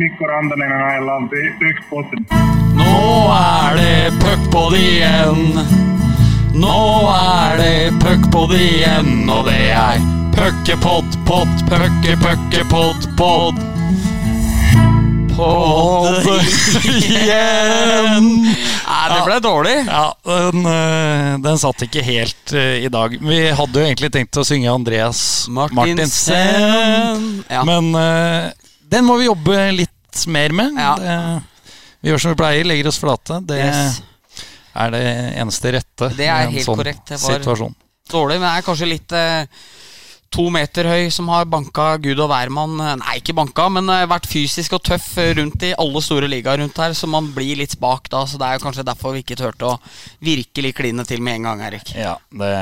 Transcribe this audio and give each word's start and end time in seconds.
Mikko 0.00 0.26
Rantanen 0.26 0.70
ja 0.70 0.78
näillä 0.78 1.14
oltiin 1.14 1.56
yksi 1.60 1.84
potti. 1.90 2.16
Nå 2.74 3.32
er 3.36 3.76
det 3.76 4.12
puckpod 4.22 4.72
igjen. 4.72 5.60
Nå 6.54 6.76
er 7.12 7.58
det 7.60 7.92
puckpod 8.00 8.54
igjen, 8.56 9.28
og 9.28 9.44
det 9.50 9.66
er 9.76 10.00
puckepott, 10.32 11.18
pott, 11.28 11.60
pucke, 11.68 12.14
puckepott, 12.16 13.04
pott, 13.16 13.60
pott. 15.36 16.48
Igjen! 16.84 18.32
Nei, 18.88 19.04
det 19.12 19.20
ble 19.26 19.38
dårlig. 19.44 19.76
Ja, 19.84 20.06
den, 20.24 20.64
eh, 20.64 21.36
den 21.44 21.60
satt 21.60 21.84
ikke 21.84 22.06
helt 22.08 22.56
uh, 22.56 22.80
i 22.80 22.88
dag. 22.88 23.20
Vi 23.20 23.42
hadde 23.52 23.84
jo 23.84 23.92
egentlig 23.92 24.12
tenkt 24.16 24.40
å 24.40 24.48
synge 24.48 24.72
Andreas 24.72 25.44
Martinsen. 25.52 25.84
Martinsen. 25.84 27.44
Ja. 27.52 27.68
Men 27.68 27.92
eh, 28.00 28.69
den 28.90 29.06
må 29.06 29.16
vi 29.20 29.28
jobbe 29.28 29.56
litt 29.76 30.24
mer 30.26 30.54
med. 30.56 30.78
Ja. 30.80 30.94
Det, 30.98 31.16
vi 32.00 32.10
gjør 32.10 32.22
som 32.24 32.32
vi 32.34 32.38
pleier, 32.40 32.66
legger 32.66 32.88
oss 32.90 32.98
flate. 33.00 33.40
Det 33.46 33.58
Yes. 33.60 34.00
er 34.74 34.90
det 34.94 35.02
eneste 35.42 35.72
rette 35.74 36.08
Det 36.16 36.26
er 36.26 36.42
i 36.42 36.46
en 36.48 36.52
helt 36.56 36.66
sånn 36.66 36.78
korrekt. 36.80 37.06
Det 37.10 37.18
var- 37.20 37.38
situasjon. 37.38 37.74
Dårlig, 38.10 38.40
men 38.40 38.48
det 38.48 38.56
er 38.58 38.66
kanskje 38.66 38.88
litt 38.90 39.12
eh, 39.12 39.44
to 40.30 40.44
meter 40.54 40.86
høy 40.86 41.08
som 41.10 41.26
har 41.32 41.48
banka 41.50 41.96
Gud 42.02 42.20
og 42.22 42.28
hvermann. 42.30 42.76
eh, 42.78 42.92
Nei, 43.00 43.16
ikke 43.18 43.34
banka, 43.34 43.64
men 43.74 43.88
eh, 43.90 44.04
vært 44.10 44.28
fysisk 44.30 44.76
og 44.78 44.82
tøff 44.86 45.08
eh, 45.18 45.32
rundt 45.34 45.64
i 45.66 45.72
alle 45.74 46.02
store 46.04 46.28
ligaer 46.30 46.60
rundt 46.62 46.78
her, 46.78 46.94
så 46.94 47.08
man 47.10 47.32
blir 47.34 47.58
litt 47.58 47.74
bak 47.82 48.06
da. 48.12 48.22
Så 48.30 48.38
det 48.38 48.46
er 48.46 48.54
jo 48.58 48.62
kanskje 48.62 48.84
derfor 48.86 49.16
vi 49.16 49.24
ikke 49.24 49.38
turte 49.40 49.66
å 49.66 49.74
virkelig 50.22 50.72
kline 50.78 51.04
til 51.08 51.22
med 51.26 51.40
en 51.40 51.48
gang, 51.50 51.64
Erik. 51.66 51.90
Ja, 51.98 52.14
det 52.30 52.52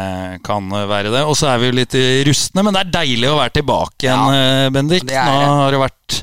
kan 0.48 0.72
være 0.72 1.12
det. 1.12 1.26
Og 1.28 1.36
så 1.36 1.50
er 1.52 1.60
vi 1.60 1.68
jo 1.68 1.76
litt 1.76 1.96
rustne, 2.30 2.64
men 2.64 2.72
det 2.76 2.86
er 2.86 2.94
deilig 3.02 3.28
å 3.34 3.36
være 3.42 3.56
tilbake 3.60 4.08
igjen, 4.08 4.24
ja, 4.38 4.70
Bendik. 4.72 5.04
Nå 5.12 5.36
har 5.60 5.76
det 5.76 5.82
vært 5.84 6.22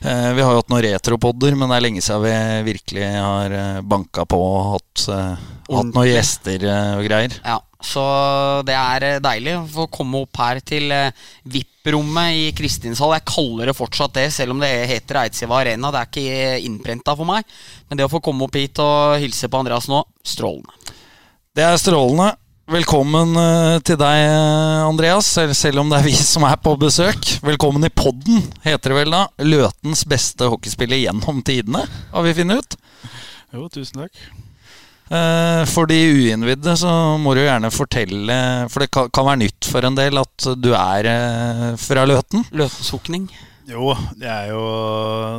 Vi 0.00 0.40
har 0.44 0.52
jo 0.54 0.60
hatt 0.60 0.70
noen 0.72 0.84
retropodder, 0.86 1.56
men 1.56 1.68
det 1.72 1.76
er 1.80 1.86
lenge 1.88 2.04
siden 2.04 2.22
vi 2.24 2.72
virkelig 2.72 3.08
har 3.16 3.56
banka 3.84 4.24
på 4.28 4.38
og 4.44 4.70
hatt, 4.76 5.08
hatt 5.08 5.90
noen 5.96 6.08
gjester 6.08 6.64
og 7.00 7.04
greier. 7.08 7.34
Ja, 7.44 7.58
så 7.80 8.04
det 8.66 8.76
er 8.76 9.06
eh, 9.06 9.22
deilig 9.24 9.54
å 9.56 9.68
få 9.72 9.86
komme 9.92 10.20
opp 10.24 10.40
her 10.42 10.60
til 10.64 10.92
eh, 10.94 11.14
VIP-rommet 11.48 12.36
i 12.36 12.44
Kristinshall. 12.56 13.16
Jeg 13.16 13.28
kaller 13.30 13.70
det 13.70 13.76
fortsatt 13.78 14.18
det, 14.18 14.28
selv 14.34 14.54
om 14.54 14.60
det 14.62 14.70
heter 14.90 15.22
Eidsiva 15.22 15.60
Arena. 15.60 15.92
Det 15.92 16.02
er 16.02 16.10
ikke 16.12 16.66
innprenta 16.68 17.16
for 17.16 17.28
meg. 17.28 17.48
Men 17.88 18.00
det 18.00 18.06
å 18.06 18.12
få 18.12 18.22
komme 18.24 18.46
opp 18.46 18.60
hit 18.60 18.78
og 18.84 19.16
hilse 19.22 19.50
på 19.50 19.62
Andreas 19.62 19.88
nå, 19.90 20.04
strålende. 20.26 20.94
Det 21.56 21.66
er 21.66 21.80
strålende. 21.80 22.34
Velkommen 22.70 23.32
eh, 23.34 23.80
til 23.82 23.96
deg, 23.98 24.16
eh, 24.28 24.82
Andreas, 24.86 25.26
selv, 25.26 25.56
selv 25.58 25.82
om 25.82 25.88
det 25.90 25.98
er 25.98 26.06
vi 26.06 26.12
som 26.34 26.44
er 26.46 26.60
på 26.62 26.76
besøk. 26.78 27.32
Velkommen 27.42 27.82
i 27.88 27.90
podden, 27.90 28.44
heter 28.62 28.92
det 28.92 29.00
vel 29.00 29.16
da. 29.16 29.24
Løtens 29.42 30.04
beste 30.06 30.46
hockeyspiller 30.52 31.00
gjennom 31.00 31.40
tidene, 31.42 31.82
har 32.12 32.28
vi 32.28 32.36
funnet 32.38 32.62
ut. 32.62 32.78
Jo, 33.56 33.66
tusen 33.74 34.04
takk. 34.04 34.22
Eh, 35.10 35.62
For 35.66 35.90
de 35.90 35.96
uinnvidde 36.14 36.76
så 36.78 36.90
må 37.18 37.34
du 37.34 37.42
gjerne 37.42 37.70
fortelle, 37.74 38.40
for 38.70 38.84
det 38.84 38.90
kan, 38.94 39.08
kan 39.10 39.26
være 39.26 39.40
nytt 39.44 39.66
for 39.70 39.86
en 39.86 39.96
del, 39.98 40.20
at 40.22 40.50
du 40.62 40.70
er 40.76 41.08
eh, 41.10 41.70
fra 41.82 42.04
Løten. 42.06 42.44
Løtensukning. 42.54 43.26
Jo, 43.70 43.92
det 44.18 44.26
er 44.26 44.48
jo 44.50 44.60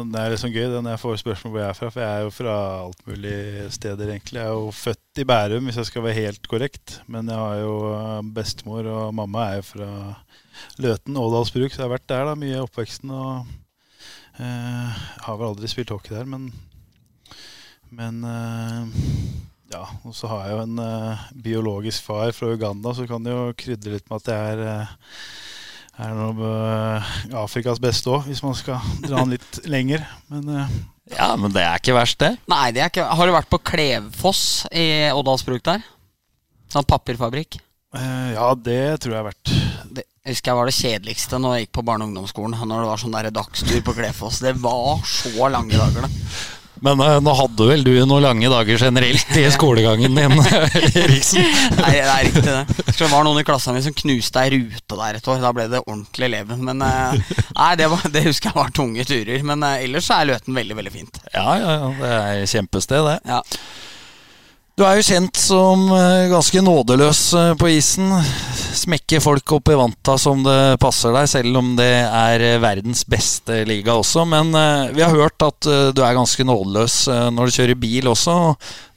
Det 0.08 0.19
er 0.22 0.30
liksom 0.31 0.53
gøy 0.53 0.69
når 0.69 0.94
jeg 0.94 1.00
får 1.02 1.17
spørsmål 1.19 1.52
hvor 1.52 1.59
jeg 1.59 1.69
er 1.73 1.75
fra, 1.75 1.89
for 1.91 2.00
jeg 2.03 2.11
er 2.11 2.22
jo 2.23 2.30
fra 2.31 2.53
alt 2.86 3.02
mulig 3.09 3.33
steder, 3.75 4.11
egentlig. 4.13 4.39
Jeg 4.39 4.47
er 4.47 4.53
jo 4.59 4.69
født 4.75 5.19
i 5.23 5.25
Bærum, 5.28 5.67
hvis 5.67 5.80
jeg 5.81 5.89
skal 5.89 6.06
være 6.06 6.19
helt 6.19 6.47
korrekt. 6.52 7.00
Men 7.11 7.28
jeg 7.31 7.39
har 7.39 7.58
jo 7.63 7.73
eh, 7.95 8.19
bestemor 8.35 8.88
og 8.91 9.16
mamma 9.17 9.47
er 9.50 9.59
jo 9.59 9.67
fra 9.72 9.89
Løten, 10.83 11.16
Ådalsbruk, 11.19 11.72
så 11.73 11.81
jeg 11.81 11.88
har 11.89 11.95
vært 11.95 12.08
der 12.11 12.28
da 12.30 12.35
mye 12.39 12.56
i 12.56 12.63
oppveksten. 12.63 13.11
Og 13.11 13.47
eh, 14.39 15.02
har 15.28 15.39
vel 15.39 15.47
aldri 15.52 15.72
spilt 15.72 15.91
hockey 15.95 16.16
der, 16.16 16.28
men 16.28 16.52
Men 17.91 18.23
eh, 18.23 19.02
ja, 19.72 19.83
og 20.05 20.16
så 20.16 20.30
har 20.31 20.45
jeg 20.47 20.55
jo 20.58 20.64
en 20.66 20.81
uh, 20.83 21.23
biologisk 21.44 22.03
far 22.07 22.34
fra 22.35 22.51
Uganda, 22.53 22.94
så 22.97 23.07
kan 23.09 23.23
det 23.25 23.34
jo 23.34 23.53
krydre 23.57 23.96
litt 23.97 24.09
med 24.12 24.22
at 24.22 24.31
jeg 24.34 24.56
er 24.57 24.63
uh, 24.68 24.94
er 26.01 26.13
noe 26.18 26.51
uh, 26.51 27.12
Afrikas 27.44 27.81
beste 27.84 28.09
òg, 28.12 28.28
hvis 28.29 28.44
man 28.46 28.56
skal 28.57 28.81
dra 29.07 29.22
den 29.23 29.35
litt 29.35 29.62
lenger. 29.69 30.06
Men 30.31 30.51
Ja, 31.12 31.34
men 31.35 31.51
det 31.51 31.63
er 31.66 31.81
ikke 31.81 31.97
verst, 31.97 32.19
det. 32.23 32.35
Nei, 32.51 32.69
det 32.72 32.84
er 32.84 32.91
ikke 32.94 33.09
Har 33.19 33.28
du 33.28 33.34
vært 33.35 33.50
på 33.51 33.59
Klevfoss 33.72 34.63
i 34.72 34.85
Ådalsbruk 35.12 35.66
der? 35.68 35.84
Sånn 36.72 36.88
papirfabrikk. 36.88 37.59
eh, 37.97 38.31
ja, 38.38 38.47
det 38.56 39.01
tror 39.03 39.17
jeg 39.17 39.19
har 39.19 39.28
vært. 39.34 39.51
Det 39.91 40.06
jeg 40.22 40.35
husker 40.35 40.51
jeg 40.51 40.57
var 40.59 40.69
det 40.69 40.75
kjedeligste 40.78 41.38
når 41.41 41.53
jeg 41.56 41.63
gikk 41.66 41.72
på 41.79 41.84
barne- 41.88 42.06
og 42.06 42.12
ungdomsskolen. 42.12 42.53
Når 42.53 42.84
det 42.84 42.90
var 42.91 43.00
sånn 43.01 43.16
der 43.16 43.29
dagstur 43.34 43.79
på 43.81 43.96
Klefoss. 43.97 44.38
Det 44.46 44.51
var 44.62 45.00
så 45.09 45.47
lange 45.50 45.73
dager, 45.73 46.06
det. 46.06 46.28
Men 46.81 47.02
uh, 47.02 47.19
nå 47.22 47.34
hadde 47.38 47.68
vel 47.69 47.84
du 47.86 47.92
noen 48.09 48.24
lange 48.25 48.50
dager 48.50 48.81
generelt 48.81 49.36
i 49.38 49.46
skolegangen 49.56 50.18
din, 50.18 50.38
Eriksen. 51.03 51.46
Nei, 51.78 51.92
det 51.94 52.08
er 52.08 52.25
riktig, 52.25 52.46
det. 52.47 52.88
Så 52.90 53.03
det 53.06 53.12
var 53.14 53.28
noen 53.28 53.42
i 53.42 53.46
klassen 53.47 53.78
min 53.78 53.86
som 53.86 53.96
knuste 53.97 54.42
ei 54.42 54.56
rute 54.56 54.97
der 55.03 55.20
et 55.20 55.30
år. 55.30 55.44
Da 55.44 55.53
ble 55.56 55.68
det 55.72 55.84
ordentlig 55.86 56.31
leven. 56.34 56.66
Men 56.68 56.81
uh, 56.81 57.14
nei, 57.58 57.72
det, 57.80 57.91
var, 57.94 58.08
det 58.14 58.25
husker 58.25 58.52
jeg 58.52 58.58
var 58.58 58.74
tunge 58.75 59.06
turer. 59.08 59.46
Men 59.46 59.68
uh, 59.68 59.78
ellers 59.78 60.09
er 60.14 60.28
Løten 60.31 60.58
veldig, 60.58 60.80
veldig 60.81 60.96
fint. 60.96 61.22
Ja, 61.36 61.47
ja, 61.62 61.78
ja, 61.78 61.94
det 62.02 62.12
er 62.18 62.52
kjempested, 62.56 63.08
det. 63.08 63.18
Ja. 63.30 63.41
Du 64.80 64.86
er 64.88 64.96
jo 64.98 65.04
kjent 65.04 65.36
som 65.36 65.84
eh, 65.92 66.30
ganske 66.32 66.62
nådeløs 66.64 67.22
eh, 67.36 67.50
på 67.59 67.68
isen. 67.74 68.08
Smekker 68.82 69.20
folk 69.24 69.52
opp 69.58 69.68
i 69.70 69.76
vanta 69.76 70.16
som 70.22 70.46
det 70.46 70.80
passer 70.82 71.12
deg, 71.12 71.28
selv 71.28 71.59
om 71.59 71.74
det 71.76 71.90
er 72.08 72.46
eh, 72.46 72.59
verdens 72.64 73.04
beste 73.09 73.62
liga 73.68 73.98
også. 74.00 74.24
Men 74.32 74.56
vi 74.96 75.04
har 75.04 75.12
hørt 75.12 75.44
at 75.44 75.68
du 75.68 76.02
er 76.06 76.16
ganske 76.16 76.46
nådeløs 76.48 76.96
når 77.36 77.50
du 77.50 77.58
kjører 77.58 77.82
bil 77.84 78.08
også. 78.14 78.38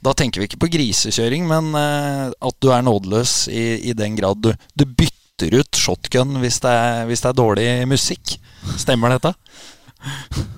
Da 0.04 0.14
tenker 0.14 0.40
vi 0.40 0.48
ikke 0.48 0.62
på 0.62 0.70
grisekjøring, 0.76 1.48
men 1.50 1.74
at 1.74 2.56
du 2.62 2.70
er 2.70 2.84
nådeløs 2.86 3.48
i, 3.50 3.90
i 3.90 3.96
den 3.98 4.14
grad 4.18 4.44
du, 4.44 4.52
du 4.78 4.86
bytter 4.86 5.58
ut 5.58 5.80
shotgun 5.80 6.38
hvis 6.42 6.60
det, 6.62 6.70
er, 6.70 7.06
hvis 7.10 7.24
det 7.24 7.32
er 7.32 7.40
dårlig 7.40 7.70
musikk. 7.90 8.36
Stemmer 8.78 9.16
dette? 9.16 9.34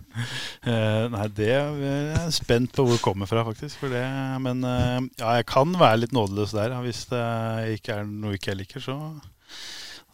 Eh, 0.66 1.06
nei, 1.12 1.27
det 1.31 1.53
er 1.54 1.77
jeg 1.78 2.37
spent 2.41 2.72
på 2.75 2.82
hvor 2.82 2.97
det 2.97 3.04
kommer 3.04 3.31
fra, 3.31 3.44
faktisk. 3.47 3.78
For 3.78 3.93
det, 3.93 4.03
men 4.43 4.65
uh, 4.66 4.99
ja, 5.21 5.37
jeg 5.38 5.47
kan 5.50 5.75
være 5.78 6.03
litt 6.03 6.15
nådeløs 6.16 6.56
der. 6.56 6.75
Hvis 6.82 7.04
det 7.12 7.25
ikke 7.78 8.00
er 8.00 8.09
noe 8.09 8.34
ikke 8.34 8.50
jeg 8.53 8.60
liker, 8.65 8.82
så 8.82 8.97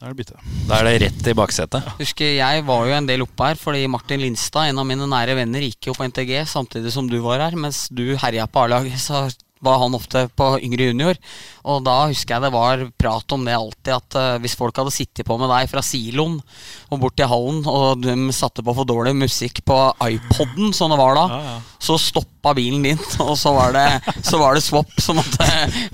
da 0.03 0.11
er 0.11 0.13
det 0.13 0.19
bytte. 0.19 0.43
Da 0.69 0.81
er 0.81 0.89
det 0.89 0.95
rett 1.07 1.31
i 1.31 1.37
baksetet. 1.39 1.89
Husker 2.01 2.33
Jeg 2.35 2.65
var 2.67 2.89
jo 2.89 2.97
en 2.97 3.09
del 3.09 3.23
oppe 3.25 3.49
her 3.49 3.61
fordi 3.61 3.85
Martin 3.87 4.21
Lindstad, 4.25 4.69
en 4.69 4.83
av 4.83 4.89
mine 4.89 5.07
nære 5.09 5.39
venner, 5.39 5.63
gikk 5.63 5.89
jo 5.89 5.97
på 5.97 6.09
NTG 6.11 6.35
samtidig 6.51 6.93
som 6.93 7.09
du 7.09 7.21
var 7.25 7.41
her. 7.47 7.57
Mens 7.57 7.87
du 7.89 8.11
herja 8.21 8.49
på 8.51 8.67
A-laget, 8.67 8.99
så 9.01 9.29
var 9.63 9.79
han 9.83 9.95
ofte 9.95 10.25
på 10.37 10.49
yngre 10.63 10.89
junior. 10.91 11.19
Og 11.71 11.85
da 11.87 11.97
husker 12.11 12.35
jeg 12.37 12.45
det 12.47 12.53
var 12.55 12.83
prat 12.99 13.35
om 13.37 13.47
det 13.47 13.55
alltid, 13.57 13.93
at 13.95 14.19
uh, 14.19 14.41
hvis 14.43 14.57
folk 14.59 14.77
hadde 14.81 14.95
sittet 14.95 15.27
på 15.29 15.37
med 15.41 15.51
deg 15.53 15.71
fra 15.71 15.85
siloen 15.87 16.41
og 16.91 17.01
bort 17.03 17.17
til 17.19 17.31
hallen, 17.31 17.63
og 17.71 18.03
de 18.03 18.17
satte 18.35 18.65
på 18.67 18.75
for 18.77 18.89
dårlig 18.89 19.15
musikk 19.23 19.63
på 19.69 19.79
iPoden, 20.03 20.75
som 20.77 20.93
det 20.93 20.99
var 21.01 21.17
da, 21.19 21.27
Ja, 21.33 21.41
ja. 21.47 21.57
så 21.79 21.99
stoppa 22.03 22.55
bilen 22.59 22.83
din, 22.85 23.01
og 23.29 23.37
så 23.39 23.55
var 23.57 23.75
det, 23.77 23.87
så 24.27 24.43
var 24.43 24.59
det 24.59 24.67
swap 24.67 24.93
som 25.01 25.21
måtte 25.23 25.49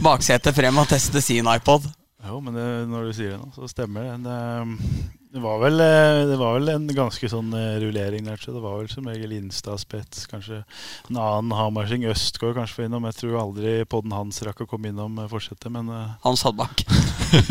baksetet 0.04 0.56
frem 0.56 0.80
og 0.80 0.88
teste 0.90 1.22
sin 1.24 1.48
iPod. 1.52 1.86
Jo, 2.28 2.40
men 2.42 2.56
det, 2.56 2.66
når 2.90 3.08
du 3.08 3.14
sier 3.16 3.36
det 3.36 3.40
nå, 3.40 3.52
så 3.54 3.68
stemmer 3.70 4.08
det. 4.08 4.16
Det, 4.26 5.17
det, 5.38 5.44
var, 5.44 5.60
vel, 5.62 5.80
eh, 5.80 6.24
det 6.26 6.38
var 6.40 6.56
vel 6.58 6.72
en 6.72 6.86
ganske 6.90 7.30
sånn 7.30 7.52
eh, 7.54 7.78
rullering 7.82 8.26
der. 8.26 8.40
Så 8.42 8.52
det 8.54 8.62
var 8.64 8.80
vel 8.80 8.90
som 8.90 9.06
regel 9.06 9.36
Instaspets, 9.38 10.26
kanskje 10.30 10.64
en 11.08 11.20
annen 11.22 11.54
Hamarsing, 11.54 12.06
Østgård 12.10 12.56
kanskje 12.58 12.82
var 12.82 12.90
innom. 12.90 13.06
Jeg 13.08 13.20
tror 13.20 13.38
aldri 13.42 13.76
podden 13.88 14.16
hans 14.16 14.42
rakk 14.42 14.64
å 14.66 14.70
komme 14.70 14.90
innom 14.90 15.16
fortsettet, 15.28 15.38
forsetet, 15.38 15.70
men 15.72 15.88
eh, 15.88 16.10
Han 16.22 16.36
satt 16.36 16.56
bak. 16.58 16.84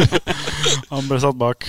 han 0.94 1.08
ble 1.08 1.20
satt 1.24 1.40
bak. 1.40 1.68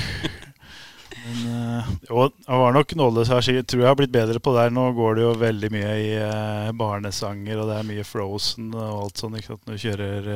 Men 1.28 1.38
eh, 1.52 1.90
jo, 2.08 2.26
han 2.46 2.62
var 2.64 2.74
nok 2.74 2.94
nådeløs 2.98 3.32
her. 3.32 3.44
Jeg 3.46 3.66
Tror 3.68 3.84
jeg 3.84 3.90
har 3.90 3.98
blitt 3.98 4.14
bedre 4.14 4.40
på 4.40 4.54
det 4.54 4.66
her. 4.66 4.74
Nå 4.74 4.90
går 4.96 5.18
det 5.18 5.26
jo 5.26 5.34
veldig 5.38 5.72
mye 5.74 5.94
i 6.02 6.10
eh, 6.18 6.72
barnesanger, 6.74 7.62
og 7.62 7.70
det 7.70 7.78
er 7.78 7.88
mye 7.92 8.06
Frozen 8.06 8.72
og 8.74 9.04
alt 9.04 9.22
sånt. 9.22 9.38
Ikke 9.38 9.54
sant? 9.54 9.64
Når 9.66 9.78
du 9.78 9.86
kjører 9.86 10.30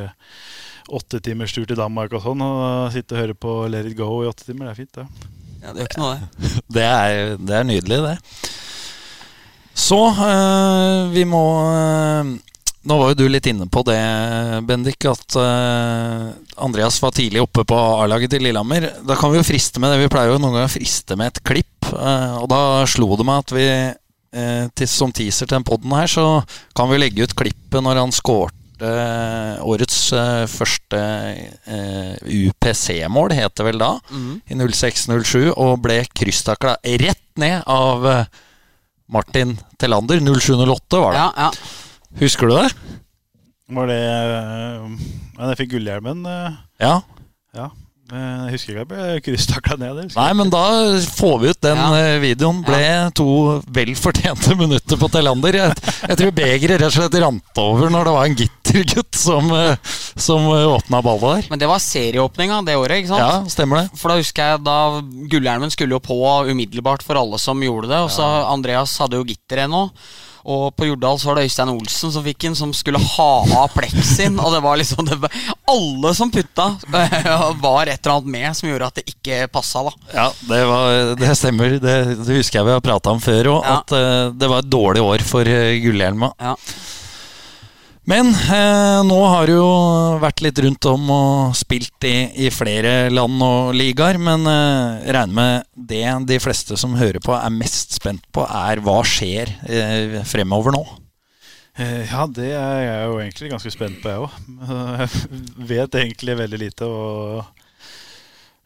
åttetimerstur 0.92 1.62
tur 1.62 1.72
til 1.72 1.78
Danmark 1.78 2.14
og 2.16 2.24
sånn, 2.24 2.42
og 2.42 2.90
sitte 2.94 3.16
og 3.16 3.22
høre 3.22 3.38
på 3.38 3.60
Let 3.70 3.88
it 3.88 3.98
go 3.98 4.10
i 4.22 4.28
åtte 4.30 4.48
timer, 4.48 4.68
det 4.68 4.74
er 4.74 4.82
fint, 4.82 4.98
det. 4.98 5.06
Ja, 5.06 5.41
det 5.70 5.84
gjør 5.84 5.90
ikke 5.90 6.02
noe, 6.02 6.16
det. 6.18 6.52
Det 6.76 6.86
er, 6.86 7.36
det 7.38 7.54
er 7.58 7.68
nydelig, 7.68 7.98
det. 8.08 8.16
Så 9.78 9.98
øh, 10.10 11.12
vi 11.14 11.24
må 11.24 11.42
øh, 11.64 12.32
Nå 12.82 12.96
var 12.98 13.12
jo 13.12 13.18
du 13.20 13.28
litt 13.30 13.46
inne 13.46 13.68
på 13.70 13.84
det, 13.86 13.98
Bendik, 14.66 15.04
at 15.06 15.36
eh, 15.38 16.24
Andreas 16.66 16.96
var 16.98 17.12
tidlig 17.14 17.44
oppe 17.44 17.62
på 17.62 17.76
A-laget 18.02 18.32
til 18.34 18.42
Lillehammer. 18.42 18.88
Da 19.06 19.14
kan 19.14 19.30
vi 19.30 19.38
jo 19.38 19.44
friste 19.46 19.78
med 19.78 19.94
det. 19.94 20.00
Vi 20.00 20.08
pleier 20.10 20.32
jo 20.34 20.40
noen 20.40 20.56
ganger 20.56 20.66
å 20.66 20.72
friste 20.72 21.14
med 21.14 21.30
et 21.30 21.38
klipp. 21.46 21.92
og 21.92 22.48
da 22.50 22.82
slo 22.90 23.14
det 23.14 23.28
meg 23.28 23.44
at 23.44 23.54
vi 23.54 23.68
til, 24.74 24.90
som 24.90 25.14
teaser 25.14 25.46
til 25.46 25.60
den 25.60 25.68
poden 25.68 25.94
her, 25.94 26.10
så 26.10 26.42
kan 26.74 26.90
vi 26.90 26.98
legge 26.98 27.22
ut 27.22 27.36
klippet 27.38 27.86
når 27.86 28.02
han 28.02 28.16
skårte 28.16 28.61
årets 29.62 29.98
eh, 30.16 30.44
første 30.50 31.00
eh, 31.00 32.14
UPC-mål, 32.22 33.34
het 33.36 33.54
det 33.58 33.66
vel 33.66 33.80
da, 33.82 33.92
mm. 34.10 34.32
i 34.50 34.58
06-07, 34.58 35.52
og 35.52 35.82
ble 35.84 36.00
krysstakla 36.16 36.76
rett 37.02 37.22
ned 37.40 37.62
av 37.70 38.08
eh, 38.08 38.40
Martin 39.12 39.56
Telander. 39.80 40.22
0708 40.22 41.02
var 41.04 41.16
det. 41.16 41.22
Ja, 41.22 41.30
ja. 41.36 42.18
Husker 42.22 42.50
du 42.50 42.56
det? 42.58 42.68
Var 43.72 43.88
det 43.88 44.00
Ja, 44.02 45.48
jeg 45.48 45.60
fikk 45.62 45.74
gullhjelmen. 45.76 46.26
Ja. 46.82 46.98
Ja. 47.56 47.70
Men 48.12 48.42
Jeg 48.44 48.52
husker 48.58 48.72
ikke 48.72 48.82
jeg 48.82 48.88
ble 48.90 49.20
krysstakla 49.24 49.76
ned. 49.80 50.00
Nei, 50.12 50.28
men 50.36 50.50
da 50.52 50.62
får 51.16 51.36
vi 51.40 51.52
ut 51.54 51.60
den 51.64 51.78
Ja. 51.80 51.86
eh, 51.96 52.18
videoen. 52.20 52.58
Ble 52.66 53.10
to 53.16 53.26
vel 53.72 53.94
fortjente 53.96 54.52
minutter 54.62 55.00
på 55.00 55.08
Telander. 55.08 55.56
Jeg, 55.56 55.76
jeg 56.10 56.18
tror 56.20 56.34
begeret 56.36 56.74
rett 56.82 56.90
og 56.90 56.96
slett 56.98 57.16
rant 57.24 57.60
over 57.62 57.88
når 57.94 58.04
det 58.10 58.12
var 58.18 58.28
en 58.28 58.36
gittergutt 58.36 59.16
som, 59.16 59.48
eh, 59.56 59.94
som 60.20 60.44
åpna 60.52 61.00
ballet 61.04 61.24
der. 61.40 61.48
Men 61.54 61.62
det 61.62 61.70
var 61.72 61.80
serieåpninga 61.80 62.60
det 62.68 62.76
året, 62.76 63.00
ikke 63.00 63.14
sant? 63.14 63.24
Ja, 63.24 63.48
stemmer 63.48 63.80
det. 63.80 63.96
For 63.96 64.12
da 64.12 64.18
husker 64.20 64.52
jeg 64.52 64.64
da 64.68 64.76
Gullhjelmen 65.32 65.72
skulle 65.72 65.96
jo 65.96 66.02
på 66.04 66.20
umiddelbart 66.52 67.02
for 67.06 67.16
alle 67.16 67.40
som 67.40 67.64
gjorde 67.64 67.88
det. 67.88 68.02
Og 68.04 68.12
så 68.12 68.28
Andreas 68.52 68.98
hadde 69.00 69.16
jo 69.16 69.24
gitter 69.24 69.64
ennå. 69.64 69.86
Og 70.44 70.72
på 70.74 70.88
Jordal 70.88 71.18
så 71.22 71.28
var 71.30 71.38
det 71.38 71.44
Øystein 71.48 71.70
Olsen 71.70 72.12
som 72.14 72.24
fikk 72.26 72.40
den, 72.46 72.56
som 72.58 72.72
skulle 72.74 72.98
ha 72.98 73.28
av 73.62 73.68
pleksin. 73.76 74.38
Og 74.42 74.54
det 74.56 74.62
var 74.64 74.80
liksom 74.80 75.06
det, 75.06 75.18
var- 75.22 75.36
Alle 75.70 76.14
som 76.18 76.30
putta, 76.34 76.66
var 76.88 77.86
et 77.86 78.00
eller 78.02 78.16
annet 78.16 78.32
med 78.34 78.56
som 78.58 78.68
gjorde 78.68 78.88
at 78.90 78.98
det 79.00 79.04
ikke 79.14 79.46
passa, 79.52 79.84
da. 79.86 79.92
Ja, 80.14 80.26
det, 80.48 80.64
var, 80.68 81.14
det 81.20 81.36
stemmer. 81.38 81.78
Det, 81.82 81.94
det 82.26 82.40
husker 82.40 82.60
jeg 82.60 82.68
vi 82.70 82.74
har 82.76 82.82
prata 82.84 83.14
om 83.14 83.22
før 83.22 83.52
òg. 83.56 83.62
Ja. 83.68 83.76
At 83.78 83.94
uh, 83.94 84.34
det 84.34 84.50
var 84.50 84.64
et 84.64 84.72
dårlig 84.72 85.04
år 85.06 85.24
for 85.26 85.46
uh, 85.46 85.70
gullhjelma. 85.84 86.32
Ja. 86.42 86.56
Men 88.08 88.32
eh, 88.34 89.00
nå 89.06 89.18
har 89.30 89.46
du 89.46 89.52
jo 89.54 89.66
vært 90.22 90.42
litt 90.42 90.58
rundt 90.64 90.86
om 90.90 91.04
og 91.14 91.52
spilt 91.54 92.02
i, 92.08 92.16
i 92.46 92.48
flere 92.50 93.06
land 93.14 93.38
og 93.46 93.70
ligaer. 93.78 94.18
Men 94.18 94.42
eh, 94.50 95.04
regner 95.14 95.36
med 95.36 95.68
det 95.92 96.02
de 96.32 96.40
fleste 96.42 96.78
som 96.80 96.98
hører 96.98 97.22
på, 97.22 97.34
er 97.36 97.54
mest 97.54 97.94
spent 98.00 98.26
på, 98.34 98.42
er 98.42 98.82
hva 98.82 98.98
skjer 99.06 99.54
eh, 99.70 100.18
fremover 100.26 100.74
nå. 100.74 100.82
Eh, 101.78 102.02
Ja, 102.10 102.26
det 102.26 102.50
er 102.58 102.82
jeg 102.88 103.06
jo 103.06 103.20
egentlig 103.22 103.52
ganske 103.54 103.74
spent 103.76 104.02
på, 104.02 104.10
jeg 104.10 104.26
òg. 104.26 104.34
Jeg 104.98 105.08
vet 105.72 106.00
egentlig 106.02 106.38
veldig 106.42 106.62
lite, 106.66 106.90
og 106.90 107.44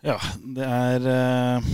ja, 0.07 0.17
det 0.57 0.67
er 0.81 1.07
eh, 1.13 1.71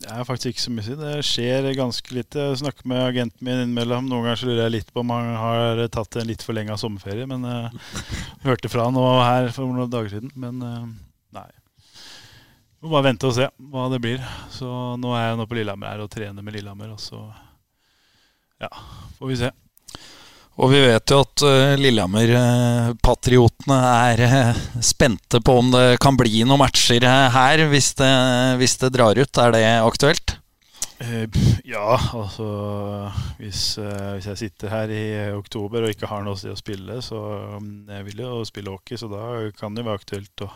Det 0.00 0.08
er 0.08 0.24
faktisk 0.24 0.54
ikke 0.54 0.62
så 0.62 0.72
mye. 0.72 0.96
Det 0.96 1.14
skjer 1.28 1.66
ganske 1.76 2.14
lite. 2.16 2.44
Jeg 2.50 2.60
snakker 2.62 2.88
med 2.88 3.02
agenten 3.04 3.44
min 3.44 3.58
innimellom. 3.66 4.06
Noen 4.08 4.24
ganger 4.24 4.40
så 4.40 4.48
lurer 4.48 4.62
jeg 4.62 4.74
litt 4.78 4.92
på 4.94 5.02
om 5.02 5.12
han 5.12 5.34
har 5.36 5.82
tatt 5.92 6.16
en 6.16 6.30
litt 6.30 6.44
forlenga 6.44 6.78
sommerferie, 6.80 7.26
men 7.28 7.44
uh, 7.44 7.96
hørte 8.46 8.70
fra 8.72 8.88
nå 8.88 9.04
her 9.20 9.50
for 9.52 9.68
noen 9.68 9.92
dager 9.92 10.14
siden. 10.14 10.32
Men 10.40 10.64
uh, 10.64 10.86
nei. 11.36 11.48
Må 12.80 12.94
bare 12.94 13.10
vente 13.10 13.28
og 13.28 13.36
se 13.36 13.50
hva 13.72 13.90
det 13.92 14.00
blir. 14.00 14.24
Så 14.54 14.70
nå 14.96 15.12
er 15.18 15.28
jeg 15.28 15.40
nå 15.42 15.48
på 15.50 15.60
Lillehammer 15.60 15.92
her 15.92 16.04
og 16.06 16.12
trener 16.12 16.46
med 16.46 16.56
Lillehammer, 16.56 16.96
og 16.96 17.02
så 17.04 17.20
ja, 18.60 18.72
får 19.18 19.28
vi 19.28 19.40
se. 19.42 19.52
Og 20.60 20.68
vi 20.74 20.80
vet 20.84 21.08
jo 21.08 21.22
at 21.24 21.42
uh, 21.46 21.76
Lillehammer-patriotene 21.80 23.78
er 23.80 24.20
uh, 24.28 24.58
spente 24.84 25.40
på 25.40 25.52
om 25.62 25.70
det 25.72 25.98
kan 26.04 26.16
bli 26.20 26.44
noen 26.44 26.60
matcher 26.60 27.00
eh, 27.00 27.30
her 27.32 27.64
hvis 27.72 27.94
det, 27.96 28.12
hvis 28.60 28.76
det 28.82 28.92
drar 28.92 29.16
ut. 29.16 29.40
Er 29.40 29.50
det 29.56 29.64
aktuelt? 29.80 30.36
Eh, 31.00 31.24
ja, 31.64 31.96
altså 32.12 32.46
hvis, 33.38 33.78
eh, 33.80 34.10
hvis 34.18 34.26
jeg 34.28 34.40
sitter 34.42 34.68
her 34.68 34.90
i 34.92 35.32
oktober 35.32 35.86
og 35.86 35.94
ikke 35.94 36.10
har 36.10 36.26
noe 36.26 36.36
sted 36.36 36.52
å 36.52 36.60
spille, 36.60 36.98
så 37.00 37.20
um, 37.56 37.70
jeg 37.88 38.04
vil 38.10 38.20
jo 38.20 38.42
spille 38.44 38.74
hockey, 38.74 39.00
så 39.00 39.08
da 39.08 39.22
kan 39.56 39.72
det 39.76 39.86
være 39.86 40.02
aktuelt 40.02 40.44
å 40.44 40.50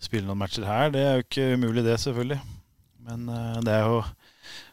spille 0.00 0.24
noen 0.24 0.40
matcher 0.40 0.64
her. 0.64 0.88
Det 0.94 1.04
er 1.04 1.18
jo 1.18 1.26
ikke 1.26 1.50
umulig, 1.60 1.84
det, 1.84 1.98
selvfølgelig. 2.00 2.40
Men 3.04 3.28
eh, 3.28 3.60
det 3.66 3.76
er 3.76 3.92
jo 3.92 4.00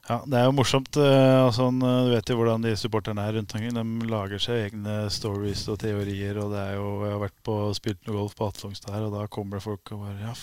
ja, 0.10 0.18
det 0.26 0.38
er 0.40 0.46
jo 0.48 0.54
morsomt. 0.58 0.98
eh, 0.98 1.48
eh, 1.48 2.06
Du 2.06 2.14
vet 2.16 2.30
jo 2.32 2.38
hvordan 2.40 2.64
de 2.66 2.76
supporterne 2.80 3.22
er 3.22 3.36
rundt 3.38 3.54
omkring. 3.56 3.76
De 3.78 4.10
lager 4.10 4.42
seg 4.42 4.64
egne 4.68 4.96
stories 5.14 5.68
og 5.70 5.80
teorier. 5.80 6.38
og 6.42 6.52
det 6.54 6.64
er 6.64 6.74
jo, 6.80 6.88
Jeg 7.06 7.14
har 7.14 7.22
vært 7.28 7.44
på 7.46 7.58
spilt 7.78 8.02
noe 8.08 8.18
golf 8.18 8.36
på 8.36 8.48
Atlongstad 8.50 8.96
her, 8.96 9.06
og 9.08 9.14
da 9.14 9.28
kommer 9.28 9.58
det 9.60 9.68
folk 9.68 9.94
og 9.94 10.08
bare 10.08 10.24
ja. 10.24 10.34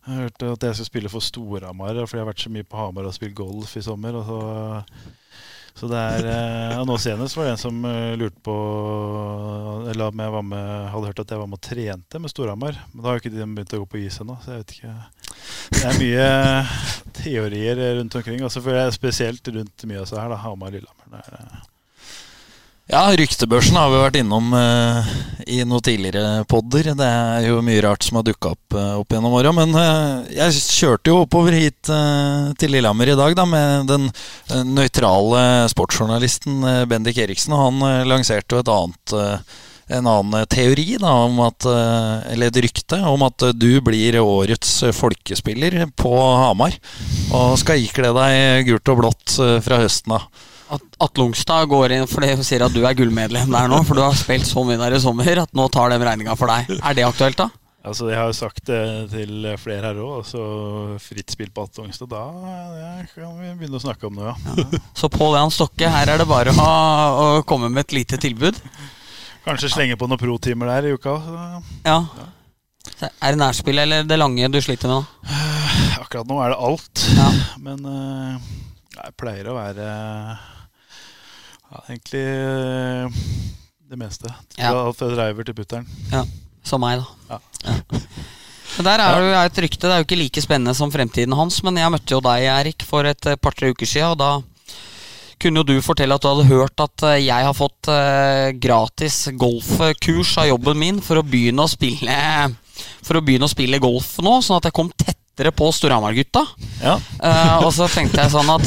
Jeg 0.00 0.14
har 0.14 0.22
hørt 0.24 0.42
at 0.42 0.62
jeg 0.64 0.74
skal 0.78 0.86
spille 0.88 1.10
for 1.12 1.20
Storhamar, 1.20 1.98
fordi 2.06 2.16
jeg 2.20 2.24
har 2.24 2.32
vært 2.32 2.40
så 2.44 2.50
mye 2.52 2.64
på 2.64 2.78
Hamar 2.80 3.04
og 3.04 3.12
spilt 3.16 3.34
golf 3.36 3.76
i 3.76 3.82
sommer. 3.84 4.16
Og 4.16 4.24
så, 4.24 4.38
så 5.76 5.88
det 5.90 5.98
er 6.00 6.24
ja, 6.24 6.78
og 6.80 6.86
Nå 6.88 6.96
senest 7.00 7.36
var 7.36 7.48
det 7.48 7.52
en 7.56 7.60
som 7.60 7.84
eh, 7.84 8.16
lurte 8.16 8.40
på 8.44 8.56
Eller 9.90 10.08
om 10.08 10.24
jeg 10.24 10.44
med, 10.44 10.88
hadde 10.92 11.10
hørt 11.12 11.20
at 11.20 11.30
jeg 11.34 11.40
var 11.42 11.50
med 11.50 11.60
og 11.60 11.64
trente 11.68 12.18
med 12.20 12.32
Storhamar. 12.32 12.80
Men 12.92 13.02
da 13.02 13.08
har 13.10 13.18
jo 13.18 13.24
ikke 13.24 13.34
de 13.36 13.44
begynt 13.44 13.76
å 13.76 13.82
gå 13.84 13.90
på 13.92 14.00
is 14.04 14.20
ennå, 14.24 14.36
så 14.40 14.54
jeg 14.54 14.64
vet 14.64 14.76
ikke. 14.78 14.94
Det 15.74 15.82
er 15.86 15.98
mye 16.00 16.28
teorier 17.20 17.82
rundt 18.00 18.14
omkring. 18.20 18.44
Og 18.44 18.52
så 18.52 18.62
føler 18.64 18.86
jeg 18.86 18.98
spesielt 18.98 19.50
rundt 19.54 19.88
Mjøsa 19.88 20.20
her, 20.22 20.32
da. 20.32 20.40
Hamar-Lillehammer. 20.44 21.20
Er, 21.20 21.42
eh, 21.42 21.66
Ja, 22.90 23.04
ryktebørsen 23.14 23.76
har 23.78 23.86
vi 23.92 23.98
vært 24.02 24.16
innom 24.18 24.48
eh, 24.58 25.10
i 25.46 25.60
noen 25.62 25.84
tidligere 25.86 26.42
podder. 26.50 26.88
Det 26.98 27.06
er 27.06 27.44
jo 27.46 27.60
mye 27.62 27.84
rart 27.86 28.02
som 28.02 28.18
har 28.18 28.24
dukka 28.26 28.50
opp 28.56 28.74
eh, 28.74 28.96
opp 28.98 29.14
gjennom 29.14 29.36
åra. 29.38 29.52
Men 29.54 29.76
eh, 29.78 30.32
jeg 30.40 30.58
kjørte 30.64 31.12
jo 31.12 31.20
oppover 31.22 31.54
hit 31.54 31.86
eh, 31.86 32.50
til 32.58 32.74
Lillehammer 32.74 33.12
i 33.12 33.18
dag 33.20 33.36
da 33.38 33.46
med 33.46 33.86
den 33.92 34.08
eh, 34.10 34.64
nøytrale 34.66 35.44
sportsjournalisten 35.70 36.66
Bendik 36.90 37.22
Eriksen. 37.22 37.54
Og 37.54 37.68
han 37.68 38.08
lanserte 38.10 38.58
jo 38.58 38.64
et 38.64 38.74
annet 38.74 39.16
en 39.90 40.06
annen 40.06 40.46
teori, 40.50 40.96
da, 41.02 41.12
om 41.26 41.40
at, 41.44 41.66
eh, 41.66 42.32
eller 42.32 42.50
et 42.50 42.60
rykte, 42.66 42.98
om 43.10 43.24
at 43.26 43.42
eh, 43.48 43.54
du 43.56 43.80
blir 43.84 44.20
årets 44.22 44.76
eh, 44.86 44.94
folkespiller 44.94 45.80
på 45.98 46.12
Hamar. 46.14 46.76
Og 47.34 47.56
skal 47.60 47.82
ikle 47.82 48.12
deg 48.16 48.70
gult 48.70 48.92
og 48.94 49.02
blått 49.02 49.36
eh, 49.42 49.58
fra 49.64 49.80
høsten 49.82 50.16
av. 50.18 50.28
At 50.70 50.84
Atle 51.02 51.26
Ongstad 51.26 51.66
går 51.70 51.96
inn 51.96 52.06
fordi 52.06 52.28
hun 52.36 52.46
sier 52.46 52.62
at 52.62 52.74
du 52.74 52.84
er 52.86 52.94
gullmedlem 52.94 53.50
der 53.50 53.70
nå, 53.72 53.80
for 53.88 53.98
du 53.98 54.04
har 54.04 54.14
spilt 54.14 54.46
så 54.46 54.62
mye 54.66 54.78
der 54.78 54.94
i 54.94 55.02
sommer 55.02 55.42
at 55.42 55.50
nå 55.58 55.66
tar 55.74 55.90
de 55.90 55.98
regninga 55.98 56.36
for 56.38 56.52
deg. 56.52 56.70
Er 56.78 56.94
det 56.94 57.08
aktuelt, 57.08 57.40
da? 57.40 57.48
Altså, 57.80 58.10
Jeg 58.12 58.18
har 58.20 58.28
jo 58.28 58.36
sagt 58.36 58.66
det 58.68 58.80
til 59.10 59.46
flere 59.58 59.88
her 59.88 59.98
òg. 60.04 60.30
Fritt 61.00 61.32
spill 61.32 61.50
på 61.50 61.64
Atlongstad, 61.64 62.12
da 62.12 62.26
kan 63.16 63.34
vi 63.40 63.54
begynne 63.56 63.80
å 63.80 63.82
snakke 63.82 64.06
om 64.06 64.18
noe, 64.20 64.34
ja. 64.34 64.80
Så 64.94 65.08
Pål 65.10 65.38
Jan 65.38 65.54
Stokke, 65.54 65.88
her 65.90 66.12
er 66.12 66.20
det 66.20 66.28
bare 66.28 66.52
å, 66.52 66.70
å 67.40 67.44
komme 67.48 67.72
med 67.72 67.88
et 67.88 67.96
lite 68.02 68.20
tilbud. 68.20 68.60
Kanskje 69.44 69.70
slenge 69.72 69.96
på 69.96 70.08
noen 70.10 70.20
pro-timer 70.20 70.68
der 70.74 70.90
i 70.90 70.94
uka. 70.96 71.16
Ja. 71.86 72.02
Så 72.90 73.08
Er 73.08 73.32
det 73.32 73.40
nærspill 73.40 73.78
eller 73.80 74.04
det 74.08 74.18
lange 74.18 74.48
du 74.52 74.58
sliter 74.60 74.90
med 74.90 75.00
nå? 75.00 75.34
Akkurat 76.02 76.28
nå 76.28 76.40
er 76.44 76.52
det 76.52 76.58
alt. 76.68 77.04
Ja. 77.16 77.28
Men 77.60 77.86
eh, 77.88 78.50
jeg 78.96 79.16
pleier 79.20 79.48
å 79.50 79.56
være 79.56 79.86
ja, 81.70 81.82
egentlig 81.88 82.24
eh, 82.26 83.20
det 83.90 84.00
meste. 84.00 84.32
Ja. 84.58 84.74
Alt 84.74 85.00
fra 85.00 85.10
driver 85.12 85.46
til 85.46 85.56
putteren. 85.56 85.88
Ja, 86.12 86.24
Som 86.66 86.84
meg, 86.84 87.00
da. 87.00 87.36
Ja. 87.36 87.40
ja. 87.70 88.02
Der 88.80 89.02
er 89.02 89.18
jo 89.20 89.32
et 89.34 89.58
rykte. 89.64 89.86
Det 89.86 89.92
er 89.94 90.02
jo 90.02 90.06
ikke 90.06 90.20
like 90.20 90.42
spennende 90.44 90.76
som 90.78 90.92
fremtiden 90.92 91.34
hans. 91.36 91.58
Men 91.66 91.80
jeg 91.80 91.92
møtte 91.92 92.14
jo 92.14 92.20
deg, 92.24 92.46
Erik, 92.48 92.84
for 92.86 93.08
et 93.08 93.32
par-tre 93.42 93.72
uker 93.74 93.88
siden. 93.88 94.14
Og 94.14 94.20
da 94.20 94.30
kunne 95.40 95.62
jo 95.62 95.68
du 95.68 95.84
fortelle 95.84 96.16
at 96.16 96.24
du 96.24 96.28
hadde 96.30 96.50
hørt 96.50 96.82
at 96.84 97.06
eh, 97.08 97.22
jeg 97.24 97.46
har 97.46 97.56
fått 97.56 97.90
eh, 97.92 98.50
gratis 98.60 99.22
golfkurs 99.40 100.34
av 100.40 100.50
jobben 100.50 100.80
min 100.80 101.00
for 101.04 101.20
å 101.20 101.26
begynne 101.26 101.64
å 101.64 101.70
spille 101.70 102.18
For 103.06 103.18
å 103.18 103.24
begynne 103.24 103.48
å 103.48 103.52
spille 103.52 103.80
golf 103.82 104.18
nå, 104.24 104.38
sånn 104.44 104.60
at 104.60 104.68
jeg 104.68 104.76
kom 104.76 104.90
tettere 104.92 105.52
på 105.56 105.70
Storhamar-gutta. 105.72 106.42
Ja. 106.82 106.94
uh, 106.96 107.58
og 107.64 107.70
så 107.72 107.86
tenkte 107.92 108.22
jeg 108.22 108.32
sånn 108.32 108.48
at 108.52 108.66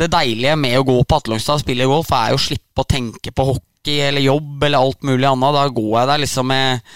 det 0.00 0.10
deilige 0.12 0.56
med 0.56 0.78
å 0.78 0.84
gå 0.84 0.96
på 1.04 1.16
Atlongstad 1.16 1.58
og 1.58 1.64
spille 1.64 1.88
golf, 1.88 2.12
er 2.16 2.32
jo 2.32 2.40
å 2.40 2.42
slippe 2.44 2.84
å 2.84 2.88
tenke 2.88 3.32
på 3.32 3.46
hockey 3.50 4.02
eller 4.04 4.24
jobb 4.24 4.64
eller 4.64 4.80
alt 4.80 5.04
mulig 5.08 5.28
annet. 5.28 5.56
Da 5.56 5.66
går 5.76 5.94
jeg 5.98 6.10
der 6.12 6.22
liksom 6.24 6.48
med 6.52 6.92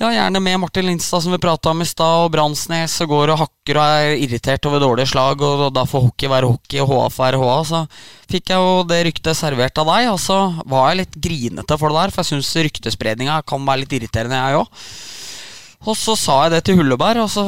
ja, 0.00 0.08
gjerne 0.10 0.40
med 0.42 0.60
Martin 0.60 0.86
Lindstad, 0.88 1.22
som 1.22 1.32
vi 1.32 1.38
prata 1.38 1.70
om 1.70 1.82
i 1.82 1.86
stad, 1.86 2.24
og 2.24 2.32
Bransnes, 2.34 2.96
og 3.04 3.12
går 3.12 3.32
og 3.34 3.40
hakker 3.44 3.78
og 3.78 3.98
er 4.02 4.22
irritert 4.24 4.66
over 4.66 4.82
dårlige 4.82 5.12
slag, 5.12 5.42
og 5.46 5.68
da 5.76 5.84
får 5.86 6.08
hockey 6.08 6.30
være 6.32 6.50
hockey 6.50 6.82
og 6.82 6.90
HF 6.90 7.18
være 7.22 7.42
HA. 7.42 7.58
Så 7.70 7.82
fikk 8.32 8.50
jeg 8.50 8.64
jo 8.64 8.86
det 8.90 9.02
ryktet 9.06 9.38
servert 9.38 9.78
av 9.78 9.92
deg, 9.92 10.08
og 10.10 10.18
så 10.22 10.38
var 10.66 10.90
jeg 10.90 11.04
litt 11.04 11.20
grinete 11.28 11.78
for 11.78 11.94
det 11.94 12.00
der, 12.00 12.14
for 12.14 12.24
jeg 12.24 12.32
syns 12.32 12.54
ryktespredninga 12.68 13.38
kan 13.46 13.68
være 13.68 13.84
litt 13.84 13.94
irriterende, 14.00 14.40
jeg 14.42 14.64
òg. 14.64 14.82
Og 15.84 15.96
så 15.98 16.14
sa 16.16 16.36
jeg 16.44 16.54
det 16.54 16.60
til 16.66 16.78
Hulleberg, 16.78 17.20
og 17.24 17.30
så 17.32 17.42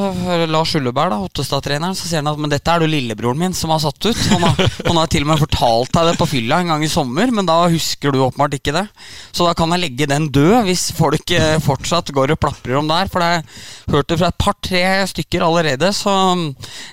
Lars 0.51 0.75
Hulleberg, 0.77 1.13
da, 1.13 1.21
Ottestad-treneren, 1.25 1.97
så 1.97 2.09
sier 2.09 2.21
han 2.21 2.29
at 2.29 2.41
men 2.41 2.53
dette 2.53 2.69
er 2.69 2.83
du 2.83 2.87
jo 2.87 2.93
lillebroren 2.93 3.41
min 3.41 3.57
som 3.57 3.73
har 3.73 3.81
satt 3.81 3.97
ut. 4.05 4.21
Han 4.33 4.45
har, 4.45 4.61
han 4.89 5.01
har 5.01 5.11
til 5.13 5.25
og 5.25 5.31
med 5.31 5.41
fortalt 5.41 5.95
deg 5.97 6.11
det 6.11 6.17
på 6.21 6.29
fylla 6.35 6.61
en 6.61 6.75
gang 6.75 6.85
i 6.85 6.91
sommer, 6.93 7.33
men 7.33 7.49
da 7.49 7.63
husker 7.73 8.13
du 8.13 8.21
åpenbart 8.27 8.59
ikke 8.59 8.75
det. 8.77 8.85
Så 9.33 9.49
da 9.49 9.55
kan 9.57 9.73
jeg 9.73 9.85
legge 9.87 10.11
den 10.11 10.29
død, 10.35 10.59
hvis 10.69 10.91
folk 10.97 11.33
eh, 11.37 11.57
fortsatt 11.65 12.13
går 12.17 12.35
og 12.37 12.41
plaprer 12.43 12.81
om 12.81 12.91
det 12.91 13.01
her. 13.01 13.13
For 13.13 13.25
det 13.25 13.31
har 13.31 13.39
jeg 13.39 13.97
hørt 13.97 14.13
det 14.13 14.21
fra 14.21 14.31
et 14.33 14.41
par-tre 14.45 14.85
stykker 15.15 15.47
allerede, 15.47 15.93
så 15.97 16.15
mm, 16.37 16.47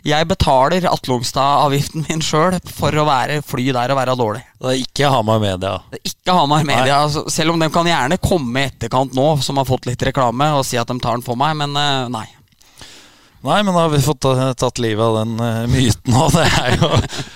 jeg 0.08 0.32
betaler 0.32 0.90
Atlongstad-avgiften 0.94 2.08
min 2.08 2.24
sjøl 2.24 2.60
for 2.72 2.96
å 2.96 3.08
være 3.10 3.42
fly 3.44 3.68
der 3.76 3.92
og 3.92 4.00
være 4.00 4.18
dårlig. 4.20 4.46
Det 4.64 4.72
er 4.72 4.80
ikke 4.80 5.10
Hamar 5.12 5.42
Media. 5.44 5.74
Det 5.92 5.98
er 6.00 6.08
Ikke 6.08 6.34
Hamar 6.38 6.64
Media, 6.64 7.02
altså, 7.04 7.26
selv 7.28 7.52
om 7.52 7.60
de 7.60 7.68
kan 7.74 7.88
gjerne 7.88 8.16
komme 8.24 8.62
i 8.62 8.70
etterkant 8.70 9.12
nå, 9.18 9.26
som 9.44 9.60
har 9.60 9.68
fått 9.68 9.90
litt 9.90 10.06
reklame, 10.08 10.48
og 10.56 10.64
si 10.64 10.80
at 10.80 10.88
de 10.88 10.96
tar 11.04 11.18
den 11.18 11.26
for 11.26 11.33
meg, 11.40 11.58
men 11.60 11.78
eh, 11.80 12.08
nei. 12.14 12.28
Nei, 13.44 13.58
men 13.60 13.76
da 13.76 13.82
har 13.82 13.90
vi 13.92 14.00
fått 14.00 14.24
tatt 14.56 14.78
livet 14.80 15.04
av 15.04 15.18
den 15.18 15.34
eh, 15.44 15.64
myten 15.68 16.16
òg. 16.16 16.32
Det 16.38 16.46
er 16.48 16.78
jo 16.80 16.92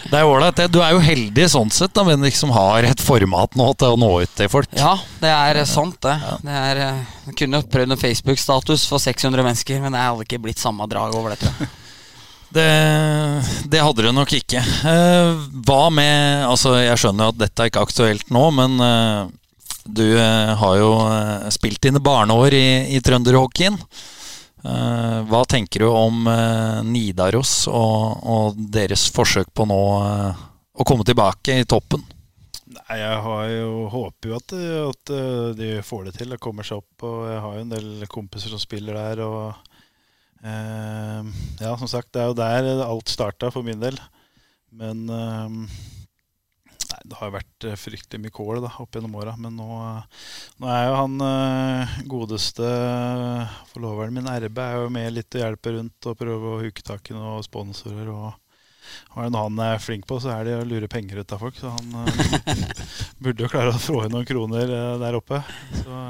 det 0.08 0.16
er 0.22 0.27
ålreit. 0.30 0.62
Du 0.72 0.80
er 0.80 0.94
jo 0.96 1.01
heldig 1.04 1.48
sånn 1.51 1.72
sett, 1.74 1.92
da, 1.96 2.06
men 2.08 2.24
liksom 2.24 2.54
har 2.56 2.86
et 2.88 3.01
format 3.04 3.58
nå 3.60 3.66
til 3.75 3.96
å 3.96 4.00
nå 4.00 4.12
ut 4.24 4.36
til 4.39 4.48
folk. 4.51 4.72
Ja, 4.77 4.94
det 5.20 5.34
er 5.34 5.60
eh, 5.60 5.68
sant, 5.68 6.00
det. 6.06 6.16
det 6.48 6.62
er, 6.70 6.80
jeg 7.27 7.36
kunne 7.42 7.60
prøvd 7.68 7.98
en 7.98 8.00
Facebook-status 8.00 8.86
for 8.88 9.04
600 9.04 9.44
mennesker, 9.44 9.82
men 9.84 9.98
jeg 10.00 10.13
hadde 10.13 10.27
ikke 10.30 10.42
blitt 10.46 10.63
samme 10.63 10.88
drag 10.88 11.18
over 11.18 11.36
det, 11.36 11.42
tror 11.44 11.60
jeg. 11.66 11.74
Det, 12.48 12.63
det 13.68 13.82
hadde 13.84 14.06
du 14.06 14.08
nok 14.16 14.32
ikke. 14.38 14.62
Eh, 14.88 15.32
hva 15.68 15.89
med 15.92 16.46
Altså, 16.48 16.77
jeg 16.80 16.96
skjønner 17.01 17.27
jo 17.27 17.34
at 17.34 17.42
dette 17.42 17.60
er 17.60 17.68
ikke 17.68 17.84
aktuelt 17.84 18.32
nå, 18.32 18.44
men 18.56 18.77
eh, 18.86 19.34
du 19.88 20.06
eh, 20.20 20.53
har 20.60 20.77
jo 20.79 20.91
eh, 21.08 21.48
spilt 21.53 21.82
dine 21.84 22.01
barneår 22.03 22.53
i, 22.53 22.67
i 22.98 23.01
trønderhockeyen. 23.03 23.77
Eh, 24.67 25.17
hva 25.29 25.41
tenker 25.48 25.86
du 25.86 25.88
om 25.91 26.27
Nidaros 26.88 27.67
og, 27.72 28.24
og 28.24 28.60
deres 28.74 29.08
forsøk 29.13 29.53
på 29.56 29.67
nå 29.70 29.82
å 30.77 30.86
komme 30.86 31.08
tilbake 31.08 31.60
i 31.62 31.67
toppen? 31.70 32.03
Nei, 32.67 32.98
jeg 33.00 33.56
jo, 33.56 33.88
håper 33.89 34.29
jo 34.29 34.38
at, 34.38 34.53
at 34.91 35.13
de 35.58 35.70
får 35.88 36.10
det 36.10 36.17
til 36.20 36.36
og 36.36 36.44
kommer 36.44 36.67
seg 36.67 36.82
opp. 36.84 37.08
Og 37.08 37.24
jeg 37.32 37.41
har 37.46 37.56
jo 37.56 37.63
en 37.63 37.74
del 37.74 38.08
kompiser 38.12 38.53
som 38.53 38.62
spiller 38.62 38.98
der. 39.00 39.24
Og 39.24 39.53
eh, 40.44 41.32
ja, 41.63 41.74
som 41.79 41.89
sagt, 41.89 42.12
det 42.13 42.24
er 42.24 42.32
jo 42.32 42.38
der 42.38 42.86
alt 42.86 43.13
starta 43.13 43.50
for 43.53 43.65
min 43.65 43.82
del. 43.82 43.98
Men 44.77 45.08
eh, 45.10 45.77
nei, 46.91 47.01
det 47.10 47.17
har 47.20 47.29
jo 47.29 47.36
vært 47.36 47.67
eh, 47.67 47.77
fryktelig 47.79 48.24
mye 48.24 48.34
kål 48.36 48.62
da, 48.63 48.72
opp 48.84 48.96
gjennom 48.96 49.15
åra. 49.20 49.36
Men 49.41 49.58
nå, 49.60 49.67
eh, 49.84 50.25
nå 50.62 50.72
er 50.72 50.84
jo 50.88 50.98
han 50.98 51.24
eh, 51.27 51.96
godeste 52.10 52.72
forloveren 53.72 54.15
min, 54.17 54.29
RB, 54.48 54.62
er 54.63 54.82
jo 54.82 54.91
med 54.94 55.15
litt 55.15 55.38
og 55.38 55.44
hjelper 55.44 55.77
rundt 55.79 56.10
og 56.10 56.20
prøver 56.20 56.51
å 56.51 56.62
huke 56.63 56.86
tak 56.86 57.12
i 57.12 57.17
noen 57.17 57.46
sponsorer. 57.46 58.12
og 58.12 59.17
er 59.17 59.34
noe 59.34 59.48
han 59.50 59.60
er 59.65 59.82
flink 59.84 60.08
på, 60.08 60.20
så 60.24 60.32
er 60.36 60.48
det 60.48 60.60
å 60.60 60.67
lure 60.67 60.88
penger 60.91 61.20
ut 61.22 61.36
av 61.36 61.44
folk. 61.44 61.58
Så 61.60 61.74
han 61.74 61.98
burde 63.24 63.44
jo 63.44 63.51
klare 63.51 63.74
å 63.74 63.82
få 63.82 64.06
inn 64.06 64.15
noen 64.15 64.27
kroner 64.27 64.72
der 65.01 65.20
oppe. 65.20 65.41
Så, 65.82 66.03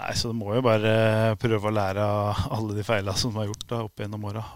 nei, 0.00 0.14
så 0.16 0.32
du 0.32 0.38
må 0.38 0.54
jo 0.56 0.64
bare 0.64 1.34
prøve 1.40 1.68
å 1.68 1.74
lære 1.74 2.06
av 2.06 2.46
alle 2.56 2.78
de 2.78 2.86
feila 2.86 3.16
som 3.18 3.34
de 3.34 3.42
har 3.42 3.52
gjort 3.52 3.68
da, 3.68 3.82
opp 3.84 4.04
gjennom 4.04 4.24
åra. 4.30 4.46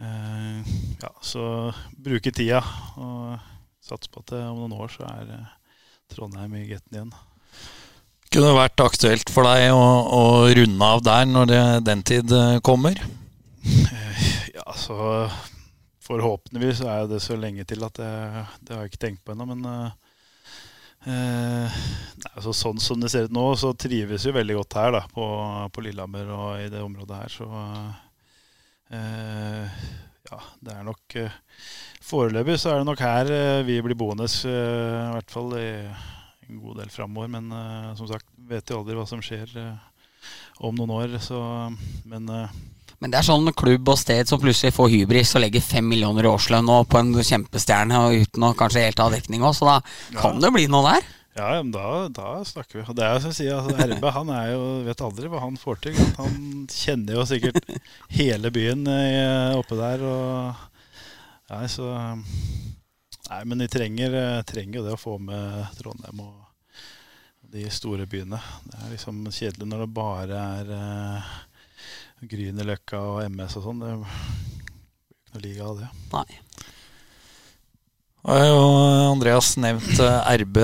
Eh, 0.00 0.60
ja, 1.02 1.10
så 1.20 1.72
bruke 1.92 2.32
tida 2.32 2.62
og 2.96 3.36
satse 3.84 4.08
på 4.08 4.22
at 4.22 4.32
det, 4.32 4.40
om 4.48 4.62
noen 4.62 4.78
år 4.80 4.92
så 4.94 5.04
er 5.04 5.34
eh, 5.36 5.50
Trondheim 6.10 6.54
i 6.56 6.64
getten 6.64 6.96
igjen. 6.96 7.12
Kunne 8.30 8.48
det 8.48 8.56
vært 8.56 8.84
aktuelt 8.84 9.32
for 9.32 9.44
deg 9.48 9.74
å, 9.74 9.84
å 10.16 10.24
runde 10.56 10.90
av 10.96 11.04
der 11.04 11.28
når 11.28 11.50
det, 11.50 11.62
den 11.90 12.04
tid 12.06 12.32
eh, 12.32 12.58
kommer? 12.64 13.00
Ja, 14.54 14.66
så 14.78 15.28
forhåpentligvis 16.06 16.80
er 16.88 17.08
det 17.10 17.20
så 17.22 17.36
lenge 17.38 17.66
til 17.68 17.84
at 17.86 18.00
det, 18.00 18.12
det 18.64 18.74
har 18.74 18.84
jeg 18.86 18.94
ikke 18.94 19.04
tenkt 19.04 19.24
på 19.26 19.34
ennå. 19.34 19.46
Men 19.52 19.66
eh, 21.04 21.80
altså, 22.32 22.54
sånn 22.56 22.80
som 22.80 23.02
det 23.02 23.12
ser 23.12 23.28
ut 23.28 23.36
nå, 23.36 23.50
så 23.60 23.74
trives 23.76 24.24
vi 24.26 24.38
veldig 24.38 24.62
godt 24.62 24.78
her 24.80 24.94
da, 24.96 25.04
på, 25.12 25.26
på 25.74 25.84
Lillehammer 25.84 26.32
og 26.36 26.62
i 26.62 26.70
det 26.72 26.82
området 26.86 27.20
her. 27.20 27.34
Så 27.34 27.50
ja, 28.96 30.38
det 30.64 30.74
er 30.74 30.86
nok 30.86 31.14
eh, 31.20 31.36
Foreløpig 32.10 32.56
så 32.58 32.72
er 32.72 32.80
det 32.80 32.88
nok 32.88 33.02
her 33.04 33.28
eh, 33.30 33.60
vi 33.66 33.76
blir 33.84 33.94
boende, 33.98 34.26
eh, 34.26 34.50
i 34.50 35.12
hvert 35.14 35.30
fall 35.30 35.52
i 35.60 35.68
en 36.48 36.58
god 36.58 36.80
del 36.80 36.90
framover. 36.90 37.28
Men 37.30 37.52
eh, 37.54 37.92
som 37.98 38.08
sagt, 38.10 38.26
vet 38.50 38.72
jo 38.72 38.80
aldri 38.80 38.96
hva 38.98 39.06
som 39.06 39.22
skjer 39.22 39.52
eh, 39.60 40.26
om 40.66 40.74
noen 40.74 40.94
år. 40.96 41.14
Så, 41.22 41.38
men 42.10 42.26
eh, 42.34 42.56
Men 43.00 43.12
det 43.14 43.20
er 43.20 43.28
sånn 43.30 43.52
klubb 43.56 43.88
og 43.88 43.96
sted 44.00 44.28
som 44.28 44.40
plutselig 44.42 44.74
får 44.76 44.90
hybris 44.92 45.36
og 45.38 45.44
legger 45.44 45.62
fem 45.64 45.86
millioner 45.88 46.26
i 46.26 46.32
årslønn 46.32 46.68
på 46.90 46.98
en 46.98 47.14
kjempestjerne 47.16 48.00
og 48.02 48.26
uten 48.26 48.44
å 48.44 48.50
kanskje 48.58 48.82
helt 48.88 49.00
ha 49.00 49.06
dekning 49.14 49.46
òg, 49.46 49.54
så 49.56 49.70
da 49.70 49.78
kan 50.18 50.42
det 50.42 50.50
bli 50.52 50.66
noe 50.68 50.84
der. 50.90 51.06
Ja, 51.36 51.50
men 51.62 51.70
da, 51.70 52.08
da 52.10 52.40
snakker 52.44 52.80
vi. 52.80 52.96
Det 52.98 53.06
er 53.06 53.20
som 53.22 53.30
jeg 53.30 53.38
sier, 53.38 53.60
altså, 53.60 53.86
RB 53.86 54.08
han 54.16 54.32
er 54.34 54.48
jo, 54.50 54.64
vet 54.88 55.04
aldri 55.06 55.30
hva 55.30 55.44
han 55.44 55.58
får 55.60 55.78
til. 55.86 56.00
Han 56.18 56.66
kjenner 56.74 57.20
jo 57.20 57.26
sikkert 57.28 57.70
hele 58.18 58.50
byen 58.54 58.82
eh, 58.90 59.54
oppe 59.58 59.78
der. 59.78 60.04
Og 60.10 60.66
Nei, 61.50 61.64
så 61.70 61.88
Nei, 63.30 63.44
men 63.46 63.62
de 63.62 63.66
trenger, 63.70 64.14
eh, 64.14 64.42
trenger 64.42 64.80
jo 64.80 64.84
det 64.88 64.94
å 64.96 65.00
få 65.00 65.16
med 65.22 65.70
Trondheim 65.78 66.22
og 66.24 66.50
de 67.50 67.62
store 67.70 68.06
byene. 68.10 68.38
Det 68.66 68.78
er 68.78 68.92
liksom 68.94 69.22
kjedelig 69.30 69.66
når 69.70 69.84
det 69.84 69.94
bare 69.94 70.42
er 70.58 70.70
uh, 70.70 71.30
Grünerløkka 72.30 73.00
og 73.12 73.24
MS 73.26 73.56
og 73.58 73.66
sånn. 73.66 73.82
Det 73.82 73.94
blir 74.02 75.16
ikke 75.22 75.34
noe 75.34 75.44
liga 75.46 75.66
av 75.66 75.82
det. 75.82 75.90
Nei. 76.14 76.40
Har 78.26 78.42
jo 78.44 78.58
Andreas 79.14 79.54
nevnt 79.60 79.98
eh, 80.00 80.34
RB 80.42 80.58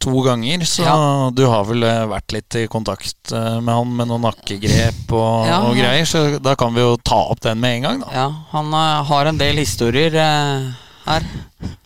to 0.00 0.22
ganger, 0.24 0.62
så 0.68 0.82
Ja. 0.86 1.30
du 1.34 1.42
har 1.46 1.64
vel 1.68 1.82
eh, 1.84 2.06
vært 2.08 2.32
litt 2.32 2.56
i 2.56 2.66
kontakt 2.70 3.32
eh, 3.32 3.60
med 3.60 3.74
han 3.74 3.92
med 3.96 4.08
noen 4.08 4.22
nakkegrep 4.28 5.12
og, 5.12 5.46
Ja. 5.48 5.60
og 5.66 5.76
greier, 5.76 6.06
så 6.08 6.38
da 6.40 6.54
kan 6.56 6.72
vi 6.74 6.80
jo 6.84 6.96
ta 7.04 7.18
opp 7.32 7.40
den 7.44 7.60
med 7.60 7.76
en 7.78 7.82
gang, 7.88 8.00
da. 8.00 8.10
Ja, 8.14 8.26
han 8.52 8.72
eh, 8.72 9.04
har 9.10 9.26
en 9.32 9.38
del 9.40 9.56
historier 9.60 10.14
eh, 10.14 10.72
her. 11.06 11.26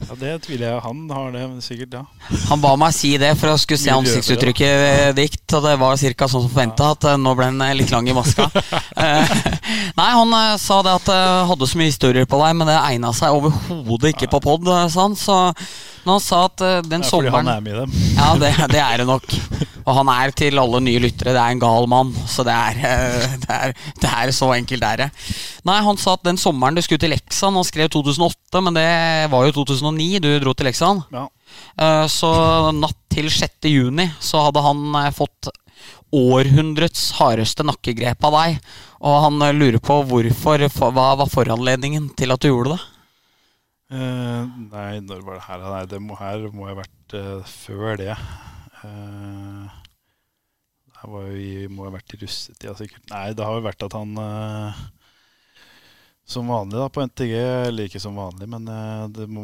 Ja, 0.00 0.14
Det 0.18 0.30
tviler 0.42 0.66
jeg. 0.72 0.80
Han 0.82 1.02
har 1.12 1.30
det 1.32 1.42
men 1.48 1.60
sikkert, 1.62 1.92
ja. 1.92 2.04
Han 2.48 2.60
ba 2.62 2.74
meg 2.80 2.92
si 2.96 3.12
det 3.20 3.34
for 3.38 3.52
å 3.52 3.58
skulle 3.60 3.78
se 3.82 3.90
ansiktsuttrykket 3.94 4.86
eh, 4.86 5.12
dikt, 5.16 5.44
og 5.54 5.64
det 5.66 5.74
var 5.80 5.96
ca. 5.96 6.26
sånn 6.28 6.44
som 6.46 6.50
forventa, 6.50 6.90
at 6.96 7.04
eh, 7.12 7.18
nå 7.20 7.34
ble 7.38 7.50
eh, 7.50 7.74
litt 7.78 7.90
lang 7.94 8.08
i 8.08 8.16
maska. 8.16 8.50
Nei, 9.98 10.08
han 10.16 10.34
eh, 10.36 10.56
sa 10.60 10.80
det 10.86 10.96
at 11.00 11.10
jeg 11.12 11.46
hadde 11.50 11.68
så 11.70 11.80
mye 11.80 11.90
historier 11.90 12.26
på 12.28 12.40
deg, 12.42 12.56
men 12.58 12.70
det 12.70 12.76
egna 12.78 13.12
seg 13.16 13.36
overhodet 13.36 14.14
ikke 14.14 14.30
på 14.32 14.42
pod, 14.44 14.68
eh, 14.70 14.86
sa. 14.92 15.06
Så 15.18 15.38
når 16.06 16.16
han 16.16 16.24
sa 16.24 16.40
at 16.48 16.62
den 16.62 16.88
den 16.90 17.04
Det 17.04 17.08
er 17.08 17.12
fordi 17.12 17.32
han 17.34 17.50
er 17.52 17.64
med 17.64 17.74
i 17.74 17.80
dem. 17.80 17.94
Ja, 18.16 18.28
det, 18.40 18.52
det 18.72 18.82
er 18.82 19.02
det 19.02 19.06
nok. 19.08 19.26
Og 19.80 19.92
han 19.96 20.10
er 20.12 20.32
til 20.36 20.60
alle 20.60 20.80
nye 20.84 21.02
lyttere, 21.02 21.34
det 21.36 21.42
er 21.42 21.54
en 21.54 21.62
gal 21.62 21.88
mann. 21.90 22.12
Så 22.28 22.44
det 22.46 22.54
er, 22.54 22.80
det 23.44 23.56
er, 23.56 23.74
det 24.00 24.12
er 24.12 24.32
så 24.36 24.52
enkelt 24.56 24.86
er 24.86 25.04
det. 25.04 25.10
Nei, 25.68 25.80
han 25.84 26.00
sa 26.00 26.16
at 26.16 26.24
den 26.26 26.40
sommeren 26.40 26.76
du 26.76 26.82
skulle 26.84 27.02
til 27.02 27.12
Leksan 27.12 27.56
Han 27.58 27.66
skrev 27.66 27.90
2008, 27.92 28.62
men 28.64 28.76
det 28.78 28.88
var 29.32 29.48
jo 29.48 29.56
2009 29.60 30.10
du 30.24 30.30
dro 30.42 30.54
til 30.56 30.70
Leksan. 30.70 31.02
Ja. 31.12 31.26
Så 32.08 32.30
natt 32.76 32.96
til 33.10 33.26
6. 33.32 33.66
juni 33.66 34.06
så 34.22 34.44
hadde 34.46 34.62
han 34.62 34.94
fått 35.16 35.50
århundrets 36.16 37.10
hardeste 37.18 37.66
nakkegrep 37.66 38.24
av 38.28 38.36
deg. 38.38 38.70
Og 39.00 39.18
han 39.26 39.42
eh, 39.46 39.56
lurer 39.56 39.80
på 39.82 40.00
hvorfor, 40.10 40.66
for, 40.72 40.94
hva 40.96 41.10
var 41.20 41.30
foranledningen 41.32 42.10
til 42.18 42.34
at 42.34 42.42
du 42.42 42.50
gjorde 42.50 42.76
det? 42.76 42.80
Uh, 43.90 44.46
nei, 44.70 45.00
når 45.02 45.24
var 45.26 45.40
det 45.40 45.46
her? 45.48 45.62
Nei, 45.66 45.84
det 45.90 45.98
må, 46.04 46.14
her 46.20 46.44
må 46.54 46.68
jeg 46.68 46.76
ha 46.76 46.82
vært 46.84 47.14
uh, 47.18 47.48
før 47.50 47.96
det. 47.98 48.14
Uh, 48.84 49.66
det 51.00 51.08
var 51.08 51.26
jo 51.30 51.36
i, 51.40 51.66
må 51.72 51.86
ha 51.86 51.94
vært 51.94 52.12
i 52.12 52.20
russetida, 52.20 52.74
sikkert. 52.76 53.06
Nei, 53.08 53.30
det 53.32 53.46
har 53.46 53.56
jo 53.56 53.64
vært 53.64 53.84
at 53.86 53.94
han 53.96 54.10
eh, 54.20 54.80
Som 56.30 56.46
vanlig 56.46 56.78
da 56.78 56.86
på 56.88 57.02
NTG, 57.02 57.32
eller 57.66 57.88
ikke 57.88 57.98
som 57.98 58.14
vanlig, 58.14 58.46
men 58.46 58.68
eh, 58.70 59.22
må, 59.26 59.42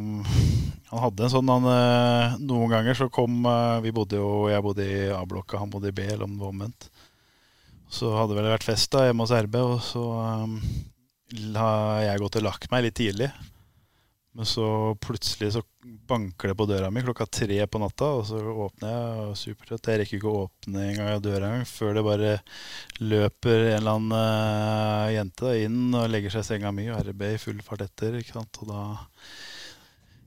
han 0.92 1.02
hadde 1.02 1.24
en 1.26 1.32
sånn 1.32 1.50
han, 1.50 1.66
eh, 1.72 2.36
Noen 2.46 2.70
ganger 2.70 2.94
så 2.94 3.08
kom 3.10 3.40
eh, 3.42 3.80
Vi 3.82 3.90
bodde 3.96 4.20
jo 4.20 4.46
Jeg 4.52 4.62
bodde 4.62 4.86
i 4.86 5.00
A-blokka, 5.10 5.58
han 5.58 5.72
bodde 5.72 5.90
i 5.90 5.96
B, 5.96 6.04
eller 6.06 6.28
om 6.28 6.36
det 6.36 6.44
var 6.44 6.52
omvendt. 6.54 6.86
Så 7.90 8.12
hadde 8.14 8.36
det 8.36 8.38
vel 8.38 8.52
vært 8.54 8.68
fest 8.68 8.92
da 8.94 9.02
hjemme 9.02 9.26
hos 9.26 9.34
RB, 9.34 9.58
og 9.62 9.82
så 9.82 10.04
um, 10.46 10.56
har 11.58 12.04
jeg 12.04 12.22
gått 12.22 12.38
og 12.38 12.46
lagt 12.46 12.70
meg 12.70 12.86
litt 12.86 12.98
tidlig. 12.98 13.32
Men 14.36 14.44
så 14.44 14.96
plutselig 15.00 15.52
så 15.52 15.62
banker 16.06 16.48
det 16.48 16.54
på 16.54 16.66
døra 16.68 16.90
mi 16.92 17.00
klokka 17.00 17.24
tre 17.26 17.56
på 17.66 17.80
natta, 17.80 18.08
og 18.18 18.26
så 18.28 18.36
åpner 18.36 18.90
jeg, 18.90 19.22
og 19.22 19.38
supertrøtt. 19.40 19.88
Jeg 19.88 20.00
rekker 20.02 20.18
ikke 20.18 20.28
å 20.28 20.42
åpne 20.42 20.82
en 20.84 20.98
gang 20.98 21.22
døra 21.24 21.48
engang 21.48 21.64
før 21.70 21.96
det 21.96 22.02
bare 22.04 22.32
løper 23.00 23.62
en 23.70 23.78
eller 23.78 23.94
annen 23.94 24.12
uh, 24.12 25.14
jente 25.14 25.54
inn 25.62 25.78
og 25.96 26.10
legger 26.12 26.34
seg 26.34 26.44
i 26.44 26.48
senga 26.50 26.72
mi, 26.76 26.84
og 26.92 27.00
RB 27.08 27.24
i 27.30 27.38
full 27.40 27.62
fart 27.64 27.86
etter. 27.86 28.18
ikke 28.20 28.36
sant? 28.36 28.60
Og 28.60 28.74
da 28.74 28.82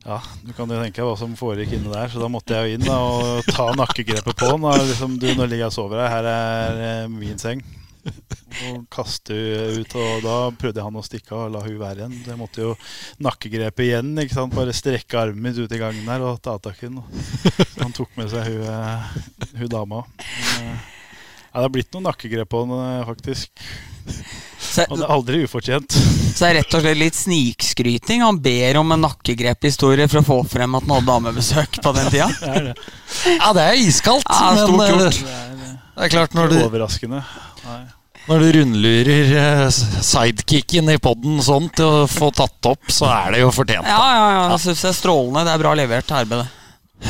Ja, 0.07 0.17
du 0.41 0.55
kan 0.57 0.73
jo 0.73 0.81
tenke 0.81 1.03
deg 1.03 1.05
hva 1.11 1.13
som 1.19 1.37
foregikk 1.37 1.77
inne 1.77 1.93
der, 1.93 2.09
så 2.09 2.23
da 2.23 2.31
måtte 2.33 2.57
jeg 2.57 2.65
jo 2.65 2.79
inn 2.79 2.89
da, 2.89 2.97
og 2.97 3.45
ta 3.53 3.67
nakkegrepet 3.77 4.41
på 4.41 4.55
den. 4.55 4.65
Og 4.71 4.87
liksom, 4.89 5.19
du, 5.21 5.29
nå 5.35 5.45
ligger 5.45 5.67
jeg 5.67 5.73
og 5.75 5.77
sover 5.77 6.01
her, 6.01 6.15
her 6.17 6.31
er 6.33 6.81
eh, 6.87 7.13
min 7.13 7.37
seng. 7.37 7.61
Og 8.69 8.79
kaste 8.91 9.35
hun 9.35 9.79
ut, 9.83 9.95
og 9.95 10.23
da 10.25 10.35
prøvde 10.59 10.83
han 10.83 10.99
å 10.99 11.03
stikke 11.05 11.35
av 11.35 11.45
og 11.47 11.53
la 11.53 11.63
hun 11.63 11.77
være 11.79 12.01
igjen. 12.03 12.15
Det 12.25 12.37
måtte 12.39 12.63
jo 12.65 12.75
nakkegrepet 13.23 13.85
igjen. 13.85 14.13
ikke 14.23 14.35
sant? 14.35 14.55
Bare 14.57 14.73
strekke 14.75 15.19
armen 15.21 15.43
min 15.49 15.59
ut 15.63 15.71
i 15.75 15.81
gangen 15.81 16.05
der 16.09 16.25
og 16.25 16.41
ta 16.43 16.57
tak 16.59 16.81
i 16.83 16.89
den. 16.89 17.01
Så 17.75 17.83
han 17.83 17.95
tok 17.95 18.11
med 18.19 18.31
seg 18.33 18.49
hun, 18.49 18.63
eh, 18.67 19.19
hun 19.61 19.69
dama. 19.71 20.03
Men, 20.19 20.71
eh, 20.73 20.95
Ja, 21.49 21.63
det 21.63 21.65
har 21.65 21.71
blitt 21.73 21.95
noen 21.95 22.03
nakkegrep 22.05 22.49
på 22.51 22.59
eh, 22.75 23.05
faktisk. 23.07 23.63
Og 24.89 24.97
det 24.99 25.05
er 25.05 25.13
aldri 25.15 25.39
ufortjent. 25.47 25.95
Så 25.95 26.43
det 26.43 26.49
er 26.49 26.55
rett 26.59 26.75
og 26.77 26.83
slett 26.83 26.99
litt 26.99 27.17
snikskryting. 27.17 28.21
Han 28.21 28.37
ber 28.43 28.77
om 28.77 28.93
en 28.93 29.01
nakkegrephistorie 29.01 30.05
for 30.11 30.21
å 30.21 30.27
få 30.27 30.37
frem 30.51 30.77
at 30.77 30.85
han 30.85 30.93
hadde 30.93 31.09
damebesøk 31.09 31.79
på 31.81 31.93
den 31.97 32.11
tida. 32.13 32.27
Det 32.37 32.51
er 32.53 32.67
det. 32.69 32.75
Ja, 33.39 33.49
det 33.57 33.63
er 33.65 33.81
iskaldt, 33.81 34.29
Ja, 34.29 34.51
men. 34.69 34.77
Det 34.77 34.89
er, 34.93 35.49
eh, 35.49 35.73
det 35.97 36.05
er 36.05 36.13
klart 36.13 36.37
når 36.37 36.53
du 36.53 36.59
overraskende. 36.67 37.23
Nei. 37.65 37.81
Når 38.29 38.43
du 38.43 38.47
rundlurer 38.59 39.31
eh, 39.41 39.67
sidekicken 40.05 40.91
i 40.93 40.99
poden 41.01 41.39
sånn 41.41 41.69
til 41.73 42.03
å 42.03 42.07
få 42.09 42.29
tatt 42.35 42.67
opp, 42.69 42.91
så 42.93 43.07
er 43.09 43.33
det 43.33 43.41
jo 43.41 43.49
fortjent. 43.55 43.87
Ja, 43.89 43.99
ja, 44.13 44.25
ja, 44.35 44.43
jeg 44.51 44.63
synes 44.67 44.83
det 44.85 44.89
er 44.91 44.97
strålende. 44.99 45.45
Det 45.47 45.53
er 45.55 45.63
bra 45.63 45.71
levert 45.79 46.13
RB, 46.13 46.35
det. 46.35 46.47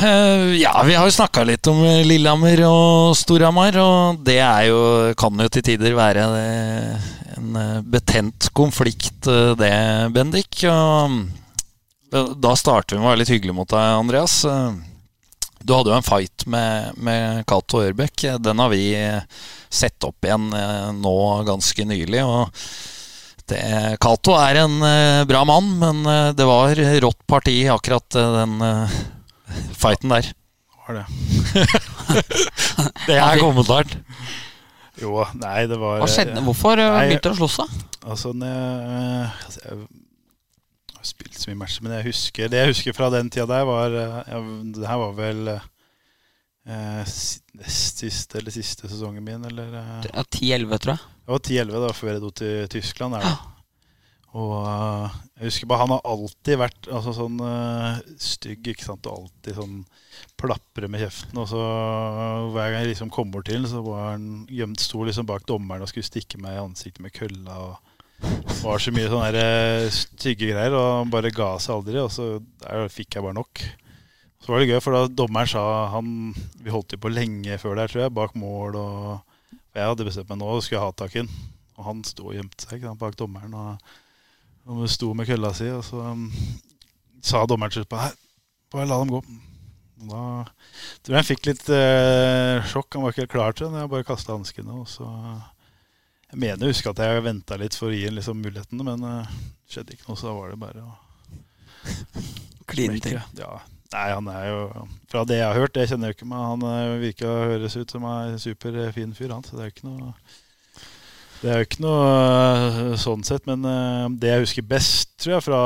Eh, 0.00 0.44
ja, 0.62 0.72
vi 0.86 0.94
har 0.96 1.04
jo 1.04 1.12
snakka 1.12 1.44
litt 1.44 1.68
om 1.68 1.82
eh, 1.84 2.00
Lillehammer 2.06 2.62
og 2.68 3.16
Storhamar, 3.20 3.76
og 3.82 4.22
det 4.24 4.38
er 4.40 4.70
jo, 4.70 4.80
kan 5.20 5.44
jo 5.44 5.50
til 5.52 5.66
tider 5.66 5.98
være 5.98 6.24
det, 6.32 6.46
en 7.36 7.58
betent 7.90 8.48
konflikt, 8.56 9.28
det, 9.60 9.74
Bendik. 10.14 10.62
Og 10.70 12.32
da 12.40 12.54
starter 12.56 12.96
vi 12.96 13.02
med 13.02 13.10
å 13.10 13.12
være 13.12 13.22
litt 13.26 13.34
hyggelig 13.34 13.58
mot 13.60 13.68
deg, 13.70 13.98
Andreas. 13.98 14.40
Du 15.60 15.74
hadde 15.76 15.92
jo 15.92 15.96
en 15.98 16.06
fight 16.06 16.46
med, 16.48 16.96
med 16.96 17.44
Cato 17.48 17.82
Ørbekk. 17.84 18.24
Den 18.40 18.62
har 18.62 18.70
vi 18.72 18.94
eh, 18.96 19.20
sett 19.68 20.00
opp 20.08 20.24
igjen 20.24 20.48
eh, 20.56 20.88
nå 20.96 21.16
ganske 21.48 21.84
nylig. 21.88 22.24
og 22.24 22.48
Cato 24.00 24.36
er 24.38 24.60
en 24.62 24.76
eh, 24.86 25.22
bra 25.28 25.42
mann, 25.44 25.72
men 25.80 26.04
det 26.38 26.46
var 26.48 26.78
rått 27.04 27.24
parti 27.28 27.56
akkurat 27.72 28.08
den 28.14 28.60
fighten 29.76 30.14
der. 30.14 30.30
Var 30.86 31.00
det. 31.00 31.06
Det 33.06 33.14
er 33.20 33.38
kommentaren. 33.38 33.92
Jo, 34.98 35.20
nei, 35.38 35.66
det 35.70 35.76
var 35.78 36.00
Hva 36.00 36.08
skjedde? 36.10 36.40
Hvorfor 36.44 36.80
Nei, 36.80 37.04
begynte 37.06 37.28
dere 37.28 37.36
å 37.36 37.38
slåss, 37.38 37.60
da? 37.60 37.84
Altså, 38.10 38.32
når 38.36 38.50
jeg, 38.50 39.28
altså, 39.46 39.60
jeg 39.62 39.78
har 41.00 41.10
spilt 41.10 41.36
så 41.38 41.50
mye 41.50 41.60
matcher, 41.62 41.84
men 41.86 41.96
jeg 41.98 42.08
husker, 42.10 42.50
det 42.52 42.62
jeg 42.62 42.72
husker 42.74 42.96
fra 42.96 43.10
den 43.14 43.30
tida 43.32 43.48
der, 43.50 43.68
var 43.68 43.94
ja, 43.96 44.40
Det 44.76 44.88
her 44.88 45.00
var 45.00 45.14
vel 45.18 45.52
eh, 45.54 47.14
nest 47.60 48.02
siste 48.02 48.40
eller 48.40 48.54
siste 48.54 48.90
sesongen 48.90 49.24
min, 49.24 49.46
eller 49.50 49.78
eh, 49.80 50.10
10-11, 50.12 50.76
tror 50.78 50.94
jeg. 50.96 51.06
Det 51.24 51.34
var 51.34 51.46
10-11 51.46 51.86
da, 51.86 51.94
før 51.96 52.12
jeg 52.12 52.22
dro 52.24 52.34
til 52.42 52.68
Tyskland. 52.76 53.16
Der, 53.16 53.26
da. 53.26 53.60
Og 54.38 54.52
eh, 54.62 55.18
jeg 55.40 55.50
husker 55.50 55.70
bare 55.70 55.82
Han 55.82 55.94
har 55.96 56.08
alltid 56.12 56.60
vært 56.60 56.88
altså, 56.92 57.14
sånn 57.16 57.40
uh, 57.42 57.98
stygg, 58.20 58.68
ikke 58.72 58.86
sant, 58.86 59.08
og 59.10 59.24
alltid 59.24 59.58
sånn 59.58 59.78
plapre 60.38 60.90
med 60.90 61.02
kjeften. 61.02 61.40
Og 61.40 61.48
så 61.50 61.60
hver 62.54 62.74
gang 62.74 62.84
jeg 62.84 62.92
liksom 62.92 63.12
kom 63.14 63.32
bort 63.34 63.48
til 63.48 63.62
ham, 63.62 63.70
så 63.70 63.82
var 63.86 64.12
han 64.12 64.44
gjemt 64.52 64.82
sto 64.84 65.02
liksom 65.06 65.28
bak 65.28 65.48
dommeren 65.50 65.82
og 65.84 65.90
skulle 65.90 66.06
stikke 66.06 66.40
meg 66.42 66.58
i 66.58 66.62
ansiktet 66.62 67.02
med 67.04 67.14
kølla. 67.16 67.58
og 67.70 67.89
det 68.20 68.62
var 68.62 68.82
så 68.82 68.92
mye 68.92 69.08
sånne 69.08 69.40
eh, 69.40 69.86
stygge 69.94 70.50
greier, 70.50 70.74
og 70.76 70.88
han 70.98 71.12
bare 71.12 71.32
ga 71.32 71.54
seg 71.62 71.78
aldri. 71.78 72.00
Og 72.02 72.10
så 72.12 72.26
der 72.60 72.90
fikk 72.92 73.16
jeg 73.16 73.24
bare 73.24 73.38
nok. 73.38 73.62
Så 74.40 74.52
var 74.52 74.62
det 74.62 74.70
gøy, 74.70 74.80
for 74.84 74.96
da 74.96 75.02
dommeren 75.12 75.48
sa 75.50 75.62
han 75.92 76.12
Vi 76.64 76.72
holdt 76.72 76.94
jo 76.94 77.00
på 77.02 77.12
lenge 77.12 77.58
før 77.60 77.76
der, 77.76 77.90
tror 77.92 78.04
jeg, 78.04 78.14
bak 78.16 78.36
mål. 78.38 78.76
og 78.76 79.58
Jeg 79.76 79.88
hadde 79.88 80.06
bestemt 80.08 80.30
meg 80.32 80.40
nå, 80.40 80.48
og 80.56 80.64
skulle 80.64 80.84
ha 80.84 80.92
tak 80.96 81.16
i 81.16 81.22
han. 81.22 81.30
Og 81.78 81.86
han 81.88 82.02
sto 82.04 82.28
og 82.28 82.36
gjemte 82.36 82.66
seg 82.66 82.84
sant, 82.84 83.00
bak 83.00 83.16
dommeren. 83.20 83.56
Og, 83.56 83.94
og 84.70 84.82
sto 84.92 85.12
med 85.16 85.28
kølla 85.28 85.52
si, 85.56 85.70
og 85.72 85.84
så 85.86 86.02
um, 86.12 86.26
sa 87.24 87.46
dommeren 87.48 87.72
til 87.72 87.82
slutt 87.84 87.94
bare 88.70 88.86
la 88.86 89.00
dem 89.00 89.10
gå. 89.10 89.22
Og 90.00 90.10
Da 90.10 90.20
tror 91.02 91.14
jeg 91.14 91.18
han 91.18 91.28
fikk 91.28 91.48
litt 91.48 91.64
uh, 91.72 92.60
sjokk. 92.68 92.92
Han 92.94 93.04
var 93.04 93.14
ikke 93.14 93.24
helt 93.24 93.34
klar 93.34 93.56
til 93.56 93.72
det 93.72 93.82
jeg 93.82 93.92
bare 93.92 94.08
kasta 94.08 94.36
hanskene. 94.36 94.76
Og 94.82 94.88
så 94.88 95.08
Jeg 96.30 96.38
mener 96.38 96.62
å 96.62 96.70
huske 96.70 96.90
at 96.92 97.00
jeg 97.02 97.22
venta 97.26 97.58
litt 97.58 97.74
for 97.74 97.90
å 97.90 97.94
gi 97.94 98.04
ham 98.06 98.16
liksom, 98.18 98.38
mulighetene, 98.44 98.86
men 98.86 99.02
uh, 99.02 99.32
skjedde 99.70 99.96
ikke 99.96 100.06
noe, 100.06 100.18
så 100.18 100.28
da 100.28 100.34
var 100.36 100.52
det 100.52 100.60
bare 100.62 100.84
å 100.86 100.92
Kline 102.70 103.00
til. 103.02 103.18
Ja. 103.38 103.54
Nei, 103.90 104.04
han 104.12 104.28
er 104.30 104.44
jo 104.46 104.58
Fra 105.10 105.24
det 105.26 105.40
jeg 105.40 105.48
har 105.48 105.58
hørt, 105.58 105.72
det 105.74 105.88
kjenner 105.90 106.10
jeg 106.12 106.20
ikke, 106.20 106.28
men 106.30 106.44
han 106.44 106.66
eh, 106.68 107.00
virker 107.00 107.26
å 107.26 107.48
høres 107.50 107.74
ut 107.74 107.90
som 107.90 108.04
en 108.06 108.36
superfin 108.38 109.16
fyr, 109.16 109.32
han. 109.34 109.42
Så 109.42 109.56
det 109.56 109.64
er 109.64 109.72
jo 109.72 109.74
ikke 109.74 109.88
noe 109.88 110.12
det 111.40 111.48
er 111.48 111.56
jo 111.56 111.66
ikke 111.66 111.80
noe 111.80 112.04
øh, 112.04 112.94
sånn 113.00 113.24
sett, 113.24 113.46
men 113.48 113.64
det 114.20 114.28
jeg 114.28 114.42
husker 114.44 114.66
best, 114.68 115.14
tror 115.24 115.38
jeg, 115.38 115.44
fra 115.46 115.60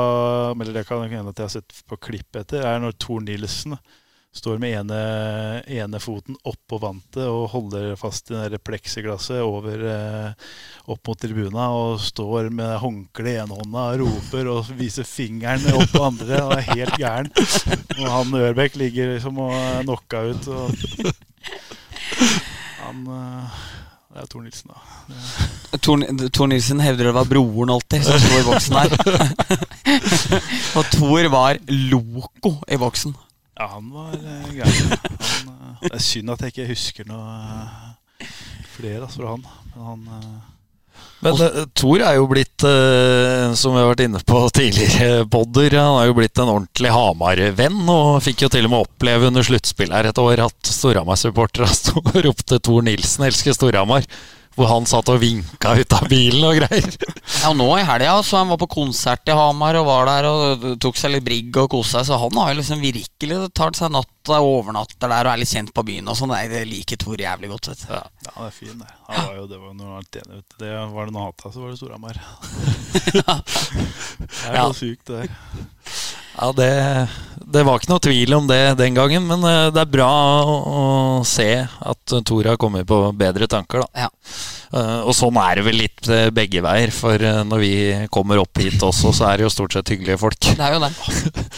Eller 0.55 0.79
det 0.79 0.85
kan 0.87 1.03
hende 1.03 1.33
at 1.33 1.41
jeg 1.41 1.49
har 1.49 1.53
sett 1.57 1.81
på 1.91 1.99
klipp 2.07 2.39
etter, 2.39 2.63
er 2.63 2.79
når 2.81 2.95
Tor 2.95 3.21
Nilsen 3.21 3.75
står 4.35 4.59
med 4.59 4.75
ene, 4.81 4.99
ene 5.71 5.99
foten 6.03 6.35
oppå 6.47 6.79
vantet 6.81 7.23
og 7.23 7.47
holder 7.53 7.95
fast 7.99 8.31
i 8.35 8.41
det 8.51 8.59
pleksiglasset 8.65 9.39
over 9.45 9.85
øh, 9.87 10.49
opp 10.91 11.07
mot 11.07 11.21
tribuna 11.21 11.69
og 11.73 12.01
står 12.03 12.49
med 12.53 12.75
håndkle 12.83 13.31
i 13.31 13.37
ene 13.41 13.59
hånda 13.61 13.85
og 13.93 14.03
roper 14.03 14.51
og 14.51 14.73
viser 14.77 15.07
fingeren 15.07 15.63
opp 15.71 15.93
på 15.93 16.03
andre 16.09 16.41
og 16.43 16.57
er 16.57 16.67
helt 16.73 16.99
gæren. 16.99 17.31
Og 18.01 18.09
han 18.11 18.35
Ørbekk 18.41 18.75
ligger 18.81 19.15
liksom 19.15 19.39
og 19.45 19.55
er 19.55 19.85
knocka 19.85 20.25
ut. 20.33 20.51
Han 22.83 23.07
øh, 23.07 23.61
Det 24.15 24.23
er 24.23 24.27
Tor 24.31 24.43
Nilsen, 24.43 24.71
da. 24.71 25.79
Tor, 25.83 26.03
Tor 26.31 26.47
Nilsen 26.51 26.83
hevder 26.83 27.09
det 27.09 27.15
var 27.17 27.27
broren 27.27 27.71
alltid 27.73 28.03
som 28.05 28.19
sto 28.19 28.39
i 28.39 28.45
boksen 28.47 28.77
her. 28.79 28.89
og 30.79 30.91
Tor 30.93 31.31
var 31.33 31.59
loco 31.71 32.57
i 32.67 32.79
boksen. 32.79 33.15
Ja, 33.55 33.69
han 33.71 33.87
var 33.93 34.15
uh, 34.15 34.49
gæren. 34.51 34.97
Han, 35.45 35.53
eh, 35.53 35.87
Det 35.87 35.93
er 35.95 36.03
synd 36.03 36.33
at 36.33 36.43
jeg 36.43 36.53
ikke 36.53 36.67
husker 36.73 37.07
noe 37.07 37.37
eh, 37.37 38.27
flere 38.75 39.05
altså, 39.05 39.21
fra 39.21 39.35
han. 39.35 39.45
Men 39.75 39.85
han 39.89 40.03
eh, 40.17 40.51
Men 41.23 41.39
uh, 41.39 41.61
Thor 41.77 42.03
er 42.03 42.17
jo 42.17 42.27
blitt, 42.31 42.65
uh, 42.67 43.53
som 43.55 43.75
vi 43.75 43.79
har 43.79 43.91
vært 43.93 44.03
inne 44.07 44.21
på 44.27 44.41
tidligere 44.59 45.27
podder, 45.31 45.77
han 45.79 46.01
er 46.01 46.09
jo 46.09 46.17
blitt 46.19 46.41
en 46.41 46.51
ordentlig 46.51 46.91
Hamar-venn. 46.95 47.81
Og 47.95 48.19
fikk 48.25 48.43
jo 48.45 48.51
til 48.51 48.67
og 48.67 48.73
med 48.73 48.87
oppleve 48.89 49.31
under 49.31 49.47
sluttspillet 49.47 49.99
her 49.99 50.11
et 50.11 50.23
år 50.25 50.45
at 50.49 50.73
Storhamar-supporterne 50.75 51.71
sto 51.79 52.03
og 52.03 52.15
ropte 52.27 52.59
Thor 52.59 52.83
Nilsen 52.87 53.27
elsker 53.29 53.55
Storhamar'. 53.55 54.09
Hvor 54.55 54.69
han 54.71 54.85
satt 54.87 55.09
og 55.11 55.17
vinka 55.19 55.73
ut 55.75 55.93
av 55.97 56.05
bilen 56.11 56.43
og 56.47 56.55
greier. 56.61 56.93
Ja, 57.35 57.49
og 57.51 57.57
nå 57.59 57.65
i 57.77 57.83
helga 57.85 58.13
så 58.25 58.37
han 58.39 58.47
var 58.49 58.57
på 58.61 58.67
konsert 58.71 59.27
i 59.29 59.33
Hamar 59.35 59.75
og 59.77 59.85
var 59.89 60.07
der 60.07 60.25
og 60.29 60.63
tok 60.81 60.95
seg 60.97 61.11
litt 61.13 61.25
brigg 61.25 61.57
og 61.59 61.67
kosa 61.73 61.99
seg. 61.99 62.07
Så 62.07 62.19
han 62.21 62.37
har 62.39 62.53
jo 62.53 62.59
liksom 62.61 62.79
virkelig 62.81 63.39
tatt 63.57 63.77
seg 63.77 63.91
natta 63.93 64.39
overnatter 64.41 65.11
der 65.11 65.27
og 65.27 65.33
er 65.33 65.41
litt 65.43 65.51
kjent 65.51 65.73
på 65.75 65.83
byen 65.85 66.07
og 66.09 66.17
sånn. 66.17 66.31
Nei, 66.31 66.45
Det 66.49 66.63
liker 66.69 66.97
Tor 67.03 67.19
jævlig 67.21 67.51
godt, 67.51 67.69
vet 67.73 67.83
du. 67.83 67.91
Ja, 67.93 68.01
det 68.31 68.47
er 68.47 68.55
fint, 68.55 68.79
det. 68.79 68.89
Han 69.09 69.27
var 69.27 69.35
jo, 69.41 69.45
det 69.51 69.59
var 69.61 69.75
når 69.75 69.85
han 69.85 69.93
var 69.97 70.07
enig, 70.23 70.39
vet 70.39 70.47
du. 70.47 70.57
Det 70.63 70.73
var 70.95 71.11
det 71.11 71.15
noe 71.17 71.27
hata, 71.27 71.51
så 71.51 71.65
var 71.65 71.69
det 71.75 71.79
Storhamar. 71.81 72.21
det 73.15 74.47
er 74.47 74.55
Ja. 74.55 74.65
sykt, 74.73 75.05
det 75.11 75.25
der. 75.25 75.37
Ja, 76.35 76.51
det, 76.51 76.69
det 77.55 77.63
var 77.63 77.79
ikke 77.79 77.93
noe 77.93 78.03
tvil 78.03 78.35
om 78.35 78.47
det 78.49 78.59
den 78.79 78.97
gangen, 78.97 79.23
men 79.29 79.45
eh, 79.47 79.69
det 79.71 79.85
er 79.85 79.91
bra 79.91 80.09
å, 80.43 80.55
å 80.67 80.83
se 81.27 81.47
at 81.63 82.15
Tora 82.27 82.55
har 82.55 82.59
kommet 82.61 82.87
på 82.89 82.99
bedre 83.15 83.47
tanker, 83.51 83.85
da. 83.85 84.05
Ja. 84.07 84.11
Uh, 84.75 85.05
og 85.07 85.13
sånn 85.15 85.37
er 85.39 85.55
det 85.55 85.63
vel 85.69 85.77
litt 85.79 86.09
eh, 86.11 86.27
begge 86.35 86.59
veier, 86.65 86.91
for 86.91 87.21
når 87.47 87.61
vi 87.61 87.73
kommer 88.11 88.41
opp 88.41 88.59
hit 88.59 88.81
også, 88.83 89.13
så 89.15 89.29
er 89.29 89.39
det 89.39 89.45
jo 89.45 89.53
stort 89.53 89.77
sett 89.77 89.93
hyggelige 89.93 90.19
folk. 90.19 90.49
Det 90.51 90.59
er 90.59 90.75
jo 90.75 90.83
det. 90.83 90.91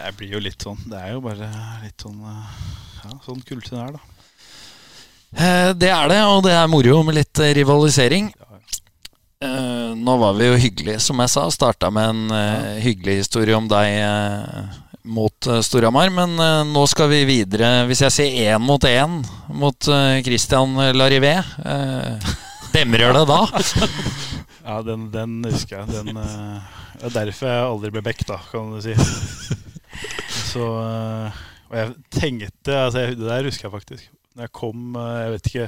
Det 0.00 0.12
blir 0.16 0.36
jo 0.36 0.40
litt 0.40 0.62
sånn. 0.64 0.78
Det 0.88 0.96
er 0.96 1.10
jo 1.12 1.18
bare 1.20 1.48
litt 1.82 2.00
sånn 2.00 2.20
Ja, 2.24 3.10
sånn 3.24 3.42
kultur 3.44 3.80
er, 3.82 3.96
da. 3.96 4.04
Uh, 5.30 5.70
Det 5.76 5.90
er 5.92 6.12
det, 6.12 6.20
og 6.28 6.44
det 6.46 6.54
er 6.56 6.70
moro 6.72 7.02
med 7.06 7.18
litt 7.18 7.40
rivalisering. 7.40 8.30
rivalisering. 8.30 8.49
Eh, 9.44 9.96
nå 9.96 10.16
var 10.20 10.34
vi 10.36 10.50
jo 10.50 10.56
hyggelige, 10.60 11.00
som 11.00 11.20
jeg 11.22 11.32
sa. 11.32 11.46
Starta 11.48 11.88
med 11.88 12.10
en 12.12 12.32
uh, 12.34 12.76
hyggelig 12.76 13.22
historie 13.22 13.56
om 13.56 13.70
deg 13.70 13.94
uh, 14.04 14.80
mot 15.08 15.48
uh, 15.48 15.62
Storhamar. 15.64 16.10
Men 16.12 16.34
nå 16.68 16.82
skal 16.92 17.08
vi 17.08 17.22
videre. 17.24 17.86
Hvis 17.88 18.02
jeg 18.04 18.12
sier 18.12 18.50
én 18.52 18.60
mot 18.60 18.84
én 18.84 19.22
mot 19.48 19.88
Christian 20.26 20.76
Larivé, 20.92 21.38
uh, 21.64 22.34
demrer 22.74 23.16
det 23.16 23.26
da? 23.32 23.40
Ja, 24.60 24.82
den, 24.86 25.06
den 25.10 25.38
husker 25.48 25.80
jeg. 25.80 25.88
Den, 25.88 26.18
det 26.20 27.08
er 27.08 27.14
derfor 27.16 27.48
jeg 27.48 27.62
aldri 27.64 27.90
ble 27.94 28.02
back, 28.04 28.20
da, 28.28 28.36
kan 28.52 28.68
du 28.70 28.76
si. 28.84 28.92
Så 30.52 30.66
Og 30.68 31.72
jeg 31.74 31.94
tenkte 32.12 32.76
altså, 32.76 33.02
jeg, 33.02 33.16
Det 33.18 33.26
der 33.26 33.48
husker 33.48 33.66
jeg 33.66 33.72
faktisk. 33.72 34.04
Når 34.36 34.46
jeg 34.46 34.52
kom 34.60 34.94
Jeg 35.00 35.32
vet 35.32 35.48
ikke 35.50 35.66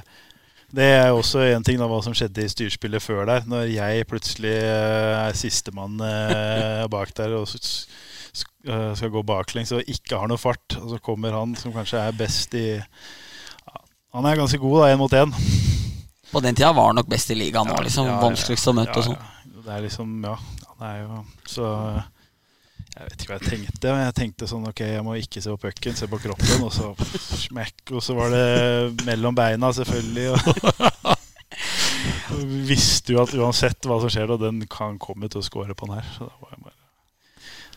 Det 0.72 0.84
er 0.88 1.10
også 1.12 1.42
en 1.52 1.64
ting 1.64 1.76
da, 1.80 1.86
hva 1.90 1.98
som 2.04 2.14
skjedde 2.16 2.46
i 2.46 2.50
styrspillet 2.50 3.04
før 3.04 3.26
der. 3.28 3.44
Når 3.48 3.66
jeg 3.74 4.06
plutselig 4.08 4.54
eh, 4.56 5.18
er 5.18 5.36
sistemann 5.36 6.00
eh, 6.00 6.86
bak 6.92 7.12
der 7.18 7.34
og 7.36 7.44
eh, 7.44 8.92
skal 8.96 9.12
gå 9.12 9.24
baklengs 9.28 9.74
og 9.76 9.84
ikke 9.84 10.16
har 10.22 10.32
noe 10.32 10.40
fart, 10.40 10.78
og 10.80 10.94
så 10.94 11.00
kommer 11.04 11.36
han 11.36 11.52
som 11.60 11.74
kanskje 11.76 12.00
er 12.00 12.16
best 12.16 12.56
i 12.56 12.66
Han 14.12 14.28
er 14.28 14.40
ganske 14.40 14.60
god, 14.60 14.80
da, 14.80 14.88
én 14.94 15.00
mot 15.00 15.12
én. 15.12 15.36
På 16.32 16.40
den 16.40 16.56
tida 16.56 16.72
var 16.72 16.88
han 16.88 16.96
nok 17.00 17.08
best 17.12 17.30
i 17.32 17.36
ligaen 17.36 17.68
Ja, 17.68 17.76
liksom. 17.84 18.08
ja, 18.08 18.16
ja. 18.16 18.24
Vanskeligst 18.24 18.72
å 18.72 18.76
møte 18.76 18.96
og 18.96 19.10
sånn. 19.10 19.20
Ja, 19.20 19.44
ja. 19.44 19.62
Det 19.62 19.76
er 19.76 19.84
liksom, 19.84 20.14
ja. 20.24 20.38
Han 20.72 20.88
er 20.88 20.96
jo 21.02 21.18
Så 21.46 21.68
jeg 22.92 23.06
vet 23.08 23.22
ikke 23.24 23.32
hva 23.32 23.38
jeg 23.40 23.48
tenkte. 23.50 23.92
Men 23.92 24.02
jeg 24.04 24.14
tenkte 24.18 24.48
sånn 24.50 24.66
ok, 24.68 24.80
jeg 24.92 25.04
må 25.06 25.14
ikke 25.20 25.42
se 25.42 25.52
på 25.54 25.60
pucken, 25.66 25.96
se 25.98 26.08
på 26.12 26.18
kroppen. 26.22 26.66
Og 26.66 26.72
så 26.76 26.92
smekk, 27.46 27.94
og 27.96 28.02
så 28.04 28.16
var 28.18 28.32
det 28.34 29.06
mellom 29.08 29.34
beina, 29.38 29.72
selvfølgelig. 29.72 30.28
Og 32.32 32.54
visste 32.68 33.12
jo 33.14 33.20
at 33.22 33.32
uansett 33.36 33.84
hva 33.86 33.98
som 34.02 34.10
skjer, 34.12 34.30
da, 34.30 34.38
den 34.40 34.62
kan 34.70 34.96
komme 35.02 35.28
til 35.30 35.42
å 35.42 35.46
score 35.46 35.74
på 35.76 35.88
den 35.88 35.98
her. 35.98 36.06
Så 36.16 36.26
da 36.28 36.34
var 36.40 36.54
jeg 36.56 36.64
bare 36.64 36.78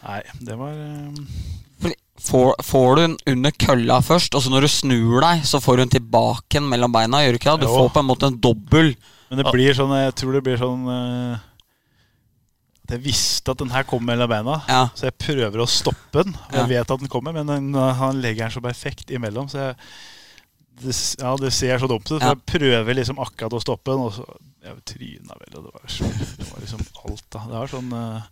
Nei, 0.05 0.19
det 0.45 0.55
var 0.59 0.73
eh, 0.77 1.91
Får, 2.25 2.51
får 2.63 2.89
du 2.95 3.01
den 3.01 3.15
under 3.33 3.53
kølla 3.59 3.97
først, 4.05 4.35
og 4.37 4.43
så 4.45 4.51
når 4.53 4.65
du 4.65 4.69
snur 4.71 5.17
deg, 5.23 5.41
så 5.49 5.59
får 5.63 5.75
du 5.77 5.81
den 5.83 5.93
tilbake 5.97 6.61
mellom 6.63 6.93
beina? 6.93 7.23
Gjør 7.25 7.35
du 7.35 7.39
ikke 7.41 7.55
det? 7.57 7.65
Du 7.65 7.67
Jo. 7.67 7.73
får 7.81 7.89
på 7.97 8.03
en 8.03 8.07
måte 8.11 8.29
en 8.31 8.37
dobbel 8.41 8.93
Men 9.31 9.41
det 9.41 9.51
blir 9.51 9.75
sånn 9.77 9.91
Jeg 9.97 10.13
tror 10.21 10.37
det 10.37 10.43
blir 10.45 10.61
sånn 10.61 10.85
At 10.93 11.54
jeg 12.93 13.03
visste 13.05 13.53
at 13.53 13.61
den 13.61 13.71
her 13.73 13.85
kom 13.87 14.03
mellom 14.05 14.29
beina. 14.29 14.59
Ja. 14.69 14.81
Så 14.97 15.07
jeg 15.09 15.17
prøver 15.21 15.63
å 15.63 15.69
stoppe 15.69 16.25
den. 16.25 16.35
Og. 16.35 16.57
Jeg 16.59 16.71
vet 16.75 16.93
at 16.95 17.01
den 17.01 17.11
kommer, 17.11 17.35
men 17.35 17.49
den, 17.49 17.71
eh, 17.75 17.95
han 18.01 18.21
legger 18.21 18.45
den 18.45 18.55
så 18.57 18.63
perfekt 18.63 19.13
imellom. 19.13 19.49
Så 19.51 19.61
jeg, 19.61 19.79
det, 20.83 20.95
ja, 21.21 21.33
det 21.39 21.53
ser 21.55 21.81
så 21.81 21.89
dumt 21.89 22.09
ut. 22.11 22.19
Ja. 22.19 22.33
jeg 22.33 22.43
prøver 22.51 22.97
liksom 22.97 23.21
akkurat 23.23 23.55
å 23.55 23.63
stoppe 23.63 23.93
den, 23.93 24.09
og 24.09 24.13
så 24.19 24.27
Jeg 24.65 24.79
tryna 24.89 25.35
vel, 25.37 25.57
og 25.59 25.65
det 25.67 25.71
var, 25.75 25.83
så, 25.93 26.07
det 26.39 26.45
var 26.49 26.63
liksom 26.63 26.79
alt, 27.05 27.25
da. 27.29 27.41
Det 27.45 27.53
var 27.53 27.69
sånn 27.69 27.91
eh, 27.93 28.23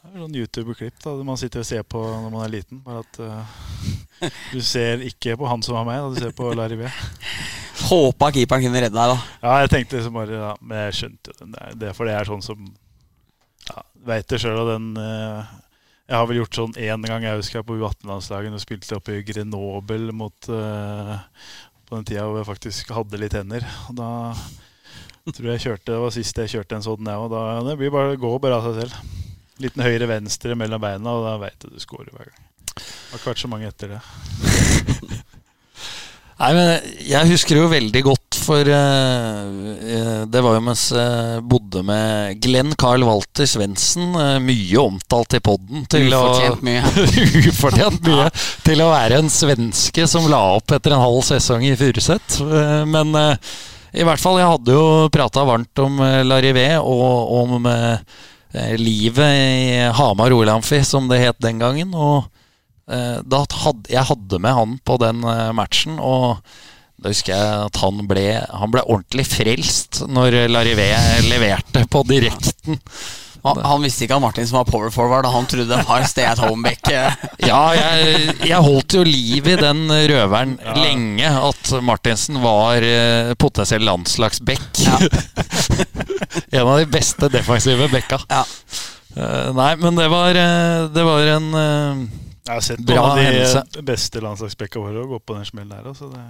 det 0.00 0.16
sånn 0.16 0.36
YouTube-klipp 0.40 1.02
da 1.04 1.12
man 1.28 1.38
sitter 1.38 1.60
og 1.60 1.68
ser 1.68 1.84
på 1.84 2.00
når 2.00 2.30
man 2.32 2.44
er 2.46 2.52
liten. 2.54 2.80
Bare 2.84 3.02
at 3.04 3.18
uh, 3.20 4.30
du 4.54 4.60
ser 4.64 5.04
ikke 5.04 5.36
på 5.38 5.48
han 5.48 5.62
som 5.62 5.76
var 5.76 5.86
meg, 5.88 6.00
da, 6.00 6.08
du 6.10 6.20
ser 6.24 6.36
på 6.36 6.48
Larry 6.56 6.78
B. 6.80 6.88
Håpa 7.90 8.30
keeperen 8.34 8.64
kunne 8.64 8.80
redde 8.82 8.96
deg, 8.96 9.12
da. 9.12 9.18
Ja, 9.44 9.58
jeg 9.62 9.72
tenkte 9.72 9.98
liksom 9.98 10.16
bare 10.16 10.36
ja, 10.36 10.50
Men 10.60 10.82
jeg 10.86 10.96
skjønte 10.98 11.36
der. 11.40 11.76
Det, 11.80 11.92
for 11.96 12.08
det 12.08 12.16
er 12.16 12.28
sånn 12.28 12.44
som 12.44 12.64
Veit 14.06 14.28
det 14.30 14.40
sjøl, 14.40 14.56
og 14.62 14.70
den 14.70 14.86
eh, 15.00 15.50
Jeg 16.08 16.16
har 16.16 16.26
vel 16.30 16.40
gjort 16.40 16.56
sånn 16.56 16.76
én 16.80 17.04
gang, 17.06 17.26
jeg 17.26 17.40
husker 17.42 17.66
på 17.66 17.76
U18-landslaget 17.76 18.56
og 18.56 18.62
spilte 18.62 18.96
oppe 18.96 19.18
i 19.18 19.24
Grenoble 19.26 20.14
mot 20.16 20.48
eh, 20.48 21.14
På 21.88 21.98
den 21.98 22.08
tida 22.08 22.26
hvor 22.26 22.40
jeg 22.40 22.48
faktisk 22.48 22.92
hadde 22.96 23.20
litt 23.20 23.36
hender. 23.36 23.66
Og 23.90 23.98
da 24.00 24.10
tror 25.30 25.50
jeg 25.52 25.64
kjørte 25.66 25.92
Det 25.92 26.02
var 26.02 26.14
sist 26.14 26.38
jeg 26.42 26.52
kjørte 26.54 26.78
en 26.78 26.86
sånn, 26.86 27.10
jeg 27.10 27.24
òg. 27.26 27.34
Det 27.68 27.76
blir 27.80 27.92
bare 27.94 28.20
gå 28.20 28.30
bare 28.42 28.60
av 28.60 28.70
seg 28.70 28.84
selv. 28.84 29.18
Liten 29.60 29.84
høyre-venstre 29.84 30.56
mellom 30.56 30.80
beina, 30.80 31.12
og 31.12 31.26
da 31.26 31.34
veit 31.42 31.58
du 31.60 31.68
du 31.74 31.82
scorer 31.82 32.08
hver 32.14 32.30
gang. 32.30 32.46
Det 32.70 33.12
har 33.12 33.20
ikke 33.20 33.32
vært 33.32 33.42
så 33.42 33.50
mange 33.50 33.68
etter 33.68 33.92
det. 33.92 34.00
Nei, 36.40 36.50
men 36.56 36.70
Jeg 37.04 37.28
husker 37.34 37.58
jo 37.60 37.68
veldig 37.68 38.02
godt, 38.06 38.19
for 38.50 38.66
eh, 38.66 39.40
eh, 39.94 40.22
det 40.26 40.42
var 40.42 40.56
jo 40.56 40.62
mens 40.66 40.84
jeg 40.94 41.42
bodde 41.46 41.82
med 41.86 42.40
Glenn 42.42 42.74
Carl 42.78 43.04
Walter 43.06 43.46
Svendsen, 43.46 44.10
eh, 44.18 44.36
mye 44.42 44.80
omtalt 44.82 45.36
i 45.38 45.40
poden. 45.44 45.84
Ufortjent 45.86 46.64
mye. 46.66 46.82
Ufortjent 47.52 48.02
mye. 48.08 48.28
Til 48.66 48.82
å 48.82 48.90
være 48.90 49.20
en 49.22 49.30
svenske 49.30 50.06
som 50.10 50.26
la 50.32 50.40
opp 50.56 50.74
etter 50.74 50.96
en 50.96 51.04
halv 51.04 51.22
sesong 51.28 51.62
i 51.68 51.76
Furuset. 51.78 52.40
Eh, 52.42 52.82
Men 52.90 53.14
eh, 53.18 53.52
i 54.00 54.04
hvert 54.06 54.22
fall, 54.22 54.38
jeg 54.38 54.50
hadde 54.50 54.74
jo 54.74 55.08
prata 55.14 55.42
varmt 55.46 55.82
om 55.82 56.02
eh, 56.06 56.20
Larivé 56.26 56.66
og 56.78 57.32
om 57.40 57.70
eh, 57.70 58.02
eh, 58.54 58.74
livet 58.78 59.38
i 59.38 59.88
Hamar 59.98 60.34
Olamfi, 60.36 60.82
som 60.86 61.08
det 61.10 61.22
het 61.24 61.40
den 61.42 61.58
gangen. 61.62 61.94
Og 61.94 62.26
eh, 62.90 63.18
da 63.22 63.44
hadde, 63.64 63.90
jeg 63.90 64.06
hadde 64.10 64.42
med 64.42 64.54
han 64.58 64.76
på 64.86 64.98
den 65.02 65.24
eh, 65.26 65.48
matchen, 65.58 65.98
og 65.98 66.38
da 67.00 67.12
husker 67.12 67.32
jeg 67.32 67.64
at 67.70 67.80
han 67.80 68.04
ble, 68.08 68.26
han 68.44 68.72
ble 68.72 68.84
ordentlig 68.84 69.26
frelst 69.30 70.02
når 70.08 70.42
Larivé 70.52 70.92
leverte 71.28 71.86
på 71.90 72.04
direkten. 72.08 72.80
Han, 73.40 73.56
han 73.64 73.80
visste 73.80 74.04
ikke 74.04 74.18
at 74.20 74.38
Som 74.44 74.58
var 74.58 74.66
power 74.68 74.90
forward, 74.92 75.24
og 75.24 75.32
han 75.32 75.46
trodde 75.48 75.70
det 75.70 75.84
var 75.88 76.04
stay 76.08 76.26
at 76.28 76.42
home-back. 76.42 76.90
Ja, 77.50 77.60
jeg, 77.72 78.34
jeg 78.44 78.60
holdt 78.60 78.96
jo 78.98 79.04
liv 79.06 79.48
i 79.48 79.56
den 79.56 79.86
røveren 79.88 80.58
lenge, 80.76 81.30
at 81.30 81.72
Martinsen 81.82 82.40
var 82.42 82.84
eh, 82.84 83.32
potensiell 83.40 83.84
landslagsback. 83.88 84.82
Ja. 84.84 84.98
en 86.60 86.66
av 86.66 86.78
de 86.82 86.88
beste 86.90 87.30
defensive 87.32 87.88
backa. 87.92 88.20
Ja. 88.28 88.44
Uh, 89.16 89.50
nei, 89.56 89.72
men 89.80 89.96
det 89.98 90.06
var, 90.12 90.36
eh, 90.38 90.84
det 90.94 91.02
var 91.02 91.26
en 91.32 91.48
uh, 91.50 92.02
Jeg 92.46 92.52
har 92.52 92.60
sett 92.62 92.82
Bra 92.86 93.00
noen 93.00 93.08
av 93.08 93.16
de 93.18 93.24
hendelse. 93.26 93.82
beste 93.88 94.22
landslagsbekka 94.22 94.82
våre 94.84 95.02
gå 95.10 95.18
på 95.18 95.34
den 95.38 95.48
smellen 95.48 95.72
der. 95.74 95.88
Altså 95.90 96.12
det, 96.12 96.22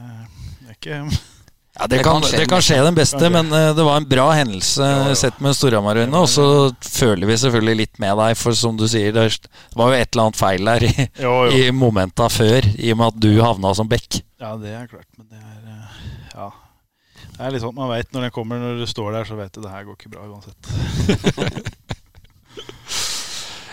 det 0.59 0.59
ikke 0.80 0.96
ja, 1.80 1.86
det, 1.86 1.90
Det 1.92 2.02
kan, 2.02 2.18
kan 2.18 2.26
skje 2.26 2.38
det 2.40 2.46
kan 2.50 2.64
skje 2.64 2.78
den 2.84 2.96
beste, 2.98 3.20
skje. 3.20 3.30
men 3.36 3.52
eh, 3.56 3.70
det 3.76 3.84
var 3.86 4.00
en 4.00 4.08
bra 4.10 4.26
hendelse 4.34 4.88
Ja, 4.88 5.02
ja. 5.10 5.18
sett 5.18 5.38
med 5.44 5.54
Storhamar-øyne. 5.56 6.22
Og 6.24 6.28
så 6.32 6.46
føler 6.84 7.30
vi 7.30 7.36
selvfølgelig 7.44 7.76
litt 7.84 8.00
med 8.02 8.16
deg, 8.20 8.34
for 8.40 8.56
som 8.58 8.76
du 8.80 8.86
sier, 8.90 9.14
det 9.14 9.28
var 9.78 9.92
jo 9.92 10.00
et 10.00 10.10
eller 10.10 10.26
annet 10.26 10.40
feil 10.40 10.72
der 10.72 10.88
i, 10.88 10.94
Jo, 11.22 11.36
jo. 11.46 11.52
i 11.60 11.70
momenta 11.74 12.26
før, 12.32 12.66
i 12.74 12.90
og 12.94 13.00
med 13.00 13.12
at 13.12 13.20
du 13.22 13.30
havna 13.38 13.72
som 13.78 13.88
back. 13.90 14.20
Ja, 14.40 14.56
det 14.60 14.74
er 14.74 14.90
klart, 14.90 15.08
men 15.16 15.30
det 15.30 15.38
er 15.38 15.60
eh, 15.76 16.02
Ja. 16.34 16.50
Det 17.30 17.46
er 17.46 17.54
litt 17.54 17.62
sånn 17.64 17.76
man 17.76 17.88
veit 17.88 18.10
når 18.12 18.26
den 18.26 18.32
kommer, 18.34 18.58
når 18.60 18.82
du 18.82 18.88
står 18.90 19.14
der, 19.14 19.24
så 19.24 19.38
vet 19.38 19.54
du 19.54 19.62
det 19.64 19.70
her 19.72 19.86
går 19.86 19.96
ikke 19.96 20.12
bra 20.12 20.26
uansett. 20.28 21.76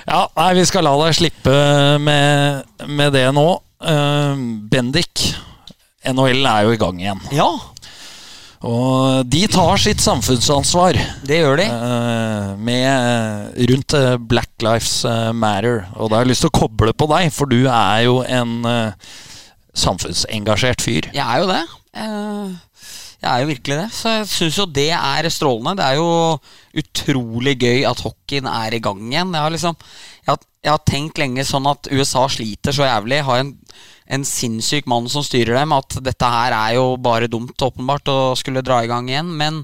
Ja, 0.08 0.22
nei, 0.38 0.54
vi 0.56 0.64
skal 0.64 0.86
la 0.88 0.94
deg 1.02 1.16
slippe 1.18 1.54
med, 2.00 2.64
med 2.88 3.12
det 3.12 3.26
nå. 3.36 3.44
Uh, 3.84 4.40
Bendik, 4.72 5.26
NHL 6.14 6.46
er 6.50 6.68
jo 6.68 6.76
i 6.76 6.80
gang 6.82 7.00
igjen. 7.02 7.22
ja, 7.36 7.50
Og 8.68 9.26
de 9.30 9.44
tar 9.54 9.78
sitt 9.78 10.02
samfunnsansvar 10.02 10.98
det 11.30 11.38
gjør 11.44 11.60
de. 11.62 11.68
eh, 11.70 12.54
med 12.58 12.88
eh, 12.88 13.66
rundt 13.70 13.94
eh, 13.94 14.16
Black 14.18 14.50
Lives 14.66 15.04
Matter. 15.38 15.84
Og 15.96 16.10
da 16.10 16.18
har 16.18 16.26
jeg 16.26 16.32
lyst 16.34 16.46
til 16.48 16.50
å 16.54 16.58
koble 16.64 16.94
på 16.98 17.10
deg, 17.14 17.30
for 17.36 17.46
du 17.52 17.60
er 17.70 18.06
jo 18.08 18.22
en 18.26 18.56
samfunnsengasjert 19.78 20.82
fyr. 20.82 21.10
Jeg 21.14 21.22
er 21.22 21.44
jo 21.44 21.50
det. 21.52 21.62
Jeg 23.18 23.30
er 23.32 23.42
jo 23.42 23.50
virkelig 23.50 23.78
det. 23.80 23.88
Så 23.98 24.14
jeg 24.14 24.28
syns 24.32 24.58
jo 24.62 24.66
det 24.70 24.90
er 24.94 25.30
strålende. 25.34 25.78
Det 25.80 25.86
er 25.86 26.00
jo 26.00 26.10
utrolig 26.82 27.56
gøy 27.62 27.86
at 27.90 28.02
hockeyen 28.06 28.50
er 28.50 28.78
i 28.78 28.82
gang 28.84 29.02
igjen. 29.10 29.34
Jeg 29.34 29.46
har 29.48 29.54
liksom 29.54 29.78
Jeg 30.28 30.34
har, 30.34 30.42
jeg 30.66 30.74
har 30.74 30.82
tenkt 30.90 31.22
lenge 31.22 31.46
sånn 31.48 31.70
at 31.72 31.88
USA 31.94 32.26
sliter 32.30 32.76
så 32.76 32.84
jævlig. 32.90 33.22
Har 33.24 33.40
en, 33.46 33.54
en 34.08 34.26
sinnssyk 34.26 34.88
mann 34.90 35.10
som 35.12 35.26
styrer 35.26 35.58
dem. 35.60 35.74
At 35.76 36.00
dette 36.04 36.34
her 36.34 36.56
er 36.56 36.78
jo 36.78 36.94
bare 37.02 37.32
dumt, 37.32 37.56
åpenbart, 37.58 38.12
å 38.12 38.36
skulle 38.40 38.66
dra 38.66 38.84
i 38.84 38.92
gang 38.92 39.10
igjen. 39.12 39.34
Men 39.40 39.64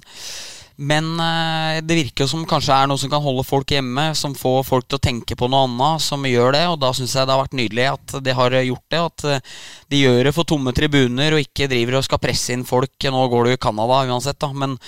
men 0.75 1.19
eh, 1.21 1.81
det 1.85 1.95
virker 1.99 2.27
som 2.27 2.45
kanskje 2.49 2.73
er 2.73 2.87
noe 2.89 2.97
som 2.97 3.11
kan 3.11 3.21
holde 3.21 3.45
folk 3.45 3.69
hjemme, 3.69 4.07
som 4.17 4.33
får 4.33 4.63
folk 4.65 4.87
til 4.87 4.97
å 4.97 5.03
tenke 5.05 5.37
på 5.37 5.49
noe 5.51 5.67
annet, 5.67 6.01
som 6.01 6.25
gjør 6.25 6.55
det. 6.55 6.63
Og 6.71 6.79
da 6.81 6.89
syns 6.97 7.13
jeg 7.13 7.27
det 7.29 7.35
har 7.35 7.43
vært 7.43 7.57
nydelig 7.59 7.89
at 7.91 8.15
de 8.25 8.37
har 8.39 8.55
gjort 8.57 8.87
det. 8.89 9.01
At 9.01 9.25
eh, 9.29 9.51
de 9.93 9.99
gjør 10.01 10.21
det 10.27 10.35
for 10.35 10.49
tomme 10.49 10.73
tribuner 10.73 11.35
og 11.35 11.43
ikke 11.45 11.69
driver 11.71 11.99
og 11.99 12.07
skal 12.07 12.21
presse 12.23 12.55
inn 12.55 12.65
folk. 12.65 12.95
Nå 13.05 13.27
går 13.29 13.45
det 13.45 13.53
jo 13.53 13.59
i 13.59 13.65
Canada 13.67 14.01
uansett, 14.09 14.39
da, 14.41 14.49
men 14.53 14.79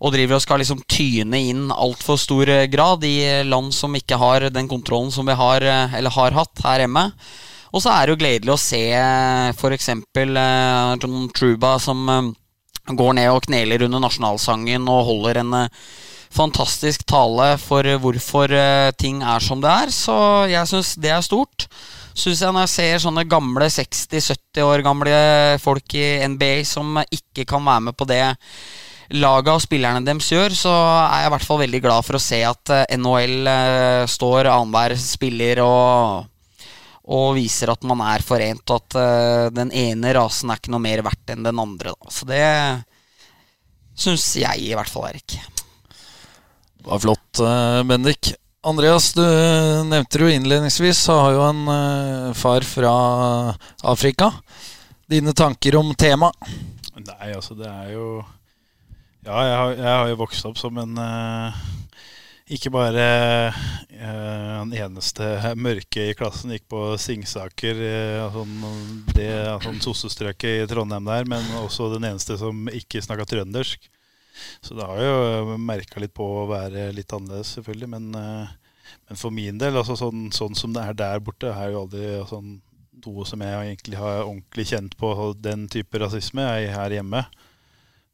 og 0.00 0.14
driver 0.14 0.38
og 0.38 0.40
skal 0.40 0.62
liksom 0.62 0.78
tyne 0.88 1.36
inn 1.44 1.66
altfor 1.74 2.16
stor 2.18 2.48
eh, 2.48 2.66
grad 2.72 3.04
i 3.04 3.44
land 3.46 3.74
som 3.76 3.94
ikke 3.94 4.18
har 4.18 4.48
den 4.50 4.68
kontrollen 4.70 5.12
som 5.14 5.28
vi 5.28 5.36
har, 5.36 5.62
eller 5.62 6.16
har 6.16 6.38
hatt 6.40 6.64
her 6.64 6.86
hjemme. 6.86 7.04
Og 7.70 7.82
så 7.82 7.92
er 7.94 8.04
det 8.04 8.14
jo 8.14 8.20
gledelig 8.20 8.54
å 8.54 8.60
se 8.60 8.82
f.eks. 9.54 9.90
John 10.16 11.18
Truba 11.36 11.76
som 11.82 12.06
uh, 12.10 12.30
går 12.90 13.18
ned 13.20 13.30
og 13.30 13.44
kneler 13.46 13.86
under 13.86 14.02
nasjonalsangen 14.02 14.88
og 14.90 15.06
holder 15.10 15.44
en 15.44 15.58
uh, 15.64 15.90
fantastisk 16.30 17.04
tale 17.10 17.54
for 17.60 17.86
eh, 17.86 17.98
hvorfor 18.00 18.52
eh, 18.54 18.90
ting 18.98 19.22
er 19.22 19.42
som 19.42 19.62
det 19.62 19.70
er. 19.70 19.94
Så 19.94 20.16
jeg 20.50 20.70
syns 20.70 20.94
det 21.00 21.12
er 21.14 21.24
stort. 21.26 21.66
Synes 22.14 22.42
jeg 22.42 22.52
Når 22.52 22.66
jeg 22.66 22.74
ser 22.74 23.02
sånne 23.04 23.24
gamle 23.30 23.66
60-70 23.70 24.62
år 24.66 24.82
gamle 24.84 25.16
folk 25.62 25.94
i 25.94 26.20
NBA 26.28 26.64
som 26.68 26.98
ikke 27.06 27.46
kan 27.48 27.64
være 27.64 27.86
med 27.88 27.96
på 27.96 28.06
det 28.10 28.24
laget 29.10 29.54
og 29.54 29.62
spillerne 29.62 30.04
deres 30.06 30.28
gjør, 30.30 30.54
så 30.54 30.72
er 30.74 31.22
jeg 31.22 31.30
i 31.30 31.32
hvert 31.34 31.46
fall 31.46 31.62
veldig 31.64 31.80
glad 31.82 32.06
for 32.06 32.18
å 32.18 32.22
se 32.22 32.42
at 32.46 32.74
eh, 32.74 32.98
NHL 32.98 33.50
eh, 33.50 34.04
står 34.10 34.50
annenhver 34.50 34.94
spiller 35.00 35.62
og 35.64 36.29
og 37.10 37.34
viser 37.34 37.72
at 37.72 37.86
man 37.88 38.02
er 38.06 38.22
forent, 38.22 38.62
og 38.70 38.84
at 38.84 38.98
uh, 38.98 39.46
den 39.54 39.72
ene 39.74 40.14
rasen 40.14 40.50
er 40.52 40.60
ikke 40.60 40.74
noe 40.74 40.84
mer 40.84 41.02
verdt 41.06 41.34
enn 41.34 41.46
den 41.46 41.62
andre. 41.62 41.94
Da. 41.96 42.12
Så 42.14 42.28
det 42.28 42.44
syns 43.98 44.28
jeg 44.38 44.68
i 44.68 44.74
hvert 44.76 44.90
fall, 44.90 45.08
Erik. 45.10 45.34
Det 46.80 46.86
var 46.86 47.02
flott, 47.02 47.42
eh, 47.44 47.82
Bendik. 47.84 48.30
Andreas, 48.64 49.10
du 49.16 49.24
nevnte 49.88 50.20
jo 50.20 50.28
innledningsvis 50.28 51.02
har 51.08 51.34
jo 51.34 51.42
en 51.44 51.60
uh, 51.68 52.32
far 52.36 52.64
fra 52.64 52.92
Afrika. 53.88 54.30
Dine 55.10 55.34
tanker 55.36 55.76
om 55.80 55.92
temaet? 55.98 56.36
Nei, 57.00 57.32
altså, 57.32 57.56
det 57.56 57.68
er 57.68 57.94
jo 57.94 58.04
Ja, 59.24 59.36
jeg 59.44 59.56
har, 59.56 59.70
jeg 59.74 59.88
har 59.88 60.10
jo 60.12 60.18
vokst 60.20 60.46
opp 60.48 60.58
som 60.60 60.76
en 60.80 61.00
eh, 61.00 61.60
Ikke 62.50 62.72
bare 62.74 63.02
eh, 63.94 64.56
den 64.64 64.72
eneste 64.74 65.54
mørke 65.54 66.08
i 66.10 66.14
klassen 66.18 66.50
gikk 66.50 66.64
på 66.72 66.80
Singsaker, 66.98 67.78
eh, 67.86 68.24
sånn, 68.34 68.56
det 69.14 69.30
sånn 69.62 69.78
sossestrøket 69.84 70.64
i 70.64 70.68
Trondheim 70.70 71.06
der, 71.06 71.28
men 71.30 71.46
også 71.60 71.92
den 71.92 72.08
eneste 72.08 72.34
som 72.40 72.66
ikke 72.74 73.04
snakka 73.06 73.28
trøndersk. 73.30 73.86
Så 74.64 74.74
det 74.74 74.88
har 74.88 74.98
jo 75.04 75.58
merka 75.62 76.02
litt 76.02 76.14
på 76.16 76.26
å 76.40 76.48
være 76.50 76.88
litt 76.96 77.12
annerledes, 77.14 77.54
selvfølgelig. 77.54 77.90
Men, 77.94 78.10
eh, 78.18 78.50
men 79.06 79.20
for 79.20 79.34
min 79.34 79.60
del, 79.60 79.78
altså 79.78 79.94
sånn, 80.00 80.28
sånn 80.34 80.58
som 80.58 80.74
det 80.74 80.88
er 80.88 80.98
der 80.98 81.22
borte, 81.22 81.52
er 81.54 81.70
jo 81.70 81.84
aldri 81.84 82.08
sånn, 82.30 82.56
noe 83.06 83.28
som 83.28 83.46
jeg 83.46 83.62
egentlig 83.62 84.00
har 84.00 84.24
ordentlig 84.24 84.66
kjent 84.72 84.98
på 84.98 85.14
den 85.38 85.68
type 85.70 86.02
rasisme 86.02 86.42
er 86.42 86.74
her 86.74 86.98
hjemme. 86.98 87.22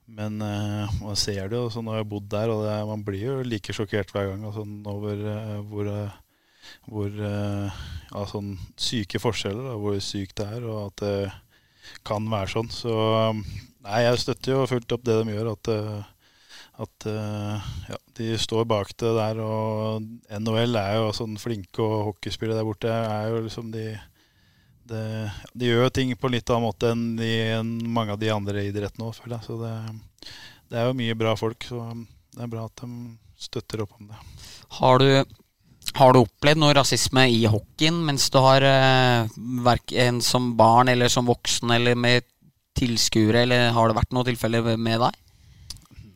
Men 0.06 0.38
uh, 0.42 0.86
man 1.02 1.18
ser 1.18 1.48
det 1.50 1.58
jo 1.58 1.66
sånn 1.72 1.86
når 1.88 1.98
jeg 1.98 2.04
har 2.04 2.10
bodd 2.12 2.28
der, 2.30 2.52
og 2.52 2.64
er- 2.70 2.86
man 2.86 3.02
blir 3.06 3.24
jo 3.24 3.36
like 3.42 3.74
sjokkert 3.74 4.12
hver 4.14 4.30
gang 4.30 4.44
altså, 4.46 4.62
over 4.86 5.22
uh, 5.26 5.56
hvor, 5.66 5.90
eh, 5.90 6.18
hvor 6.86 7.10
uh, 7.10 7.80
ja, 8.12 8.26
sånn 8.30 8.52
syke 8.78 9.18
forskjeller, 9.22 9.66
da, 9.72 9.74
hvor 9.82 9.98
sykt 10.02 10.36
det 10.38 10.46
er, 10.58 10.68
og 10.70 10.92
at 10.92 11.02
det 11.02 12.02
kan 12.06 12.26
være 12.30 12.52
sånn. 12.54 12.70
Så 12.70 12.92
nei, 13.34 14.04
jeg 14.06 14.22
støtter 14.22 14.54
jo 14.54 14.68
fullt 14.70 14.94
opp 14.94 15.06
det 15.06 15.18
de 15.20 15.34
gjør, 15.34 15.52
at, 15.54 15.70
at 16.82 17.06
ja, 17.06 17.98
de 18.18 18.30
står 18.42 18.66
bak 18.66 18.90
det 18.98 19.12
der. 19.14 19.38
Og 19.42 20.06
NHL 20.34 20.78
er 20.80 20.96
jo 20.98 21.12
sånn 21.14 21.36
flinke 21.38 21.82
og 21.82 22.08
hockeyspillere 22.10 22.58
der 22.58 22.66
borte. 22.66 22.90
er 22.90 23.30
jo 23.30 23.44
liksom 23.46 23.70
de, 23.74 23.86
de, 24.90 25.04
de 25.54 25.70
gjør 25.70 25.86
jo 25.86 25.94
ting 25.98 26.12
på 26.16 26.28
en 26.28 26.36
litt 26.36 26.50
annen 26.52 26.66
måte 26.66 26.92
enn, 26.94 27.06
de, 27.18 27.30
enn 27.58 27.72
mange 27.92 28.14
av 28.14 28.20
de 28.20 28.30
andre 28.34 28.66
idrettene 28.68 29.08
òg, 29.08 29.16
føler 29.18 29.38
jeg. 29.38 29.48
Så 29.48 29.58
det, 29.60 29.72
det 30.70 30.80
er 30.80 30.88
jo 30.88 31.00
mye 31.00 31.18
bra 31.18 31.34
folk. 31.38 31.66
Så 31.66 31.80
det 32.36 32.44
er 32.44 32.52
bra 32.52 32.66
at 32.68 32.84
de 32.84 32.92
støtter 33.40 33.84
opp 33.84 33.98
om 33.98 34.08
det. 34.12 34.20
Har 34.78 35.02
du, 35.02 35.10
har 35.98 36.14
du 36.14 36.22
opplevd 36.22 36.62
noe 36.62 36.76
rasisme 36.76 37.26
i 37.32 37.44
hockeyen 37.50 37.98
mens 38.06 38.28
du 38.32 38.40
har 38.44 38.64
eh, 38.64 39.36
verken 39.66 40.22
som 40.24 40.54
barn 40.58 40.92
eller 40.92 41.12
som 41.12 41.28
voksen 41.28 41.74
eller 41.76 41.98
med 41.98 42.26
tilskuere, 42.76 43.46
eller 43.46 43.70
har 43.72 43.88
det 43.88 43.96
vært 43.96 44.12
noe 44.12 44.26
tilfelle 44.26 44.60
med 44.76 45.00
deg? 45.00 45.22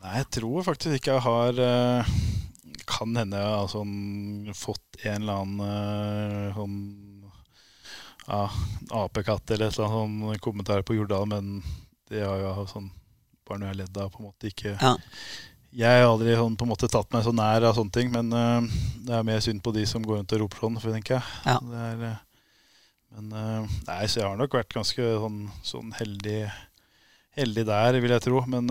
Nei, 0.01 0.17
jeg 0.19 0.27
tror 0.37 0.65
faktisk 0.65 0.97
ikke 0.97 1.15
jeg 1.17 1.23
har 1.27 1.59
uh, 1.61 2.11
Kan 2.89 3.13
hende 3.17 3.37
jeg 3.37 3.53
har 3.53 3.67
sånn, 3.69 4.51
fått 4.57 5.01
en 5.05 5.21
eller 5.21 5.43
annen 5.43 5.61
uh, 5.61 6.55
sånn 6.57 6.77
ja, 8.31 8.47
apekatt 9.03 9.51
eller 9.51 9.67
et 9.67 9.77
eller 9.77 9.87
annet 9.91 10.25
sånn 10.31 10.43
kommentar 10.43 10.83
på 10.87 10.95
Jordal, 10.95 11.27
men 11.27 11.59
det 12.11 12.23
har 12.23 12.39
jo 12.39 12.65
sånn 12.69 12.89
bare 13.47 13.59
noe 13.59 13.67
jeg 13.67 13.73
har 13.73 13.79
ledd 13.81 13.97
av. 13.99 14.11
på 14.11 14.21
en 14.21 14.29
måte 14.29 14.51
ikke 14.51 14.77
Ja. 14.77 14.95
Jeg 15.71 16.01
har 16.03 16.09
aldri 16.09 16.33
sånn, 16.35 16.57
på 16.59 16.65
en 16.65 16.71
måte 16.73 16.87
tatt 16.91 17.07
meg 17.15 17.23
så 17.23 17.31
nær 17.31 17.63
av 17.63 17.77
sånne 17.77 17.95
ting, 17.95 18.09
men 18.11 18.27
uh, 18.35 18.59
det 19.07 19.13
er 19.15 19.23
mer 19.23 19.39
synd 19.39 19.61
på 19.63 19.71
de 19.71 19.85
som 19.87 20.03
går 20.03 20.19
rundt 20.19 20.33
og 20.35 20.41
roper 20.43 20.65
sånn, 20.65 20.79
tenker 20.83 21.15
jeg. 21.15 21.23
Ja. 21.47 21.55
Er, 21.63 22.17
men 23.15 23.31
nei, 23.87 24.01
så 24.07 24.19
jeg 24.19 24.27
har 24.27 24.35
nok 24.39 24.51
vært 24.55 24.75
ganske 24.75 24.99
sånn, 25.23 25.39
sånn 25.63 25.93
heldig, 25.95 26.41
heldig 27.39 27.65
der, 27.71 27.99
vil 28.03 28.11
jeg 28.11 28.23
tro. 28.27 28.43
Men 28.51 28.67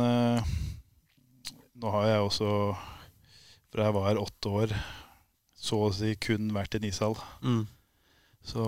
nå 1.80 1.92
har 1.96 2.06
jeg 2.10 2.28
også, 2.28 2.50
fra 3.72 3.88
jeg 3.88 3.96
var 3.96 4.20
åtte 4.20 4.54
år, 4.60 4.76
så 5.56 5.86
å 5.86 5.92
si 5.96 6.12
kun 6.20 6.52
vært 6.52 6.76
i 6.76 6.82
en 6.82 6.88
ishall. 6.88 7.16
Mm. 7.40 7.64
Så 8.44 8.64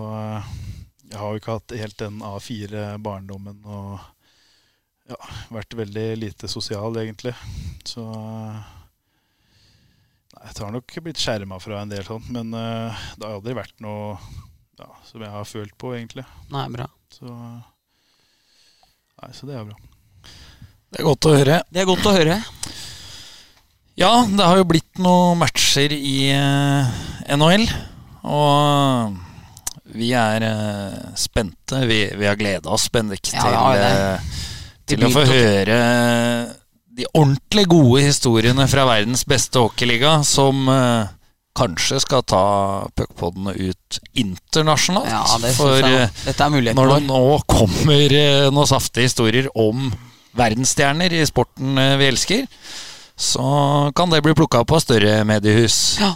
jeg 1.12 1.20
har 1.20 1.34
jo 1.34 1.40
ikke 1.42 1.56
hatt 1.58 1.74
helt 1.76 1.98
den 2.00 2.22
A4-barndommen 2.24 3.58
og 3.68 4.00
ja, 5.10 5.18
vært 5.52 5.74
veldig 5.76 6.06
lite 6.16 6.48
sosial, 6.48 6.96
egentlig. 7.02 7.34
Så 7.84 8.04
nei, 10.32 10.46
jeg 10.46 10.62
har 10.62 10.72
nok 10.72 10.94
blitt 11.04 11.20
skjerma 11.20 11.58
fra 11.60 11.82
en 11.82 11.92
del 11.92 12.06
sånt, 12.06 12.30
men 12.32 12.54
uh, 12.56 13.02
det 13.18 13.26
har 13.26 13.36
aldri 13.36 13.58
vært 13.58 13.76
noe 13.84 14.16
ja, 14.80 14.88
som 15.04 15.20
jeg 15.20 15.32
har 15.34 15.44
følt 15.48 15.76
på, 15.76 15.92
egentlig. 15.98 16.24
Nei, 16.54 16.64
bra. 16.72 16.88
Så, 17.12 17.28
nei, 19.20 19.32
så 19.36 19.50
det 19.50 19.58
er 19.58 19.68
bra. 19.68 19.76
Det 20.92 21.00
er 21.00 21.08
godt 21.08 21.28
å 21.28 21.34
høre. 21.36 21.58
Det 21.68 21.82
er 21.82 21.88
godt 21.88 22.08
å 22.08 22.14
høre. 22.16 22.38
Ja, 24.00 24.14
det 24.24 24.48
har 24.48 24.56
jo 24.56 24.70
blitt 24.70 24.96
noen 25.02 25.36
matcher 25.42 25.92
i 25.92 26.32
uh, 26.32 26.88
NHL. 27.36 27.68
Og 28.22 29.20
vi 29.92 30.10
er 30.16 30.46
uh, 30.46 31.12
spente. 31.18 31.82
Vi, 31.88 32.00
vi 32.18 32.28
har 32.28 32.38
gleda 32.40 32.72
oss, 32.72 32.88
Bendik, 32.92 33.32
Ja, 33.34 33.46
til, 33.46 33.86
eh, 33.86 34.36
Det 34.88 34.98
til 34.98 35.06
å 35.08 35.12
få 35.14 35.24
høre 35.28 35.78
de 36.92 37.06
ordentlig 37.16 37.64
gode 37.72 38.02
historiene 38.04 38.66
fra 38.68 38.84
verdens 38.84 39.24
beste 39.28 39.60
hockeyliga, 39.62 40.18
som 40.28 40.66
uh, 40.68 41.08
kanskje 41.56 42.00
skal 42.00 42.24
ta 42.24 42.44
puckpodene 42.96 43.54
ut 43.56 43.98
internasjonalt. 44.18 45.10
Ja, 45.10 45.24
det 45.42 45.52
For 45.56 45.76
jeg. 45.80 46.08
eh, 46.08 46.72
når 46.72 46.94
det 46.94 47.02
nå 47.08 47.20
kommer 47.50 48.16
eh, 48.16 48.48
noen 48.52 48.68
saftige 48.70 49.08
historier 49.10 49.50
om 49.54 49.90
verdensstjerner 50.38 51.12
i 51.12 51.24
sporten 51.28 51.76
eh, 51.78 51.96
vi 52.00 52.08
elsker, 52.08 52.46
så 53.16 53.90
kan 53.96 54.12
det 54.12 54.22
bli 54.24 54.34
plukka 54.36 54.62
opp 54.64 54.72
av 54.72 54.80
større 54.84 55.20
mediehus. 55.28 55.98
Ja. 56.00 56.14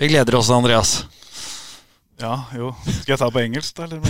Vi 0.00 0.10
gleder 0.12 0.36
oss, 0.36 0.52
Andreas. 0.52 1.00
Ja, 2.20 2.34
jo. 2.56 2.70
Skal 2.84 3.14
jeg 3.14 3.20
ta 3.22 3.28
på 3.32 3.40
engelsk, 3.40 3.78
da? 3.78 3.86
Eller? 3.88 4.00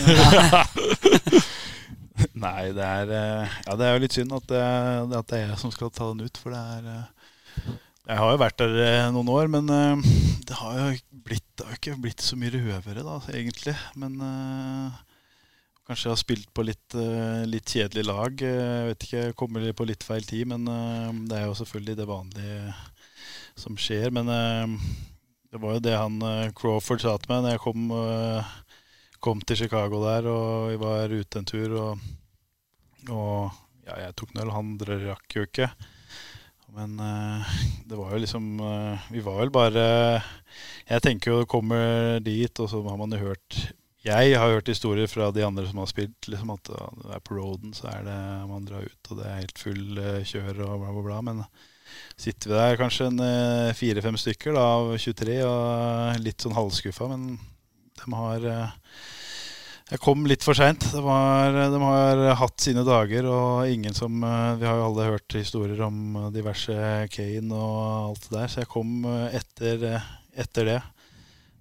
Nei, 2.40 2.70
det 2.77 2.85
er, 2.85 3.12
eh, 3.16 3.53
ja, 3.66 3.77
det 3.79 3.87
er 3.87 3.94
jo 3.96 4.03
litt 4.03 4.16
synd 4.16 4.35
at 4.37 4.49
det, 4.51 4.61
at 5.20 5.29
det 5.31 5.38
er 5.38 5.46
jeg 5.53 5.61
som 5.62 5.73
skal 5.73 5.92
ta 5.94 6.11
den 6.11 6.27
ut. 6.27 6.40
For 6.40 6.53
det 6.55 6.61
er 6.61 6.88
eh, 6.94 7.77
Jeg 8.11 8.18
har 8.20 8.33
jo 8.35 8.40
vært 8.42 8.59
der 8.61 8.75
eh, 8.85 9.07
noen 9.14 9.31
år, 9.33 9.51
men 9.53 9.70
eh, 9.73 10.11
det 10.49 10.59
har 10.59 10.81
jo 10.81 10.88
blitt, 11.31 11.46
det 11.61 11.68
har 11.68 11.79
ikke 11.79 11.96
blitt 12.03 12.25
så 12.25 12.37
mye 12.40 12.53
røvere, 12.57 13.05
da, 13.07 13.16
egentlig. 13.33 13.77
Men 14.03 14.18
eh, 14.27 14.99
kanskje 15.88 16.09
jeg 16.09 16.14
har 16.16 16.23
spilt 16.25 16.51
på 16.57 16.66
litt, 16.66 16.99
eh, 16.99 17.44
litt 17.49 17.73
kjedelig 17.77 18.05
lag. 18.11 18.42
Eh, 18.42 18.64
Jeg 18.81 18.88
vet 18.90 19.07
ikke, 19.09 19.25
jeg 19.29 19.38
kommer 19.44 19.70
på 19.81 19.87
litt 19.88 20.07
feil 20.07 20.27
tid, 20.27 20.51
men 20.51 20.66
eh, 20.66 21.12
det 21.31 21.38
er 21.40 21.46
jo 21.49 21.57
selvfølgelig 21.62 21.99
det 22.03 22.11
vanlige 22.11 22.75
som 23.61 23.79
skjer. 23.81 24.11
Men 24.16 24.29
eh, 24.35 24.77
det 25.50 25.58
var 25.58 25.76
jo 25.76 25.82
det 25.82 25.96
han 25.98 26.20
eh, 26.22 26.52
Crawford 26.54 27.02
sa 27.02 27.16
til 27.18 27.32
meg 27.32 27.42
når 27.42 27.56
jeg 27.56 27.62
kom, 27.64 27.88
eh, 27.94 28.50
kom 29.22 29.40
til 29.42 29.58
Chicago 29.64 30.02
der 30.04 30.28
og 30.30 30.68
vi 30.70 30.76
var 30.78 31.14
ute 31.14 31.40
en 31.40 31.48
tur. 31.48 31.74
Og, 31.80 32.04
og 33.10 33.88
ja, 33.88 33.96
jeg 34.06 34.14
tok 34.20 34.36
en 34.36 34.52
han 34.54 34.76
rakk 35.08 35.36
jo 35.36 35.46
ikke. 35.48 35.66
Men 36.76 36.94
eh, 37.02 37.56
det 37.90 37.98
var 37.98 38.12
jo 38.14 38.20
liksom 38.22 38.44
Vi 39.10 39.22
var 39.26 39.40
vel 39.40 39.50
bare 39.50 39.86
Jeg 40.86 41.02
tenker 41.02 41.32
jo 41.32 41.48
kommer 41.50 42.20
dit, 42.22 42.60
og 42.62 42.70
så 42.70 42.78
har 42.86 43.00
man 43.00 43.10
jo 43.10 43.18
hørt 43.24 43.56
Jeg 44.06 44.36
har 44.38 44.54
hørt 44.54 44.70
historier 44.70 45.10
fra 45.10 45.32
de 45.34 45.42
andre 45.42 45.66
som 45.66 45.82
har 45.82 45.90
spilt, 45.90 46.30
liksom 46.30 46.54
at 46.54 46.70
det 46.70 47.10
er 47.16 47.24
på 47.26 47.40
roaden, 47.40 47.74
så 47.74 47.90
er 47.90 48.06
det 48.06 48.20
man 48.46 48.70
drar 48.70 48.86
ut, 48.86 49.10
og 49.10 49.18
det 49.18 49.26
er 49.26 49.42
helt 49.42 49.58
full 49.58 49.98
kjør 50.30 50.62
og 50.68 50.78
bla, 50.84 50.94
bla, 50.94 51.02
bla. 51.08 51.18
Men 51.26 51.42
sitter 52.20 52.50
vi 52.50 52.59
der 52.59 52.76
kanskje 52.81 53.09
en 53.09 53.22
eh, 53.24 53.76
fire-fem 53.76 54.18
stykker 54.20 54.55
da, 54.57 54.66
av 54.76 54.92
23 55.00 55.38
og 55.46 56.20
litt 56.24 56.44
sånn 56.44 56.57
halvskuffa, 56.57 57.09
men 57.12 57.33
de 58.00 58.12
har 58.16 58.46
eh, 58.50 58.76
Jeg 59.90 59.98
kom 60.05 60.26
litt 60.29 60.44
for 60.46 60.55
seint. 60.55 60.85
De 60.94 61.00
har 61.03 62.20
hatt 62.38 62.62
sine 62.62 62.85
dager, 62.87 63.26
og 63.26 63.72
ingen 63.72 63.96
som 63.96 64.22
eh, 64.22 64.57
Vi 64.61 64.68
har 64.68 64.79
jo 64.79 64.87
alle 64.90 65.09
hørt 65.14 65.38
historier 65.38 65.81
om 65.87 66.29
diverse 66.35 66.76
Kane 67.11 67.57
og 67.57 67.81
alt 68.11 68.29
det 68.29 68.37
der, 68.37 68.53
så 68.53 68.62
jeg 68.62 68.72
kom 68.76 69.07
etter, 69.33 69.87
etter 70.37 70.74
det. 70.74 70.81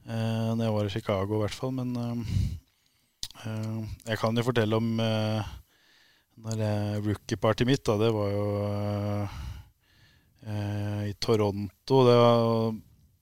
Når 0.10 0.63
jeg 0.65 0.74
var 0.74 0.88
i 0.88 0.94
Chicago, 0.94 1.38
i 1.38 1.42
hvert 1.44 1.54
fall. 1.54 1.74
Men 1.78 1.92
jeg 4.08 4.18
kan 4.18 4.38
jo 4.38 4.46
fortelle 4.48 4.80
om 4.80 4.88
når 6.39 6.63
rookie-partyet 7.06 7.70
mitt. 7.70 7.84
Da, 7.86 7.98
det 8.02 8.10
var 8.15 8.32
jo 8.34 8.48
i 10.43 11.13
Toronto. 11.19 11.99
Det 12.08 12.15
var, 12.15 12.73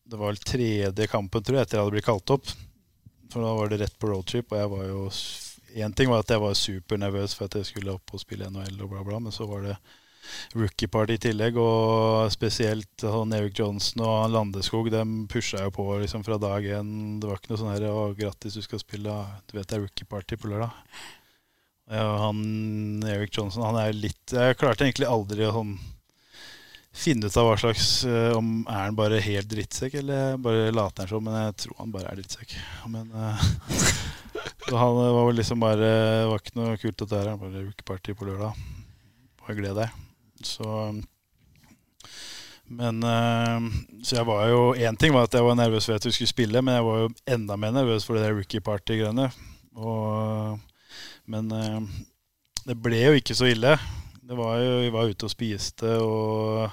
det 0.05 0.19
var 0.19 0.31
vel 0.31 0.37
tredje 0.37 1.07
kampen, 1.11 1.43
tror 1.43 1.57
jeg, 1.57 1.67
etter 1.67 1.77
jeg 1.77 1.85
hadde 1.85 1.95
blitt 1.95 2.07
kalt 2.07 2.33
opp. 2.37 2.51
For 3.31 3.43
da 3.43 3.53
var 3.57 3.71
det 3.71 3.81
rett 3.81 3.99
på 3.99 4.11
roadtrip, 4.11 4.51
og 4.51 4.61
jeg 4.61 4.73
var 4.75 4.89
jo 4.91 5.03
Én 5.77 5.93
ting 5.93 6.09
var 6.09 6.23
at 6.23 6.31
jeg 6.31 6.41
var 6.41 6.55
supernervøs 6.57 7.33
for 7.37 7.45
at 7.45 7.57
jeg 7.59 7.67
skulle 7.67 7.91
opp 7.93 8.13
og 8.15 8.21
spille 8.21 8.47
NHL 8.49 8.79
og 8.81 8.87
bla, 8.89 9.01
bla, 9.05 9.19
men 9.21 9.33
så 9.35 9.45
var 9.45 9.65
det 9.65 9.73
rookie-party 10.57 11.17
i 11.17 11.21
tillegg, 11.27 11.59
og 11.61 12.31
spesielt 12.33 13.03
sånn 13.03 13.35
Eric 13.35 13.59
Johnson 13.59 14.01
og 14.07 14.31
Landeskog, 14.33 14.89
dem 14.91 15.27
pusha 15.29 15.61
jo 15.65 15.73
på 15.75 15.85
liksom 16.01 16.25
fra 16.25 16.39
dag 16.41 16.65
én. 16.79 17.19
Det 17.21 17.29
var 17.29 17.37
ikke 17.37 17.51
noe 17.51 17.61
sånn 17.61 17.73
her 17.75 17.85
'Å, 17.91 18.15
grattis, 18.17 18.57
du 18.57 18.63
skal 18.65 18.81
spille 18.81 19.13
Du 19.45 19.57
vet 19.57 19.67
det 19.67 19.77
er 19.77 19.85
rookie-party 19.85 20.39
på 20.39 20.49
lørdag'. 20.49 20.73
Ja, 21.91 22.07
han 22.25 23.03
Eric 23.05 23.37
Johnson, 23.37 23.63
han 23.63 23.77
er 23.79 23.93
litt 23.93 24.33
Jeg 24.33 24.57
klarte 24.57 24.83
egentlig 24.83 25.07
aldri 25.07 25.45
å 25.45 25.53
sånn 25.55 25.77
finne 26.97 27.29
ut 27.29 27.37
av 27.37 27.47
hva 27.47 27.57
slags 27.61 27.87
eh, 28.07 28.31
Om 28.37 28.63
er 28.65 28.87
han 28.87 28.97
bare 28.97 29.21
helt 29.23 29.49
drittsekk, 29.51 29.99
eller 30.01 30.39
bare 30.41 30.71
later 30.73 31.05
han 31.05 31.11
som. 31.11 31.27
Men 31.27 31.37
jeg 31.39 31.57
tror 31.63 31.81
han 31.81 31.93
bare 31.93 32.11
er 32.11 32.21
drittsekk. 32.21 32.55
Men 32.93 33.11
uh, 33.17 33.43
han 34.71 34.97
var 34.97 35.27
vel 35.29 35.39
liksom 35.39 35.61
bare 35.63 35.91
Det 35.91 36.25
var 36.31 36.41
ikke 36.41 36.57
noe 36.59 36.79
kult 36.81 37.03
dette 37.03 37.21
her. 37.21 37.37
Bare 37.41 37.67
rookie-party 37.67 38.17
på 38.17 38.27
lørdag. 38.29 38.65
Bare 39.43 39.57
gled 39.59 39.79
deg. 39.79 40.01
Så 40.45 40.71
Men 42.67 43.03
eh, 43.03 43.69
Så 44.03 44.19
jeg 44.19 44.27
var 44.27 44.49
jo 44.51 44.59
Én 44.75 44.97
ting 44.99 45.15
var 45.15 45.25
at 45.25 45.33
jeg 45.33 45.45
var 45.45 45.55
nervøs 45.57 45.87
for 45.87 45.97
at 45.97 46.05
vi 46.05 46.11
skulle 46.13 46.29
spille, 46.29 46.61
men 46.61 46.75
jeg 46.77 46.85
var 46.85 46.99
jo 46.99 47.13
enda 47.37 47.57
mer 47.57 47.73
nervøs 47.79 48.05
for 48.05 48.17
det 48.17 48.27
der 48.27 48.35
rookie-party-greiene. 48.37 49.29
Og 49.77 50.59
Men 51.25 51.51
eh, 51.51 51.79
det 52.67 52.75
ble 52.83 52.99
jo 52.99 53.15
ikke 53.15 53.35
så 53.37 53.47
ille. 53.47 53.77
Det 54.27 54.35
var 54.35 54.57
jo, 54.59 54.71
vi 54.83 54.89
var 54.91 55.07
ute 55.07 55.27
og 55.27 55.31
spiste, 55.31 55.91
og 56.03 56.67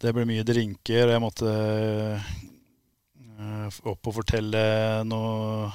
det 0.00 0.14
ble 0.16 0.24
mye 0.28 0.46
drinker. 0.46 1.10
Jeg 1.12 1.20
måtte 1.20 1.50
eh, 2.16 2.30
opp 3.92 4.08
og 4.08 4.16
fortelle 4.22 4.62
noe 5.04 5.68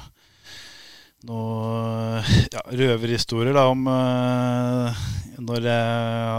noen 1.28 2.24
ja, 2.52 2.64
røverhistorier 2.68 3.56
om 3.62 3.86
uh, 3.88 5.04
når 5.40 5.68
jeg 5.70 5.86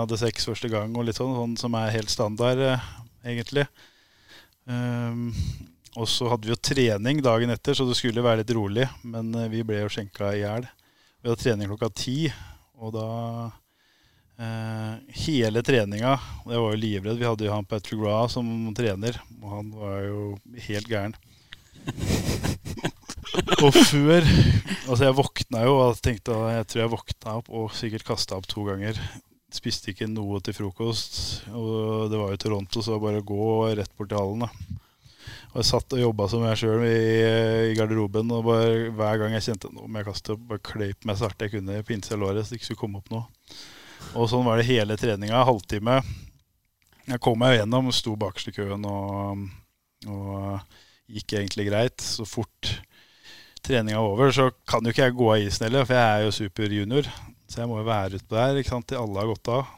hadde 0.00 0.20
sex 0.20 0.48
første 0.50 0.70
gang, 0.72 0.92
og 0.94 1.06
litt 1.08 1.18
sånn, 1.18 1.34
sånn 1.38 1.56
som 1.60 1.76
er 1.78 1.94
helt 1.94 2.12
standard, 2.12 2.60
uh, 2.60 2.84
egentlig. 3.24 3.64
Um, 4.68 5.30
og 5.94 6.08
så 6.10 6.28
hadde 6.28 6.48
vi 6.48 6.52
jo 6.52 6.60
trening 6.60 7.22
dagen 7.24 7.52
etter, 7.54 7.76
så 7.76 7.86
det 7.88 7.96
skulle 7.98 8.24
være 8.24 8.42
litt 8.42 8.54
rolig. 8.56 8.88
Men 9.06 9.32
uh, 9.36 9.48
vi 9.52 9.64
ble 9.66 9.84
jo 9.84 9.92
skjenka 9.92 10.34
i 10.34 10.42
hjel. 10.42 10.68
Vi 11.20 11.30
hadde 11.30 11.40
trening 11.40 11.70
klokka 11.72 11.92
ti, 11.96 12.18
og 12.76 12.96
da 12.98 13.08
hele 15.24 15.62
treninga 15.62 16.16
Jeg 16.48 16.58
var 16.58 16.72
jo 16.72 16.80
livredd. 16.80 17.18
Vi 17.20 17.26
hadde 17.28 17.46
jo 17.46 17.52
han 17.54 17.68
Patrick 17.68 18.00
Ra 18.02 18.24
som 18.28 18.48
trener, 18.74 19.20
og 19.40 19.48
han 19.52 19.70
var 19.74 20.00
jo 20.08 20.24
helt 20.66 20.90
gæren. 20.90 21.14
og 23.64 23.74
før 23.74 24.24
Altså, 24.84 25.02
jeg 25.04 25.16
våkna 25.18 25.64
jo 25.66 25.74
og 25.80 26.00
tenkte 26.00 26.36
Jeg 26.54 26.66
tror 26.70 26.82
jeg 26.82 26.92
våkna 26.92 27.36
opp 27.40 27.50
og 27.52 27.74
sikkert 27.76 28.06
kasta 28.08 28.38
opp 28.38 28.48
to 28.50 28.64
ganger. 28.66 28.98
Spiste 29.54 29.92
ikke 29.92 30.10
noe 30.10 30.40
til 30.44 30.56
frokost. 30.56 31.44
Og 31.54 32.10
det 32.10 32.18
var 32.20 32.34
jo 32.34 32.40
Toronto, 32.42 32.82
så 32.82 32.98
bare 33.02 33.22
gå 33.24 33.50
rett 33.70 33.92
bort 33.96 34.10
til 34.10 34.20
hallen. 34.20 34.48
da 34.48 34.80
og 35.54 35.60
jeg 35.62 35.68
satt 35.68 35.94
og 35.94 36.00
jobba 36.00 36.24
som 36.26 36.42
jeg 36.48 36.58
sjøl 36.64 36.80
i, 36.82 37.02
i, 37.70 37.74
garderoben. 37.78 38.32
Og 38.34 38.42
bare, 38.48 38.88
hver 38.90 39.20
gang 39.22 39.36
jeg 39.36 39.44
kjente 39.46 39.70
noe 39.70 39.86
må 39.86 40.00
jeg 40.00 40.08
kaste 40.08 40.34
opp, 40.34 40.42
bare 40.50 40.64
kløyp 40.66 41.06
meg 41.06 41.14
så 41.14 41.28
hardt 41.28 41.44
jeg 41.46 41.52
kunne 41.52 41.78
på 41.86 41.94
innsida 41.94 42.18
av 42.18 42.24
låret 42.24 42.42
så 42.42 42.50
det 42.50 42.58
ikke 42.58 42.72
skulle 42.72 42.80
komme 42.80 42.98
opp 42.98 43.12
noe. 43.14 43.28
Og 44.14 44.28
sånn 44.30 44.46
var 44.46 44.60
det 44.60 44.68
hele 44.68 44.96
treninga. 45.00 45.42
Halvtime. 45.48 45.98
Jeg 47.04 47.20
kom 47.24 47.36
meg 47.40 47.58
gjennom, 47.58 47.90
sto 47.92 48.14
bakerst 48.16 48.48
i 48.52 48.54
køen 48.56 48.84
og, 48.88 49.44
og, 50.08 50.76
gikk 51.10 51.36
egentlig 51.36 51.66
greit. 51.68 52.04
Så 52.04 52.26
fort 52.28 52.70
treninga 53.64 53.98
er 53.98 54.06
over, 54.06 54.32
så 54.32 54.48
kan 54.68 54.84
jo 54.84 54.94
ikke 54.94 55.08
jeg 55.08 55.16
gå 55.18 55.28
av 55.34 55.44
isen 55.44 55.66
heller, 55.66 55.88
for 55.88 55.98
jeg 55.98 56.14
er 56.14 56.24
jo 56.24 56.36
superjunior. 56.38 57.10
Så 57.48 57.60
jeg 57.60 57.70
må 57.70 57.80
jo 57.80 57.88
være 57.88 58.20
ute 58.20 58.32
der 58.32 58.60
ikke 58.60 58.72
sant, 58.72 58.88
til 58.88 59.00
alle 59.00 59.20
har 59.20 59.30
gått 59.32 59.52
av. 59.52 59.74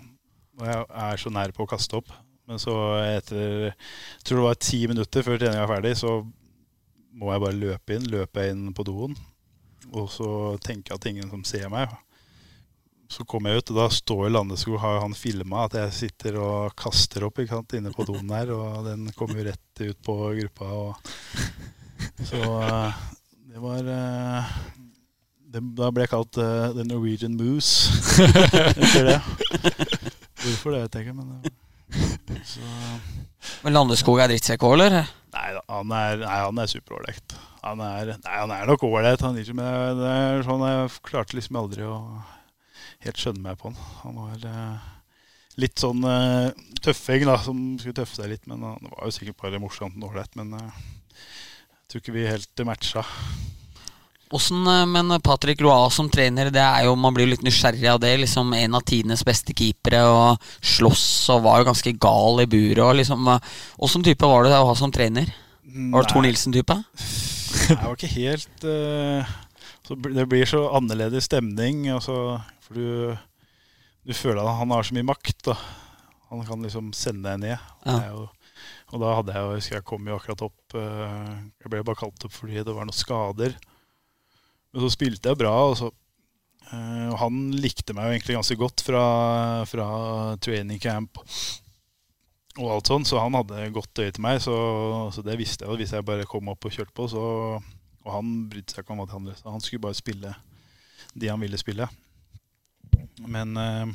Og 0.56 0.70
jeg 0.70 0.86
er 1.08 1.20
så 1.20 1.32
nær 1.34 1.54
på 1.56 1.66
å 1.66 1.70
kaste 1.70 1.98
opp. 1.98 2.14
Men 2.46 2.62
så 2.62 2.74
etter 3.02 3.72
jeg 3.72 4.26
tror 4.26 4.38
det 4.38 4.46
var 4.46 4.60
ti 4.62 4.84
minutter 4.86 5.26
før 5.26 5.40
treninga 5.40 5.64
var 5.64 5.74
ferdig, 5.74 5.96
så 5.98 6.20
må 7.16 7.32
jeg 7.32 7.42
bare 7.42 7.58
løpe 7.58 7.96
inn. 7.96 8.10
Løpe 8.12 8.46
inn 8.52 8.68
på 8.76 8.86
doen. 8.86 9.16
Og 9.94 10.10
så 10.10 10.28
tenker 10.62 10.92
jeg 10.92 11.00
at 11.00 11.08
ingen 11.10 11.32
som 11.32 11.42
ser 11.46 11.70
meg. 11.72 11.90
Så 13.12 13.24
kommer 13.28 13.52
jeg 13.52 13.62
ut, 13.62 13.70
og 13.70 13.78
da 13.78 13.86
står 13.92 14.30
Landesko 14.34 14.78
har 14.82 15.00
han 15.04 15.14
filma 15.14 15.66
at 15.66 15.76
jeg 15.78 15.94
sitter 15.94 16.38
og 16.42 16.74
kaster 16.78 17.26
opp 17.28 17.38
sant, 17.46 17.76
inne 17.78 17.92
på 17.94 18.06
doen 18.08 18.26
der. 18.26 18.50
Og 18.54 18.86
den 18.88 19.06
kom 19.18 19.30
jo 19.36 19.46
rett 19.46 19.82
ut 19.82 20.00
på 20.02 20.16
gruppa. 20.40 20.70
Og, 20.74 20.94
så 22.26 22.40
eh, 22.40 23.04
det 23.52 23.62
var 23.62 23.92
eh, 23.92 24.56
det, 25.54 25.62
Da 25.78 25.92
ble 25.94 26.04
jeg 26.04 26.12
kalt 26.12 26.40
uh, 26.42 26.74
The 26.76 26.84
Norwegian 26.84 27.38
Moose 27.38 27.94
etter 28.74 29.12
det. 29.12 29.20
Hvorfor 30.42 30.74
det 30.74 30.82
vet 30.82 30.98
jeg 30.98 31.06
ikke, 31.06 31.16
men 31.16 32.42
så. 32.46 32.66
Men 33.62 33.76
Landeskog 33.76 34.18
er 34.20 34.32
drittsekk 34.32 34.66
òg, 34.66 34.76
eller? 34.76 35.06
Nei, 35.36 35.48
han 35.70 35.92
er, 35.94 36.22
nei, 36.24 36.38
han 36.42 36.58
er 36.58 36.70
superålreit. 36.70 37.36
Han, 37.62 37.82
han, 37.82 38.52
er 38.54 38.68
nok 38.68 38.84
ålreit. 38.86 39.22
Men 39.22 39.98
det 39.98 40.10
er 40.10 40.44
sånn 40.46 40.64
jeg 40.66 40.90
klarte 41.06 41.38
liksom 41.38 41.58
aldri 41.60 41.86
å 41.86 41.98
helt 43.06 43.22
skjønne 43.22 43.44
meg 43.44 43.58
på 43.60 43.70
han. 43.70 43.80
Han 44.02 44.20
var 44.20 44.46
eh, 44.50 44.86
litt 45.62 45.80
sånn 45.80 46.04
uh, 46.04 46.52
tøffing, 46.84 47.24
da, 47.28 47.38
som 47.42 47.60
skulle 47.80 47.96
tøffe 47.96 48.18
seg 48.18 48.32
litt. 48.34 48.46
Men 48.50 48.64
uh, 48.66 48.76
det 48.82 48.92
var 48.92 49.08
jo 49.08 49.16
sikkert 49.16 49.40
bare 49.44 49.62
morsomt 49.62 49.98
og 50.02 50.10
ålreit. 50.10 50.34
Men 50.38 50.52
uh, 50.58 50.80
jeg 51.16 51.92
tror 51.92 52.04
ikke 52.04 52.16
vi 52.18 52.26
helt 52.28 52.66
matcha. 52.68 53.06
Hvordan, 54.26 54.66
eh, 54.66 54.86
men 54.90 55.20
Patrick 55.22 55.60
Roa 55.62 55.90
som 55.90 56.08
trener, 56.10 56.50
det 56.50 56.62
er 56.62 56.86
jo, 56.88 56.96
man 56.98 57.14
blir 57.14 57.28
litt 57.30 57.44
nysgjerrig 57.46 57.86
av 57.92 58.00
det. 58.02 58.16
liksom 58.24 58.52
En 58.54 58.74
av 58.74 58.82
tidenes 58.82 59.22
beste 59.24 59.54
keepere 59.54 60.02
og 60.02 60.42
slåss 60.60 61.30
og 61.30 61.44
var 61.46 61.60
jo 61.60 61.68
ganske 61.70 61.92
gal 61.92 62.42
i 62.42 62.46
buret. 62.46 62.82
og 62.82 62.96
liksom, 62.96 63.28
Åssen 63.78 64.02
type 64.02 64.26
var 64.26 64.42
du 64.42 64.50
å 64.50 64.66
ha 64.66 64.74
som 64.74 64.90
trener? 64.90 65.30
Var 65.62 66.02
du 66.02 66.10
Tor 66.10 66.22
Nilsen-type? 66.22 66.76
Jeg 67.66 67.78
var 67.82 67.94
ikke 67.94 68.12
helt 68.12 68.64
uh, 68.66 69.26
Det 70.14 70.26
blir 70.28 70.46
så 70.46 70.66
annerledes 70.74 71.24
stemning. 71.30 71.86
Altså, 71.94 72.40
for 72.66 72.78
du, 72.78 73.16
du, 74.06 74.14
føler 74.14 74.42
at 74.42 74.58
han 74.60 74.72
har 74.74 74.86
så 74.86 74.96
mye 74.96 75.06
makt. 75.06 75.38
Da. 75.48 75.56
Han 76.32 76.42
kan 76.48 76.64
liksom 76.64 76.90
sende 76.96 77.30
deg 77.30 77.44
ned. 77.44 77.68
Ja. 77.86 77.98
Jo, 78.10 78.26
og 78.94 79.02
da 79.02 79.12
hadde 79.18 79.34
jeg 79.34 79.46
jo, 79.46 79.76
jeg 79.76 79.86
kom 79.86 80.08
jo 80.08 80.16
akkurat 80.16 80.42
opp 80.46 80.74
uh, 80.78 81.34
Jeg 81.60 81.70
ble 81.70 81.82
bare 81.84 81.98
kalt 81.98 82.24
opp 82.24 82.32
fordi 82.32 82.62
det 82.64 82.74
var 82.74 82.88
noen 82.88 82.96
skader. 82.96 83.54
Men 84.72 84.84
så 84.84 84.90
spilte 84.94 85.30
jeg 85.30 85.40
bra. 85.40 85.54
Og 85.70 85.76
så, 85.78 85.92
og 86.66 87.16
han 87.22 87.38
likte 87.54 87.94
meg 87.94 88.08
jo 88.08 88.16
egentlig 88.16 88.38
ganske 88.40 88.58
godt 88.58 88.82
fra, 88.82 89.04
fra 89.70 89.86
training 90.42 90.82
camp 90.82 91.22
og 92.56 92.70
alt 92.72 92.88
sånt, 92.88 93.08
så 93.08 93.20
han 93.20 93.36
hadde 93.36 93.68
godt 93.74 94.00
øye 94.00 94.12
til 94.14 94.24
meg. 94.24 94.40
Så, 94.40 94.54
så, 95.12 95.24
det 95.24 95.36
visste 95.38 95.66
jeg. 95.66 95.80
Hvis 95.82 95.92
jeg 95.92 96.06
bare 96.08 96.28
kom 96.28 96.48
opp 96.52 96.64
og 96.64 96.72
kjørte 96.72 96.94
på, 96.96 97.08
så 97.12 97.22
Og 98.06 98.12
han 98.14 98.34
brydde 98.50 98.70
seg 98.70 98.84
ikke 98.84 98.94
om 98.94 99.00
hva 99.02 99.08
han 99.10 99.28
om. 99.28 99.52
Han 99.52 99.62
skulle 99.64 99.82
bare 99.82 99.98
spille 99.98 100.34
de 101.16 101.28
han 101.28 101.40
ville 101.40 101.58
spille. 101.58 101.88
Men 103.26 103.56
uh, 103.56 103.90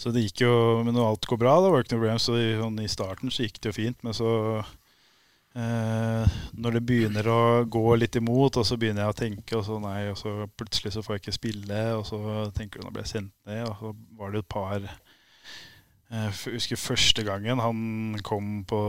Så 0.00 0.10
det 0.14 0.22
gikk 0.24 0.42
jo 0.46 0.52
Men 0.86 0.94
når 0.96 1.10
alt 1.10 1.26
går 1.28 1.40
bra, 1.40 1.58
da 1.60 1.70
var 1.70 1.80
det 1.80 1.88
ikke 1.88 1.96
noe 1.96 2.02
problem. 2.04 2.20
Så 2.22 2.36
i, 2.40 2.50
sånn, 2.58 2.78
i 2.82 2.90
starten 2.90 3.32
så 3.32 3.46
gikk 3.46 3.60
det 3.60 3.72
jo 3.72 3.78
fint. 3.80 4.04
Men 4.06 4.16
så 4.16 4.30
Eh, 5.50 6.34
når 6.62 6.76
det 6.76 6.82
begynner 6.86 7.26
å 7.26 7.40
gå 7.66 7.82
litt 7.98 8.14
imot, 8.20 8.60
og 8.60 8.66
så 8.66 8.76
begynner 8.78 9.02
jeg 9.02 9.14
å 9.14 9.18
tenke, 9.18 9.56
og 9.58 9.64
så 9.66 9.80
nei, 9.82 10.04
og 10.12 10.18
så 10.20 10.46
plutselig 10.54 10.92
så 10.94 11.02
får 11.02 11.16
jeg 11.16 11.22
ikke 11.24 11.34
spille, 11.34 11.80
og 11.98 12.04
så 12.06 12.20
tenker 12.54 12.78
du 12.78 12.86
nå 12.86 12.92
blir 12.94 13.02
jeg 13.02 13.14
sendt 13.16 13.34
ned, 13.50 13.64
og 13.66 13.74
så 13.80 13.90
var 14.20 14.30
det 14.30 14.44
et 14.44 14.50
par 14.54 14.76
eh, 14.78 14.92
Jeg 16.12 16.54
husker 16.54 16.78
første 16.78 17.26
gangen 17.26 17.62
han 17.62 18.20
kom 18.22 18.60
på 18.62 18.80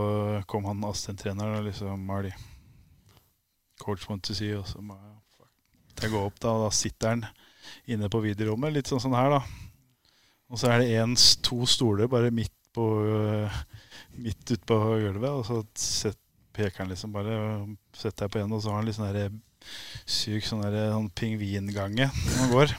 kom 0.52 0.70
han 0.70 0.86
assistenttreneren 0.86 1.64
og 1.64 1.66
liksom 1.72 2.06
Marty, 2.06 2.36
coach 3.82 4.06
want 4.10 4.22
to 4.30 4.38
see, 4.38 4.54
og 4.54 4.70
så 4.70 4.86
må 4.86 5.00
jeg 5.98 6.14
gå 6.14 6.22
opp, 6.22 6.38
da, 6.42 6.54
og 6.54 6.68
da 6.68 6.76
sitter 6.78 7.16
han 7.16 7.26
inne 7.92 8.10
på 8.12 8.24
videorommet, 8.24 8.74
litt 8.76 8.92
sånn 8.92 9.04
sånn 9.04 9.18
her, 9.18 9.38
da. 9.38 9.42
Og 10.52 10.60
så 10.60 10.72
er 10.72 10.82
det 10.82 10.98
en, 11.00 11.16
to 11.46 11.66
stoler 11.70 12.12
bare 12.12 12.34
midt 12.34 12.54
på 12.76 12.86
midt 14.20 14.52
utpå 14.56 14.78
gulvet, 15.02 15.30
og 15.32 15.46
så 15.48 15.62
set, 15.76 16.20
peker 16.56 16.84
han 16.84 16.92
liksom 16.92 17.14
bare 17.16 17.38
Setter 17.96 18.26
deg 18.26 18.34
på 18.34 18.42
en, 18.42 18.54
og 18.56 18.62
så 18.64 18.72
har 18.72 18.82
han 18.82 18.88
litt 18.88 18.98
sånn 18.98 19.12
der 19.12 19.32
syk 20.10 20.46
sånn 20.48 20.64
der, 20.64 20.90
sånn 20.90 21.10
pingvingange 21.16 22.08
når 22.10 22.38
man 22.40 22.52
går. 22.52 22.74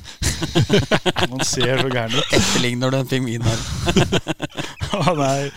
man 1.32 1.44
ser 1.46 1.78
så 1.78 1.88
gæren 1.92 2.16
ut. 2.16 2.34
Etterligner 2.34 2.92
du 2.92 2.98
en 2.98 3.10
pingvin 3.10 3.46
her? 3.46 3.62
ah, 4.98 5.12
nei. 5.16 5.50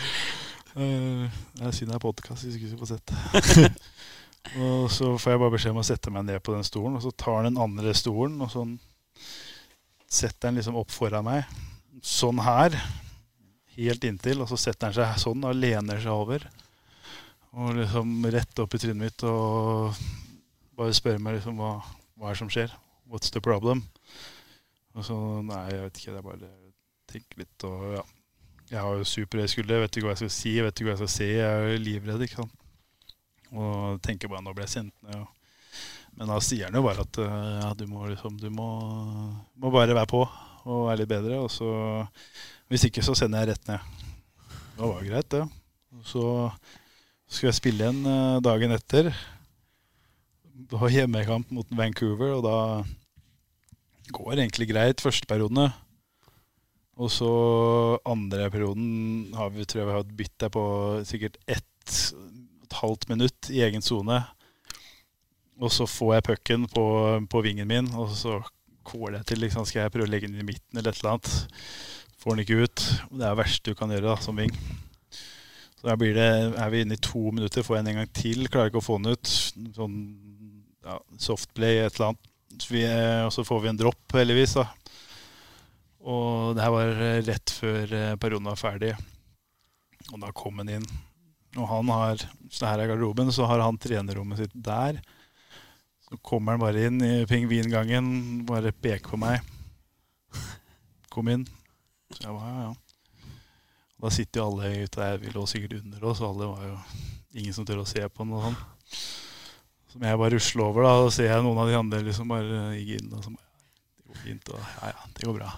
Uh, 0.75 1.25
det 1.55 1.69
er 1.69 1.75
synd 1.75 1.91
det 1.91 1.97
er 1.97 2.03
podkast, 2.03 2.45
hvis 2.45 2.59
ikke 2.59 2.71
skulle 2.73 2.85
få 2.85 2.91
sett. 2.93 3.81
og 4.61 4.91
så 4.93 5.15
får 5.17 5.33
jeg 5.33 5.41
bare 5.41 5.55
beskjed 5.55 5.75
om 5.75 5.81
å 5.81 5.87
sette 5.87 6.13
meg 6.13 6.27
ned 6.27 6.43
på 6.45 6.53
den 6.55 6.67
stolen, 6.67 6.99
og 6.99 7.05
så 7.05 7.13
tar 7.15 7.39
han 7.39 7.49
den 7.49 7.61
andre 7.65 7.95
stolen, 7.97 8.37
og 8.45 8.53
sånn 8.53 8.77
setter 10.07 10.49
han 10.49 10.59
liksom 10.59 10.77
opp 10.79 10.93
foran 10.93 11.25
meg. 11.27 11.49
Sånn 12.05 12.39
her. 12.43 12.75
Helt 13.75 14.05
inntil. 14.07 14.43
Og 14.43 14.51
så 14.51 14.59
setter 14.59 14.89
han 14.89 14.97
seg 14.97 15.23
sånn 15.23 15.45
og 15.47 15.57
lener 15.57 16.01
seg 16.03 16.13
over. 16.13 16.45
Og 17.55 17.75
liksom 17.79 18.17
rett 18.35 18.63
opp 18.63 18.75
i 18.75 18.81
trynet 18.81 18.99
mitt 18.99 19.23
og 19.27 19.95
bare 20.75 20.95
spørre 20.95 21.21
meg 21.23 21.37
liksom 21.37 21.59
hva, 21.59 21.77
hva 22.19 22.29
er 22.29 22.35
det 22.35 22.41
som 22.41 22.51
skjer. 22.51 22.73
What's 23.07 23.31
the 23.31 23.41
problem? 23.43 23.85
Og 24.95 25.05
så 25.07 25.15
Nei, 25.45 25.63
jeg 25.71 25.85
vet 25.85 26.01
ikke. 26.01 26.15
Det 26.15 26.19
er 26.19 26.29
bare 26.29 26.51
tenker 27.11 27.43
litt 27.43 27.67
og 27.67 27.87
ja. 27.99 28.03
Jeg 28.65 28.81
har 28.81 28.95
jo 28.97 29.05
superhøyskole, 29.05 29.77
vet 29.83 29.97
ikke 29.97 30.07
hva 30.07 30.13
jeg 30.15 30.23
skal 30.23 30.31
si, 30.33 30.51
vet 30.65 30.79
ikke 30.79 30.87
hva 30.87 30.95
jeg 30.95 31.01
skal 31.03 31.11
se. 31.13 31.25
Jeg 31.29 31.45
er 31.45 31.67
jo 31.69 31.81
livredd, 31.83 32.23
ikke 32.25 32.39
sant. 32.39 32.55
Og 33.53 33.99
tenker 34.03 34.31
bare 34.31 34.41
nå 34.41 34.55
blir 34.57 34.65
jeg 34.65 34.73
sint. 34.73 34.95
ned. 35.05 35.27
Men 36.15 36.31
da 36.31 36.39
sier 36.43 36.69
han 36.69 36.77
jo 36.77 36.85
bare 36.85 37.03
at 37.03 37.19
ja, 37.19 37.69
du 37.75 37.85
må 37.91 38.05
liksom 38.07 38.37
Du 38.39 38.47
må, 38.53 38.69
må 39.59 39.71
bare 39.73 39.95
være 39.95 40.09
på 40.09 40.23
og 40.65 40.87
være 40.87 41.03
litt 41.03 41.11
bedre. 41.11 41.39
Og 41.43 41.51
så 41.53 41.69
Hvis 42.71 42.87
ikke, 42.87 43.03
så 43.05 43.13
sender 43.17 43.43
jeg 43.43 43.53
rett 43.53 43.69
ned. 43.69 44.01
Det 44.75 44.89
var 44.89 45.05
greit, 45.05 45.29
det. 45.31 45.43
Så 46.07 46.23
skulle 47.29 47.51
jeg 47.51 47.59
spille 47.59 47.85
igjen 47.85 48.01
uh, 48.07 48.41
dagen 48.43 48.73
etter. 48.73 49.11
Det 50.55 50.79
var 50.81 50.91
hjemmekamp 50.91 51.51
mot 51.53 51.69
Vancouver, 51.77 52.33
og 52.39 52.43
da 52.45 52.57
går 54.15 54.31
det 54.33 54.45
egentlig 54.45 54.69
greit 54.71 55.03
første 55.03 55.29
periodene. 55.29 55.69
Og 56.95 57.11
så 57.11 57.29
andre 58.07 58.49
perioden 58.49 59.35
har 59.35 59.51
vi, 59.53 59.67
tror 59.67 59.81
jeg 59.81 59.89
vi 59.89 59.95
har 59.95 60.05
et 60.05 60.17
bytte 60.19 60.49
på 60.55 60.65
sikkert 61.07 61.37
ett 61.45 61.69
et 62.65 62.77
halvt 62.81 63.09
minutt 63.11 63.49
i 63.53 63.61
egen 63.65 63.83
sone. 63.85 64.21
Og 65.63 65.71
så 65.71 65.87
får 65.87 66.17
jeg 66.17 66.25
pucken 66.29 66.65
på, 66.71 66.85
på, 67.31 67.41
vingen 67.45 67.69
min, 67.69 67.87
og 67.95 68.11
så 68.17 68.41
kåler 68.85 69.21
jeg 69.21 69.29
til. 69.31 69.43
Liksom, 69.45 69.67
skal 69.67 69.85
jeg 69.85 69.93
prøve 69.93 70.09
å 70.09 70.11
legge 70.11 70.27
den 70.27 70.41
i 70.43 70.47
midten 70.47 70.79
eller 70.79 70.91
et 70.91 70.99
eller 70.99 71.15
annet. 71.15 71.77
Får 72.19 72.35
den 72.35 72.43
ikke 72.43 72.65
ut. 72.65 72.83
Det 73.11 73.21
er 73.21 73.29
det 73.29 73.39
verste 73.39 73.71
du 73.71 73.79
kan 73.79 73.93
gjøre 73.93 74.09
da, 74.09 74.17
som 74.23 74.41
ving. 74.41 74.51
Så 75.79 75.87
da 75.87 75.95
blir 75.99 76.15
det, 76.17 76.29
er 76.59 76.71
vi 76.73 76.83
inne 76.83 76.97
i 76.97 77.03
to 77.03 77.29
minutter, 77.31 77.63
får 77.63 77.79
jeg 77.79 77.85
den 77.85 77.93
en 77.93 78.01
gang 78.01 78.13
til. 78.17 78.47
Klarer 78.51 78.71
ikke 78.71 78.83
å 78.83 78.85
få 78.85 78.99
den 78.99 79.15
ut. 79.15 79.33
Sånn 79.77 79.97
ja, 80.85 80.99
softplay, 81.21 81.79
et 81.85 81.95
eller 81.95 82.11
annet. 82.11 82.31
Så 82.55 82.71
vi, 82.71 82.83
og 83.25 83.33
så 83.35 83.43
får 83.47 83.63
vi 83.63 83.71
en 83.71 83.79
dropp, 83.79 84.15
heldigvis. 84.15 84.59
da. 84.59 84.67
Og 86.05 86.55
det 86.55 86.63
her 86.63 86.73
var 86.73 87.03
rett 87.25 87.51
før 87.51 87.93
eh, 87.97 88.15
perioden 88.21 88.51
var 88.51 88.59
ferdig. 88.59 88.93
Og 90.11 90.19
da 90.21 90.29
kom 90.35 90.61
han 90.61 90.69
inn. 90.77 90.85
Og 91.55 91.67
han 91.71 91.89
har, 91.93 92.23
så 92.51 92.67
her 92.67 92.83
er 92.83 92.91
garderoben, 92.91 93.31
så 93.33 93.47
har 93.49 93.63
han 93.63 93.79
trenerrommet 93.81 94.43
sitt 94.43 94.55
der. 94.55 94.99
Så 96.05 96.17
kommer 96.21 96.53
han 96.53 96.61
bare 96.61 96.87
inn 96.87 97.01
i 97.01 97.25
pingvingangen, 97.29 98.07
bare 98.45 98.71
peker 98.71 99.15
på 99.15 99.19
meg. 99.19 99.41
Kom 101.13 101.29
inn. 101.31 101.45
Så 102.11 102.27
jeg 102.27 102.35
var, 102.35 102.49
ja, 102.49 102.67
ja. 102.69 103.25
Da 104.05 104.11
sitter 104.13 104.41
jo 104.41 104.47
alle 104.51 104.85
ute 104.85 105.01
der, 105.01 105.17
vi 105.17 105.31
lå 105.33 105.45
sikkert 105.49 105.79
under 105.79 106.03
oss, 106.05 106.21
og 106.21 106.33
alle 106.33 106.49
var 106.51 106.65
jo 106.67 106.75
ingen 107.39 107.55
som 107.55 107.65
tør 107.65 107.81
å 107.81 107.87
se 107.89 108.03
på 108.11 108.27
noe 108.27 108.43
sånt. 108.43 108.95
Så 109.89 110.01
må 110.01 110.09
jeg 110.09 110.19
bare 110.21 110.35
rusler 110.35 110.65
over, 110.67 110.85
da, 110.85 110.93
og 111.05 111.13
ser 111.15 111.31
jeg 111.31 111.43
noen 111.45 111.61
av 111.63 111.71
de 111.71 111.77
andre 111.79 112.01
liksom 112.05 112.29
bare 112.29 112.65
gikk 112.75 112.99
inn, 112.99 113.13
og 113.15 113.23
så 113.23 113.31
bare 113.31 113.43
Det 113.95 114.11
går 114.11 114.21
fint, 114.21 114.51
og 114.51 114.59
ja, 114.61 114.91
ja, 114.91 115.07
det 115.15 115.29
går 115.29 115.37
bra. 115.39 115.49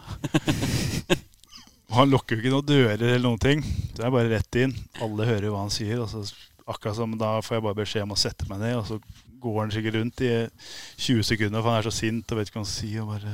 og 1.90 1.96
han 1.98 2.14
lukker 2.14 2.38
jo 2.38 2.44
ikke 2.44 2.54
noen 2.54 2.70
dører 2.70 3.08
eller 3.10 3.26
noen 3.26 3.42
ting. 3.42 3.66
Så 3.92 4.06
jeg 4.06 4.16
bare 4.16 4.32
rett 4.32 4.60
inn. 4.62 4.76
Alle 5.04 5.28
hører 5.28 5.50
hva 5.52 5.66
han 5.66 5.74
sier, 5.74 6.00
og 6.04 6.08
så 6.14 6.24
akkurat 6.68 7.00
som 7.00 7.18
da 7.20 7.38
får 7.44 7.58
jeg 7.58 7.66
bare 7.66 7.80
beskjed 7.82 8.08
om 8.08 8.16
å 8.16 8.20
sette 8.20 8.48
meg 8.50 8.62
ned, 8.62 8.78
og 8.80 8.88
så 8.88 9.02
går 9.42 9.62
han 9.62 9.72
sikkert 9.72 9.96
rundt 9.96 10.22
i 10.22 10.48
20 10.98 11.24
sekunder, 11.24 11.62
for 11.62 11.70
han 11.70 11.80
er 11.80 11.90
så 11.90 12.00
sint 12.00 12.32
og 12.32 12.38
vet 12.40 12.48
ikke 12.50 12.60
hva 12.60 12.66
han 12.66 12.72
sier. 12.72 13.02
og 13.02 13.08
bare 13.14 13.34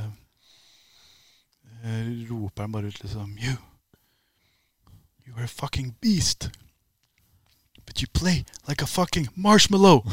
uh, 1.84 2.32
roper 2.32 2.62
han 2.66 2.72
bare 2.72 2.88
ut 2.91 3.04
liksom 3.04 3.38
You! 3.38 3.56
You 5.28 5.34
are 5.38 5.43
a 5.43 5.47
fucking 5.47 5.95
beast! 6.01 6.49
But 7.86 8.01
you 8.01 8.08
play 8.14 8.45
like 8.68 8.84
a 8.84 8.88
fucking 8.88 9.28
marshmallow! 9.36 10.04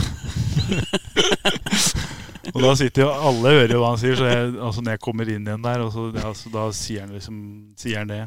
og 2.54 2.62
da 2.62 2.74
sitter 2.74 3.02
jo 3.02 3.10
alle 3.10 3.48
hører 3.54 3.72
jo 3.74 3.80
hva 3.82 3.90
han 3.94 4.02
sier, 4.02 4.16
så 4.18 4.24
jeg, 4.26 4.54
altså 4.58 4.80
når 4.82 4.92
jeg 4.96 5.04
kommer 5.06 5.30
inn 5.30 5.46
igjen 5.46 5.64
der, 5.64 5.78
og 5.84 5.92
så, 5.94 6.02
ja, 6.16 6.32
så 6.34 6.50
da 6.54 6.66
sier 6.74 7.00
han 7.06 7.14
liksom 7.14 7.36
Sier 7.78 7.98
han 8.02 8.10
det. 8.10 8.24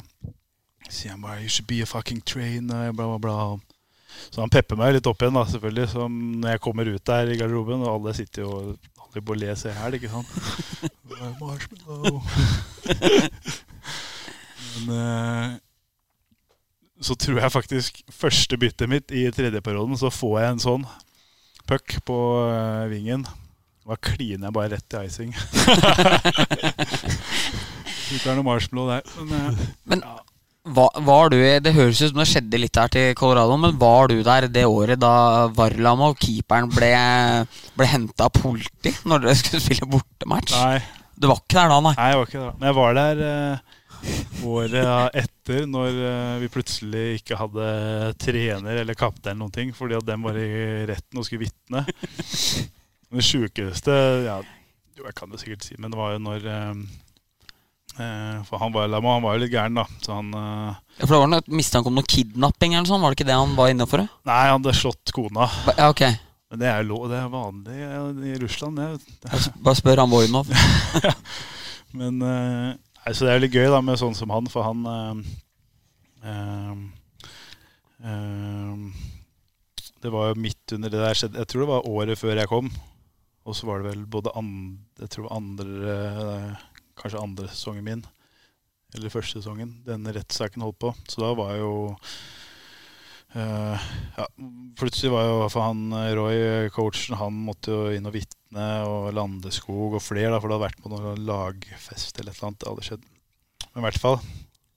Sier 0.89 1.11
han 1.15 1.23
bare 1.23 1.41
You 1.43 1.51
should 1.51 1.67
be 1.67 1.81
a 1.83 1.89
fucking 1.89 2.21
trainer, 2.25 2.91
bla, 2.91 3.05
bla, 3.11 3.19
bla. 3.19 3.37
Så 4.33 4.41
han 4.41 4.53
pepper 4.53 4.75
meg 4.79 4.93
litt 4.95 5.09
opp 5.09 5.21
igjen, 5.21 5.37
da, 5.37 5.43
selvfølgelig. 5.49 5.87
Så 5.93 6.01
når 6.09 6.49
jeg 6.55 6.63
kommer 6.63 6.85
ut 6.89 7.05
der 7.09 7.25
i 7.33 7.39
garderoben, 7.39 7.85
og 7.85 7.93
alle 7.93 8.11
sitter 8.17 8.39
jo 8.45 8.49
og 8.53 8.63
holder 9.03 9.21
på 9.27 9.33
å 9.35 9.39
le 9.43 9.51
seg 9.59 9.69
i 9.73 9.77
hjel, 9.77 9.93
ikke 9.99 10.13
sant. 10.13 10.29
Marshmallow. 11.41 12.15
Men 14.73 14.85
eh, 14.97 15.49
så 17.03 17.13
tror 17.19 17.37
jeg 17.41 17.51
faktisk 17.53 17.91
første 18.15 18.57
byttet 18.57 18.89
mitt 18.89 19.11
i 19.13 19.31
tredjeperioden, 19.33 19.97
så 19.99 20.09
får 20.13 20.39
jeg 20.39 20.49
en 20.55 20.63
sånn 20.65 20.85
puck 21.69 21.87
på 22.07 22.17
eh, 22.49 22.85
vingen. 22.91 23.23
Da 23.83 23.95
kliner 23.99 24.47
jeg 24.47 24.55
bare 24.55 24.71
rett 24.77 24.95
i 24.95 24.97
icing. 25.09 25.31
Ikke 28.13 28.29
er 28.31 28.35
noe 28.37 28.47
marshmallow 28.47 28.87
der. 28.93 29.03
Men, 29.19 29.29
eh, 29.39 29.45
Men 29.89 29.99
var, 30.63 30.89
var 31.03 31.29
du 31.33 31.37
Det 31.63 31.73
høres 31.75 31.99
ut 32.01 32.13
som 32.13 32.21
det 32.21 32.27
skjedde 32.31 32.59
litt 32.61 32.77
her 32.79 32.91
til 32.93 33.13
Colorado, 33.19 33.57
men 33.59 33.75
var 33.81 34.07
du 34.11 34.21
der 34.23 34.47
det 34.47 34.63
året 34.69 35.01
da 35.01 35.47
Varlam 35.55 36.03
og 36.07 36.17
keeperen 36.23 36.69
ble, 36.71 36.91
ble 37.75 37.87
henta 37.91 38.29
av 38.29 38.35
politi 38.37 38.93
når 39.03 39.25
dere 39.25 39.35
skulle 39.39 39.63
spille 39.65 39.89
bortematch? 39.91 40.55
nei, 40.55 40.79
Du 41.19 41.27
var 41.29 41.41
ikke 41.43 41.59
der 41.59 41.71
da, 41.73 41.79
nei? 41.83 41.95
nei, 41.99 42.09
jeg 42.13 42.19
var 42.21 42.29
ikke 42.31 42.43
der. 42.45 42.53
Men 42.59 42.69
jeg 42.69 42.77
var 42.79 42.97
der 42.99 43.23
eh, 43.27 43.73
året 44.53 45.19
etter, 45.23 45.67
når 45.69 45.99
eh, 46.09 46.31
vi 46.41 46.49
plutselig 46.55 47.03
ikke 47.19 47.37
hadde 47.39 47.67
trener 48.23 48.81
eller 48.81 48.97
kaptein 48.99 49.33
eller 49.35 49.43
noen 49.43 49.53
ting, 49.55 49.75
fordi 49.77 49.99
at 49.99 50.07
dem 50.07 50.25
var 50.25 50.39
i 50.39 50.49
retten 50.89 51.19
og 51.21 51.27
skulle 51.27 51.45
vitne. 51.47 51.85
Det 53.13 53.21
sjukeste 53.21 53.93
ja, 54.25 54.39
jo, 54.97 55.03
jeg 55.05 55.13
kan 55.13 55.29
det 55.29 55.37
sikkert 55.43 55.65
si, 55.67 55.75
men 55.77 55.91
det 55.93 55.99
var 55.99 56.15
jo 56.15 56.21
når 56.25 56.47
eh, 56.49 56.71
For 57.93 58.57
han 58.57 58.73
var, 58.73 58.89
han 58.89 59.23
var 59.23 59.35
jo 59.35 59.41
litt 59.43 59.53
gæren, 59.53 59.75
da. 59.77 59.83
Så 60.01 60.15
han 60.17 60.31
eh, 60.33 60.75
Ja, 60.97 61.05
For 61.05 61.13
det 61.13 61.21
var 61.23 61.31
noe 61.33 61.57
mistanke 61.59 61.91
om 61.91 61.97
noe 61.97 62.07
kidnapping 62.09 62.73
eller 62.73 62.89
sånt? 62.89 63.03
Var 63.03 63.13
det 63.13 63.19
ikke 63.19 63.29
det 63.29 63.37
han 63.37 63.53
var 63.57 63.73
inne 63.73 63.85
for? 63.89 64.01
det? 64.01 64.09
Nei, 64.29 64.39
han 64.49 64.57
hadde 64.57 64.73
slått 64.77 65.13
kona. 65.13 65.49
Ja, 65.77 65.89
ok. 65.93 66.01
Men 66.53 66.61
det 66.61 66.67
er 66.69 66.81
jo 66.83 66.89
lov, 66.91 67.05
det 67.09 67.17
er 67.17 67.29
vanlig 67.33 67.77
i 68.29 68.33
Russland, 68.41 68.77
det. 68.77 69.31
Bare 69.65 69.77
spør 69.79 70.03
han 70.03 70.11
Voinov. 70.11 70.49
Men 71.97 72.19
eh, 72.25 73.13
Så 73.13 73.25
det 73.25 73.31
er 73.33 73.41
litt 73.41 73.55
gøy 73.57 73.69
da 73.73 73.79
med 73.85 73.97
sånn 74.01 74.13
som 74.17 74.33
han, 74.33 74.49
for 74.53 74.65
han 74.65 74.83
eh, 74.89 75.23
eh, 76.29 76.75
eh, 78.09 79.07
Det 80.01 80.13
var 80.13 80.31
jo 80.31 80.41
midt 80.45 80.75
under 80.77 80.93
det 80.93 81.01
der 81.01 81.17
skjedde 81.17 81.41
Jeg 81.41 81.49
tror 81.51 81.65
det 81.65 81.71
var 81.73 81.89
året 81.89 82.21
før 82.21 82.37
jeg 82.41 82.49
kom. 82.51 82.69
Og 83.43 83.57
så 83.57 83.67
var 83.67 83.81
det 83.81 83.89
vel 83.91 84.05
både 84.07 84.31
andre, 84.39 84.77
jeg 85.03 85.09
tror 85.17 85.33
andre 85.35 85.97
eh, 85.97 86.61
Kanskje 86.99 87.21
andre 87.23 87.49
sesongen 87.51 87.87
min. 87.87 88.05
Eller 88.93 89.13
første 89.13 89.39
sesongen. 89.39 89.79
Denne 89.87 90.13
rettssaken 90.15 90.65
holdt 90.65 90.81
på. 90.83 90.93
Så 91.09 91.23
da 91.23 91.33
var 91.37 91.57
jo 91.59 91.73
Uh, 93.33 93.81
ja, 94.13 94.27
Plutselig 94.77 95.09
var 95.09 95.23
jo 95.25 95.47
han 95.55 95.79
eh, 95.97 96.11
Roy, 96.13 96.35
coachen, 96.69 97.15
han 97.17 97.33
måtte 97.47 97.73
jo 97.73 97.87
inn 97.89 98.05
og 98.05 98.13
vitne, 98.13 98.65
og 98.85 99.07
Landeskog 99.17 99.95
og 99.97 100.03
flere, 100.05 100.29
da, 100.29 100.37
for 100.37 100.51
det 100.51 100.59
hadde 100.59 100.65
vært 100.67 100.83
på 100.83 100.91
noen 100.91 101.23
lagfest 101.25 102.19
eller 102.21 102.29
et 102.29 102.37
eller 102.37 102.51
annet. 102.51 102.59
Det 102.61 102.69
hadde 102.69 102.85
skjedd. 102.85 103.07
Men 103.71 103.81
i 103.81 103.85
hvert 103.87 104.01
fall 104.03 104.19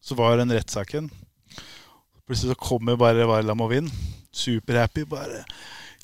så 0.00 0.16
var 0.16 0.40
den 0.40 0.56
rettssaken. 0.56 1.10
Plutselig 2.24 2.54
så 2.54 2.60
kommer 2.64 2.96
bare 2.96 3.28
Varlamov 3.28 3.74
Vind. 3.74 3.92
superhappy. 4.32 5.04
Bare 5.04 5.44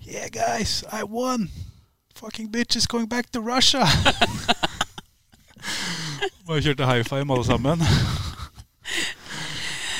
Yeah, 0.04 0.28
guys, 0.28 0.84
I 0.92 1.04
won! 1.04 1.48
Fucking 2.14 2.48
bitch 2.48 2.76
is 2.76 2.86
going 2.86 3.06
back 3.08 3.30
to 3.30 3.40
Russia! 3.40 3.86
Bare 6.46 6.62
kjørte 6.62 6.88
high 6.88 7.04
five 7.06 7.24
med 7.24 7.36
alle 7.36 7.48
sammen. 7.48 7.82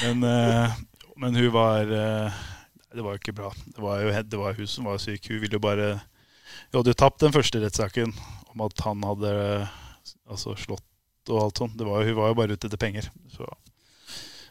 Men, 0.02 0.22
eh, 0.26 0.70
men 1.16 1.36
hun 1.38 1.52
var 1.54 1.86
eh, 1.86 2.32
Det 2.90 3.02
var 3.04 3.14
jo 3.14 3.20
ikke 3.20 3.36
bra. 3.38 3.52
Det 3.66 3.82
var 3.82 4.00
jo 4.02 4.10
det 4.10 4.38
var 4.40 4.56
hun 4.58 4.66
som 4.66 4.88
var 4.90 4.98
syk. 4.98 5.28
Hun 5.30 5.40
ville 5.40 5.54
jo 5.54 5.62
bare 5.62 5.92
Hun 6.72 6.80
hadde 6.80 6.90
jo 6.90 6.98
tapt 6.98 7.20
den 7.22 7.32
første 7.32 7.62
rettssaken 7.62 8.10
om 8.50 8.64
at 8.66 8.82
han 8.84 9.04
hadde 9.06 9.30
altså, 10.26 10.56
slått 10.58 11.30
og 11.30 11.38
alt 11.44 11.62
sånt. 11.62 11.78
Det 11.78 11.86
var, 11.86 12.02
hun 12.02 12.18
var 12.18 12.32
jo 12.32 12.34
bare 12.34 12.58
ute 12.58 12.66
etter 12.66 12.80
penger. 12.82 13.06
Så, 13.30 13.46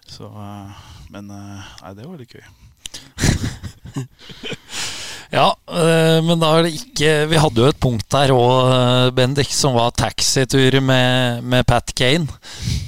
så 0.07 0.31
eh, 0.31 0.87
Men 1.11 1.27
nei, 1.27 1.93
det 1.99 2.07
var 2.07 2.17
litt 2.21 2.31
gøy. 2.31 2.47
Ja, 5.31 5.47
øh, 5.71 6.17
men 6.27 6.41
da 6.41 6.49
er 6.57 6.65
det 6.65 6.73
ikke 6.75 7.11
Vi 7.31 7.39
hadde 7.39 7.61
jo 7.63 7.69
et 7.71 7.79
punkt 7.79 8.03
der 8.11 8.33
òg, 8.35 9.13
Bendik, 9.15 9.51
som 9.55 9.77
var 9.77 9.93
taxitur 9.95 10.75
med, 10.83 11.41
med 11.47 11.63
Pat 11.67 11.93
Kane. 11.95 12.27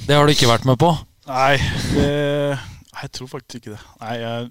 Det 0.04 0.12
har 0.12 0.26
du 0.28 0.34
ikke 0.34 0.50
vært 0.50 0.66
med 0.68 0.76
på? 0.80 0.90
Nei, 1.24 1.56
det, 1.94 2.10
jeg 3.00 3.12
tror 3.16 3.30
faktisk 3.32 3.62
ikke 3.62 3.72
det. 3.72 3.80
Nei, 4.02 4.16
jeg, 4.20 4.50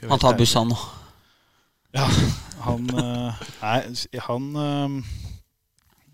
jeg 0.00 0.10
Han 0.10 0.22
tar 0.22 0.34
buss, 0.38 0.56
han 0.58 0.72
nå. 0.72 0.78
Ja, 1.94 2.06
han 2.66 2.90
eh, 2.98 3.44
Nei, 3.62 3.78
han 4.26 4.48
eh, 4.62 4.98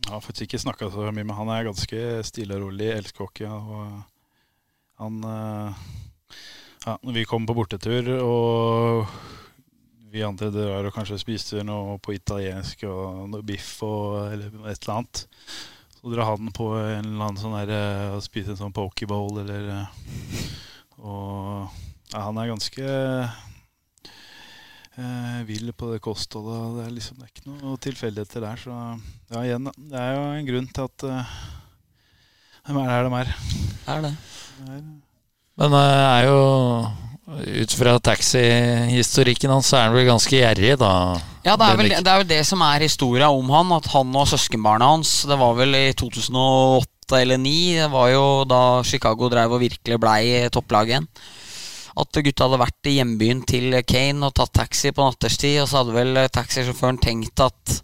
Jeg 0.07 0.13
har 0.13 0.23
faktisk 0.25 0.47
ikke 0.47 0.61
snakka 0.63 0.91
så 0.93 1.09
mye 1.13 1.25
med 1.25 1.37
han. 1.37 1.49
er 1.53 1.67
ganske 1.71 2.03
stille 2.29 2.57
og 2.57 2.69
rolig, 2.69 2.91
elsker 2.93 3.25
hockey. 3.25 3.49
Og 3.49 5.01
han 5.01 5.19
eh, 5.33 5.81
Ja, 6.87 6.99
når 7.01 7.17
vi 7.17 7.25
kom 7.29 7.49
på 7.49 7.57
bortetur, 7.57 8.13
og 8.21 9.09
vi 10.13 10.23
andre 10.27 10.51
drar 10.55 10.87
og 10.87 10.95
kanskje 10.95 11.19
spiser 11.21 11.65
noe 11.67 11.97
på 12.03 12.15
italiensk 12.17 12.85
og 12.89 13.27
noe 13.33 13.47
biff 13.47 13.83
og 13.87 14.33
eller 14.33 14.53
et 14.71 14.79
eller 14.85 14.95
annet, 14.99 15.25
så 15.97 16.13
drar 16.13 16.31
han 16.33 16.53
på 16.55 16.71
en 16.79 17.05
eller 17.05 17.25
annen 17.27 17.41
sånn 17.41 17.57
der 17.59 17.73
eh, 17.75 18.15
og 18.15 18.25
spiser 18.25 18.55
en 18.55 18.61
sånn 18.61 18.77
pokeball 18.77 19.43
eller 19.43 19.63
eh, 19.75 19.89
Og 21.03 21.67
ja, 22.13 22.21
han 22.23 22.39
er 22.39 22.53
ganske 22.53 22.87
eh, 24.97 25.41
vill 25.49 25.73
på 25.77 25.91
det 25.93 26.01
kostholdet. 26.05 26.77
Det 26.77 26.85
er 26.87 26.95
liksom 26.95 27.19
det 27.19 27.27
er 27.27 27.33
ikke 27.35 27.51
noe 27.51 27.83
tilfeldigheter 27.83 28.47
der. 28.47 28.63
Så 28.63 28.71
ja, 28.73 29.43
igjen. 29.43 29.73
Det 29.77 29.99
er 30.01 30.15
jo 30.15 30.23
en 30.31 30.49
grunn 30.51 30.71
til 30.71 30.87
at 30.87 31.07
eh, 31.11 31.35
de 32.67 32.79
er 32.83 32.89
der 32.93 33.09
de 33.09 33.19
er. 33.21 33.35
Er 33.97 34.07
det. 34.07 34.15
Det 34.61 34.79
er 34.79 34.87
Men 35.57 35.73
det 35.73 35.85
er 35.89 36.23
jo 36.29 36.41
ut 37.27 37.73
fra 37.75 37.97
taxihistorikken 37.99 39.51
hans, 39.51 39.71
så 39.71 39.81
er 39.81 39.89
han 39.89 39.97
vel 39.97 40.07
ganske 40.07 40.37
gjerrig, 40.37 40.77
da. 40.79 40.91
Ja, 41.47 41.57
det 41.59 41.67
er, 41.67 41.79
vel, 41.79 41.91
det 41.91 42.11
er 42.13 42.21
vel 42.21 42.29
det 42.31 42.43
som 42.47 42.63
er 42.67 42.85
historia 42.87 43.31
om 43.35 43.51
han. 43.55 43.73
At 43.75 43.89
han 43.93 44.15
og 44.19 44.29
søskenbarna 44.31 44.93
hans 44.95 45.21
Det 45.29 45.39
var 45.39 45.57
vel 45.59 45.75
i 45.79 45.87
2008 45.99 47.21
eller 47.23 47.39
2009. 47.39 47.57
Det 47.83 47.91
var 47.93 48.13
jo 48.13 48.25
da 48.51 48.63
Chicago 48.87 49.31
drev 49.31 49.55
og 49.55 49.63
virkelig 49.63 49.99
blei 50.03 50.23
topplaget 50.55 50.95
igjen. 50.95 51.11
At 51.97 52.19
gutta 52.27 52.45
hadde 52.45 52.61
vært 52.61 52.91
i 52.91 52.97
hjembyen 52.99 53.45
til 53.49 53.79
Kane 53.89 54.27
og 54.27 54.35
tatt 54.37 54.53
taxi 54.59 54.93
på 54.93 55.07
natterstid. 55.07 55.63
Og 55.63 55.71
så 55.71 55.81
hadde 55.81 55.97
vel 55.97 56.23
taxisjåføren 56.35 56.99
tenkt 57.03 57.43
at 57.43 57.79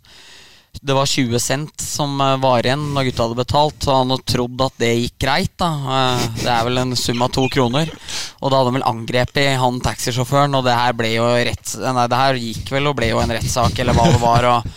det 0.80 0.94
var 0.96 1.06
20 1.06 1.38
cent 1.40 1.80
som 1.84 2.20
eh, 2.20 2.36
var 2.40 2.64
igjen 2.64 2.86
når 2.94 3.10
gutta 3.10 3.26
hadde 3.26 3.38
betalt. 3.38 3.76
Så 3.84 3.94
han 3.94 4.12
hadde 4.14 4.24
trodd 4.32 4.62
at 4.64 4.78
det 4.80 4.92
gikk 4.96 5.18
greit. 5.20 5.52
da 5.60 5.68
Eh, 5.96 6.24
Det 6.40 6.48
er 6.48 6.64
vel 6.64 6.80
en 6.80 6.96
sum 6.96 7.20
av 7.22 7.32
to 7.34 7.44
kroner. 7.52 7.90
Og 8.40 8.50
da 8.50 8.56
hadde 8.58 8.72
han 8.72 8.78
vel 8.80 8.88
angrepet 8.88 9.58
han 9.60 9.80
taxisjåføren, 9.84 10.56
og 10.56 10.64
det 10.64 10.78
her 10.78 10.96
ble 10.96 11.12
jo 11.14 11.26
rett 11.28 11.74
Nei, 11.82 12.06
det 12.08 12.22
her 12.22 12.40
gikk 12.40 12.72
vel 12.72 12.88
og 12.90 12.96
ble 12.98 13.12
jo 13.12 13.20
en 13.22 13.34
rettssak, 13.36 13.78
eller 13.78 13.96
hva 13.98 14.08
det 14.10 14.22
var. 14.22 14.48
Og 14.54 14.72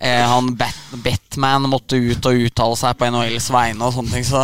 eh, 0.00 0.24
han 0.26 0.50
Bat 0.58 0.98
Batman 1.06 1.70
måtte 1.70 1.96
ut 2.00 2.26
og 2.28 2.44
uttale 2.48 2.76
seg 2.82 2.98
på 2.98 3.08
NHLs 3.12 3.50
vegne 3.54 3.86
og 3.86 3.94
sånne 3.96 4.16
ting. 4.16 4.26
Så, 4.26 4.42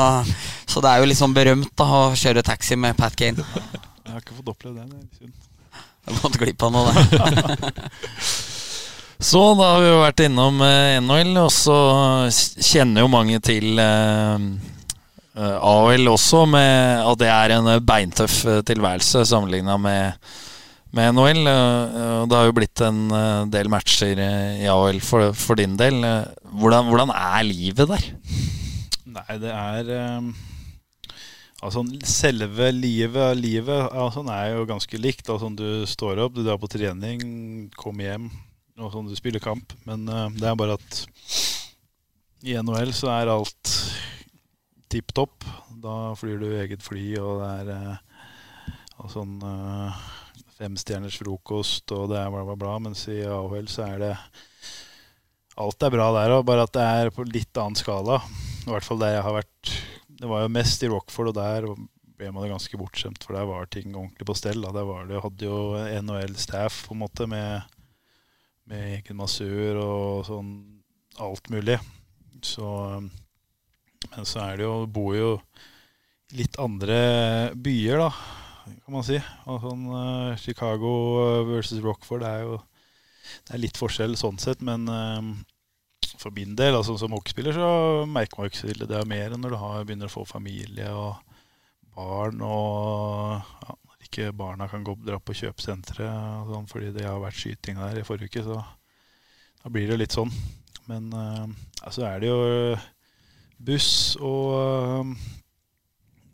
så 0.71 0.85
det 0.85 0.93
er 0.93 1.03
jo 1.03 1.19
sånn 1.19 1.35
berømt 1.37 1.75
da 1.77 1.89
å 1.89 2.03
kjøre 2.17 2.47
taxi 2.47 2.79
med 2.79 2.97
Pat 2.97 3.17
Kane. 3.19 3.43
Jeg 3.43 4.15
har 4.15 4.23
ikke 4.23 4.39
fått 4.39 4.55
oppleve 4.55 4.87
det. 4.87 5.31
Jeg 6.03 6.19
gått 6.23 6.41
glipp 6.41 6.65
av 6.67 6.73
noe 6.75 6.93
der. 6.95 7.71
Så 9.23 9.41
da 9.55 9.67
har 9.77 9.83
vi 9.85 9.87
jo 9.87 9.99
vært 10.03 10.21
innom 10.25 10.57
eh, 10.67 10.99
NHL, 10.99 11.37
og 11.45 11.51
så 11.55 11.77
kjenner 12.59 13.05
jo 13.05 13.11
mange 13.13 13.39
til 13.45 13.79
eh, 13.79 14.47
uh, 15.39 15.59
AHL 15.63 16.11
også, 16.11 16.43
med 16.51 17.05
at 17.07 17.21
det 17.21 17.29
er 17.31 17.55
en 17.55 17.71
beintøff 17.87 18.41
tilværelse 18.67 19.23
sammenligna 19.31 19.79
med, 19.79 20.19
med 20.91 21.15
NHL. 21.15 21.43
Det 21.47 22.39
har 22.39 22.51
jo 22.51 22.57
blitt 22.59 22.83
en 22.83 23.05
del 23.53 23.71
matcher 23.71 24.19
i 24.19 24.67
AHL 24.67 24.99
for, 25.07 25.31
for 25.39 25.61
din 25.61 25.79
del. 25.79 26.03
Hvordan, 26.51 26.91
hvordan, 26.91 27.15
er 27.15 27.47
livet 27.47 27.95
der? 27.95 28.09
Nei, 29.13 29.39
det 29.39 29.55
er 29.55 29.97
eh, 30.01 30.33
Altså, 31.63 31.85
selve 32.11 32.73
livet, 32.75 33.37
livet 33.39 33.85
altså, 33.95 34.25
er 34.35 34.57
jo 34.57 34.65
ganske 34.67 34.99
likt. 34.99 35.29
Altså, 35.31 35.47
du 35.55 35.85
står 35.87 36.25
opp, 36.25 36.35
du 36.35 36.43
drar 36.43 36.59
på 36.59 36.67
trening, 36.67 37.21
kommer 37.79 38.09
hjem, 38.09 38.33
og 38.83 38.93
sånn, 38.95 39.11
du 39.11 39.17
spiller 39.19 39.43
kamp. 39.43 39.75
Men 39.89 40.07
uh, 40.11 40.29
det 40.35 40.49
er 40.49 40.59
bare 40.59 40.79
at 40.79 41.03
i 42.43 42.57
NHL 42.59 42.93
så 42.97 43.13
er 43.15 43.33
alt 43.33 43.75
tipp 44.93 45.15
topp. 45.17 45.47
Da 45.83 46.13
flyr 46.19 46.43
du 46.43 46.49
eget 46.61 46.83
fly, 46.85 47.07
og 47.23 47.43
det 47.43 47.77
er 47.77 47.95
uh, 47.97 49.07
sånn 49.13 49.39
uh, 49.43 50.03
femstjerners 50.59 51.19
frokost, 51.23 51.91
og 51.95 52.11
det 52.13 52.21
er 52.21 52.33
bla, 52.35 52.45
bla, 52.49 52.59
bla. 52.59 52.77
Mens 52.89 53.07
i 53.11 53.23
AHL 53.27 53.71
så 53.73 53.89
er 53.91 54.03
det 54.07 54.17
Alt 55.61 55.85
er 55.85 55.93
bra 55.93 56.07
der 56.17 56.33
òg, 56.33 56.47
bare 56.49 56.63
at 56.65 56.73
det 56.73 56.83
er 56.83 57.11
på 57.13 57.27
litt 57.29 57.59
annen 57.61 57.77
skala. 57.77 58.23
I 58.65 58.71
hvert 58.73 58.87
fall 58.87 59.03
der 59.03 59.19
jeg 59.19 59.25
har 59.27 59.35
vært 59.37 59.73
det 60.23 60.29
var 60.31 60.45
jo 60.45 60.53
mest 60.55 60.85
i 60.87 60.89
Rockford, 60.91 61.33
og 61.33 61.35
der 61.35 61.65
ble 62.19 62.29
man 62.31 62.53
ganske 62.53 62.79
bortskjemt, 62.79 63.25
for 63.27 63.35
der 63.35 63.49
var 63.49 63.67
ting 63.67 63.91
ordentlig 63.91 64.27
på 64.29 64.37
stell. 64.39 64.61
Da. 64.63 64.71
Der 64.77 64.87
var 64.87 65.09
det, 65.09 65.23
hadde 65.25 65.49
jo 65.49 65.57
NHL-staff 65.99 66.85
på 66.87 66.95
en 66.95 67.01
måte 67.03 67.27
med, 67.31 67.65
med 68.71 68.99
egen 68.99 69.19
massør 69.19 69.81
og 69.83 70.27
sånn 70.29 70.53
alt 71.23 71.51
mulig. 71.53 71.79
Så 72.43 72.67
Men 74.13 74.27
så 74.27 74.41
er 74.43 74.57
det 74.59 74.65
jo 74.67 74.87
Bor 74.91 75.15
jo 75.15 75.33
litt 76.33 76.57
andre 76.59 77.53
byer, 77.55 78.01
da, 78.01 78.09
kan 78.65 78.95
man 78.95 79.05
si. 79.07 79.19
Og 79.47 79.61
sånn 79.63 79.87
uh, 79.93 80.37
Chicago 80.41 80.93
versus 81.51 81.83
Rockford 81.85 82.25
det 82.25 82.31
er 82.31 82.47
jo 82.47 82.61
det 83.47 83.55
er 83.55 83.63
litt 83.63 83.79
forskjell 83.79 84.17
sånn 84.19 84.41
sett, 84.43 84.63
men 84.67 84.89
um, 84.91 85.35
for 86.19 86.35
min 86.35 86.57
del, 86.59 86.77
altså 86.77 86.97
som 86.99 87.15
hockeyspiller, 87.15 87.55
så 87.57 88.07
merker 88.11 88.41
man 88.41 88.51
ikke 88.51 88.61
så 88.63 88.73
det 88.83 88.97
er 88.99 89.09
mer 89.09 89.35
enn 89.35 89.45
når 89.45 89.55
du 89.55 89.59
har, 89.61 89.85
begynner 89.87 90.11
å 90.11 90.15
få 90.15 90.25
familie 90.29 90.89
og 90.91 91.21
barn, 91.97 92.43
og 92.45 93.39
ja, 93.63 93.77
ikke 94.13 94.33
barna 94.37 94.69
kan 94.69 94.85
gå 94.85 94.95
dra 95.01 95.17
på 95.19 95.35
kjøpesenteret 95.41 96.51
sånn, 96.53 96.69
fordi 96.69 96.93
det 96.95 97.07
har 97.09 97.21
vært 97.23 97.41
skyting 97.41 97.81
der 97.81 98.03
i 98.03 98.05
forrige 98.07 98.29
uke, 98.29 98.45
så 98.45 98.61
da 99.63 99.73
blir 99.73 99.89
det 99.89 100.01
litt 100.03 100.17
sånn. 100.17 100.33
Men 100.91 101.09
uh, 101.15 101.47
altså 101.81 102.05
er 102.09 102.21
det 102.21 102.29
jo 102.29 102.77
buss 103.63 104.19
og, 104.21 105.13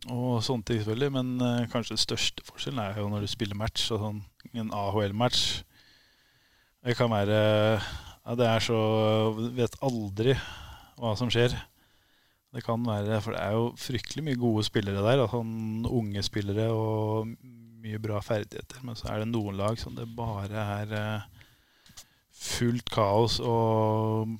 og 0.08 0.42
sånne 0.44 0.66
ting, 0.66 0.82
selvfølgelig. 0.82 1.10
Men 1.14 1.32
uh, 1.38 1.68
kanskje 1.70 1.94
den 1.94 2.02
største 2.02 2.44
forskjellen 2.48 2.82
er 2.82 3.00
jo 3.02 3.08
når 3.12 3.26
du 3.26 3.30
spiller 3.30 3.58
match, 3.58 3.90
og 3.94 4.02
sånn, 4.02 4.22
en 4.56 4.72
AHL-match. 4.74 5.46
Det 6.88 6.96
kan 6.96 7.10
være 7.12 7.38
ja, 8.28 8.34
det 8.38 8.46
er 8.46 8.62
så 8.62 8.78
Vet 9.56 9.74
aldri 9.84 10.36
hva 10.98 11.14
som 11.18 11.30
skjer. 11.32 11.54
Det 12.54 12.62
kan 12.64 12.82
være 12.86 13.20
For 13.20 13.34
det 13.34 13.42
er 13.44 13.56
jo 13.56 13.70
fryktelig 13.78 14.24
mye 14.24 14.40
gode 14.40 14.64
spillere 14.66 15.04
der. 15.04 15.24
Sånn 15.30 15.84
unge 15.84 16.24
spillere 16.26 16.70
og 16.72 17.34
mye 17.82 18.00
bra 18.02 18.20
ferdigheter. 18.24 18.82
Men 18.86 18.98
så 18.98 19.10
er 19.12 19.22
det 19.22 19.30
noen 19.30 19.58
lag 19.58 19.78
som 19.80 19.94
det 19.96 20.08
bare 20.16 20.64
er 20.80 20.94
uh, 20.94 21.46
fullt 22.38 22.90
kaos, 22.92 23.38
og 23.44 24.34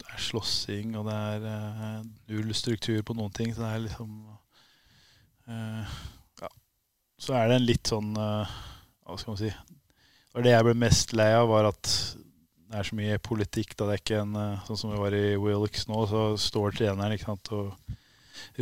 det 0.00 0.08
er 0.10 0.24
slåssing, 0.28 0.96
og 0.98 1.08
det 1.08 1.18
er 1.34 1.46
uh, 1.46 2.00
null 2.30 2.54
struktur 2.56 3.02
på 3.06 3.16
noen 3.18 3.34
ting. 3.34 3.52
Så 3.54 3.64
det 3.64 3.70
er 3.70 3.86
liksom 3.88 4.16
uh, 5.50 6.00
Ja. 6.42 6.50
Så 7.20 7.36
er 7.38 7.50
det 7.50 7.60
en 7.60 7.68
litt 7.68 7.86
sånn 7.86 8.14
Hva 8.16 9.14
skal 9.18 9.34
man 9.34 9.38
si 9.38 9.50
Og 10.34 10.42
det 10.42 10.54
jeg 10.54 10.66
ble 10.66 10.74
mest 10.78 11.12
lei 11.14 11.28
av, 11.36 11.50
var 11.50 11.68
at 11.70 11.90
det 12.72 12.78
er 12.80 12.88
så 12.88 12.96
mye 12.96 13.18
politikk. 13.22 13.76
da 13.76 13.86
det 13.86 13.98
er 13.98 14.00
ikke 14.00 14.22
en, 14.22 14.38
Sånn 14.66 14.80
som 14.80 14.94
vi 14.94 15.02
var 15.02 15.14
i 15.14 15.36
Wilkes 15.36 15.86
nå, 15.90 16.06
så 16.08 16.22
står 16.40 16.78
treneren 16.78 17.20
sant, 17.20 17.52
og 17.52 17.74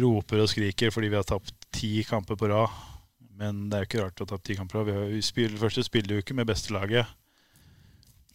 roper 0.02 0.42
og 0.42 0.50
skriker 0.50 0.90
fordi 0.92 1.12
vi 1.12 1.18
har 1.18 1.28
tapt 1.28 1.54
ti 1.72 2.00
kamper 2.08 2.36
på 2.36 2.50
rad. 2.50 2.89
Men 3.40 3.64
det 3.70 3.78
er 3.78 3.84
jo 3.84 3.88
ikke 3.88 4.02
rart 4.04 4.20
å 4.20 4.26
ha 4.26 4.30
tapt 4.34 4.44
ti 4.50 4.56
kamper. 4.58 4.84
Vi, 4.84 4.94
har, 4.94 5.06
vi 5.08 5.22
spiller, 5.24 5.56
første 5.60 5.84
spilleuke 5.86 6.36
med 6.36 6.48
bestelaget. 6.50 7.08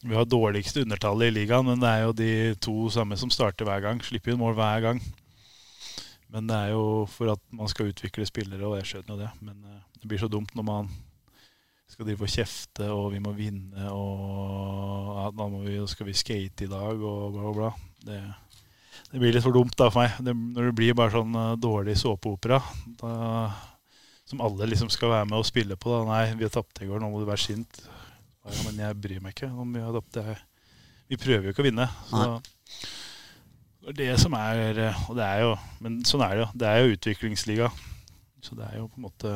Vi 0.06 0.14
har 0.18 0.26
dårligste 0.26 0.82
undertallet 0.82 1.30
i 1.30 1.36
ligaen, 1.36 1.66
men 1.66 1.82
det 1.82 1.92
er 1.92 2.02
jo 2.06 2.16
de 2.18 2.32
to 2.62 2.76
samme 2.94 3.18
som 3.18 3.30
starter 3.34 3.68
hver 3.70 3.84
gang. 3.86 4.02
Slipper 4.06 4.34
inn 4.34 4.42
mål 4.42 4.58
hver 4.58 4.82
gang. 4.84 5.02
Men 6.34 6.50
det 6.50 6.58
er 6.58 6.74
jo 6.74 7.06
for 7.10 7.36
at 7.36 7.42
man 7.54 7.70
skal 7.70 7.92
utvikle 7.92 8.26
spillere, 8.28 8.66
og 8.66 8.80
jeg 8.80 8.90
skjønner 8.90 9.14
jo 9.14 9.20
det. 9.22 9.30
Men 9.46 9.60
uh, 9.70 9.84
det 10.02 10.10
blir 10.10 10.22
så 10.22 10.30
dumt 10.32 10.58
når 10.58 10.68
man 10.68 10.90
skal 11.90 12.10
drive 12.10 12.26
og 12.26 12.34
kjefte, 12.34 12.90
og 12.90 13.12
vi 13.14 13.22
må 13.22 13.36
vinne, 13.38 13.86
og 13.94 15.14
ja, 15.20 15.28
da 15.38 15.48
vi, 15.54 15.78
skal 15.88 16.10
vi 16.10 16.18
skate 16.18 16.66
i 16.66 16.72
dag, 16.72 16.98
og 16.98 17.38
bla, 17.38 17.46
bla, 17.46 17.54
bla. 17.54 17.70
Det, 18.10 18.20
det 19.12 19.22
blir 19.22 19.38
litt 19.38 19.46
for 19.46 19.54
dumt 19.54 19.78
da 19.78 19.92
for 19.94 20.02
meg. 20.02 20.18
Det, 20.26 20.34
når 20.34 20.72
det 20.72 20.76
blir 20.82 20.98
bare 20.98 21.14
sånn 21.14 21.38
uh, 21.38 21.54
dårlig 21.62 21.94
såpeopera 22.02 22.60
som 24.36 24.44
alle 24.46 24.70
liksom 24.72 24.92
skal 24.94 25.14
være 25.14 25.30
med 25.32 25.40
og 25.40 25.48
spille 25.48 25.78
på. 25.80 25.92
Da. 25.94 26.04
Nei, 26.10 26.36
vi 26.36 26.48
har 26.48 26.54
tapt 26.54 26.84
i 26.84 26.90
går, 26.90 27.00
nå 27.02 27.10
må 27.12 27.22
du 27.22 27.30
være 27.30 27.46
sint. 27.46 27.82
Ja, 28.46 28.56
men 28.68 28.82
jeg 28.84 29.02
bryr 29.02 29.24
meg 29.24 29.34
ikke 29.34 29.50
om 29.50 29.72
vi 29.74 29.82
har 29.82 29.96
tapt. 29.96 30.20
Vi 31.10 31.20
prøver 31.22 31.48
jo 31.48 31.56
ikke 31.56 31.64
å 31.64 31.70
vinne. 31.70 31.88
Så 33.86 33.94
det 33.96 34.10
som 34.18 34.34
er 34.34 34.80
Og 35.06 35.14
det 35.14 35.22
er 35.22 35.44
jo 35.44 35.52
Men 35.86 36.00
sånn 36.10 36.24
er 36.26 36.32
det 36.34 36.40
jo. 36.42 36.48
Det 36.58 36.70
er 36.70 36.80
jo 36.82 36.96
utviklingsliga. 36.96 37.68
Så 38.42 38.58
det 38.58 38.66
er 38.66 38.80
jo 38.80 38.88
på 38.90 38.98
en 38.98 39.06
måte 39.06 39.34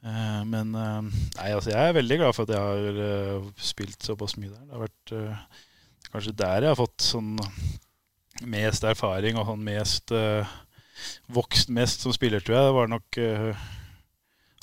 Eh, 0.00 0.42
men 0.48 0.72
eh, 0.72 1.00
nei, 1.36 1.50
altså 1.52 1.74
jeg 1.74 1.90
er 1.90 1.98
veldig 1.98 2.16
glad 2.22 2.32
for 2.32 2.48
at 2.48 2.54
jeg 2.54 2.68
har 2.70 3.00
eh, 3.04 3.48
spilt 3.60 4.06
såpass 4.06 4.38
mye 4.40 4.48
der. 4.48 4.62
Det 4.64 4.76
har 4.76 4.86
vært 4.86 5.12
kanskje 6.10 6.36
der 6.40 6.64
jeg 6.64 6.72
har 6.72 6.80
fått 6.80 7.04
sånn 7.04 7.34
mest 8.50 8.86
erfaring 8.88 9.36
og 9.36 9.50
sånn 9.50 9.66
mest 9.66 10.14
vokst 11.32 11.72
mest 11.74 12.04
som 12.04 12.14
spiller, 12.14 12.42
tror 12.44 12.56
jeg. 12.56 12.68
Det 12.68 12.78
var 12.78 12.90
nok 12.90 13.20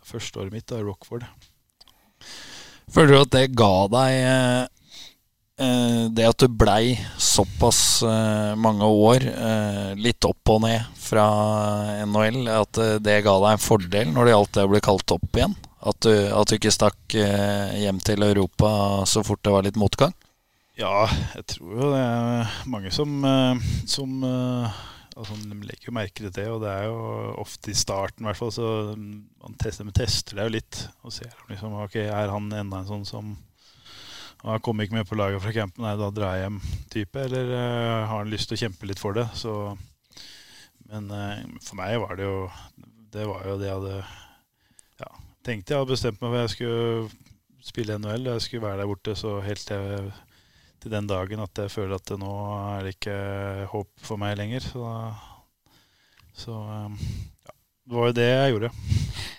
første 0.07 0.41
året 0.41 0.55
mitt 0.55 0.67
da, 0.71 0.79
Rockford. 0.83 1.27
Føler 2.93 3.13
du 3.13 3.19
at 3.19 3.33
det 3.35 3.45
ga 3.59 3.73
deg 3.91 4.69
Eh, 5.57 6.03
det 6.13 6.25
at 6.29 6.37
du 6.37 6.51
blei 6.53 6.93
såpass 7.17 8.03
eh, 8.05 8.53
mange 8.61 8.85
år, 8.85 9.23
eh, 9.25 9.95
litt 9.97 10.25
opp 10.29 10.51
og 10.53 10.61
ned 10.67 10.85
fra 11.01 11.25
NHL, 12.05 12.43
at 12.53 12.77
det 13.01 13.23
ga 13.25 13.33
deg 13.41 13.55
en 13.55 13.63
fordel 13.63 14.11
når 14.13 14.27
det 14.27 14.35
gjaldt 14.35 14.53
det 14.53 14.65
å 14.67 14.71
bli 14.75 14.83
kalt 14.85 15.15
opp 15.15 15.39
igjen? 15.39 15.57
At 15.87 15.99
du, 16.05 16.13
at 16.13 16.49
du 16.49 16.57
ikke 16.57 16.73
stakk 16.73 17.15
hjem 17.15 18.01
til 18.03 18.25
Europa 18.25 18.69
så 19.07 19.21
fort 19.23 19.41
det 19.45 19.53
var 19.53 19.65
litt 19.65 19.77
motgang? 19.79 20.13
Ja, 20.77 21.07
jeg 21.33 21.45
tror 21.53 21.73
jo 21.73 21.91
det 21.93 22.01
er 22.03 22.55
mange 22.69 22.91
som, 22.93 23.13
som 23.89 24.25
altså, 25.17 25.35
De 25.41 25.57
legger 25.65 25.89
jo 25.89 25.95
merke 25.97 26.21
til 26.21 26.33
det, 26.33 26.45
og 26.53 26.61
det 26.63 26.71
er 26.71 26.87
jo 26.87 27.01
ofte 27.41 27.73
i 27.73 27.77
starten 27.77 28.25
i 28.25 28.29
hvert 28.29 28.39
fall, 28.39 28.53
så 28.53 28.69
man 28.93 29.57
tester, 29.59 29.89
tester 29.95 30.37
det 30.37 30.47
jo 30.47 30.55
litt 30.57 30.79
og 31.01 31.13
ser 31.15 31.33
om 31.33 31.51
liksom, 31.51 31.77
ok, 31.87 31.99
er 32.05 32.33
han 32.33 32.49
enda 32.53 32.81
en 32.81 32.89
sånn 32.89 33.07
som 33.07 33.35
han 34.43 34.61
kom 34.61 34.81
ikke 34.81 34.93
med 34.93 35.07
på 35.09 35.17
laget 35.17 35.41
fra 35.41 35.53
campen, 35.55 35.83
nei, 35.83 35.95
da 35.97 36.11
drar 36.13 36.35
jeg 36.37 36.45
hjem-type. 36.45 37.21
Eller 37.25 37.49
uh, 37.51 38.05
har 38.07 38.21
han 38.21 38.31
lyst 38.31 38.51
til 38.51 38.57
å 38.57 38.61
kjempe 38.61 38.89
litt 38.89 39.01
for 39.01 39.17
det. 39.17 39.25
Så, 39.37 39.53
men 40.91 41.09
uh, 41.09 41.41
for 41.65 41.79
meg 41.79 41.97
var 42.03 42.19
det 42.19 42.27
jo 42.27 42.37
Det 43.11 43.25
var 43.27 43.47
jo 43.47 43.55
det 43.57 43.67
jeg 43.67 43.79
hadde 43.79 43.95
ja, 45.01 45.09
tenkte. 45.41 45.73
Jeg 45.73 45.81
hadde 45.81 45.95
bestemt 45.95 46.21
meg 46.21 46.29
for 46.29 46.43
jeg 46.43 46.53
skulle 46.53 47.65
spille 47.65 47.97
NHL. 47.97 48.29
Jeg 48.35 48.45
skulle 48.45 48.67
være 48.67 48.83
der 48.83 48.91
borte 48.91 49.17
så 49.17 49.39
helt 49.41 49.65
til, 49.65 50.11
til 50.81 50.93
den 50.93 51.07
dagen 51.09 51.43
at 51.43 51.63
jeg 51.63 51.73
føler 51.73 51.97
at 51.97 52.11
det 52.11 52.19
nå 52.21 52.33
er 52.77 52.85
det 52.85 52.95
ikke 52.97 53.17
håp 53.73 53.89
for 54.03 54.21
meg 54.21 54.37
lenger. 54.39 54.63
Så, 54.63 54.91
så 56.37 56.57
um, 56.57 56.97
ja, 57.47 57.55
det 57.87 57.99
var 57.99 58.11
jo 58.11 58.17
det 58.17 58.29
jeg 58.29 58.55
gjorde. 58.55 58.73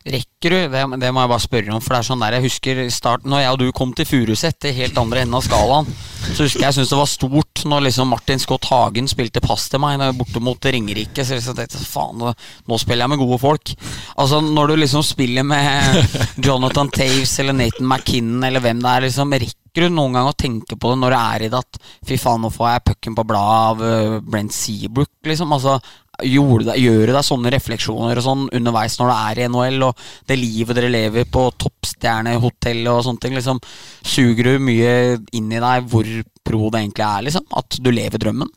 Rekker 0.08 0.54
du? 0.54 0.56
Det, 0.72 0.82
det, 1.02 1.10
må 1.12 1.22
jeg 1.22 1.30
bare 1.32 1.44
spørre 1.44 1.74
om. 1.74 1.82
For 1.84 1.94
det 1.94 1.98
er 1.98 2.06
sånn 2.08 2.22
der 2.22 2.36
Jeg 2.38 2.46
husker 2.46 2.80
start, 2.94 3.26
Når 3.28 3.42
jeg 3.42 3.52
og 3.52 3.58
du 3.60 3.66
kom 3.76 3.92
til 3.96 4.08
Furuset, 4.08 4.56
til 4.62 4.76
helt 4.76 4.98
andre 5.00 5.24
enden 5.24 5.36
av 5.36 5.44
skalaen, 5.44 5.90
så 6.28 6.44
husker 6.44 6.64
jeg 6.64 6.76
syntes 6.76 6.92
det 6.92 6.98
var 7.00 7.10
stort 7.10 7.62
når 7.68 7.84
liksom 7.88 8.10
Martin 8.12 8.40
Scott 8.40 8.68
Hagen 8.70 9.08
spilte 9.10 9.42
pass 9.44 9.66
til 9.70 9.82
meg 9.82 10.02
borte 10.16 10.40
mot 10.44 10.64
Ringerike. 10.64 11.24
Så 11.26 11.38
jeg 11.38 11.44
tenkte 11.58 11.82
faen, 11.82 12.22
nå 12.22 12.80
spiller 12.80 13.04
jeg 13.04 13.12
med 13.14 13.22
gode 13.22 13.40
folk. 13.42 13.74
Altså 14.16 14.40
Når 14.44 14.72
du 14.72 14.76
liksom 14.82 15.04
spiller 15.06 15.46
med 15.46 16.02
Jonathan 16.46 16.90
Taves 16.94 17.38
eller 17.42 17.56
Nathan 17.56 17.88
McKinnon 17.88 18.48
eller 18.48 18.64
hvem 18.64 18.82
det 18.84 18.92
er, 18.94 19.08
liksom 19.08 19.34
rekker 19.34 19.67
du 19.84 19.88
noen 19.92 20.16
gang 20.16 20.28
å 20.28 20.36
tenke 20.36 20.76
på 20.76 20.92
det 20.92 20.98
når 21.00 21.14
det 21.14 21.22
er 21.22 21.46
i 21.46 21.48
det 21.52 21.62
at 21.62 21.78
fy 22.08 22.18
faen, 22.20 22.42
nå 22.42 22.50
får 22.52 22.70
jeg 22.72 22.84
pucken 22.90 23.16
på 23.18 23.24
bladet 23.28 23.64
av 23.70 23.82
uh, 23.82 24.20
Brent 24.24 24.54
Seabrook, 24.54 25.12
liksom? 25.28 25.52
Altså, 25.54 25.78
gjør 26.26 26.64
du 26.66 27.12
deg 27.12 27.24
sånne 27.26 27.52
refleksjoner 27.54 28.18
og 28.18 28.24
sånn 28.24 28.46
underveis 28.58 28.96
når 28.98 29.10
du 29.10 29.14
er 29.16 29.40
i 29.40 29.48
NHL, 29.48 29.82
og 29.86 30.06
det 30.26 30.38
livet 30.40 30.78
dere 30.78 30.90
lever 30.90 31.28
på 31.30 31.44
toppstjernehotell 31.62 32.82
og 32.90 33.04
sånne 33.06 33.22
ting? 33.22 33.36
Liksom, 33.38 33.60
suger 34.02 34.50
du 34.50 34.64
mye 34.68 34.94
inn 35.38 35.52
i 35.52 35.62
deg 35.62 35.90
hvor 35.92 36.08
pro 36.42 36.72
det 36.72 36.82
egentlig 36.82 37.06
er, 37.06 37.28
liksom? 37.28 37.46
At 37.60 37.78
du 37.78 37.92
lever 37.94 38.24
drømmen? 38.24 38.50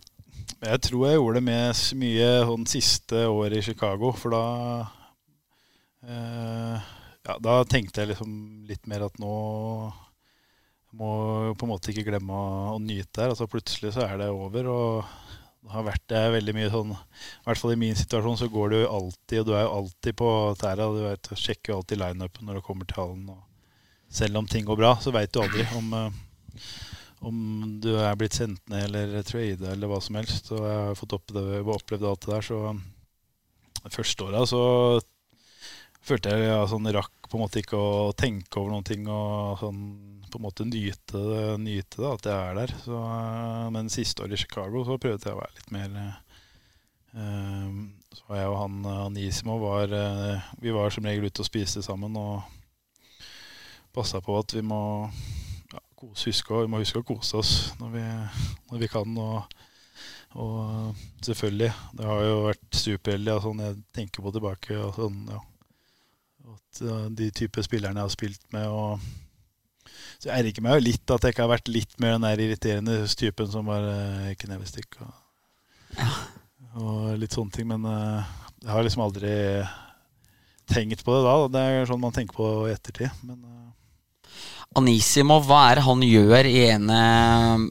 Jeg 0.61 0.81
tror 0.85 1.07
jeg 1.07 1.17
gjorde 1.17 1.39
det 1.39 1.47
mest 1.47 1.93
mye 1.97 2.31
sånn 2.45 2.65
siste 2.69 3.25
året 3.29 3.57
i 3.57 3.65
Chicago, 3.65 4.11
for 4.13 4.33
da 4.33 4.45
eh, 6.05 6.89
Ja, 7.25 7.37
da 7.41 7.61
tenkte 7.69 8.01
jeg 8.01 8.11
liksom 8.13 8.31
litt 8.69 8.89
mer 8.89 9.07
at 9.07 9.17
nå 9.21 9.33
må 10.97 11.11
på 11.55 11.67
en 11.67 11.71
måte 11.71 11.91
ikke 11.91 12.07
glemme 12.09 12.35
å, 12.35 12.75
å 12.75 12.79
nyte 12.83 13.23
her. 13.23 13.33
Altså 13.33 13.47
plutselig 13.51 13.93
så 13.95 14.05
er 14.05 14.17
det 14.21 14.31
over. 14.33 14.69
og 14.71 15.11
det 15.61 15.75
har 15.75 15.85
vært 15.85 16.05
det 16.09 16.21
veldig 16.33 16.53
mye 16.57 16.69
sånn 16.73 16.93
I 16.95 17.43
hvert 17.45 17.59
fall 17.61 17.73
i 17.75 17.81
min 17.83 17.97
situasjon 17.97 18.39
så 18.39 18.47
går 18.49 18.71
du 18.73 18.79
alltid, 18.81 19.41
og 19.41 19.45
du 19.45 19.51
er 19.53 19.65
jo 19.67 19.75
alltid 19.75 20.17
på 20.17 20.29
tæra. 20.61 20.87
Du 20.89 21.03
vet, 21.05 21.33
sjekker 21.37 21.73
jo 21.73 21.81
alltid 21.81 22.01
lineupen 22.01 22.49
når 22.49 22.59
du 22.59 22.65
kommer 22.65 22.89
til 22.89 23.01
hallen. 23.01 23.27
Selv 24.11 24.41
om 24.41 24.49
ting 24.49 24.65
går 24.67 24.79
bra, 24.79 24.95
så 24.99 25.13
veit 25.13 25.31
du 25.31 25.39
aldri 25.43 25.67
om, 25.77 25.93
eh, 25.95 26.71
om 27.29 27.37
du 27.83 27.93
er 27.93 28.17
blitt 28.19 28.35
sendt 28.39 28.63
ned 28.73 28.89
eller 28.89 29.21
trada 29.27 29.71
eller 29.75 29.91
hva 29.91 30.01
som 30.03 30.17
helst. 30.19 30.49
Og 30.51 30.65
jeg 30.65 30.81
har 30.89 30.99
fått 30.99 31.15
opplevd 31.19 32.09
alt 32.09 32.25
det 32.25 32.33
der, 32.33 32.49
så 32.49 32.75
det 33.81 33.93
første 33.93 34.27
åra 34.27 34.43
så 34.49 34.63
følte 36.01 36.33
jeg 36.33 36.49
ja, 36.49 36.65
sånn 36.69 36.89
rakk 36.93 37.29
på 37.29 37.37
en 37.37 37.45
måte 37.45 37.61
ikke 37.61 37.77
å 37.77 38.11
tenke 38.17 38.59
over 38.59 38.73
noen 38.73 38.85
ting 38.85 39.05
og 39.09 39.61
sånn 39.61 39.81
på 40.31 40.39
en 40.39 40.45
måte 40.45 40.65
nyte 40.67 41.21
nyte 41.61 42.01
det 42.01 42.09
at 42.09 42.27
jeg 42.29 42.35
er 42.51 42.59
der. 42.61 42.73
Så, 42.83 42.97
eh, 42.97 43.67
men 43.75 43.91
siste 43.91 44.23
året 44.23 44.37
i 44.37 44.43
Chicago 44.43 44.83
så 44.87 44.99
prøvde 45.01 45.27
jeg 45.27 45.35
å 45.35 45.41
være 45.41 45.57
litt 45.57 45.73
mer 45.75 45.97
uh, 47.15 47.69
Så 48.15 48.25
var 48.29 48.39
jeg 48.39 48.51
og 48.51 48.59
han, 48.61 48.77
Anisimo 49.07 49.57
var 49.61 49.91
uh, 49.91 50.49
Vi 50.63 50.73
var 50.75 50.93
som 50.93 51.07
regel 51.07 51.27
ute 51.27 51.43
og 51.43 51.49
spiste 51.49 51.83
sammen 51.83 52.15
og 52.19 52.41
passa 53.91 54.21
på 54.23 54.37
at 54.39 54.55
vi 54.55 54.63
må 54.63 54.81
ja, 55.73 55.81
huske, 55.99 56.61
vi 56.63 56.71
må 56.71 56.79
huske 56.79 57.01
å 57.01 57.07
kose 57.07 57.41
oss 57.41 57.53
når 57.81 57.97
vi, 57.97 58.05
når 58.71 58.85
vi 58.85 58.91
kan. 58.91 59.17
og 59.19 59.59
og 60.31 60.95
selvfølgelig, 61.19 61.73
det 61.99 62.05
har 62.07 62.21
jo 62.23 62.35
vært 62.45 62.77
superheldig. 62.79 63.33
Altså, 63.33 63.49
jeg 63.65 63.81
tenker 63.97 64.23
på 64.23 64.31
tilbake 64.31 64.77
og 64.79 64.93
sånn, 64.95 65.17
ja, 65.27 65.41
at 66.53 66.79
De 67.19 67.27
type 67.35 67.63
spillerne 67.67 67.99
jeg 67.99 68.07
har 68.07 68.13
spilt 68.13 68.45
med. 68.55 68.69
og 68.71 69.03
så 70.21 70.29
jeg 70.29 70.43
erger 70.45 70.61
meg 70.61 70.75
jo 70.77 70.85
litt 70.85 71.11
at 71.15 71.23
jeg 71.25 71.33
ikke 71.33 71.41
har 71.47 71.49
vært 71.55 71.69
litt 71.73 71.95
mer 71.97 72.13
den 72.13 72.25
der 72.27 72.41
irriterende 72.43 72.97
typen 73.17 73.47
som 73.49 73.65
var 73.71 73.87
uh, 73.89 74.27
knevestikk 74.37 74.99
og, 75.01 75.15
ja. 75.97 76.09
og, 76.75 77.07
litt 77.17 77.33
sånne 77.33 77.55
ting. 77.55 77.65
Men 77.71 77.87
uh, 77.89 78.21
jeg 78.61 78.69
har 78.69 78.85
liksom 78.85 79.01
aldri 79.07 79.33
tenkt 80.69 81.01
på 81.07 81.15
det 81.15 81.23
da. 81.25 81.33
Det 81.55 81.63
er 81.65 81.89
sånn 81.89 82.03
man 82.03 82.13
tenker 82.13 82.37
på 82.37 82.51
i 82.69 82.75
ettertid. 82.75 83.09
Men 83.25 83.39
uh, 83.41 83.60
Anisimo, 84.79 85.41
hva 85.43 85.65
er 85.67 85.79
det 85.81 85.83
han 85.83 86.03
gjør 86.05 86.47
i 86.47 86.59
ene 86.71 86.97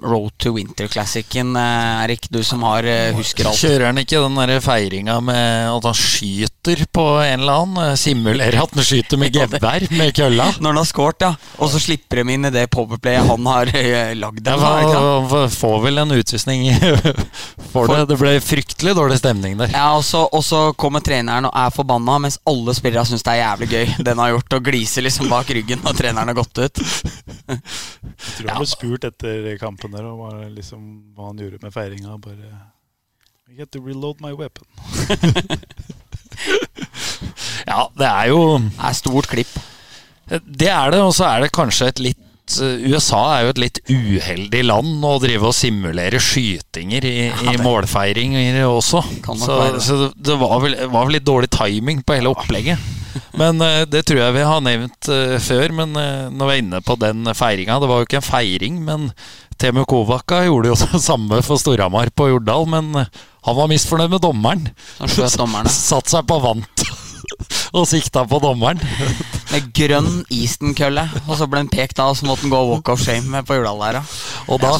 Road 0.04 0.34
to 0.36 0.50
Winter-klassikken, 0.52 1.54
Erik? 1.56 2.26
Du 2.28 2.42
som 2.44 2.60
har 2.68 2.84
husker 3.16 3.48
alt. 3.48 3.56
Kjører 3.56 3.86
han 3.88 4.00
ikke 4.02 4.20
den 4.20 4.36
der 4.36 4.60
feiringa 4.60 5.14
med 5.24 5.70
at 5.70 5.86
han 5.88 5.96
skyter 5.96 6.82
på 6.92 7.04
en 7.24 7.40
eller 7.40 7.62
annen? 7.62 7.96
Simulerer 7.96 8.58
at 8.66 8.76
han 8.76 8.84
skyter 8.84 9.16
med 9.22 9.32
gevær 9.38 9.86
med 9.96 10.12
kølla? 10.18 10.50
Når 10.60 10.74
han 10.74 10.80
har 10.82 10.90
scoret, 10.90 11.24
ja. 11.24 11.30
Og 11.56 11.72
så 11.72 11.80
slipper 11.80 12.20
de 12.20 12.34
inn 12.36 12.50
i 12.50 12.52
det 12.52 12.66
powerplayet 12.76 13.30
han 13.30 13.48
har 13.48 13.72
lagd. 14.20 14.52
Ja, 14.52 14.60
han 14.60 15.56
får 15.56 15.80
vel 15.86 16.02
en 16.04 16.14
utvisning 16.18 16.68
for 17.72 17.88
det. 17.94 18.10
Det 18.12 18.20
ble 18.20 18.34
fryktelig 18.44 18.96
dårlig 19.00 19.22
stemning 19.22 19.56
der. 19.62 19.72
Ja, 19.72 19.88
og 19.96 20.04
så, 20.44 20.60
kommer 20.76 21.00
treneren 21.00 21.48
og 21.48 21.56
er 21.56 21.72
forbanna, 21.72 22.20
mens 22.26 22.36
alle 22.44 22.76
spillere 22.76 23.08
syns 23.08 23.24
det 23.24 23.38
er 23.38 23.42
jævlig 23.46 23.72
gøy, 23.72 23.96
den 24.04 24.20
har 24.20 24.36
gjort, 24.36 24.60
og 24.60 24.68
gliser 24.68 25.08
liksom 25.08 25.32
bak 25.32 25.56
ryggen 25.56 25.80
når 25.88 25.96
treneren 25.96 26.34
har 26.34 26.40
gått 26.44 26.60
ut. 26.60 26.84
Jeg 27.50 28.36
tror 28.36 28.50
han 28.50 28.62
ble 28.62 28.70
spurt 28.70 29.06
etter 29.08 29.48
kampen 29.60 29.94
der 29.94 30.06
og 30.06 30.22
liksom, 30.54 30.80
hva 31.16 31.30
han 31.30 31.42
gjorde 31.42 31.60
med 31.64 31.74
feiringa. 31.74 32.16
Bare 32.22 32.48
I 33.50 33.58
get 33.58 33.72
to 33.74 33.82
reload 33.82 34.22
my 34.22 34.32
weapon. 34.36 34.66
ja, 37.70 37.84
det 37.98 38.08
er 38.08 38.30
jo 38.30 38.40
Det 38.62 38.88
er 38.88 38.98
stort 38.98 39.30
klipp. 39.30 39.54
Det 40.30 40.70
er 40.70 40.94
det, 40.94 41.00
og 41.02 41.14
så 41.16 41.26
er 41.26 41.44
det 41.44 41.56
kanskje 41.56 41.90
et 41.90 42.02
litt 42.10 42.26
USA 42.50 43.20
er 43.36 43.44
jo 43.44 43.50
et 43.52 43.60
litt 43.62 43.78
uheldig 43.86 44.62
land 44.66 45.04
å 45.06 45.12
drive 45.22 45.50
og 45.50 45.54
simulere 45.54 46.18
skytinger 46.18 47.04
i, 47.06 47.30
i 47.30 47.52
målfeiringer 47.62 48.64
også. 48.66 49.04
Så, 49.38 49.58
så, 49.78 49.98
det 50.16 50.34
var 50.40 50.56
vel, 50.64 50.74
var 50.90 51.06
vel, 51.06 51.14
litt 51.18 51.28
dårlig 51.28 51.50
timing 51.54 52.02
på 52.02 52.18
hele 52.18 52.32
opplegget. 52.32 52.82
Men 53.40 53.60
uh, 53.62 53.82
det 53.88 54.04
tror 54.08 54.22
jeg 54.22 54.36
vi 54.36 54.46
har 54.46 54.64
nevnt 54.64 55.10
uh, 55.10 55.36
før. 55.42 55.74
Men 55.82 55.94
uh, 55.96 56.28
når 56.32 56.50
vi 56.50 56.56
er 56.56 56.64
inne 56.64 56.82
på 56.84 56.96
den 57.00 57.30
feiringa 57.36 57.80
Det 57.82 57.90
var 57.90 58.00
jo 58.00 58.08
ikke 58.08 58.20
en 58.20 58.26
feiring, 58.30 58.80
men 58.86 59.10
Temu 59.60 59.84
Kovaka 59.88 60.44
gjorde 60.46 60.72
jo 60.72 60.78
det 60.84 61.02
samme 61.04 61.42
for 61.46 61.60
Storhamar 61.60 62.12
på 62.14 62.30
Jordal. 62.32 62.68
Men 62.70 62.92
han 63.00 63.56
var 63.56 63.70
misfornøyd 63.70 64.16
med 64.16 64.24
dommeren. 64.24 64.68
Satt 65.70 66.12
seg 66.12 66.26
på 66.28 66.40
vant 66.42 66.88
og 67.76 67.86
sikta 67.88 68.24
på 68.28 68.40
dommeren. 68.42 68.80
Med 69.50 69.70
grønn 69.76 70.24
Easton-kølle. 70.32 71.06
Og 71.26 71.38
så 71.38 71.48
ble 71.50 71.64
han 71.64 71.70
pekt 71.72 72.00
av, 72.02 72.12
og 72.12 72.18
så 72.18 72.28
måtte 72.28 72.46
han 72.46 72.54
gå 72.54 72.62
walk 72.70 72.92
of 72.92 73.02
shame 73.02 73.42
på 73.46 73.58
Jordal 73.58 73.84
der. 73.84 74.00
Og 74.48 74.60
da, 74.62 74.74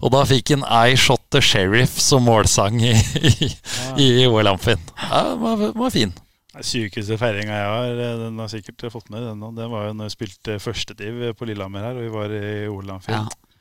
og 0.00 0.14
da 0.14 0.24
fikk 0.28 0.54
han 0.56 0.66
I 0.66 0.96
Shot 1.00 1.22
the 1.34 1.42
Sheriff 1.44 1.98
som 2.00 2.26
målsang 2.28 2.80
i, 2.82 2.96
i, 3.20 3.52
i 4.00 4.10
OL-amfien. 4.26 4.82
Ja, 5.06 5.22
den 5.32 5.40
var, 5.44 5.70
var 5.84 5.94
fin. 5.94 6.14
Sykeste 6.50 7.14
feiringa 7.14 7.54
jeg 7.54 7.70
har, 7.70 8.00
den 8.24 8.40
har 8.42 8.50
sikkert 8.50 8.82
fått 8.90 9.06
med 9.12 9.22
den 9.22 9.42
Den 9.54 9.70
var 9.70 9.86
jo 9.86 9.94
når 9.94 10.08
vi 10.08 10.16
spilte 10.16 10.58
førstediv 10.58 11.28
på 11.38 11.46
Lillehammer 11.46 11.84
her, 11.86 12.00
og 12.00 12.02
vi 12.02 12.10
var 12.16 12.34
i 12.34 12.66
OL-amfien 12.66 13.28
ja. 13.28 13.56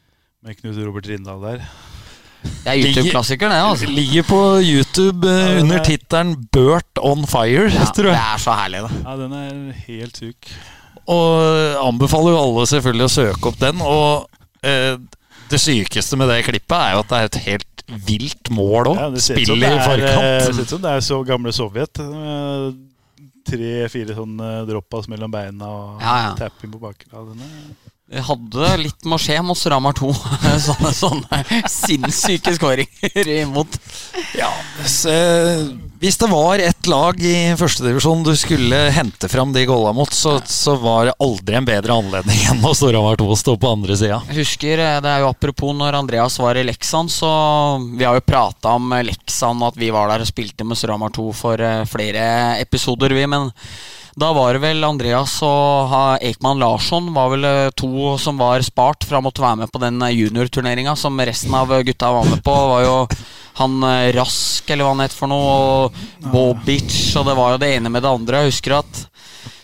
med 0.47 0.57
Knut 0.57 0.79
Robert 0.87 1.09
Rindal 1.11 1.43
der. 1.43 1.67
Det 2.39 2.71
er 2.71 2.79
YouTube-klassikeren, 2.79 3.51
det. 3.51 3.61
altså 3.67 3.91
Ligger 3.91 4.25
på 4.25 4.41
YouTube 4.63 5.27
uh, 5.27 5.61
under 5.61 5.83
tittelen 5.83 6.33
'Burt 6.49 7.01
on 7.03 7.25
Fire'. 7.27 7.69
Ja, 7.69 7.85
tror 7.93 8.09
jeg. 8.09 8.17
Det 8.17 8.25
er 8.33 8.41
så 8.41 8.57
herlig, 8.57 8.81
da. 8.87 8.89
Ja, 9.05 9.15
den 9.19 9.33
er 9.37 9.71
helt 9.87 10.17
syk. 10.17 10.51
Og 11.09 11.29
anbefaler 11.83 12.33
jo 12.33 12.41
alle 12.41 12.67
selvfølgelig 12.69 13.05
å 13.05 13.13
søke 13.15 13.51
opp 13.51 13.59
den. 13.59 13.81
Og 13.85 14.29
uh, 14.65 14.95
det 15.49 15.59
sykeste 15.61 16.19
med 16.19 16.29
det 16.31 16.43
klippet 16.47 16.77
er 16.77 16.95
jo 16.95 17.03
at 17.03 17.11
det 17.11 17.19
er 17.19 17.29
et 17.29 17.39
helt 17.47 17.83
vilt 18.07 18.51
mål 18.53 18.91
òg. 18.91 18.99
Ja, 18.99 19.09
Spill 19.23 19.65
i 19.65 19.73
forkant. 19.81 20.23
Det 20.23 20.53
ser 20.53 20.61
ut 20.61 20.73
som 20.75 20.83
det 20.83 20.93
er 20.93 21.05
så 21.05 21.19
gamle 21.27 21.53
Sovjet. 21.55 22.01
Tre-fire 23.49 24.17
sånne 24.17 24.49
droppas 24.69 25.07
mellom 25.09 25.31
beina 25.33 25.69
og 25.73 26.03
ja, 26.03 26.17
ja. 26.27 26.33
tapping 26.37 26.73
på 26.75 26.81
bakken. 26.83 27.09
Det 28.09 28.23
hadde 28.25 28.69
litt 28.81 29.05
med 29.05 29.19
å 29.19 29.21
skje 29.21 29.35
mot 29.45 29.65
Ramar 29.69 29.93
2. 29.93 30.07
sånne, 30.65 30.91
sånne 30.97 31.41
sinnssyke 31.69 32.55
skåringer 32.55 33.27
imot. 33.35 33.75
Ja, 34.33 34.49
hvis 36.01 36.17
det 36.17 36.29
var 36.31 36.63
ett 36.63 36.89
lag 36.89 37.21
i 37.21 37.53
førstedivisjon 37.59 38.23
du 38.25 38.31
skulle 38.39 38.79
hente 38.95 39.29
fram 39.29 39.53
de 39.53 39.67
golla 39.69 39.91
mot, 39.93 40.09
så, 40.09 40.39
så, 40.49 40.73
var 40.81 41.11
det 41.11 41.13
aldri 41.21 41.59
en 41.59 41.69
bedre 41.69 41.99
anledning 42.01 42.41
enn 42.49 42.63
når 42.63 42.79
Storhamar 42.79 43.21
2 43.21 43.37
sto 43.43 43.55
på 43.61 43.75
andre 43.77 43.99
sida. 44.01 44.17
Husker, 44.33 44.81
eh, 44.81 44.97
det 45.05 45.13
er 45.13 45.21
jo 45.21 45.29
apropos 45.29 45.77
når 45.77 45.99
Andreas 46.01 46.39
var 46.41 46.57
i 46.57 46.65
Leksan, 46.65 47.13
så 47.13 47.29
vi 47.93 48.09
har 48.09 48.17
jo 48.17 48.25
prata 48.25 48.73
om 48.79 48.89
Leksan 49.05 49.61
og 49.61 49.75
at 49.75 49.79
vi 49.85 49.93
var 49.93 50.09
der 50.09 50.25
og 50.25 50.33
spilte 50.33 50.65
med 50.65 50.81
Storhamar 50.81 51.13
2 51.13 51.29
for 51.37 51.61
eh, 51.61 51.85
flere 51.85 52.25
episoder, 52.57 53.13
vi. 53.13 53.29
men 53.29 53.51
da 54.19 54.33
var 54.33 54.53
det 54.53 54.59
vel 54.63 54.83
Andreas 54.83 55.37
og 55.45 55.93
Ekman 56.25 56.59
Larsson 56.59 57.07
var 57.15 57.31
vel 57.31 57.45
eh, 57.47 57.71
to 57.77 58.17
som 58.19 58.39
var 58.41 58.63
spart 58.65 59.05
fra 59.07 59.21
å 59.21 59.23
måtte 59.23 59.43
være 59.43 59.61
med 59.61 59.71
på 59.71 59.79
den 59.79 60.01
eh, 60.03 60.15
juniorturneringa 60.17 60.95
som 60.99 61.19
resten 61.23 61.55
av 61.55 61.71
eh, 61.71 61.85
gutta 61.87 62.11
var 62.17 62.27
med 62.27 62.41
på. 62.43 62.55
Det 62.55 62.71
var 62.73 62.83
jo 62.83 62.97
han 63.59 63.81
Rask, 64.15 64.69
eller 64.71 64.87
hva 64.87 64.91
han 64.93 65.03
het 65.03 65.15
for 65.15 65.27
noe, 65.27 65.55
og 65.59 66.27
Bobic, 66.31 66.93
og 67.19 67.25
det 67.27 67.35
var 67.35 67.55
jo 67.55 67.61
det 67.63 67.71
ene 67.75 67.91
med 67.91 68.05
det 68.05 68.11
andre. 68.11 68.43
Jeg 68.43 68.53
husker 68.53 68.77
at 68.77 69.01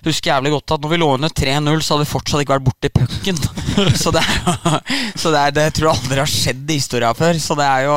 husker 0.06 0.34
jævlig 0.34 0.52
godt 0.56 0.76
at 0.76 0.84
når 0.84 0.92
vi 0.92 1.00
lå 1.00 1.12
under 1.16 1.32
3-0, 1.32 1.80
så 1.80 1.96
hadde 1.96 2.04
vi 2.04 2.12
fortsatt 2.12 2.44
ikke 2.44 2.58
vært 2.58 2.68
borti 2.68 2.92
pucken. 2.96 3.40
så 4.04 4.12
det, 4.16 4.24
er, 4.24 4.82
så 5.16 5.32
det, 5.32 5.46
er, 5.46 5.56
det 5.56 5.70
tror 5.78 5.90
jeg 5.90 6.02
aldri 6.02 6.24
har 6.24 6.36
skjedd 6.36 6.68
i 6.68 6.80
historia 6.82 7.16
før. 7.18 7.40
Så 7.40 7.56
det 7.60 7.70
er 7.70 7.88
jo 7.88 7.96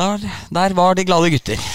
der, 0.00 0.26
der 0.58 0.76
var 0.78 0.98
de 0.98 1.06
glade 1.06 1.32
gutter. 1.34 1.70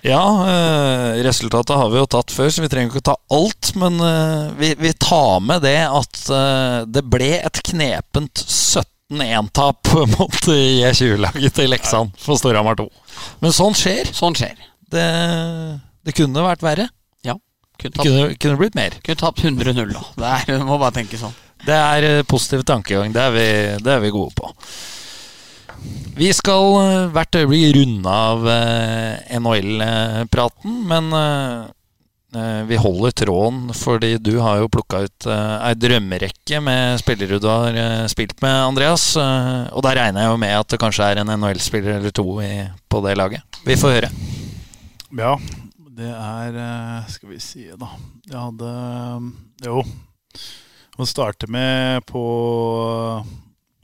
Ja, 0.00 0.48
eh, 0.48 1.22
resultatet 1.22 1.76
har 1.76 1.90
vi 1.92 2.00
jo 2.00 2.06
tatt 2.08 2.32
før, 2.32 2.48
så 2.52 2.64
vi 2.64 2.70
trenger 2.72 2.94
ikke 2.94 3.04
ta 3.10 3.16
alt. 3.36 3.72
Men 3.80 4.00
eh, 4.04 4.52
vi, 4.60 4.72
vi, 4.80 4.92
tar 4.96 5.42
med 5.44 5.64
det 5.66 5.78
at 5.84 6.22
eh, 6.32 6.78
det 6.88 7.04
ble 7.12 7.34
et 7.40 7.60
knepent 7.70 8.44
17-1-tap 8.46 9.92
mot 10.16 10.40
J20-laget 10.48 11.58
til 11.58 11.72
Leksand 11.72 12.16
for 12.20 12.40
Storhamar 12.40 12.80
2. 12.80 12.88
Men 13.44 13.54
sånn 13.56 13.76
skjer. 13.76 14.08
Sånn 14.16 14.38
skjer. 14.38 14.56
Det, 14.90 15.04
det 16.06 16.16
kunne 16.16 16.46
vært 16.48 16.64
verre. 16.64 16.88
Ja. 17.26 17.36
Kunne, 17.76 17.92
tapt, 17.98 18.06
kunne, 18.08 18.32
kunne 18.40 18.62
blitt 18.62 18.78
mer. 18.78 18.96
Kunne 19.04 19.20
tapt 19.20 19.44
100-0, 19.44 19.92
da. 19.92 20.06
Det 20.16 20.32
er, 20.56 20.64
må 20.64 20.80
bare 20.80 20.96
tenke 20.96 21.20
sånn. 21.20 21.36
Det 21.60 21.76
er 21.76 22.24
positiv 22.24 22.64
tankegang. 22.64 23.12
Det 23.12 23.20
er 23.20 23.36
vi, 23.36 23.46
det 23.84 23.92
er 23.98 24.00
vi 24.00 24.14
gode 24.14 24.32
på. 24.38 24.48
Vi 26.20 26.28
skal 26.36 26.74
eh, 26.76 27.10
hvert 27.14 27.36
øyeblikk 27.38 27.76
runde 27.78 28.12
av 28.12 28.48
eh, 28.52 29.36
NHL-praten, 29.40 30.74
men 30.90 31.06
eh, 31.16 32.64
vi 32.68 32.76
holder 32.76 33.14
tråden, 33.16 33.70
fordi 33.74 34.10
du 34.20 34.34
har 34.42 34.60
jo 34.60 34.68
plukka 34.70 35.00
ut 35.06 35.26
ei 35.32 35.72
drømmerekke 35.80 36.60
med 36.62 37.00
spillere 37.00 37.40
du 37.42 37.48
har 37.48 37.78
spilt 38.12 38.36
med, 38.44 38.54
Andreas. 38.68 39.08
Og 39.16 39.82
da 39.82 39.94
regner 39.98 40.22
jeg 40.22 40.30
jo 40.30 40.36
med 40.44 40.54
at 40.54 40.70
det 40.70 40.78
kanskje 40.78 41.08
er 41.08 41.22
en 41.22 41.32
NHL-spiller 41.34 41.96
eller 41.96 42.14
to 42.14 42.26
på 42.86 43.00
det 43.08 43.16
laget. 43.18 43.58
Vi 43.66 43.74
får 43.80 43.96
høre. 43.96 44.12
Ja, 45.18 45.32
det 45.98 46.12
er 46.12 46.60
Skal 47.10 47.32
vi 47.32 47.40
si, 47.42 47.64
da. 47.74 47.90
Jeg 48.28 48.38
hadde 48.38 48.70
Jo. 49.66 49.82
Å 51.00 51.08
starte 51.08 51.48
med 51.50 52.04
på, 52.06 52.22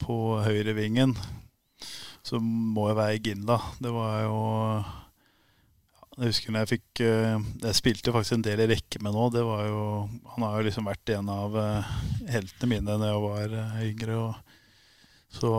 på 0.04 0.20
høyrevingen, 0.44 1.16
så 2.26 2.40
må 2.42 2.88
jeg 2.90 2.98
være 2.98 3.16
i 3.16 3.22
Ginla. 3.22 3.60
Det 3.78 3.92
var 3.94 4.22
jo 4.26 4.38
jeg 6.16 6.30
husker 6.30 6.52
når 6.52 6.62
jeg 6.62 6.70
fikk 6.70 7.00
eh, 7.04 7.34
Jeg 7.60 7.76
spilte 7.76 8.12
faktisk 8.14 8.38
en 8.38 8.44
del 8.46 8.62
i 8.64 8.70
rekke 8.70 9.02
med 9.04 9.12
nå. 9.12 9.28
Det 9.34 9.42
var 9.44 9.66
jo, 9.68 9.80
han 10.32 10.46
har 10.46 10.56
jo 10.56 10.64
liksom 10.64 10.88
vært 10.88 11.12
en 11.12 11.28
av 11.28 11.56
eh, 11.60 11.90
heltene 12.32 12.70
mine 12.70 12.96
da 13.02 13.10
jeg 13.10 13.24
var 13.26 13.56
eh, 13.60 13.82
yngre. 13.90 14.16
Og 14.22 14.54
så 15.36 15.50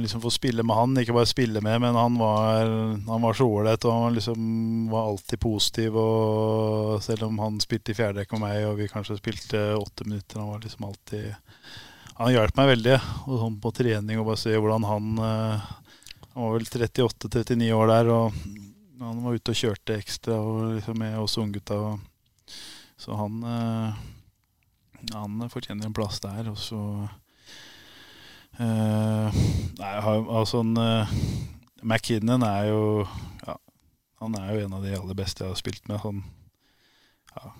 liksom 0.00 0.22
få 0.22 0.32
spille 0.32 0.64
med 0.64 0.78
han, 0.78 0.96
ikke 0.96 1.12
bare 1.12 1.28
spille 1.28 1.60
med, 1.60 1.82
men 1.84 1.98
han 1.98 2.16
var, 2.16 2.70
han 3.10 3.26
var 3.26 3.36
så 3.36 3.44
ålreit. 3.44 3.84
Og 3.84 4.06
han 4.06 4.16
liksom 4.16 4.40
var 4.88 5.10
alltid 5.10 5.42
positiv. 5.44 6.00
Og 6.00 7.04
selv 7.04 7.28
om 7.28 7.36
han 7.44 7.60
spilte 7.60 7.92
i 7.92 7.98
fjerderekke 8.00 8.38
med 8.38 8.46
meg, 8.46 8.70
og 8.70 8.80
vi 8.80 8.88
kanskje 8.88 9.18
spilte 9.20 9.66
åtte 9.76 10.08
minutter, 10.08 10.40
han 10.40 10.54
var 10.54 10.64
liksom 10.64 10.88
alltid 10.88 11.28
Han 12.20 12.32
hjalp 12.32 12.56
meg 12.56 12.72
veldig. 12.72 12.96
Og 13.26 13.36
sånn 13.44 13.60
på 13.60 13.76
trening 13.76 14.20
og 14.20 14.32
bare 14.32 14.40
se 14.40 14.56
hvordan 14.56 14.88
han 14.88 15.22
Han 16.34 16.42
var 16.46 16.56
vel 16.56 16.66
38-39 16.66 17.72
år 17.74 17.90
der. 17.90 18.10
og 18.14 18.32
han 19.00 19.22
var 19.24 19.32
ute 19.32 19.54
og 19.54 19.56
kjørte 19.56 19.96
ekstra 19.96 20.36
og 20.36 20.74
liksom 20.76 20.98
med 21.00 21.16
oss 21.18 21.38
unggutta. 21.40 21.78
Så 23.00 23.16
han 23.16 23.40
eh, 23.48 23.94
Han 25.16 25.48
fortjener 25.48 25.88
en 25.88 25.96
plass 25.96 26.20
der. 26.20 26.50
Og 26.52 26.58
så 26.60 26.80
eh, 28.60 29.40
Nei, 29.80 29.94
altså 29.96 30.60
han, 30.60 30.76
eh, 30.76 31.14
McKinnon 31.80 32.44
er 32.44 32.68
jo 32.68 32.82
ja, 33.46 33.56
Han 34.20 34.36
er 34.36 34.52
jo 34.52 34.66
en 34.66 34.76
av 34.76 34.84
de 34.84 34.94
aller 34.98 35.16
beste 35.16 35.44
jeg 35.46 35.54
har 35.54 35.60
spilt 35.62 35.88
med. 35.88 36.02
Han, 36.04 36.22
ja, 37.32 37.54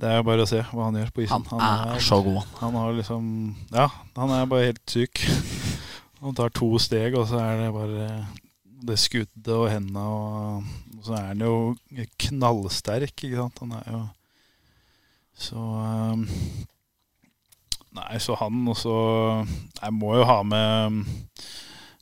det 0.00 0.08
er 0.08 0.20
jo 0.20 0.28
bare 0.28 0.44
å 0.44 0.48
se 0.48 0.60
hva 0.68 0.86
han 0.90 1.00
gjør 1.00 1.10
på 1.16 1.24
isen. 1.24 1.48
Han, 1.48 1.64
han 1.64 1.96
er, 1.96 2.04
så 2.04 2.20
god. 2.24 2.44
Han 2.60 2.76
har 2.76 2.94
liksom 2.96 3.24
Ja, 3.72 3.88
han 4.16 4.36
er 4.36 4.48
bare 4.52 4.68
helt 4.68 4.84
syk. 4.88 5.24
Han 6.20 6.36
tar 6.36 6.52
to 6.52 6.74
steg, 6.82 7.16
og 7.16 7.28
så 7.30 7.40
er 7.40 7.62
det 7.62 7.72
bare 7.74 8.06
det 8.80 8.96
skuddet 9.00 9.52
og 9.52 9.68
henda 9.68 10.00
og, 10.00 10.68
så 11.04 11.16
er 11.16 11.30
han 11.30 11.44
jo 11.44 11.54
knallsterk, 12.20 13.14
ikke 13.14 13.38
sant. 13.38 13.62
Han 13.64 13.76
er 13.78 13.86
jo 13.94 14.00
Så 15.40 15.56
um, 15.56 16.26
Nei, 17.96 18.18
så 18.22 18.36
han 18.38 18.68
også 18.68 18.96
Jeg 19.80 19.94
må 19.96 20.12
jo 20.18 20.26
ha 20.28 20.42
med 20.44 21.00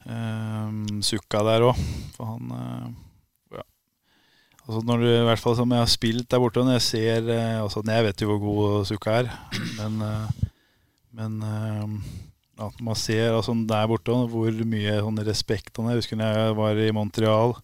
um, 0.04 0.80
Sukka 1.02 1.44
der 1.46 1.68
òg, 1.70 1.84
for 2.16 2.34
han 2.34 2.54
uh. 2.54 2.88
Altså 4.68 4.82
når 4.84 5.00
du, 5.00 5.06
I 5.08 5.24
hvert 5.24 5.40
fall 5.40 5.54
som 5.56 5.70
jeg 5.72 5.80
har 5.80 5.88
spilt 5.88 6.26
der 6.28 6.42
borte, 6.42 6.60
når 6.60 6.76
jeg 6.76 6.86
ser 6.88 7.30
uh, 7.30 7.62
altså, 7.62 7.80
Jeg 7.86 8.04
vet 8.04 8.20
jo 8.20 8.34
hvor 8.34 8.42
god 8.42 8.88
Sukka 8.90 9.20
er, 9.22 9.30
men, 9.78 10.02
uh, 10.02 10.50
men 11.16 11.38
at 12.58 12.80
man 12.82 12.98
ser 12.98 13.36
altså, 13.36 13.54
der 13.68 13.86
borte 13.90 14.14
hvor 14.30 14.62
mye 14.66 14.96
sånn, 14.98 15.20
respekt 15.26 15.78
han 15.78 15.88
er. 15.88 15.96
Jeg 15.96 16.02
husker 16.02 16.18
når 16.18 16.38
jeg 16.38 16.56
var 16.58 16.80
i 16.82 16.88
Montreal. 16.94 17.54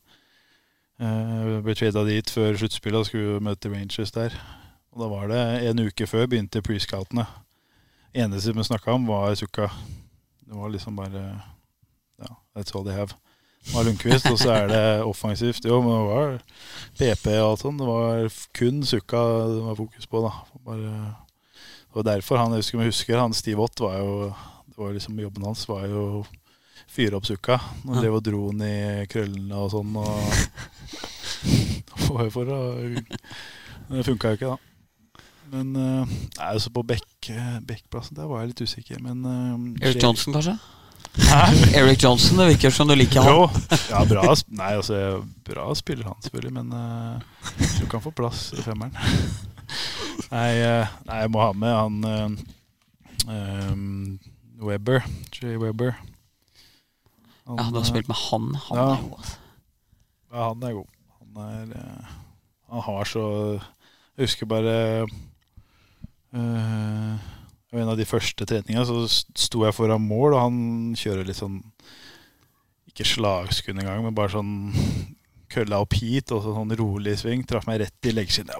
Uh, 1.02 1.58
ble 1.64 1.74
trada 1.74 2.04
dit 2.06 2.30
før 2.30 2.54
sluttspillet 2.54 3.02
og 3.02 3.08
skulle 3.08 3.42
møte 3.42 3.72
Rangers 3.72 4.14
der. 4.14 4.36
Og 4.94 5.02
Da 5.02 5.10
var 5.10 5.26
det 5.32 5.42
en 5.70 5.82
uke 5.88 6.06
før 6.06 6.28
begynte 6.30 6.62
pre-scoutene. 6.62 7.26
Eneste 8.14 8.54
vi 8.54 8.62
snakka 8.62 8.94
om, 8.94 9.08
var 9.10 9.34
Sukka. 9.34 9.66
Det 10.46 10.54
var 10.54 10.70
liksom 10.70 10.96
bare 10.96 11.42
Ja, 12.22 12.30
that's 12.54 12.70
all 12.76 12.86
they 12.86 12.94
have. 12.94 13.18
Det 13.64 13.74
var 13.74 13.88
Lundqvist, 13.88 14.30
og 14.30 14.38
så 14.38 14.52
er 14.52 14.66
det 14.68 15.02
offensivt. 15.02 15.64
Jo, 15.66 15.80
men 15.82 15.90
det 15.90 16.06
var 16.06 16.38
PP 17.00 17.26
og 17.40 17.50
alt 17.50 17.62
sånt. 17.64 17.80
Det 17.80 17.88
var 17.88 18.40
kun 18.54 18.82
Sukka 18.86 19.22
det 19.50 19.62
var 19.64 19.74
fokus 19.74 20.06
på, 20.06 20.22
da. 20.22 20.32
Bare, 20.62 21.14
var 21.94 22.02
derfor 22.02 22.38
han, 22.38 22.52
jeg 22.52 22.62
husker, 22.62 22.78
jeg 22.78 22.92
husker 22.92 23.18
han 23.18 23.34
Steve 23.34 23.62
Ott 23.62 23.80
var 23.80 23.98
jo 23.98 24.32
det 24.74 24.82
var 24.82 24.92
liksom 24.92 25.20
Jobben 25.20 25.44
hans 25.46 25.68
var 25.68 25.86
jo 25.86 26.02
å 26.02 26.24
fyre 26.90 27.14
opp 27.16 27.26
sukka. 27.28 27.60
Han 27.84 28.00
drev 28.00 28.16
og 28.18 28.24
dro 28.26 28.50
den 28.50 28.62
i 28.66 29.06
krøllene 29.10 29.54
og 29.54 29.70
sånn. 29.70 29.94
Og 29.94 30.06
var 32.14 32.26
jo 32.26 32.32
for 32.34 32.50
å 32.50 32.60
Det 33.84 34.02
funka 34.08 34.32
jo 34.32 34.38
ikke, 34.38 34.54
da. 34.54 34.58
Men 35.54 35.76
uh, 35.76 36.02
nei, 36.08 36.48
altså 36.48 36.72
på 36.74 36.82
Bekkplassen 36.88 38.16
der 38.18 38.26
var 38.26 38.42
jeg 38.42 38.50
litt 38.50 38.64
usikker, 38.64 38.98
men 39.04 39.22
uh, 39.22 39.84
Eric 39.84 40.02
Johnson, 40.02 40.34
kanskje? 40.34 40.56
Hæ? 41.28 41.42
Eric 41.78 42.02
Johnson, 42.02 42.40
det 42.40 42.48
virker 42.56 42.74
som 42.74 42.90
du 42.90 42.96
liker 42.98 43.22
han. 43.22 43.30
Jo, 43.30 43.76
ja, 43.92 44.02
bra, 44.08 44.24
nei, 44.50 44.72
altså, 44.80 45.22
bra 45.46 45.68
spiller 45.78 46.10
han 46.10 46.18
selvfølgelig, 46.26 46.54
men 46.58 46.74
uh, 46.74 47.22
du 47.78 47.86
kan 47.92 48.02
få 48.02 48.10
plass 48.16 48.48
i 48.58 48.64
femmeren. 48.66 48.98
nei, 50.34 50.50
uh, 50.64 50.96
nei, 51.06 51.22
jeg 51.22 51.34
må 51.36 51.44
ha 51.44 51.52
med 51.54 51.76
han 51.78 51.94
um, 53.30 54.18
Webber. 54.60 55.04
Jay 55.32 55.56
Webber. 55.56 55.94
Han, 57.44 57.58
ja, 57.58 57.70
du 57.70 57.78
har 57.78 57.84
spilt 57.84 58.08
med 58.08 58.16
han. 58.30 58.54
Han 58.68 58.78
ja, 58.78 58.84
er 58.94 59.02
god. 59.02 59.18
Altså. 59.18 59.36
Ja, 60.30 60.48
han 60.48 60.62
er 60.62 60.76
god. 60.78 60.90
Han 61.18 61.42
er 61.44 61.76
uh, 61.76 62.12
Han 62.70 62.82
har 62.86 63.04
så 63.04 63.24
Jeg 64.16 64.28
husker 64.28 64.46
bare 64.46 64.76
uh, 66.34 67.14
En 67.74 67.90
av 67.90 67.98
de 67.98 68.06
første 68.06 68.46
treningene 68.46 68.86
så 68.86 69.04
sto 69.10 69.64
jeg 69.64 69.74
foran 69.74 70.02
mål, 70.02 70.34
og 70.34 70.40
han 70.40 70.58
kjører 70.98 71.26
litt 71.26 71.40
sånn 71.40 71.60
Ikke 72.90 73.06
slagskudd 73.08 73.76
engang, 73.76 74.04
men 74.06 74.16
bare 74.16 74.36
sånn 74.36 74.54
kølla 75.54 75.82
opp 75.84 75.94
hit 75.98 76.32
og 76.34 76.42
sånn 76.42 76.72
rolig 76.78 77.18
sving. 77.20 77.44
Traff 77.46 77.68
meg 77.68 77.82
rett 77.84 78.08
i 78.08 78.14
leggskinnet. 78.14 78.56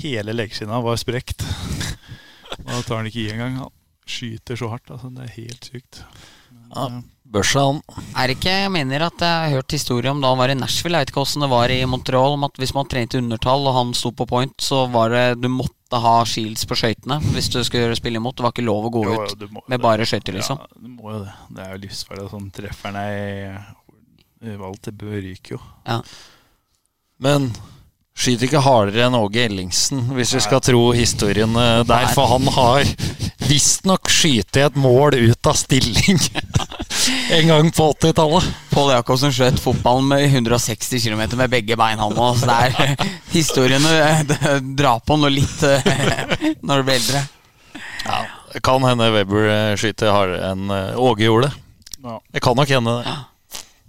Hele 0.00 0.32
leggskinnet 0.32 0.84
var 0.84 1.00
sprekt. 1.00 1.44
da 2.64 2.78
tar 2.86 3.02
han 3.02 3.08
ikke 3.10 3.26
i 3.26 3.32
engang. 3.34 3.58
Han 3.60 3.77
skyter 4.08 4.58
så 4.58 4.72
hardt. 4.72 4.90
Altså, 4.90 5.12
det 5.14 5.26
er 5.26 5.36
helt 5.36 5.70
sykt. 5.70 6.02
Ja, 6.68 6.88
Børsa 7.28 7.60
han. 7.66 7.80
Er 8.16 8.32
ikke, 8.32 8.52
Jeg 8.64 8.72
mener 8.72 9.04
at 9.04 9.20
jeg 9.20 9.28
har 9.28 9.54
hørt 9.58 9.74
historie 9.74 10.10
om 10.10 10.20
da 10.20 10.30
han 10.32 10.40
var 10.40 10.52
i 10.52 10.56
Nashville. 10.56 10.96
Jeg 10.96 11.06
vet 11.06 11.12
ikke 11.12 11.24
hvordan 11.24 11.44
det 11.44 11.50
var 11.52 11.72
i 11.72 11.78
Montreal. 11.84 12.36
Om 12.38 12.46
at 12.48 12.60
Hvis 12.60 12.74
man 12.76 12.88
trente 12.88 13.20
undertall 13.20 13.68
og 13.68 13.76
han 13.76 13.94
sto 13.96 14.12
på 14.16 14.26
point, 14.28 14.54
så 14.60 14.86
var 14.92 15.12
det 15.12 15.42
du 15.42 15.48
måtte 15.52 16.00
ha 16.00 16.14
shields 16.28 16.66
på 16.68 16.76
skøytene 16.76 17.20
hvis 17.32 17.50
du 17.52 17.60
skulle 17.64 17.96
spille 17.96 18.20
imot. 18.20 18.36
Det 18.36 18.44
var 18.44 18.56
ikke 18.56 18.64
lov 18.64 18.88
å 18.88 18.92
gå 18.96 19.04
jo, 19.04 19.18
ut 19.24 19.46
må, 19.52 19.64
med 19.68 19.84
bare 19.84 20.08
skøyter, 20.08 20.36
liksom. 20.36 20.60
Ja, 20.60 20.80
du 20.80 20.88
må 20.88 21.12
jo 21.12 21.22
det. 21.26 21.36
Det 21.52 21.64
er 21.64 21.74
jo 21.74 21.82
livsfarlig. 21.84 22.28
Sånn 22.32 22.50
trefferen 22.56 23.00
i 23.04 24.56
valgt, 24.56 24.88
det 24.88 24.96
bør 25.00 25.20
ryke 25.20 25.56
jo. 25.56 25.60
Ja. 25.88 26.00
Men 27.24 27.50
skyter 28.18 28.48
ikke 28.48 28.64
hardere 28.64 29.06
enn 29.06 29.16
Åge 29.18 29.44
Ellingsen, 29.46 30.08
hvis 30.16 30.34
vi 30.34 30.42
skal 30.42 30.62
tro 30.64 30.88
historien 30.96 31.54
der. 31.54 32.08
For 32.14 32.34
han 32.34 32.48
har 32.56 32.88
visstnok 33.48 34.10
skyte 34.10 34.66
et 34.66 34.76
mål 34.76 35.16
ut 35.16 35.48
av 35.48 35.56
stilling 35.56 36.18
en 37.36 37.48
gang 37.48 37.70
på 37.72 37.92
80-tallet. 37.92 38.48
Pål 38.70 38.92
Jacobsen 38.92 39.32
skjøt 39.34 39.60
fotballen 39.62 40.08
med 40.10 40.24
160 40.26 41.04
km 41.04 41.22
med 41.38 41.52
begge 41.52 41.76
bein, 41.78 42.00
han 42.00 42.18
òg. 42.18 42.38
Så 42.40 42.48
det 42.48 42.58
er 42.66 43.08
historiene 43.36 44.60
drar 44.78 45.02
på 45.04 45.18
noe 45.20 45.32
litt 45.32 45.62
eh, 45.66 45.88
når 46.66 46.82
du 46.82 46.88
blir 46.88 46.98
eldre. 46.98 47.24
Ja, 48.04 48.20
det 48.52 48.62
kan 48.64 48.84
hende 48.86 49.10
Weber 49.14 49.50
eh, 49.52 49.74
skyter 49.80 50.12
hardere 50.14 50.52
enn 50.52 50.72
eh, 50.72 51.00
Åge 51.00 51.28
gjorde 51.28 51.48
det. 51.48 51.64
Ja. 52.04 52.18
Det 52.34 52.44
kan 52.44 52.56
nok 52.58 52.72
hende 52.72 52.98
det. 53.00 53.18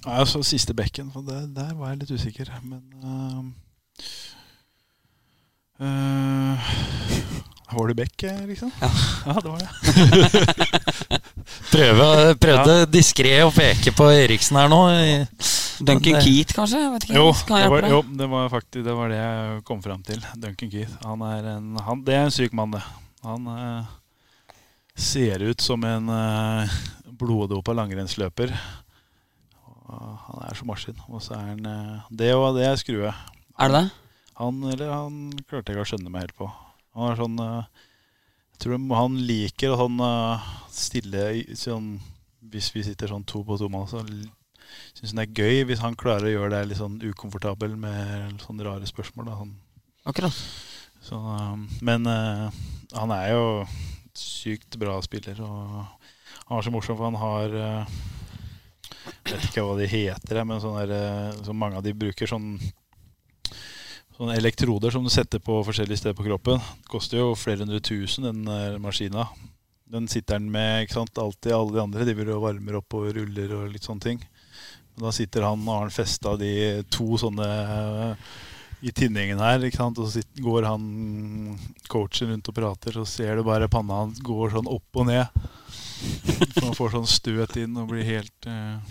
Ja, 0.05 0.23
så 0.25 0.41
siste 0.47 0.73
bekken, 0.73 1.11
for 1.13 1.25
der, 1.27 1.43
der 1.53 1.73
var 1.77 1.91
jeg 1.91 2.03
litt 2.03 2.13
usikker. 2.15 2.49
Men 2.63 2.82
uh, 3.03 3.43
uh, 5.82 6.69
var 7.71 7.88
du 7.88 7.93
Beck, 7.93 8.25
liksom? 8.47 8.71
Ja. 8.82 8.89
ja, 9.25 9.34
det 9.43 9.49
var 9.49 9.59
det. 9.59 9.69
Prøve, 11.69 12.36
prøvde 12.41 12.75
ja. 12.82 12.86
diskré 12.89 13.34
å 13.45 13.51
peke 13.53 13.93
på 13.95 14.07
Eriksen 14.09 14.57
her 14.57 14.69
nå. 14.71 14.82
Duncan 15.80 16.17
det, 16.17 16.23
Keith, 16.25 16.55
kanskje? 16.55 16.82
Jo 17.13 17.30
det, 17.47 17.67
var, 17.71 17.88
jo, 17.88 18.01
det 18.19 18.27
var 18.32 18.49
faktisk 18.51 18.84
det, 18.86 18.95
var 18.97 19.13
det 19.13 19.19
jeg 19.19 19.61
kom 19.67 19.84
fram 19.84 20.01
til. 20.05 20.23
Duncan 20.36 20.71
Keith. 20.71 20.97
Han 21.05 21.23
er 21.30 21.53
en, 21.55 21.71
han, 21.86 22.03
det 22.05 22.17
er 22.17 22.27
en 22.27 22.36
syk 22.36 22.55
mann, 22.57 22.73
det. 22.75 22.84
Han 23.23 23.47
eh, 23.53 23.93
ser 24.99 25.45
ut 25.45 25.61
som 25.61 25.84
en 25.88 26.11
eh, 26.15 26.77
bloddopa 27.21 27.75
langrennsløper. 27.77 28.53
Han 29.89 30.43
er 30.45 30.57
så 30.57 30.67
maskin. 30.67 30.99
Og 31.09 31.23
så 31.23 31.38
er 31.38 31.47
han 31.53 31.65
eh, 31.65 32.11
Det 32.11 32.34
og 32.36 32.59
det 32.59 32.67
er 32.67 32.80
skrue. 32.82 33.13
Er 33.59 33.71
det 33.71 33.80
det? 33.80 34.09
Han, 34.40 34.64
eller, 34.72 34.88
han 34.94 35.16
klarte 35.50 35.74
jeg 35.74 35.76
ikke 35.76 35.84
å 35.84 35.90
skjønne 35.92 36.12
meg 36.14 36.28
helt 36.28 36.38
på. 36.38 36.48
Han 36.96 37.12
er 37.12 37.20
sånn 37.20 37.40
eh, 37.44 37.86
Jeg 38.54 38.62
tror 38.64 38.78
han 38.96 39.18
liker 39.28 39.74
å 39.74 39.80
sånn 39.82 40.00
eh, 40.06 40.46
stille 40.74 41.24
sånn, 41.60 41.90
Hvis 42.54 42.72
vi 42.76 42.86
sitter 42.88 43.12
sånn 43.12 43.28
to 43.28 43.44
på 43.44 43.60
to 43.60 43.68
mann, 43.72 43.90
så 43.92 44.04
syns 44.96 45.12
han 45.12 45.20
det 45.20 45.26
er 45.28 45.44
gøy 45.44 45.68
hvis 45.68 45.84
han 45.84 45.98
klarer 46.00 46.30
å 46.30 46.34
gjøre 46.34 46.54
deg 46.54 46.70
litt 46.70 46.80
sånn 46.80 47.00
ukomfortabel 47.02 47.76
med 47.80 48.40
sånne 48.46 48.68
rare 48.68 48.88
spørsmål. 48.88 49.28
Da. 49.28 49.38
Han, 49.42 49.56
Akkurat. 50.08 50.36
Så, 51.04 51.18
um, 51.18 51.66
men 51.82 52.06
han 52.06 53.14
er 53.16 53.32
jo 53.34 53.46
sykt 54.18 54.78
bra 54.78 55.00
spiller, 55.02 55.40
og 55.42 55.88
han 56.46 56.60
er 56.60 56.68
så 56.68 56.74
morsom, 56.76 57.00
for 57.00 57.10
han 57.10 57.18
har 57.18 57.56
Jeg 59.26 59.32
vet 59.32 59.48
ikke 59.50 59.66
hva 59.66 59.78
de 59.80 59.90
heter, 59.90 60.44
men 60.46 60.62
sånn 60.62 60.78
der, 60.84 60.94
uh, 61.34 61.42
så 61.48 61.56
mange 61.56 61.82
av 61.82 61.88
de 61.88 61.98
bruker 61.98 62.30
sånn 62.30 62.54
Sånne 64.20 64.36
elektroder 64.36 64.91
som 64.91 65.05
du 65.05 65.07
setter 65.07 65.39
på 65.39 65.61
forskjellige 65.63 66.01
steder 66.01 66.15
på 66.17 66.26
kroppen. 66.26 66.59
Det 66.59 66.89
koster 66.91 67.22
jo 67.22 67.38
flere 67.39 67.63
hundre 67.63 67.78
tusen, 67.80 68.26
den 68.28 68.41
uh, 68.51 68.76
maskina. 68.84 69.30
Den 69.88 70.09
sitter 70.11 70.36
han 70.36 70.49
med 70.51 70.84
ikke 70.84 70.97
sant? 70.97 71.17
alltid. 71.24 71.53
Alle 71.55 71.78
de 71.78 71.84
andre 71.86 72.07
de 72.09 72.15
vil 72.17 72.32
jo 72.34 72.41
varmer 72.43 72.82
opp 72.82 72.97
og 72.99 73.13
ruller 73.15 73.53
og 73.55 73.70
litt 73.72 73.86
sånne 73.88 74.03
ting. 74.03 74.17
Men 74.91 75.05
da 75.05 75.13
sitter 75.15 75.45
han 75.47 75.63
og 75.63 75.72
har 75.72 75.86
han 75.86 75.93
festa 75.95 76.34
de 76.36 76.51
to 76.91 77.15
sånne 77.22 77.47
uh, 77.47 78.34
i 78.84 78.91
tinningen 78.91 79.39
her. 79.39 79.63
ikke 79.63 79.80
sant? 79.80 80.01
Og 80.03 80.11
så 80.11 80.24
går 80.43 80.67
han 80.67 80.89
coachen 81.88 82.34
rundt 82.34 82.49
og 82.51 82.57
prater, 82.57 82.97
så 82.99 83.05
ser 83.07 83.39
du 83.39 83.45
bare 83.47 83.70
panna 83.72 84.01
hans 84.01 84.20
går 84.20 84.51
sånn 84.57 84.67
opp 84.67 84.99
og 84.99 85.07
ned. 85.07 85.32
Så 86.57 86.65
han 86.65 86.76
får 86.76 86.91
sånn 86.97 87.07
støt 87.07 87.55
inn 87.63 87.80
og 87.80 87.93
blir 87.93 88.03
helt 88.03 88.49
uh, 88.51 88.84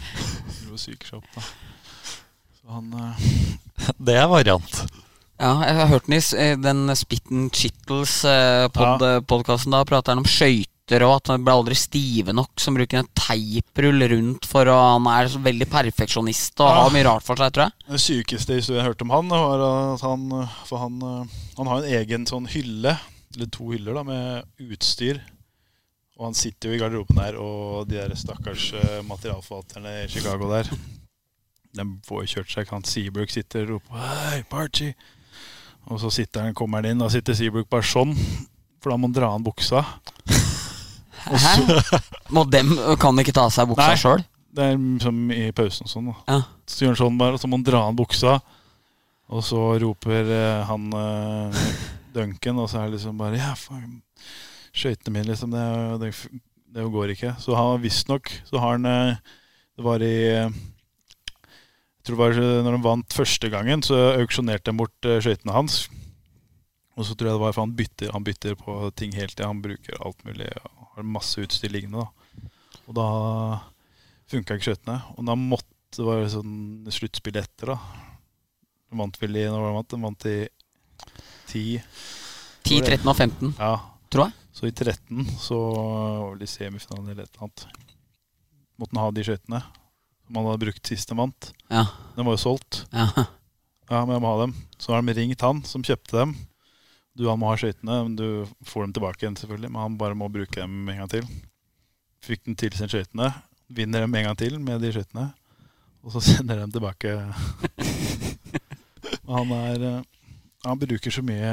psyker 0.72 1.12
seg 1.12 1.20
opp. 1.20 1.29
da. 1.37 1.45
Så 2.62 2.79
han 2.79 2.89
uh, 2.97 3.29
Det 4.09 4.16
er 4.16 4.33
variant. 4.33 4.81
Ja, 5.39 5.53
jeg 5.62 5.76
har 5.78 5.86
hørt 5.86 6.09
den 6.09 6.16
i 6.16 6.18
eh, 6.34 6.57
den 6.59 6.91
Spitten 6.99 7.45
Chittles-podkasten. 7.55 9.70
Da 9.70 9.84
prater 9.86 10.11
han 10.11 10.18
om 10.24 10.26
skøyter 10.26 11.05
og 11.07 11.12
at 11.18 11.28
han 11.30 11.45
blir 11.45 11.53
aldri 11.55 11.76
stive 11.78 12.32
nok, 12.34 12.51
som 12.59 12.74
bruker 12.74 12.99
en 13.03 13.11
teiprull 13.14 14.03
rundt 14.11 14.47
for 14.49 14.66
å 14.72 14.76
Han 14.97 15.07
er 15.12 15.28
så 15.30 15.39
veldig 15.45 15.68
perfeksjonist 15.70 16.59
og 16.59 16.66
Ja. 16.66 16.82
har 16.82 16.91
mye 16.95 17.07
rart 17.07 17.22
for 17.26 17.36
seg, 17.39 17.53
tror 17.55 17.64
jeg. 17.68 17.72
Det 17.93 18.01
sykeste 18.03 18.55
historien 18.57 18.82
jeg 18.82 18.89
hørte 18.89 19.05
om 19.07 19.11
han, 19.14 19.28
var 19.28 19.62
at 19.95 20.03
han 20.03 20.49
For 20.66 20.78
han, 20.82 20.99
uh, 21.03 21.24
han 21.59 21.66
har 21.70 21.76
en 21.84 21.93
egen 22.01 22.26
sånn 22.26 22.47
hylle, 22.51 22.97
eller 23.36 23.47
to 23.47 23.70
hyller, 23.70 23.95
da, 23.95 24.03
med 24.03 24.43
utstyr. 24.59 25.20
Og 26.18 26.24
han 26.32 26.34
sitter 26.34 26.72
jo 26.72 26.74
i 26.74 26.80
garderoben 26.82 27.14
der, 27.20 27.39
og 27.39 27.86
de 27.86 27.95
der 28.01 28.11
stakkars 28.18 28.72
materialforvalterne 29.07 30.01
i 30.03 30.09
Chicago 30.11 30.51
der 30.51 30.66
De 31.78 31.84
får 32.09 32.26
kjørt 32.26 32.51
seg. 32.51 32.66
Han 32.74 32.82
Seabrook 32.82 33.30
sitter 33.30 33.62
og 33.68 33.76
roper 33.76 34.03
Hei, 34.03 34.43
Barchi! 34.51 34.91
Og 35.89 36.01
så 36.03 36.11
sitter 36.12 36.47
han, 36.47 36.57
kommer 36.57 36.82
han 36.82 36.93
inn, 36.93 37.03
da 37.03 37.09
sitter 37.12 37.36
Seabrook 37.36 37.68
bare 37.72 37.86
sånn. 37.86 38.14
For 38.78 38.93
da 38.93 38.99
må 39.01 39.09
han 39.09 39.16
dra 39.16 39.32
av 39.34 39.45
buksa. 39.45 39.82
Hæ? 41.28 41.55
Må 42.32 42.45
dem 42.49 42.74
kan 43.01 43.18
ikke 43.20 43.34
ta 43.36 43.49
av 43.49 43.55
seg 43.55 43.70
buksa 43.70 43.95
sjøl? 44.01 44.22
Det 44.55 44.64
er 44.64 44.78
som 45.03 45.16
i 45.34 45.49
pausen 45.57 45.89
og 45.89 45.93
sånn. 45.93 46.12
Ja. 46.28 46.41
Så 46.68 46.84
gjør 46.84 46.95
han 46.95 47.01
sånn 47.03 47.18
bare, 47.20 47.36
og 47.36 47.43
så 47.43 47.51
må 47.51 47.59
han 47.59 47.66
dra 47.66 47.82
av 47.89 47.97
buksa. 47.99 48.39
Og 49.28 49.45
så 49.45 49.61
roper 49.82 50.30
eh, 50.32 50.68
han 50.70 50.86
uh, 50.97 51.64
Duncan, 52.14 52.61
og 52.62 52.70
så 52.70 52.80
er 52.80 52.89
det 52.89 52.97
liksom 52.97 53.18
bare 53.20 53.41
Ja, 53.41 53.53
faen, 53.59 53.99
skøytene 54.72 55.18
mine, 55.18 55.28
liksom. 55.28 55.53
Det, 55.53 55.66
det, 56.01 56.12
det 56.74 56.86
går 56.95 57.12
ikke. 57.14 57.34
Så 57.43 57.57
han 57.59 57.82
visstnok 57.82 58.30
så 58.49 58.61
har 58.62 58.78
han 58.78 58.89
eh, 58.89 59.20
Det 59.76 59.84
var 59.86 60.05
i 60.05 60.16
eh, 60.32 60.59
tror 62.09 62.17
det 62.17 62.25
var 62.25 62.41
eh, 62.41 62.59
når 62.65 62.77
de 62.77 62.83
vant 62.87 63.17
første 63.21 63.51
gangen, 63.53 63.85
så 63.85 63.97
auksjonerte 64.17 64.71
de 64.73 64.79
bort 64.81 65.09
uh, 65.09 65.19
skøytene 65.23 65.55
hans. 65.55 65.83
Og 66.99 67.07
så 67.07 67.15
tror 67.15 67.31
jeg 67.31 67.37
det 67.39 67.45
var 67.45 67.55
for 67.55 67.63
han 67.67 67.75
bytter, 67.79 68.13
han 68.15 68.27
bytter 68.27 68.57
på 68.59 68.77
ting 68.99 69.13
hele 69.15 69.31
tida. 69.31 69.51
Han 69.53 69.63
bruker 69.63 70.01
alt 70.03 70.25
mulig 70.27 70.49
og 70.65 70.87
har 70.97 71.07
masse 71.07 71.39
utstyr 71.45 71.71
liggende. 71.71 72.03
da 72.09 72.81
Og 72.89 72.97
da 72.99 73.09
funka 74.33 74.57
ikke 74.57 74.73
skøytene. 74.73 74.97
Og 75.15 75.29
da 75.29 75.37
måtte 75.39 76.01
det 76.01 76.09
være 76.09 76.33
sånn 76.33 76.57
sluttspill 76.93 77.39
etter, 77.39 77.75
da. 77.77 77.79
De 78.89 78.99
vant 78.99 79.21
vel 79.21 79.39
i 79.39 79.45
når 79.47 79.63
var 79.63 79.71
de 79.71 79.77
vant? 79.79 79.93
De 79.93 80.03
vant 80.09 80.27
i 80.33 80.39
10 81.53 81.63
10, 82.69 82.81
13 82.83 83.09
og 83.09 83.17
15, 83.17 83.55
Ja. 83.61 83.75
tror 84.11 84.27
jeg. 84.27 84.35
Så 84.53 84.67
i 84.67 84.75
13 84.75 85.23
så 85.41 85.57
var 85.57 86.41
det 86.41 86.49
semifinalen 86.51 87.13
eller 87.13 87.25
et 87.29 87.31
eller 87.37 87.47
annet. 87.47 87.85
Måtte 88.79 88.97
han 88.97 89.05
ha 89.05 89.13
de 89.15 89.25
skøytene 89.25 89.63
som 90.29 90.39
han 90.39 90.51
hadde 90.51 90.66
brukt 90.66 90.93
sist 90.93 91.09
de 91.09 91.16
vant. 91.16 91.51
Ja. 91.72 91.87
De 92.14 92.26
var 92.26 92.37
jo 92.37 92.45
solgt. 92.45 92.85
ja. 92.93 93.09
Ja, 93.89 94.03
men 94.05 94.18
jeg 94.18 94.20
må 94.20 94.31
ha 94.35 94.41
dem. 94.43 94.51
Så 94.76 94.93
har 94.93 95.01
de 95.01 95.12
ringt 95.16 95.41
han 95.41 95.62
som 95.64 95.81
kjøpte 95.81 96.12
dem. 96.12 96.35
Du, 97.16 97.22
han 97.24 97.39
må 97.41 97.49
ha 97.49 97.57
skøytene, 97.57 97.95
men 98.05 98.16
du 98.18 98.45
får 98.68 98.85
dem 98.85 98.93
tilbake 98.99 99.24
igjen, 99.24 99.39
selvfølgelig. 99.41 99.70
Men 99.72 99.81
han 99.81 99.97
bare 100.01 100.18
må 100.18 100.29
bruke 100.29 100.61
dem 100.61 100.91
en 100.93 100.99
gang 101.01 101.09
til. 101.09 101.24
Fikk 102.20 102.45
den 102.45 102.59
tilsendt 102.61 102.93
skøytene. 102.93 103.31
Vinner 103.72 104.05
dem 104.05 104.12
en 104.20 104.29
gang 104.29 104.37
til 104.39 104.59
med 104.61 104.85
de 104.85 104.93
skøytene. 104.93 105.31
Og 106.05 106.12
så 106.14 106.20
sender 106.26 106.61
de 106.61 106.66
dem 106.66 106.76
tilbake. 106.76 107.16
Han 109.29 109.53
er 109.57 109.85
eh, 109.89 110.05
Han 110.66 110.81
bruker 110.81 111.12
så 111.12 111.22
mye 111.24 111.51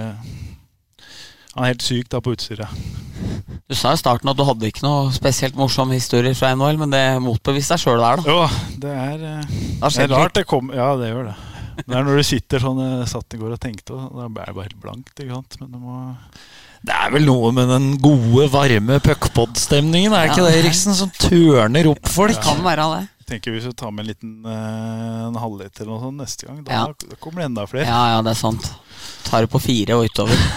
Han 1.56 1.64
er 1.66 1.72
helt 1.74 1.86
syk 1.86 2.10
da 2.12 2.20
på 2.24 2.34
utstyret. 2.36 2.86
Du 3.66 3.74
sa 3.74 3.93
i 3.95 3.97
starten 3.97 4.30
at 4.30 4.38
du 4.38 4.43
hadde 4.45 4.68
ikke 4.68 4.84
noe 4.84 5.10
spesielt 5.16 5.56
morsom 5.58 5.89
historie 5.95 6.36
fra 6.38 6.51
NHL, 6.53 6.78
men 6.84 6.91
det 6.93 7.01
motbeviste 7.24 7.78
deg 7.78 7.82
sjøl 7.86 8.03
der, 8.03 8.22
da. 8.22 8.34
Jo, 8.36 8.74
det 8.84 8.91
er, 8.91 9.24
eh, 9.39 9.53
Det 9.82 10.03
er 10.03 10.12
rart 10.12 10.36
det 10.38 10.45
kommer 10.49 10.76
Ja, 10.78 10.91
det 10.99 11.10
gjør 11.10 11.32
det. 11.32 11.36
Det 11.76 11.95
er 11.95 12.06
når 12.08 12.22
du 12.22 12.24
sitter 12.24 12.62
sånn 12.64 12.78
Jeg 12.80 13.08
satt 13.12 13.34
i 13.36 13.39
går 13.39 13.56
og 13.56 13.60
tenkte, 13.60 13.95
da 13.95 14.28
er 14.28 14.30
det 14.30 14.36
bare 14.36 14.68
helt 14.68 14.78
blankt. 14.84 15.16
ikke 15.18 15.34
sant? 15.34 15.58
Men 15.60 15.72
det 15.72 15.82
må 15.82 15.95
Det 16.86 16.93
er 16.93 17.10
vel 17.16 17.26
noe 17.26 17.51
med 17.56 17.72
den 17.72 17.88
gode, 17.97 18.45
varme 18.53 18.99
puckpod-stemningen, 19.01 20.14
er 20.14 20.28
det 20.28 20.36
ikke 20.36 20.45
det, 20.45 20.60
Eriksen, 20.62 20.93
som 20.93 21.10
tørner 21.10 21.89
opp 21.89 22.06
folk? 22.08 22.36
Det 22.36 22.43
Kan 22.45 22.62
være 22.64 22.86
det. 22.99 23.08
Tenker 23.26 23.51
Hvis 23.55 23.65
vi 23.65 23.73
tar 23.73 23.89
med 23.91 24.03
en 24.05 24.09
liten 24.11 24.34
eh, 24.45 25.21
en 25.28 25.38
halvliter 25.41 25.82
eller 25.86 25.95
noe 25.95 26.03
sånt 26.03 26.19
neste 26.21 26.45
gang, 26.45 26.59
da, 26.67 26.71
Ja. 26.76 26.84
da 27.09 27.15
kommer 27.17 27.41
det 27.41 27.47
enda 27.49 27.65
flere. 27.67 27.88
Ja, 27.89 28.01
ja, 28.13 28.19
det 28.21 28.36
er 28.36 28.39
sant. 28.41 28.67
Tar 29.26 29.41
det 29.47 29.49
på 29.53 29.61
fire 29.63 29.97
og 29.97 30.05
utover. 30.11 30.38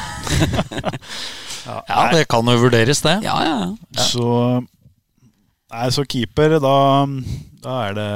Ja, 1.68 2.06
det 2.14 2.22
kan 2.32 2.46
jo 2.48 2.54
vurderes, 2.62 3.02
det. 3.04 3.18
Ja, 3.26 3.34
ja, 3.44 3.56
ja. 3.92 4.00
Så 4.00 4.24
Nei, 5.68 5.88
så 5.92 6.00
keeper, 6.08 6.54
da, 6.64 7.04
da 7.60 7.74
er 7.90 7.96
det 7.98 8.06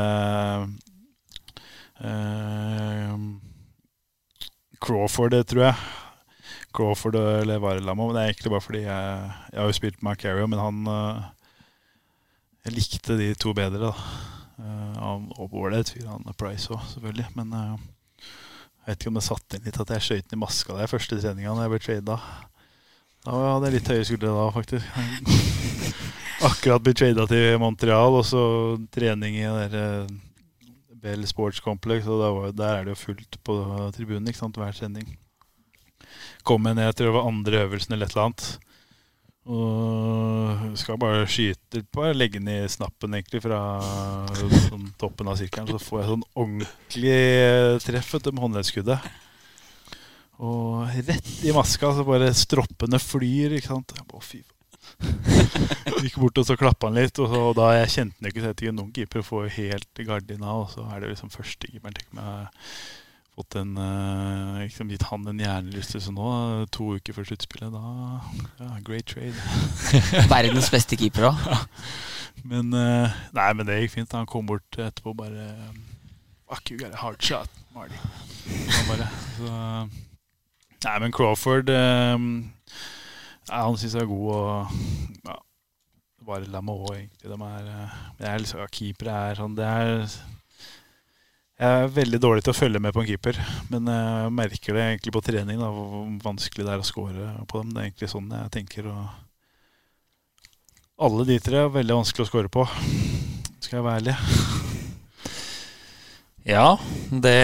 eh, 2.00 3.12
Crawford, 4.80 5.34
det 5.36 5.42
tror 5.50 5.66
jeg. 5.66 5.76
Crawford 6.72 7.18
eller 7.20 7.60
Varelamo. 7.60 8.06
Men 8.08 8.16
det 8.16 8.22
er 8.22 8.32
egentlig 8.32 8.54
bare 8.54 8.64
fordi 8.64 8.82
jeg, 8.86 9.30
jeg 9.52 9.60
har 9.60 9.68
jo 9.68 9.76
spilt 9.76 10.00
Macario, 10.06 10.48
men 10.48 10.62
han 10.62 10.80
eh, 10.94 11.22
Jeg 12.64 12.76
likte 12.78 13.18
de 13.20 13.28
to 13.36 13.52
bedre, 13.58 13.90
da. 13.90 13.92
Han 14.58 15.28
og 15.40 15.54
ålreit 15.56 15.90
fyr, 15.94 16.06
han 16.10 16.26
Price 16.38 16.70
òg, 16.72 16.82
selvfølgelig. 16.92 17.28
Men 17.38 17.52
eh, 17.56 17.84
jeg 18.82 18.90
vet 18.90 19.00
ikke 19.00 19.12
om 19.12 19.18
det 19.18 19.26
satt 19.26 19.56
inn 19.56 19.66
litt 19.66 19.80
at 19.82 19.92
jeg 19.96 20.06
skøyt 20.06 20.30
den 20.30 20.40
i 20.40 20.42
maska 20.42 20.76
der 20.78 20.90
første 20.90 21.18
treninga 21.20 21.54
da 21.56 21.66
jeg 21.66 21.72
ble 21.72 21.82
trada. 21.86 22.18
Da 23.22 23.38
hadde 23.38 23.70
jeg 23.70 23.76
litt 23.76 23.92
høye 23.92 24.08
skuldre 24.08 24.34
da, 24.34 24.46
faktisk. 24.56 24.86
Akkurat 26.48 26.82
blitt 26.82 26.98
trada 26.98 27.26
til 27.30 27.58
Montreal, 27.62 28.18
og 28.18 28.26
så 28.26 28.44
trening 28.94 29.38
i 29.38 29.46
der 29.46 29.76
eh, 29.78 30.14
Bell 31.02 31.22
Sports 31.26 31.62
Complex, 31.62 32.06
og 32.06 32.22
der, 32.22 32.34
var, 32.34 32.54
der 32.58 32.76
er 32.80 32.86
det 32.86 32.96
jo 32.96 33.02
fullt 33.04 33.38
på 33.46 33.58
tribunen 33.94 34.28
ikke 34.30 34.42
sant, 34.42 34.58
hver 34.58 34.74
trening. 34.74 35.16
Kom 36.46 36.66
jeg 36.66 36.78
ned 36.78 36.90
etter 36.90 37.08
det 37.08 37.14
var 37.14 37.28
andre 37.30 37.64
øvelsen 37.66 37.94
eller 37.94 38.10
et 38.10 38.14
eller 38.16 38.28
annet. 38.28 38.46
Og 39.42 40.76
skal 40.78 41.00
bare 41.02 41.24
skyte 41.26 41.80
Bare 41.90 42.14
legge 42.14 42.38
ned 42.38 42.68
snappen 42.70 43.16
egentlig 43.16 43.40
fra 43.42 43.58
sånn, 44.68 44.86
toppen 45.00 45.30
av 45.32 45.40
sirkelen. 45.40 45.72
Så 45.72 45.82
får 45.82 46.00
jeg 46.02 46.10
sånn 46.12 46.24
ordentlig 46.38 47.18
treff 47.82 48.14
vet 48.14 48.30
med 48.30 48.44
håndleddskuddet. 48.46 49.10
Og 50.42 50.86
rett 51.06 51.32
i 51.46 51.54
maska, 51.54 51.92
så 51.94 52.06
bare 52.06 52.32
stroppene 52.34 52.98
flyr. 53.02 53.58
ikke 53.58 53.74
sant? 53.74 53.94
Jeg 53.98 54.08
bare, 54.10 54.26
fy. 54.26 54.42
Gikk 56.02 56.16
bort 56.18 56.38
og 56.40 56.46
så 56.48 56.56
klappa 56.58 56.88
han 56.88 56.98
litt, 56.98 57.18
og, 57.22 57.30
så, 57.30 57.42
og 57.50 57.54
da 57.58 57.68
jeg 57.76 57.92
kjente 57.96 58.18
han 58.18 58.30
ikke. 58.30 58.42
Så 58.42 58.50
jeg 58.50 58.58
tenkte 58.58 58.78
noen 58.78 58.96
keepere 58.96 59.26
får 59.26 59.52
helt 59.58 60.02
gardina, 60.08 60.56
og 60.62 60.70
så 60.74 60.86
er 60.90 61.02
det 61.02 61.12
liksom 61.12 61.30
første 61.34 61.70
keeperen. 61.70 61.98
Tenk 61.98 62.14
om 62.14 62.22
jeg 62.22 62.30
har 62.30 62.50
fått 63.36 63.56
en 63.56 63.76
eh, 63.80 64.62
liksom 64.66 64.90
gitt 64.92 65.06
han 65.08 65.28
en 65.30 65.40
hjernerystelse 65.40 66.12
nå, 66.12 66.32
to 66.74 66.92
uker 66.98 67.16
før 67.16 67.28
sluttspillet. 67.30 67.72
Da 67.72 68.60
ja, 68.60 68.72
great 68.84 69.08
trade. 69.08 69.36
Verdens 70.32 70.70
beste 70.72 70.98
keeper 71.00 71.30
òg. 71.30 71.46
Men 72.48 72.74
eh, 72.76 73.22
Nei, 73.36 73.48
men 73.56 73.68
det 73.68 73.80
gikk 73.82 73.96
fint. 73.96 74.16
Han 74.18 74.28
kom 74.28 74.48
bort 74.50 74.78
etterpå 74.78 75.14
og 75.14 75.22
bare 75.22 75.48
Fuck, 76.52 76.70
you 76.70 76.76
got 76.76 76.92
a 76.92 77.00
hard 77.00 77.22
shot, 77.22 77.48
Marty. 77.72 77.96
Bare, 78.88 79.06
så, 79.38 79.52
nei, 80.84 80.96
men 81.00 81.14
Crawford 81.14 81.70
eh, 81.72 82.18
Han 83.48 83.78
syns 83.80 83.94
jeg 83.96 84.02
er 84.04 84.10
god, 84.10 84.26
og 84.34 85.22
ja, 85.30 85.38
bare 86.26 86.60
meg 86.60 86.74
òg, 86.74 86.92
egentlig. 86.98 87.30
De 87.32 87.38
er, 87.48 87.70
eh, 87.72 87.96
jeg 88.26 88.44
liksom, 88.44 88.60
ja, 88.60 88.68
keepere 88.76 89.16
er 89.30 89.40
sånn 89.40 89.56
Det 89.56 89.70
er 89.70 90.04
Jeg 91.62 91.82
er 91.86 91.92
veldig 91.94 92.18
dårlig 92.18 92.42
til 92.42 92.50
å 92.50 92.58
følge 92.58 92.80
med 92.82 92.90
på 92.94 93.04
en 93.04 93.06
keeper, 93.06 93.36
men 93.70 93.86
jeg 93.86 94.30
merker 94.34 94.74
det 94.74 94.82
egentlig 94.82 95.12
på 95.14 95.22
trening, 95.22 95.60
da, 95.62 95.68
hvor 95.70 96.08
vanskelig 96.24 96.66
det 96.66 96.72
er 96.74 96.82
å 96.82 96.86
score 96.86 97.28
på 97.46 97.60
dem. 97.60 97.70
Det 97.70 97.78
er 97.78 97.86
egentlig 97.86 98.08
sånn 98.10 98.32
jeg 98.34 98.50
tenker. 98.56 98.88
og 98.90 99.04
alle 101.02 101.24
de 101.26 101.38
tre 101.42 101.62
er 101.64 101.70
veldig 101.72 101.96
vanskelig 102.00 102.26
å 102.26 102.28
score 102.28 102.50
på, 102.52 102.62
skal 103.62 103.78
jeg 103.78 103.86
være 103.86 104.02
ærlig. 104.02 104.16
Ja, 106.46 106.66
det, 107.10 107.36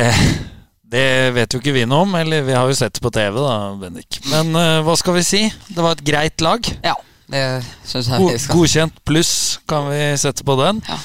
Det 0.82 1.04
vet 1.36 1.54
jo 1.54 1.60
ikke 1.60 1.74
vi 1.74 1.84
noe 1.86 2.06
om, 2.06 2.14
eller 2.18 2.42
vi 2.46 2.54
har 2.56 2.66
jo 2.66 2.76
sett 2.78 2.94
det 2.96 3.02
på 3.04 3.12
TV, 3.14 3.38
da, 3.38 3.56
Bendik. 3.78 4.20
Men 4.32 4.54
uh, 4.56 4.80
hva 4.86 4.94
skal 4.98 5.18
vi 5.18 5.24
si? 5.26 5.42
Det 5.68 5.84
var 5.84 5.94
et 5.94 6.04
greit 6.06 6.42
lag. 6.42 6.70
Ja, 6.82 6.94
det 7.30 7.44
synes 7.86 8.08
jeg 8.08 8.24
vi 8.24 8.38
skal 8.40 8.56
godkjent 8.56 9.02
pluss 9.06 9.32
kan 9.68 9.90
vi 9.92 10.00
sette 10.18 10.46
på 10.48 10.56
den. 10.58 10.80
Ja. 10.88 10.98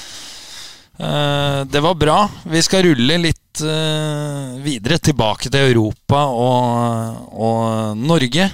Eh, 0.98 1.64
det 1.64 1.80
var 1.80 1.94
bra. 1.94 2.18
Vi 2.44 2.62
skal 2.62 2.84
rulle 2.86 3.18
litt 3.18 3.62
eh, 3.66 4.54
videre 4.62 4.98
tilbake 5.02 5.50
til 5.50 5.72
Europa 5.72 6.24
og, 6.30 7.34
og 7.34 7.98
Norge. 7.98 8.48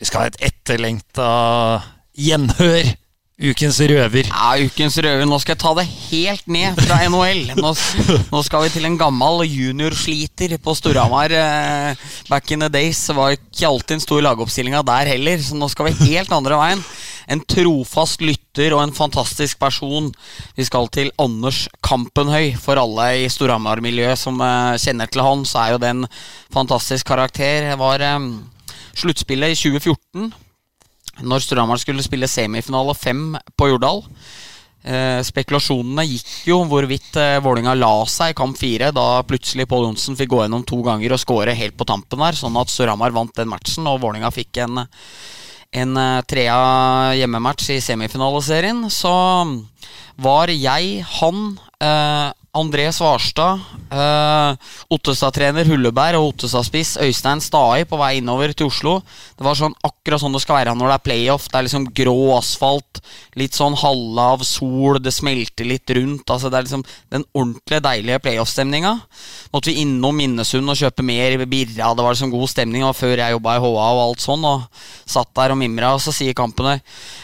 Vi 0.00 0.08
skal 0.08 0.24
ha 0.24 0.30
et 0.30 0.40
etterlengta 0.50 1.30
gjenhør. 2.16 2.94
Ukens 3.40 3.78
røver. 3.80 4.26
Ja, 4.28 4.48
ukens 4.60 4.98
røver. 5.00 5.24
Nå 5.24 5.38
skal 5.40 5.54
jeg 5.54 5.60
ta 5.62 5.70
det 5.78 5.86
helt 5.88 6.50
ned 6.52 6.76
fra 6.84 6.98
NHL. 7.08 7.54
Nå, 7.56 7.70
nå 8.34 8.42
skal 8.44 8.66
vi 8.66 8.72
til 8.74 8.84
en 8.84 8.98
gammel 9.00 9.46
juniorsliter 9.48 10.58
på 10.60 10.74
Storhamar. 10.76 11.32
Eh, 11.32 12.02
back 12.28 12.52
in 12.52 12.60
the 12.60 12.68
days 12.68 13.00
var 13.16 13.32
ikke 13.38 13.70
alltid 13.70 13.96
en 13.96 14.04
stor 14.04 14.20
lagoppstillinga 14.26 14.82
der 14.84 15.12
heller, 15.14 15.40
så 15.40 15.56
nå 15.56 15.70
skal 15.72 15.88
vi 15.88 16.10
helt 16.10 16.34
andre 16.36 16.58
veien. 16.60 16.84
En 17.32 17.40
trofast 17.48 18.20
lytter 18.20 18.76
og 18.76 18.82
en 18.84 18.92
fantastisk 18.92 19.56
person. 19.62 20.12
Vi 20.58 20.68
skal 20.68 20.92
til 20.92 21.08
Anders 21.16 21.62
Kampenhøy. 21.86 22.52
For 22.60 22.76
alle 22.76 23.08
i 23.22 23.32
Storhamar-miljøet 23.32 24.20
som 24.20 24.36
eh, 24.44 24.76
kjenner 24.84 25.08
til 25.08 25.24
han, 25.24 25.48
så 25.48 25.64
er 25.64 25.72
jo 25.78 25.80
det 25.80 25.94
en 25.94 26.04
fantastisk 26.52 27.08
karakter. 27.08 27.70
Det 27.72 27.80
var 27.80 28.04
eh, 28.04 28.30
sluttspillet 29.00 29.56
i 29.56 29.60
2014 29.64 30.28
når 31.22 31.44
Storhamar 31.44 31.80
skulle 31.82 32.04
spille 32.04 32.28
semifinale 32.30 32.94
fem 32.98 33.34
på 33.58 33.70
Jordal. 33.72 34.02
Eh, 34.80 35.20
spekulasjonene 35.26 36.06
gikk 36.08 36.28
jo 36.48 36.62
hvorvidt 36.64 37.18
eh, 37.20 37.36
Vålinga 37.44 37.74
la 37.76 37.92
seg 38.08 38.32
i 38.32 38.36
kamp 38.38 38.56
fire, 38.56 38.88
da 38.96 39.20
plutselig 39.28 39.66
Pål 39.68 39.90
Johnsen 39.90 40.16
fikk 40.16 40.30
gå 40.32 40.38
gjennom 40.40 40.64
to 40.64 40.78
ganger 40.86 41.12
og 41.12 41.20
skåre 41.20 41.52
helt 41.56 41.76
på 41.76 41.84
tampen 41.88 42.22
der, 42.24 42.38
sånn 42.38 42.56
at 42.56 42.72
Storhamar 42.72 43.12
vant 43.12 43.34
den 43.36 43.50
matchen, 43.52 43.88
og 43.90 44.00
Vålinga 44.00 44.32
fikk 44.32 44.62
en, 44.64 44.86
en 45.82 46.00
eh, 46.00 46.22
trea 46.24 46.56
hjemmematch 47.18 47.68
i 47.76 47.80
semifinaleserien. 47.84 48.86
Så 48.88 49.12
var 50.20 50.52
jeg, 50.54 51.04
han, 51.20 51.44
eh, 51.84 52.32
André 52.50 52.88
Svarstad, 52.90 53.60
eh, 53.94 54.56
Ottestad-trener 54.90 55.68
Hulleberg 55.70 56.18
og 56.18 56.32
Ottestad-spiss 56.32 56.96
Øystein 56.98 57.38
Stai 57.38 57.84
på 57.86 57.94
vei 58.00 58.16
innover 58.18 58.50
til 58.50 58.66
Oslo. 58.66 58.96
Det 59.38 59.46
var 59.46 59.54
sånn 59.54 59.76
akkurat 59.86 60.18
sånn 60.18 60.34
det 60.34 60.40
skal 60.42 60.58
være 60.58 60.74
når 60.74 60.90
det 60.90 60.96
er 60.96 61.04
playoff. 61.04 61.46
Det 61.46 61.60
er 61.60 61.66
liksom 61.68 61.86
grå 61.94 62.16
asfalt, 62.34 62.98
litt 63.38 63.54
sånn 63.54 63.78
halvlav 63.78 64.42
sol, 64.42 64.98
det 64.98 65.12
smelter 65.14 65.68
litt 65.70 65.94
rundt. 65.94 66.26
Altså 66.26 66.50
Det 66.50 66.58
er 66.58 66.66
liksom 66.66 66.82
den 67.14 67.24
ordentlige, 67.30 67.84
deilige 67.86 68.18
playoff-stemninga. 68.26 68.96
Måtte 69.54 69.70
vi 69.70 69.84
innom 69.84 70.18
Minnesund 70.18 70.66
og 70.74 70.80
kjøpe 70.82 71.06
mer 71.06 71.38
birra. 71.46 71.94
Det 71.94 72.02
var 72.02 72.18
liksom 72.18 72.34
god 72.34 72.50
stemning 72.50 72.82
og 72.82 72.98
før 72.98 73.14
jeg 73.14 73.36
jobba 73.36 73.54
i 73.54 73.62
HA 73.62 73.86
og 73.94 74.02
alt 74.08 74.26
sånn. 74.26 74.42
Og 74.42 74.66
satt 75.06 75.30
der 75.38 75.54
og 75.54 75.60
mimra, 75.62 75.94
og 75.94 76.02
så 76.02 76.10
sier 76.14 76.34
Kampene 76.34 76.80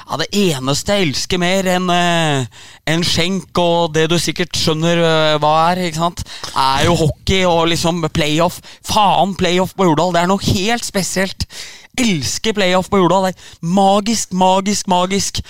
Ja, 0.07 0.23
det 0.23 0.31
eneste 0.31 0.95
jeg 0.95 1.09
elsker 1.09 1.43
mer 1.43 1.67
enn 1.67 1.91
eh, 1.91 2.47
en 2.87 3.03
skjenk 3.03 3.59
og 3.59 3.91
det 3.97 4.07
du 4.11 4.19
sikkert 4.23 4.55
skjønner 4.55 5.03
eh, 5.03 5.16
hva 5.43 5.55
er, 5.71 5.83
ikke 5.89 6.03
sant, 6.03 6.23
er 6.53 6.87
jo 6.89 6.97
hockey 7.01 7.43
og 7.49 7.67
liksom 7.73 8.05
playoff. 8.15 8.61
Faen, 8.87 9.35
playoff 9.39 9.77
på 9.77 9.89
Jordal. 9.89 10.15
Det 10.15 10.23
er 10.23 10.31
noe 10.31 10.53
helt 10.53 10.87
spesielt. 10.87 11.49
Elsker 11.97 12.57
playoff 12.57 12.91
på 12.93 13.01
Jordal. 13.01 13.31
Magisk, 13.65 14.35
magisk, 14.37 14.89
magisk. 14.93 15.41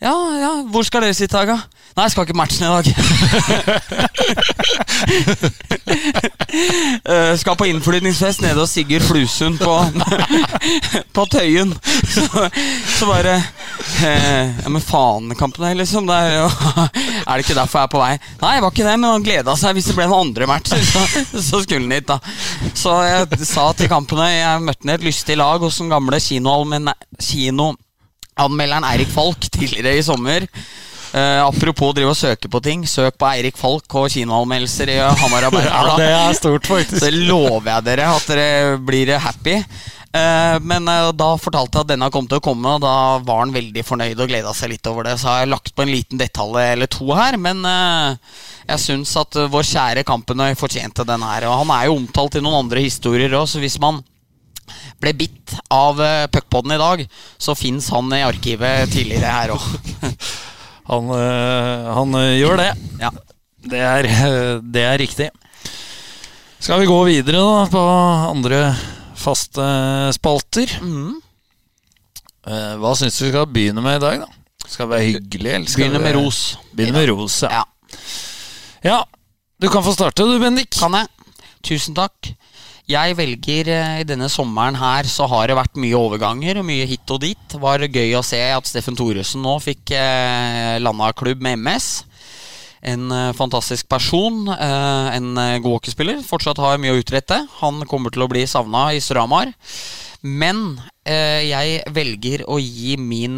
Ja, 0.00 0.12
ja, 0.36 0.50
hvor 0.68 0.84
skal 0.84 1.06
dere 1.06 1.16
sitte, 1.16 1.38
Haga? 1.40 1.56
Nei, 1.96 2.04
jeg 2.04 2.12
skal 2.12 2.26
ikke 2.26 2.36
matchen 2.36 2.66
i 2.66 2.68
dag. 2.68 2.84
uh, 7.08 7.32
skal 7.40 7.56
på 7.56 7.68
innflytningsfest 7.70 8.42
nede 8.44 8.60
hos 8.60 8.74
Sigurd 8.76 9.06
Flusund 9.06 9.56
på, 9.62 9.76
på 11.16 11.24
Tøyen. 11.32 11.72
Så, 12.12 12.26
så 12.98 13.08
bare 13.08 13.38
uh, 13.38 14.04
Ja, 14.04 14.68
men 14.68 14.84
faen, 14.84 15.32
kampen 15.40 15.64
her, 15.64 15.78
liksom. 15.80 16.04
Det 16.10 16.18
er, 16.18 16.42
jo, 16.42 16.50
er 16.90 17.32
det 17.32 17.46
ikke 17.46 17.56
derfor 17.62 17.80
jeg 17.80 17.88
er 17.88 17.94
på 17.96 18.04
vei? 18.04 18.12
Nei, 18.44 18.52
det 18.58 18.66
var 18.66 18.76
ikke 18.76 18.90
det, 18.90 18.98
men 19.00 19.10
han 19.14 19.26
gleda 19.30 19.56
seg 19.56 19.80
hvis 19.80 19.88
det 19.88 19.96
ble 19.96 20.10
noen 20.10 20.26
andre 20.28 20.50
matcher. 20.52 20.84
Så, 20.84 21.24
så 21.32 21.64
skulle 21.64 21.86
han 21.86 21.96
hit, 21.96 22.12
da. 22.12 22.20
Så 22.76 23.00
jeg 23.08 23.48
sa 23.48 23.70
til 23.72 23.88
kampene 23.88 24.28
Jeg 24.34 24.68
møtte 24.68 24.84
ned 24.84 25.00
et 25.00 25.08
lystig 25.08 25.40
lag 25.40 25.64
hos 25.64 25.80
den 25.80 25.88
gamle 25.96 26.20
kinoanmelderen 26.20 26.92
kino 27.16 27.72
Eirik 28.36 29.08
Falk 29.08 29.48
tidligere 29.50 29.96
i 29.98 30.02
sommer. 30.02 30.46
Eh, 31.16 31.40
apropos 31.40 31.94
drive 31.94 32.10
og 32.12 32.16
søke 32.18 32.48
på 32.48 32.60
ting. 32.60 32.86
Søk 32.86 33.16
på 33.18 33.28
Eirik 33.30 33.56
Falk 33.56 33.94
og 33.94 34.10
kinoanmeldelser 34.12 34.90
i 34.92 34.98
Hamar 35.00 35.42
Ja, 35.46 35.48
Arbeiderblad. 35.48 36.00
det 36.00 36.08
er 36.12 36.32
stort, 36.36 36.66
faktisk. 36.66 37.00
Så 37.00 37.12
lover 37.12 37.70
jeg 37.70 37.86
dere 37.86 38.08
at 38.12 38.26
dere 38.28 38.78
blir 38.78 39.14
happy. 39.18 39.62
Eh, 40.16 40.56
men 40.60 40.88
eh, 40.88 41.12
da 41.16 41.30
fortalte 41.40 41.78
jeg 41.78 41.86
at 41.86 41.92
denne 41.94 42.10
kom 42.12 42.28
til 42.28 42.40
å 42.40 42.44
komme, 42.44 42.76
og 42.76 42.84
da 42.84 43.18
var 43.24 43.40
han 43.44 43.54
veldig 43.54 43.84
fornøyd 43.84 44.20
og 44.20 44.28
gleda 44.30 44.52
seg 44.56 44.74
litt 44.74 44.90
over 44.90 45.08
det. 45.08 45.16
Så 45.20 45.30
har 45.30 45.42
jeg 45.42 45.52
lagt 45.54 45.72
på 45.76 45.84
en 45.86 45.92
liten 45.92 46.20
detalj 46.20 46.60
eller 46.74 46.90
to 46.92 47.08
her, 47.16 47.38
men 47.40 47.64
eh, 47.64 48.36
jeg 48.74 48.84
syns 48.84 49.14
at 49.20 49.40
vår 49.52 49.66
kjære 49.70 50.04
Kampenøy 50.08 50.52
fortjente 50.58 51.06
den 51.08 51.24
her. 51.24 51.48
Og 51.48 51.62
han 51.62 51.72
er 51.78 51.88
jo 51.88 51.96
omtalt 52.00 52.36
i 52.36 52.44
noen 52.44 52.60
andre 52.64 52.84
historier 52.84 53.32
òg, 53.38 53.48
så 53.50 53.62
hvis 53.62 53.78
man 53.82 54.02
ble 55.02 55.12
bitt 55.16 55.54
av 55.72 56.00
uh, 56.00 56.26
puckpodden 56.32 56.74
i 56.76 56.80
dag, 56.80 57.04
så 57.38 57.56
fins 57.58 57.88
han 57.94 58.12
i 58.16 58.24
arkivet 58.26 58.92
tidligere 58.92 59.32
her 59.38 59.56
òg. 59.56 59.70
Han, 60.86 61.08
øh, 61.10 61.86
han 61.96 62.14
øh, 62.14 62.36
gjør 62.38 62.60
det. 62.60 62.66
Ja. 63.00 63.08
Det 63.66 63.78
er, 63.82 64.06
det 64.62 64.82
er 64.86 65.00
riktig. 65.02 65.26
Skal 66.62 66.78
vi 66.78 66.86
gå 66.86 66.98
videre 67.08 67.40
da 67.42 67.64
på 67.72 67.82
andre 68.30 68.60
faste 69.18 69.66
spalter? 70.14 70.76
Mm. 70.78 71.16
Eh, 72.46 72.72
hva 72.78 72.92
syns 72.94 73.18
du 73.18 73.26
vi 73.26 73.32
skal 73.32 73.48
begynne 73.50 73.82
med 73.82 73.98
i 73.98 74.04
dag, 74.04 74.22
da? 74.22 74.28
Skal 74.66 74.86
det 74.86 74.92
være 74.94 75.08
hyggelig? 75.10 75.56
Vi- 75.76 75.88
med 75.98 76.14
ros. 76.14 76.58
Begynne 76.72 77.00
med 77.00 77.08
ros, 77.10 77.42
ja. 77.42 77.50
Ja. 77.50 77.64
ja. 78.84 79.00
Du 79.60 79.68
kan 79.72 79.82
få 79.82 79.92
starte, 79.92 80.22
du, 80.22 80.38
Bendik. 80.38 80.70
Kan 80.78 80.94
jeg? 80.94 81.08
Tusen 81.66 81.94
takk. 81.96 82.34
Jeg 82.86 83.16
velger 83.18 83.66
eh, 83.74 84.00
i 84.02 84.06
denne 84.06 84.28
sommeren 84.30 84.76
her 84.78 85.08
så 85.10 85.26
har 85.26 85.48
det 85.50 85.56
vært 85.58 85.78
mye 85.82 85.98
overganger 85.98 86.60
og 86.60 86.68
mye 86.68 86.86
hit 86.86 87.10
og 87.10 87.18
dit. 87.24 87.40
Det 87.50 87.58
var 87.58 87.82
gøy 87.82 88.14
å 88.14 88.22
se 88.22 88.38
at 88.54 88.68
Steffen 88.68 88.94
Thoresen 88.94 89.42
nå 89.42 89.56
fikk 89.64 89.90
eh, 89.96 90.76
landa 90.78 91.08
klubb 91.18 91.42
med 91.42 91.58
MS. 91.64 91.88
En 92.86 93.10
eh, 93.10 93.32
fantastisk 93.34 93.88
person. 93.90 94.44
Eh, 94.54 95.08
en 95.18 95.32
god 95.34 95.72
hockeyspiller. 95.80 96.22
Fortsatt 96.22 96.62
har 96.62 96.78
mye 96.78 96.94
å 96.94 97.00
utrette. 97.02 97.40
Han 97.58 97.82
kommer 97.90 98.14
til 98.14 98.22
å 98.22 98.30
bli 98.30 98.46
savna 98.46 98.92
i 98.94 99.02
Storhamar. 99.02 99.50
Men 100.26 100.78
jeg 101.06 101.82
velger 101.94 102.42
å 102.50 102.56
gi 102.58 102.96
min 102.98 103.36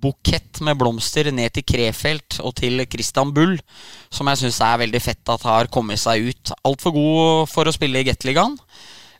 bukett 0.00 0.60
med 0.64 0.78
blomster 0.80 1.30
ned 1.34 1.52
til 1.54 1.66
Krefeld 1.66 2.40
og 2.44 2.54
til 2.60 2.84
Christian 2.90 3.32
Bull, 3.36 3.58
som 4.12 4.30
jeg 4.30 4.42
syns 4.42 4.60
er 4.64 4.80
veldig 4.84 5.02
fett 5.04 5.32
at 5.32 5.44
har 5.48 5.70
kommet 5.72 6.00
seg 6.00 6.30
ut. 6.30 6.54
Altfor 6.64 6.96
god 6.96 7.50
for 7.52 7.68
å 7.68 7.74
spille 7.74 8.00
i 8.00 8.08
Gateligaen. 8.08 8.56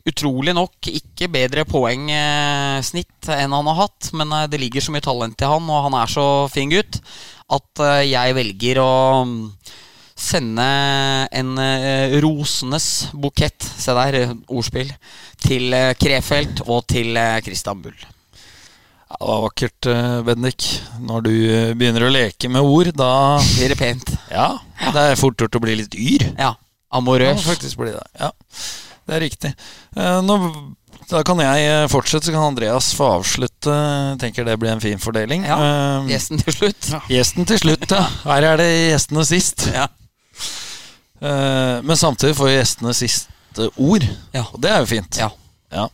Utrolig 0.09 0.55
nok 0.57 0.87
ikke 0.89 1.29
bedre 1.29 1.61
poengsnitt 1.69 3.29
enn 3.29 3.53
han 3.53 3.69
har 3.69 3.77
hatt, 3.83 4.09
men 4.17 4.33
eh, 4.33 4.47
det 4.49 4.61
ligger 4.63 4.81
så 4.81 4.95
mye 4.95 5.05
talent 5.05 5.43
i 5.43 5.49
han, 5.51 5.69
og 5.69 5.85
han 5.85 5.97
er 5.99 6.09
så 6.09 6.25
fin 6.49 6.71
gutt, 6.73 6.97
at 7.53 7.83
eh, 7.85 8.07
jeg 8.09 8.37
velger 8.37 8.81
å 8.81 8.93
mm, 9.29 9.35
sende 10.17 10.65
en 11.37 11.53
eh, 11.61 12.17
rosenes 12.25 12.87
bukett, 13.13 13.61
se 13.61 13.93
der, 13.97 14.17
eh, 14.23 14.33
ordspill, 14.49 14.89
til 15.45 15.69
eh, 15.77 15.93
Krefeld 16.01 16.65
og 16.65 16.81
til 16.89 17.13
eh, 17.17 17.37
Christian 17.45 17.85
Bull. 17.85 18.01
Ja, 19.11 19.17
det 19.19 19.27
var 19.27 19.41
vakkert, 19.43 19.85
eh, 19.91 20.21
Bendik. 20.23 20.65
Når 21.03 21.23
du 21.25 21.31
eh, 21.51 21.73
begynner 21.75 22.05
å 22.07 22.11
leke 22.13 22.47
med 22.49 22.63
ord, 22.63 22.93
da 22.95 23.09
Blir 23.43 23.73
det 23.73 23.77
pent? 23.79 24.11
Ja, 24.31 24.53
det 24.95 25.01
er 25.11 25.19
fort 25.19 25.35
gjort 25.41 25.57
å 25.59 25.61
bli 25.63 25.75
litt 25.81 25.95
yr. 25.99 26.29
Ja. 26.37 26.53
Ja, 26.91 26.97
Amorøs. 26.99 27.43
faktisk 27.45 27.77
bli 27.79 27.91
det. 27.91 28.03
Ja, 28.19 28.31
det 29.07 29.15
er 29.17 29.21
riktig. 29.23 29.51
Eh, 29.95 30.21
Nå, 30.23 30.37
da 31.11 31.21
kan 31.27 31.39
jeg 31.43 31.89
fortsette, 31.91 32.25
så 32.29 32.33
kan 32.35 32.47
Andreas 32.53 32.93
få 32.95 33.09
avslutte. 33.19 33.71
Jeg 33.75 34.19
tenker 34.23 34.47
det 34.47 34.57
blir 34.59 34.71
en 34.71 34.83
fin 34.83 34.99
fordeling. 34.99 35.43
Ja, 35.47 35.57
Gjesten 36.07 36.39
til 36.43 36.55
slutt. 36.55 36.89
Gjesten 37.11 37.47
til 37.47 37.59
slutt, 37.59 37.87
ja. 37.91 38.05
Her 38.25 38.47
er 38.53 38.61
det 38.63 38.69
gjestene 38.93 39.25
sist. 39.27 39.67
Ja. 39.75 39.87
Eh, 41.21 41.81
Men 41.83 41.97
samtidig 41.99 42.35
får 42.39 42.53
gjestene 42.55 42.93
siste 42.97 43.67
ord, 43.77 44.07
Ja. 44.33 44.45
og 44.53 44.61
det 44.63 44.71
er 44.71 44.79
jo 44.85 44.91
fint. 44.95 45.17
Ja. 45.19 45.29
Ja. 45.71 45.87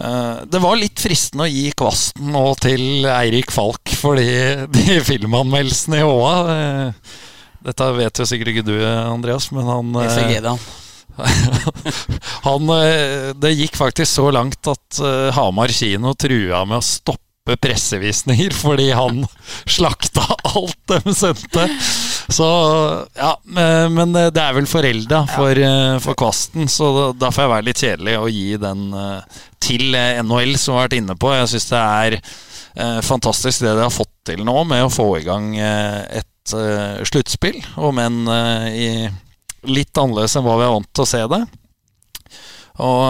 Eh, 0.00 0.36
Det 0.50 0.60
var 0.62 0.78
litt 0.80 1.00
fristende 1.02 1.46
å 1.46 1.50
gi 1.50 1.70
kvasten 1.76 2.30
nå 2.32 2.44
til 2.62 3.06
Eirik 3.10 3.52
Falk 3.54 3.92
for 4.00 4.16
de, 4.20 4.66
de 4.72 5.00
filmanmeldelsene 5.10 6.00
i 6.00 6.06
HA. 6.06 6.34
Eh, 6.56 7.16
Dette 7.70 7.90
vet 7.98 8.22
jo 8.22 8.24
sikkert 8.28 8.54
ikke 8.54 8.64
du, 8.70 8.76
Andreas, 8.88 9.50
men 9.52 9.68
han 9.68 9.90
eh, 10.00 10.06
han, 12.46 12.70
det 13.42 13.50
gikk 13.52 13.74
faktisk 13.76 14.08
så 14.08 14.30
langt 14.32 14.64
at 14.70 15.00
Hamar 15.36 15.68
kino 15.74 16.14
trua 16.16 16.62
med 16.64 16.78
å 16.78 16.86
stoppe 16.86 17.29
med 17.50 17.60
pressevisninger 17.62 18.54
fordi 18.56 18.88
han 18.96 19.24
slakta 19.68 20.24
alt 20.54 20.78
de 20.90 21.14
sendte. 21.14 21.66
Så 22.30 22.46
ja, 23.18 23.32
men 23.44 24.14
det 24.14 24.38
er 24.38 24.54
vel 24.54 24.68
forelda 24.70 25.24
for, 25.34 25.60
for 26.04 26.18
Kvasten, 26.18 26.70
så 26.70 27.10
da 27.18 27.32
får 27.34 27.44
jeg 27.44 27.52
være 27.54 27.66
litt 27.66 27.82
kjedelig 27.82 28.14
å 28.20 28.30
gi 28.30 28.54
den 28.62 28.84
til 29.60 29.96
NHL, 29.98 30.54
som 30.60 30.78
har 30.78 30.86
vært 30.86 30.98
inne 31.00 31.16
på. 31.18 31.32
Jeg 31.34 31.50
syns 31.50 31.68
det 31.72 31.82
er 31.82 32.18
fantastisk 33.02 33.64
det 33.66 33.74
de 33.74 33.82
har 33.82 33.90
fått 33.92 34.14
til 34.30 34.44
nå, 34.46 34.54
med 34.70 34.86
å 34.86 34.92
få 34.94 35.08
i 35.18 35.26
gang 35.26 35.52
et 35.58 36.54
sluttspill, 37.10 37.58
om 37.82 37.98
enn 38.00 38.22
litt 39.66 39.98
annerledes 39.98 40.38
enn 40.38 40.46
hva 40.46 40.56
vi 40.56 40.68
er 40.68 40.74
vant 40.78 40.92
til 40.94 41.04
å 41.04 41.10
se 41.10 41.26
det. 41.34 41.42
Og 42.80 43.02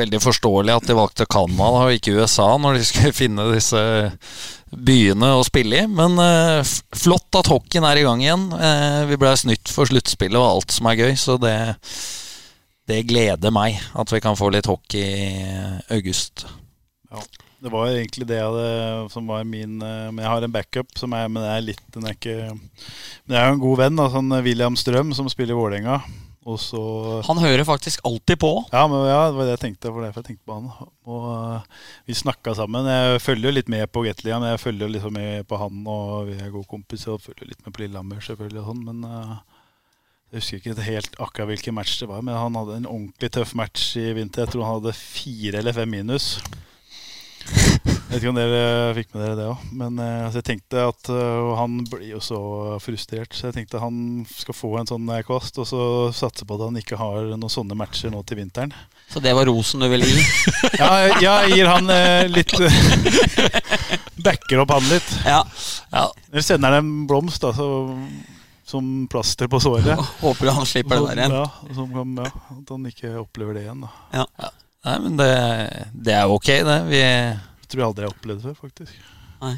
veldig 0.00 0.20
forståelig 0.22 0.74
at 0.74 0.88
de 0.88 0.96
valgte 0.96 1.28
Canada 1.30 1.84
og 1.86 1.96
ikke 1.96 2.16
USA 2.18 2.48
når 2.60 2.78
de 2.78 2.86
skulle 2.88 3.16
finne 3.22 3.50
disse 3.52 3.82
byene 4.70 5.32
å 5.36 5.44
spille 5.46 5.82
i. 5.82 5.90
Men 5.90 6.16
eh, 6.22 6.72
flott 6.96 7.40
at 7.40 7.50
hockeyen 7.50 7.86
er 7.88 8.00
i 8.00 8.06
gang 8.06 8.22
igjen. 8.24 8.48
Eh, 8.54 9.02
vi 9.10 9.18
ble 9.20 9.34
snytt 9.38 9.72
for 9.72 9.90
sluttspillet 9.90 10.38
og 10.38 10.48
alt 10.48 10.74
som 10.76 10.88
er 10.90 11.02
gøy, 11.02 11.12
så 11.18 11.36
det, 11.42 11.56
det 12.90 13.04
gleder 13.10 13.54
meg 13.54 13.80
at 13.98 14.14
vi 14.14 14.22
kan 14.22 14.38
få 14.38 14.52
litt 14.54 14.70
hockey 14.70 15.04
i 15.04 15.28
august. 15.96 16.46
Ja. 17.10 17.22
Det 17.60 17.68
var 17.68 17.90
egentlig 17.90 18.24
det 18.24 18.38
hadde, 18.40 19.08
som 19.12 19.26
var 19.28 19.42
min 19.44 19.82
Men 19.82 20.20
jeg 20.22 20.30
har 20.30 20.44
en 20.46 20.52
backup 20.54 20.94
som 20.96 21.12
er, 21.12 21.26
men 21.28 21.42
det 21.44 21.50
er 21.52 21.66
litt 21.66 21.82
den 21.92 22.06
er 22.08 22.14
ikke 22.16 22.36
Men 22.54 23.34
jeg 23.34 23.40
er 23.42 23.50
jo 23.50 23.56
en 23.58 23.60
god 23.66 23.80
venn, 23.82 23.98
da, 23.98 24.06
sånn 24.14 24.36
William 24.46 24.78
Strøm, 24.80 25.10
som 25.12 25.28
spiller 25.28 25.52
i 25.52 25.58
Vålerenga. 25.58 25.98
Så, 26.40 26.80
han 27.26 27.38
hører 27.38 27.66
faktisk 27.68 28.00
alltid 28.08 28.38
på. 28.40 28.50
Ja, 28.72 28.86
men 28.88 29.02
ja, 29.04 29.26
det 29.28 29.36
var 29.36 29.44
det 29.44 29.54
jeg 29.58 29.62
tenkte. 29.66 29.90
For 29.90 30.00
derfor 30.00 30.22
jeg 30.22 30.28
tenkte 30.30 30.48
på 30.48 30.56
han. 30.56 30.70
Og 31.04 31.26
uh, 31.28 31.82
Vi 32.08 32.16
snakka 32.16 32.54
sammen. 32.56 32.88
Jeg 32.88 33.20
følger 33.20 33.50
jo 33.50 33.56
litt 33.58 33.68
med 33.68 33.84
på 33.92 34.06
Gatlia, 34.06 34.38
men 34.40 34.54
jeg 34.54 34.62
følger 34.62 34.88
liksom 34.88 35.12
med 35.18 35.44
på 35.50 35.58
han, 35.60 35.82
og 35.84 36.30
vi 36.30 36.38
er 36.40 36.54
gode 36.54 36.70
kompiser. 36.70 37.12
Og 37.12 37.26
følger 37.26 37.50
litt 37.50 37.60
med 37.66 37.76
på 37.76 37.84
Lillehammer, 37.84 38.24
selvfølgelig. 38.24 38.62
Og 38.62 38.72
sånn, 38.72 38.82
men 38.88 39.04
uh, 39.04 39.36
jeg 40.30 40.40
husker 40.40 40.62
ikke 40.62 40.88
helt 40.88 41.20
akkurat 41.20 41.52
hvilken 41.52 41.76
match 41.76 42.00
det 42.00 42.08
var. 42.08 42.24
Men 42.24 42.40
han 42.40 42.56
hadde 42.56 42.80
en 42.80 42.88
ordentlig 42.88 43.32
tøff 43.36 43.52
match 43.58 43.92
i 44.00 44.08
vinter. 44.16 44.46
Jeg 44.46 44.54
tror 44.54 44.64
han 44.64 44.80
hadde 44.80 44.96
fire 44.96 45.60
eller 45.60 45.76
fem 45.76 45.92
minus. 45.92 46.32
Jeg 48.10 48.16
vet 48.16 48.24
ikke 48.24 48.30
om 48.32 48.38
dere 48.40 48.94
fikk 48.96 49.12
med 49.14 49.20
dere 49.22 49.34
det 49.38 49.44
òg. 49.46 49.66
Men 49.78 49.98
uh, 50.02 50.24
altså 50.26 50.40
jeg 50.40 50.46
tenkte 50.48 50.80
at 50.82 51.10
uh, 51.14 51.52
han 51.54 51.76
blir 51.86 52.08
jo 52.08 52.18
så 52.18 52.40
frustrert, 52.82 53.30
så 53.30 53.46
jeg 53.46 53.60
tenkte 53.60 53.78
han 53.78 54.24
skal 54.26 54.56
få 54.56 54.70
en 54.80 54.88
sånn 54.90 55.12
kvast, 55.28 55.60
og 55.62 55.68
så 55.70 55.82
satse 56.10 56.42
på 56.42 56.56
at 56.56 56.64
han 56.64 56.80
ikke 56.80 56.98
har 56.98 57.28
noen 57.30 57.52
sånne 57.52 57.76
matcher 57.78 58.10
nå 58.10 58.24
til 58.26 58.40
vinteren. 58.40 58.74
Så 59.14 59.22
det 59.22 59.30
var 59.38 59.46
rosen 59.46 59.84
du 59.84 59.86
ville 59.92 60.08
gi? 60.10 60.24
ja, 60.80 60.90
jeg 61.22 61.54
gir 61.54 61.70
han 61.70 61.86
uh, 61.86 62.26
litt 62.34 62.50
Backer 64.26 64.64
opp 64.64 64.74
han 64.74 64.90
litt. 64.90 65.12
Ja. 65.22 65.44
ja. 65.94 66.04
Eller 66.32 66.46
sender 66.48 66.74
han 66.74 66.82
en 66.82 67.06
blomst, 67.06 67.46
da, 67.46 67.52
så, 67.54 67.68
som 68.66 68.88
plaster 69.06 69.46
på 69.46 69.60
såret. 69.62 70.02
Håper 70.24 70.50
du 70.50 70.52
han 70.58 70.66
slipper 70.66 70.98
det 70.98 71.12
der 71.12 71.22
igjen. 71.22 71.36
Ja, 71.38 71.76
som, 71.78 71.94
ja, 71.94 72.26
At 72.58 72.74
han 72.74 72.90
ikke 72.90 73.14
opplever 73.22 73.54
det 73.54 73.68
igjen. 73.68 73.86
da 73.86 74.18
ja. 74.18 74.26
ja. 74.42 74.50
Nei, 74.80 74.96
men 75.04 75.16
det, 75.20 75.30
det 75.92 76.14
er 76.16 76.30
ok, 76.32 76.50
det. 76.64 76.76
Vi 76.88 77.00
tror 77.70 77.82
jeg 77.82 77.88
aldri 77.88 78.06
har 78.06 78.14
opplevd 78.14 78.44
før, 78.48 78.56
faktisk. 78.66 78.98
Nei. 79.40 79.54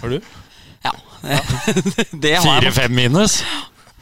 Har 0.00 0.12
du? 0.12 0.32
Ja. 0.82 0.92
det 2.24 2.34
har 2.36 2.46
jeg. 2.46 2.46
Fire-fem 2.46 2.94
minus? 2.96 3.42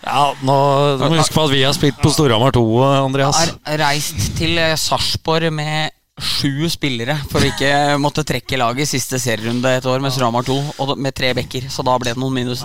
Ja, 0.01 0.31
nå 0.41 0.57
må 1.03 1.11
huske 1.19 1.37
på 1.37 1.43
at 1.45 1.53
vi 1.53 1.65
har 1.67 1.75
spilt 1.77 1.99
på 2.01 2.13
Storhamar 2.15 2.55
2, 2.57 2.63
Andreas. 3.03 3.41
Har 3.67 3.83
reist 3.83 4.31
til 4.39 4.57
Sarpsborg 4.81 5.51
med 5.53 5.93
sju 6.21 6.69
spillere 6.73 7.17
for 7.31 7.41
å 7.41 7.51
ikke 7.51 7.73
måtte 8.05 8.25
trekke 8.29 8.59
laget 8.61 8.87
i 8.87 8.93
siste 8.97 9.21
serierunde 9.21 9.75
et 9.77 9.89
år 9.89 10.01
med 10.05 10.15
Storhamar 10.15 10.47
2, 10.49 10.57
og 10.81 10.95
med 10.97 11.17
tre 11.17 11.35
bekker. 11.37 11.69
Så 11.73 11.85
da 11.87 11.99
ble 12.01 12.15
det 12.15 12.21
noen 12.21 12.39
minus. 12.41 12.65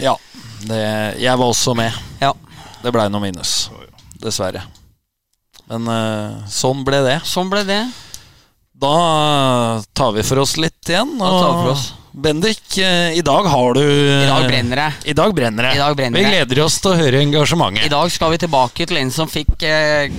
Ja, 0.00 0.16
det, 0.68 0.80
jeg 1.20 1.36
var 1.36 1.52
også 1.52 1.76
med. 1.76 1.92
Ja. 2.20 2.32
Det 2.82 2.92
blei 2.94 3.08
noen 3.12 3.28
minus. 3.28 3.68
Dessverre. 4.20 4.64
Men 5.66 5.88
uh, 5.90 6.44
sånn 6.48 6.84
ble 6.86 7.02
det. 7.04 7.18
Sånn 7.26 7.50
ble 7.52 7.64
det. 7.66 7.82
Da 8.80 9.82
tar 9.92 10.12
vi 10.12 10.22
for 10.22 10.42
oss 10.42 10.56
litt 10.60 10.88
igjen. 10.88 11.16
Da 11.18 11.30
tar 11.30 11.52
vi 11.52 11.62
for 11.62 11.70
oss. 11.72 11.86
Bendik, 12.16 12.64
uh, 12.78 13.12
i 13.16 13.22
dag 13.24 13.44
har 13.52 13.74
du 13.76 13.82
I 13.82 14.26
dag 14.28 14.46
brenner 14.48 14.82
det. 14.82 15.10
I 15.10 15.14
dag 15.16 15.34
brenner 15.34 15.68
det. 15.68 15.74
I 15.76 15.78
dag 15.78 15.96
brenner 15.96 16.20
vi 16.20 16.24
gleder 16.28 16.60
oss 16.64 16.76
til 16.80 16.92
å 16.92 16.98
høre 17.00 17.20
engasjementet. 17.24 17.86
I 17.88 17.92
dag 17.92 18.12
skal 18.12 18.32
vi 18.32 18.40
tilbake 18.44 18.88
til 18.88 19.00
en 19.00 19.12
som 19.12 19.28
fikk 19.32 19.56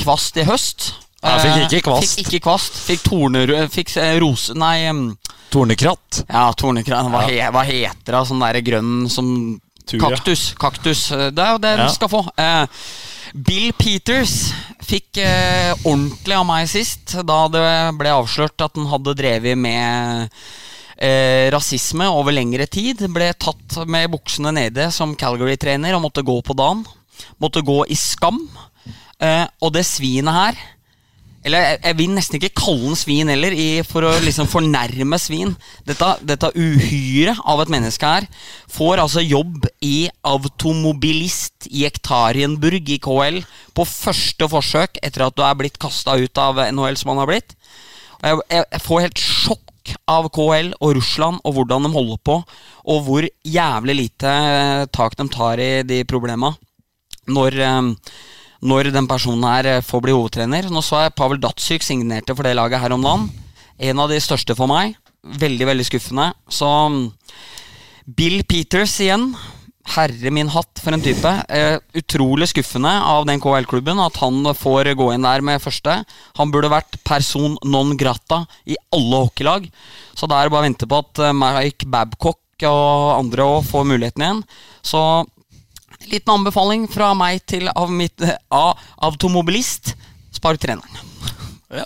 kvast 0.02 0.38
i 0.42 0.46
høst. 0.48 0.92
Jeg 1.22 1.44
fikk 1.44 1.64
ikke 1.66 1.84
kvast. 1.90 2.18
Fikk 2.18 2.28
ikke 2.28 2.44
kvast. 2.46 2.82
Fikk 2.88 3.06
torner... 3.06 3.56
Fikk 3.74 3.96
rose... 4.22 4.58
Nei 4.58 4.90
Tornekratt. 5.54 6.26
Ja, 6.28 6.50
tornekratt. 6.60 7.08
Hva, 7.14 7.24
he, 7.30 7.40
hva 7.54 7.64
heter 7.66 8.18
det? 8.18 8.24
Sånn 8.28 8.42
derre 8.44 8.62
grønn 8.66 9.08
som 9.12 9.30
Kaktus. 9.96 10.50
Kaktus. 10.60 11.08
Det 11.32 11.44
er 11.44 11.54
jo 11.56 11.62
det 11.64 11.72
ja. 11.78 11.86
du 11.86 11.94
skal 11.94 12.12
få. 12.12 12.26
Eh, 12.36 12.66
Bill 13.34 13.74
Peters 13.76 14.52
fikk 14.88 15.20
eh, 15.20 15.74
ordentlig 15.84 16.38
av 16.38 16.46
meg 16.48 16.70
sist, 16.72 17.18
da 17.28 17.40
det 17.52 17.66
ble 18.00 18.14
avslørt 18.14 18.64
at 18.64 18.78
han 18.80 18.88
hadde 18.92 19.16
drevet 19.20 19.60
med 19.60 20.30
eh, 20.96 21.48
rasisme 21.54 22.08
over 22.14 22.36
lengre 22.36 22.68
tid. 22.72 23.04
Ble 23.12 23.34
tatt 23.36 23.82
med 23.90 24.12
buksene 24.14 24.54
nede 24.56 24.90
som 24.96 25.16
Calgary-trener 25.20 25.98
og 25.98 26.06
måtte 26.08 26.26
gå 26.26 26.40
på 26.46 26.56
dagen. 26.58 26.86
Måtte 27.42 27.66
gå 27.66 27.82
i 27.92 27.98
skam. 28.00 28.40
Eh, 29.20 29.46
og 29.60 29.74
det 29.76 29.88
svinet 29.90 30.38
her 30.38 30.66
eller 31.46 31.64
jeg, 31.64 31.80
jeg, 31.84 31.98
vil 32.00 32.14
nesten 32.16 32.40
ikke 32.40 32.60
kalle 32.60 32.90
den 32.90 32.98
svin 33.00 33.32
heller, 33.32 33.54
i, 33.54 33.68
for 33.88 34.08
å 34.08 34.14
liksom 34.24 34.50
fornærme 34.52 35.20
svin. 35.22 35.54
Dette, 35.88 36.10
dette 36.28 36.50
uhyret 36.58 37.40
av 37.48 37.62
et 37.64 37.72
menneske 37.72 38.10
her 38.10 38.28
får 38.74 39.04
altså 39.04 39.24
jobb 39.24 39.68
i 39.86 40.10
automobilist 40.28 41.70
i 41.70 41.86
Ektarienburg 41.88 42.90
i 42.92 43.00
KL 43.04 43.40
på 43.78 43.88
første 43.88 44.50
forsøk 44.52 45.00
etter 45.06 45.28
at 45.28 45.38
du 45.38 45.46
er 45.46 45.58
blitt 45.60 45.80
kasta 45.82 46.18
ut 46.18 46.42
av 46.42 46.60
NHL 46.68 47.00
som 47.00 47.14
han 47.14 47.24
har 47.24 47.32
blitt. 47.32 47.58
Jeg, 48.24 48.42
jeg, 48.50 48.84
får 48.84 49.04
helt 49.06 49.22
sjokk 49.22 49.94
av 50.10 50.28
KL 50.34 50.74
og 50.82 50.98
Russland 50.98 51.44
og 51.46 51.54
hvordan 51.56 51.86
de 51.86 51.94
holder 51.94 52.24
på, 52.28 52.42
og 52.92 53.04
hvor 53.06 53.28
jævlig 53.48 53.96
lite 54.02 54.34
tak 54.96 55.16
de 55.20 55.28
tar 55.32 55.62
i 55.64 55.72
de 55.88 56.02
problema. 56.10 56.52
Når 57.28 57.60
eh, 57.62 57.94
når 58.66 58.92
den 58.94 59.10
personen 59.10 59.46
her 59.48 59.70
eh, 59.70 59.84
får 59.86 60.04
bli 60.06 60.16
hovedtrener. 60.16 60.70
Nå 60.72 60.82
så 60.86 61.04
jeg 61.06 61.16
Pavel 61.18 61.42
Datsyk 61.44 61.86
signerte 61.86 62.36
for 62.36 62.48
det 62.48 62.56
laget 62.58 62.82
her 62.82 62.96
om 62.96 63.06
dagen. 63.06 63.28
En 63.78 64.02
av 64.02 64.10
de 64.10 64.18
største 64.22 64.56
for 64.58 64.70
meg. 64.72 64.98
Veldig, 65.22 65.68
veldig 65.70 65.86
skuffende. 65.86 66.32
Så 66.50 66.68
mm, 66.68 67.06
Bill 68.18 68.42
Peters 68.48 68.96
igjen. 69.04 69.30
Herre 69.88 70.32
min 70.36 70.50
hatt, 70.52 70.82
for 70.84 70.92
en 70.96 71.04
type. 71.04 71.30
Eh, 71.48 71.78
utrolig 71.96 72.50
skuffende 72.52 72.92
av 73.08 73.28
den 73.30 73.40
KL-klubben 73.44 74.02
at 74.04 74.18
han 74.20 74.42
får 74.58 74.92
gå 75.00 75.12
inn 75.14 75.24
der 75.24 75.46
med 75.46 75.64
første. 75.64 76.02
Han 76.40 76.52
burde 76.52 76.72
vært 76.74 77.00
person 77.08 77.56
non 77.64 77.96
grata 78.00 78.44
i 78.68 78.76
alle 78.96 79.24
hockeylag. 79.28 79.70
Så 80.18 80.28
det 80.28 80.36
er 80.36 80.52
bare 80.52 80.66
å 80.66 80.68
vente 80.68 80.90
på 80.90 81.00
at 81.06 81.24
eh, 81.24 81.36
Mike 81.36 81.88
Babcock 81.94 82.42
og 82.68 83.14
andre 83.14 83.46
òg 83.46 83.66
får 83.70 83.86
muligheten 83.86 84.26
igjen. 84.26 84.44
Så 84.82 85.00
liten 86.12 86.34
anbefaling 86.34 86.88
fra 86.92 87.14
meg 87.18 87.44
til 87.50 87.70
av 87.74 87.92
mitt 87.94 88.24
av 88.54 88.78
automobilist. 89.08 89.94
Spar 90.36 90.60
treneren. 90.62 91.04
Ja. 91.74 91.86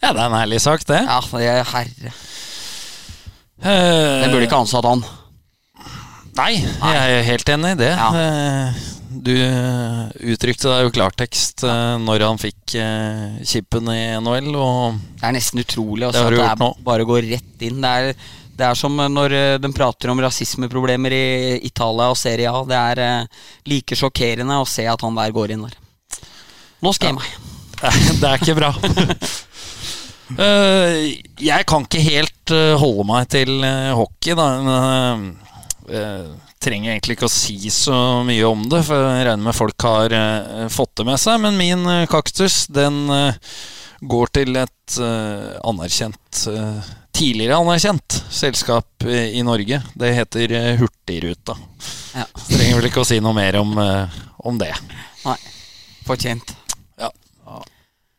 ja, 0.00 0.12
det 0.12 0.16
er 0.16 0.26
en 0.26 0.36
ærlig 0.38 0.60
sak, 0.64 0.84
det. 0.88 1.00
Ja, 1.04 1.18
det 1.20 1.48
er 1.52 1.64
herre. 1.72 2.12
Uh, 3.58 4.20
det 4.22 4.28
burde 4.30 4.46
ikke 4.46 4.60
ansatt 4.62 4.86
han. 4.86 5.02
Nei, 6.38 6.52
jeg 6.60 7.18
er 7.18 7.26
helt 7.26 7.50
enig 7.50 7.74
i 7.74 7.80
det. 7.80 7.90
Ja. 7.98 8.12
Uh, 8.14 8.86
du 9.08 9.32
uttrykte 9.34 10.68
deg 10.68 10.84
jo 10.84 10.90
klartekst 10.94 11.64
når 11.64 12.22
han 12.26 12.38
fikk 12.38 12.60
kippen 12.70 13.46
chipen 13.48 13.88
i 13.90 14.02
NHL. 14.20 14.50
Og 14.52 14.98
det 15.18 15.24
er 15.26 15.34
nesten 15.34 15.64
utrolig 15.64 16.06
også, 16.10 16.28
det 16.28 16.42
at 16.44 16.60
det 16.60 16.68
er 16.68 16.84
bare 16.86 17.06
går 17.08 17.26
rett 17.32 17.64
inn. 17.66 17.80
Det 17.82 17.88
er 17.88 18.12
det 18.58 18.66
er 18.66 18.78
som 18.78 18.96
når 18.98 19.34
eh, 19.36 19.56
de 19.62 19.70
prater 19.74 20.10
om 20.10 20.20
rasismeproblemer 20.22 21.14
i 21.14 21.26
Italia 21.68 22.08
og 22.10 22.18
Serie 22.18 22.50
A. 22.50 22.64
Det 22.66 22.78
er 22.78 23.02
eh, 23.04 23.44
like 23.70 23.98
sjokkerende 23.98 24.58
å 24.58 24.66
se 24.66 24.86
at 24.90 25.04
han 25.06 25.18
der 25.18 25.34
går 25.34 25.54
inn 25.54 25.66
der. 25.66 25.76
Nå 26.82 26.92
skal 26.94 27.12
jeg 27.12 27.18
meg. 27.20 27.28
Det 28.18 28.26
er 28.26 28.40
ikke 28.42 28.58
bra. 28.58 28.72
jeg 31.48 31.66
kan 31.70 31.86
ikke 31.86 32.02
helt 32.04 32.52
holde 32.82 33.04
meg 33.06 33.28
til 33.32 33.62
hockey, 33.96 34.34
da. 34.36 34.48
trenger 36.60 36.92
egentlig 36.92 37.16
ikke 37.16 37.30
å 37.30 37.32
si 37.32 37.70
så 37.72 37.96
mye 38.26 38.44
om 38.50 38.66
det, 38.68 38.82
for 38.84 38.98
jeg 38.98 39.28
regner 39.30 39.46
med 39.46 39.56
folk 39.56 39.86
har 39.86 40.16
fått 40.74 40.98
det 40.98 41.06
med 41.08 41.22
seg. 41.22 41.38
Men 41.46 41.56
min 41.56 41.86
kaktus, 42.10 42.66
den 42.66 43.06
går 44.02 44.34
til 44.40 44.58
et 44.58 44.98
anerkjent 44.98 46.44
tidligere 47.18 47.56
anerkjent 47.58 48.22
selskap 48.30 49.04
i 49.04 49.42
Norge. 49.42 49.80
Det 49.94 50.12
heter 50.14 50.52
eh, 50.52 50.74
Hurtigruta. 50.78 51.56
Ja. 52.14 52.26
Så 52.34 52.52
trenger 52.52 52.78
vel 52.78 52.88
ikke 52.90 53.02
å 53.02 53.08
si 53.08 53.18
noe 53.22 53.34
mer 53.34 53.58
om, 53.58 53.74
eh, 53.82 54.18
om 54.46 54.58
det. 54.60 54.70
Nei. 55.24 55.36
Fortjent. 56.06 56.54
Ja. 57.00 57.10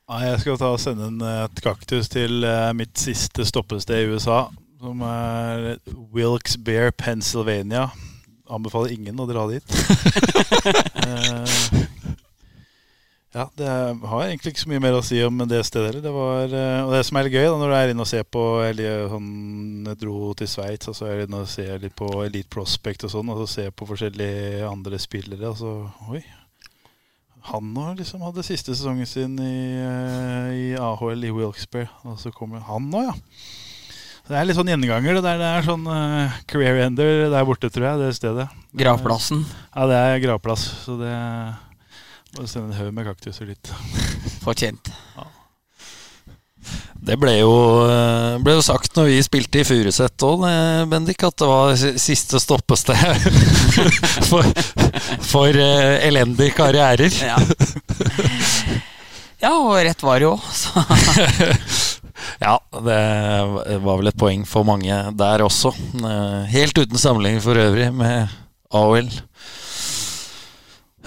Ja, 0.09 0.19
jeg 0.25 0.41
skal 0.41 0.59
ta 0.59 0.73
og 0.73 0.81
sende 0.83 1.07
en, 1.07 1.21
et 1.45 1.63
kaktus 1.63 2.11
til 2.11 2.43
eh, 2.43 2.71
mitt 2.75 2.99
siste 2.99 3.47
stoppested 3.47 4.03
i 4.03 4.11
USA. 4.11 4.47
Som 4.79 5.03
er 5.05 5.77
Wilkes 6.15 6.57
Bear, 6.59 6.91
Pennsylvania. 6.91 7.89
Anbefaler 8.49 8.95
ingen 8.95 9.19
å 9.19 9.29
dra 9.29 9.47
dit. 9.51 9.63
Eh, 11.09 11.79
ja, 13.29 13.45
det 13.53 13.69
har 13.69 14.23
egentlig 14.25 14.55
ikke 14.55 14.63
så 14.63 14.71
mye 14.71 14.81
mer 14.81 14.95
å 14.97 15.03
si 15.05 15.19
om 15.21 15.43
det 15.45 15.59
stedet 15.67 15.91
heller. 15.91 16.01
Det 16.01 16.13
var, 16.15 16.49
eh, 16.49 16.79
og 16.81 16.95
det 16.95 17.03
som 17.05 17.19
er 17.19 17.27
litt 17.27 17.35
gøy, 17.37 17.45
da, 17.45 17.59
når 17.61 17.69
du 17.69 17.75
er 17.77 17.93
inne 17.93 18.05
og 18.05 18.09
ser 18.09 18.25
på 18.25 18.45
eller, 18.65 19.05
sånn, 19.11 19.29
Jeg 19.85 19.99
dro 20.01 20.33
til 20.33 20.49
Sveits, 20.49 20.89
og 20.89 20.97
så 20.97 21.05
er 21.05 21.13
jeg 21.13 21.29
inne 21.29 21.43
og 21.43 21.51
ser 21.51 21.77
litt 21.83 21.95
på 21.99 22.09
Elite 22.25 22.49
Prospect 22.49 23.05
og 23.05 23.13
sånn, 23.13 23.29
og 23.29 23.43
så 23.43 23.47
ser 23.53 23.69
jeg 23.69 23.77
på 23.77 23.89
forskjellige 23.89 24.65
andre 24.65 25.01
spillere, 25.01 25.53
og 25.53 25.61
så 25.61 25.75
Oi. 26.09 26.23
Han 27.53 27.69
nå 27.73 27.93
liksom 28.01 28.25
hadde 28.25 28.43
siste 28.43 28.73
sesongen 28.73 29.07
sin 29.07 29.37
i, 29.37 29.77
eh, 29.77 30.49
i 30.49 30.65
AHL 30.75 31.23
i 31.23 31.31
Wilkes-Barre. 31.31 31.87
Og 32.09 32.17
så 32.19 32.33
kommer 32.35 32.65
han 32.65 32.89
nå, 32.91 33.05
ja. 33.07 33.15
Det 34.29 34.37
er 34.37 34.45
litt 34.45 34.57
sånn 34.57 34.69
gjenganger. 34.69 35.21
Det, 35.21 35.37
det 35.39 35.47
er 35.47 35.63
sånn 35.65 35.87
uh, 35.89 36.35
career 36.49 36.83
ender 36.83 37.31
der 37.31 37.47
borte, 37.47 37.71
tror 37.73 37.87
jeg. 37.87 38.01
Det 38.03 38.09
stedet. 38.19 38.45
Gravplassen. 38.77 39.41
Ja, 39.71 39.87
det 39.89 39.97
er 39.97 40.21
gravplass. 40.21 40.67
Så 40.83 40.99
det 40.99 41.15
Bare 42.37 42.47
sende 42.47 42.69
en 42.73 42.77
haug 42.79 42.93
med 42.93 43.07
kaktuser 43.09 43.49
dit. 43.49 43.71
Fortjent. 44.45 44.91
Det 46.99 47.15
ble 47.17 47.31
jo, 47.39 47.51
eh, 47.87 48.35
ble 48.43 48.57
jo 48.57 48.63
sagt 48.65 48.97
når 48.97 49.07
vi 49.07 49.19
spilte 49.23 49.61
i 49.61 49.65
Furuset 49.65 50.25
òg, 50.27 50.43
Bendik, 50.91 51.23
at 51.23 51.37
det 51.39 51.47
var 51.47 51.71
si- 51.79 51.93
siste 52.01 52.41
stoppested 52.43 52.99
for, 54.29 54.43
for 55.31 55.55
eh, 55.55 56.03
elendige 56.09 56.51
karrierer. 56.57 57.15
Ja. 57.23 57.37
ja, 59.39 59.53
og 59.55 59.79
rett 59.79 60.03
var 60.03 60.19
det 60.19 60.27
jo 60.27 60.35
òg, 60.35 60.43
så 60.51 60.83
Ja, 62.43 62.57
det 62.83 62.99
var 63.79 63.95
vel 64.01 64.11
et 64.11 64.19
poeng 64.19 64.43
for 64.47 64.67
mange 64.67 64.99
der 65.17 65.41
også. 65.47 65.71
Eh, 66.03 66.43
Helt 66.51 66.77
uten 66.83 66.99
sammenligning 66.99 67.41
for 67.43 67.57
øvrig 67.57 67.87
med 67.95 68.27
AOL. 68.75 69.07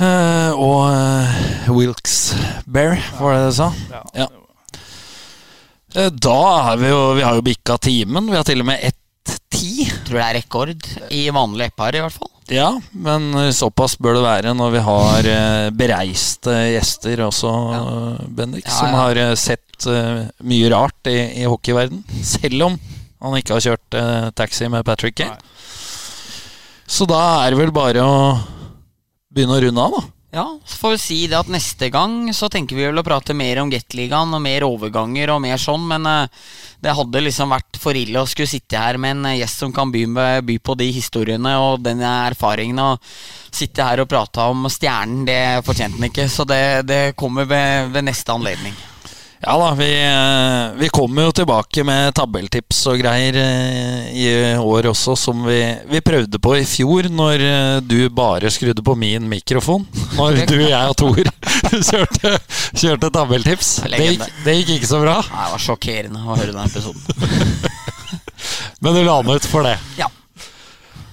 Eh, 0.00 0.50
Og 0.56 0.88
uh, 0.88 1.68
Wilkes 1.76 2.32
Bear, 2.66 2.96
var 3.20 3.34
det 3.36 3.42
det 3.42 3.50
du 3.52 3.56
sa? 3.58 3.68
Ja. 4.16 4.26
Eh, 5.94 6.10
Da 6.16 6.38
er 6.72 6.80
vi 6.80 6.88
jo 6.92 7.00
Vi 7.18 7.24
har 7.26 7.36
jo 7.36 7.44
bikka 7.44 7.76
timen. 7.82 8.30
Vi 8.32 8.38
har 8.38 8.46
til 8.48 8.62
og 8.64 8.68
med 8.70 8.80
1.10. 8.80 9.90
tror 10.06 10.18
det 10.18 10.24
er 10.26 10.38
rekord 10.40 10.86
i 11.12 11.26
vanlig 11.34 11.68
epar, 11.70 11.94
i 11.94 12.00
hvert 12.02 12.16
fall. 12.16 12.30
Ja, 12.52 12.70
men 12.90 13.30
såpass 13.54 13.94
bør 14.02 14.16
det 14.18 14.22
være 14.24 14.54
når 14.58 14.72
vi 14.74 14.80
har 14.82 15.28
bereiste 15.78 16.56
gjester 16.72 17.22
også, 17.28 17.52
eh, 17.76 18.24
Bendik, 18.34 18.66
Ja, 18.66 18.74
som 18.80 18.96
har 18.98 19.20
sett 19.38 19.86
mye 20.42 20.68
rart 20.72 21.08
i, 21.10 21.16
i 21.42 21.46
hockeyverden. 21.48 22.02
Selv 22.26 22.66
om 22.66 22.76
han 23.22 23.38
ikke 23.38 23.54
har 23.56 23.64
kjørt 23.68 24.34
taxi 24.38 24.68
med 24.70 24.84
Patrick 24.86 25.16
Kane. 25.20 25.38
Så 26.86 27.06
da 27.08 27.20
er 27.44 27.50
det 27.54 27.58
vel 27.62 27.72
bare 27.74 28.02
å 28.04 28.16
begynne 29.32 29.56
å 29.56 29.62
runde 29.64 29.86
av, 29.86 29.96
da. 29.96 30.02
Ja, 30.34 30.46
så 30.64 30.76
får 30.80 30.92
vi 30.94 30.98
si 30.98 31.16
det 31.28 31.36
at 31.36 31.48
neste 31.52 31.90
gang 31.92 32.30
så 32.32 32.48
tenker 32.48 32.78
vi 32.78 32.86
vel 32.86 32.96
å 32.96 33.04
prate 33.04 33.34
mer 33.36 33.58
om 33.60 33.68
Gateligaen 33.68 34.32
og 34.32 34.40
mer 34.40 34.64
overganger 34.64 35.34
og 35.34 35.42
mer 35.44 35.60
sånn, 35.60 35.84
men 35.90 36.08
eh, 36.08 36.46
det 36.80 36.94
hadde 36.96 37.20
liksom 37.20 37.52
vært 37.52 37.76
for 37.76 37.98
ille 38.00 38.22
å 38.22 38.30
skulle 38.30 38.48
sitte 38.48 38.80
her 38.80 38.96
med 38.96 39.18
en 39.18 39.28
eh, 39.28 39.36
gjest 39.42 39.60
som 39.60 39.74
kan 39.76 39.92
by, 39.92 40.06
by 40.48 40.56
på 40.56 40.76
de 40.80 40.88
historiene 40.96 41.52
og 41.60 41.84
den 41.84 42.00
erfaringen, 42.08 42.80
og 42.80 43.52
sitte 43.52 43.84
her 43.84 44.00
og 44.00 44.08
prate 44.08 44.46
om 44.54 44.64
stjernen, 44.72 45.26
det 45.28 45.42
fortjente 45.68 46.00
han 46.00 46.08
ikke, 46.08 46.26
så 46.32 46.48
det, 46.48 46.62
det 46.88 47.02
kommer 47.12 47.44
ved, 47.52 47.92
ved 47.92 48.08
neste 48.08 48.32
anledning. 48.32 48.80
Ja 49.44 49.58
da, 49.58 49.74
vi, 49.74 49.88
eh, 50.04 50.78
vi 50.78 50.88
kommer 50.88 51.24
jo 51.26 51.32
tilbake 51.34 51.82
med 51.82 52.14
tabelltips 52.14 52.84
og 52.92 53.00
greier 53.00 53.34
eh, 53.40 54.10
i 54.14 54.26
år 54.54 54.86
også, 54.92 55.16
som 55.18 55.40
vi, 55.48 55.56
vi 55.90 55.98
prøvde 56.04 56.38
på 56.38 56.52
i 56.60 56.66
fjor, 56.68 57.08
når 57.10 57.42
eh, 57.42 57.78
du 57.82 57.96
bare 58.14 58.52
skrudde 58.54 58.84
på 58.86 58.94
min 58.94 59.26
mikrofon. 59.26 59.82
Når 60.18 60.44
du, 60.46 60.54
jeg 60.62 60.92
og 60.92 60.94
Tor 61.00 61.18
kjørte, 61.90 62.36
kjørte 62.78 63.10
tabelltips. 63.16 63.72
Det 63.90 64.06
gikk, 64.12 64.22
det 64.44 64.54
gikk 64.60 64.70
ikke 64.76 64.90
så 64.92 65.00
bra, 65.02 65.16
Nei, 65.26 65.46
Det 65.48 65.54
var 65.56 65.64
sjokkerende 65.66 66.22
å 66.22 66.36
høre 66.38 66.54
den 66.54 66.62
episoden. 66.62 67.72
men 68.84 68.94
du 68.94 69.00
la 69.02 69.16
den 69.24 69.40
ut 69.40 69.48
for 69.50 69.66
det. 69.66 69.74
Ja. 69.98 70.06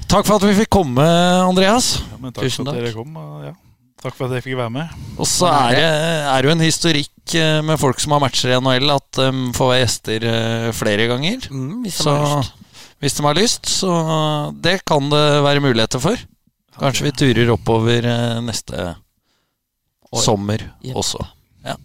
Takk 0.05 0.29
for 0.29 0.37
at 0.37 0.45
vi 0.45 0.53
fikk 0.61 0.69
komme, 0.77 1.07
Andreas. 1.47 1.95
Ja, 2.11 2.21
men 2.21 2.35
takk 2.35 2.45
Tusen 2.45 2.61
for 2.61 2.75
at 2.75 2.77
takk. 2.77 2.85
dere 2.85 2.93
kom. 2.93 3.17
Ja. 3.47 3.55
Takk 3.99 4.15
for 4.15 4.29
at 4.29 4.37
jeg 4.37 4.45
fikk 4.45 4.55
være 4.61 4.71
med. 4.71 4.91
Og 5.19 5.27
så 5.27 5.49
er 5.51 5.73
det, 5.75 5.87
er 6.31 6.45
jo 6.47 6.51
en 6.53 6.61
historikk 6.63 7.33
eh, 7.35 7.57
med 7.67 7.79
folk 7.81 7.99
som 7.99 8.13
har 8.15 8.21
matcher 8.23 8.53
i 8.55 8.59
NHL, 8.63 8.93
at 8.95 9.09
de 9.19 9.31
får 9.57 9.71
være 9.73 9.81
gjester 9.83 10.25
eh, 10.29 10.67
flere 10.77 11.07
ganger. 11.11 11.49
Mm, 11.51 11.81
hvis 11.83 11.97
de 11.99 12.05
Så 12.05 12.13
har 12.15 12.37
lyst. 12.39 12.53
hvis 13.03 13.17
de 13.17 13.25
har 13.27 13.35
lyst, 13.41 13.67
så 13.81 13.91
det 14.63 14.77
kan 14.87 15.09
det 15.11 15.25
være 15.43 15.63
muligheter 15.65 15.99
for. 16.03 16.15
Kanskje 16.79 17.09
vi 17.09 17.11
turer 17.19 17.51
oppover 17.57 18.07
eh, 18.07 18.39
neste 18.47 18.95
År. 20.09 20.21
sommer 20.23 20.63
også. 20.95 21.19
Ja. 21.67 21.75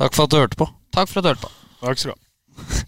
Takk 0.00 0.16
for 0.16 0.24
at 0.24 0.32
du 0.32 0.40
hørte 0.40 0.56
på. 0.56 0.70
Takk 0.96 1.12
for 1.12 1.20
at 1.20 1.28
du 1.28 1.28
hørte 1.34 1.44
på. 1.44 1.52
Takk 1.84 2.00
skal 2.00 2.14
du 2.14 2.16
ha. 2.16 2.86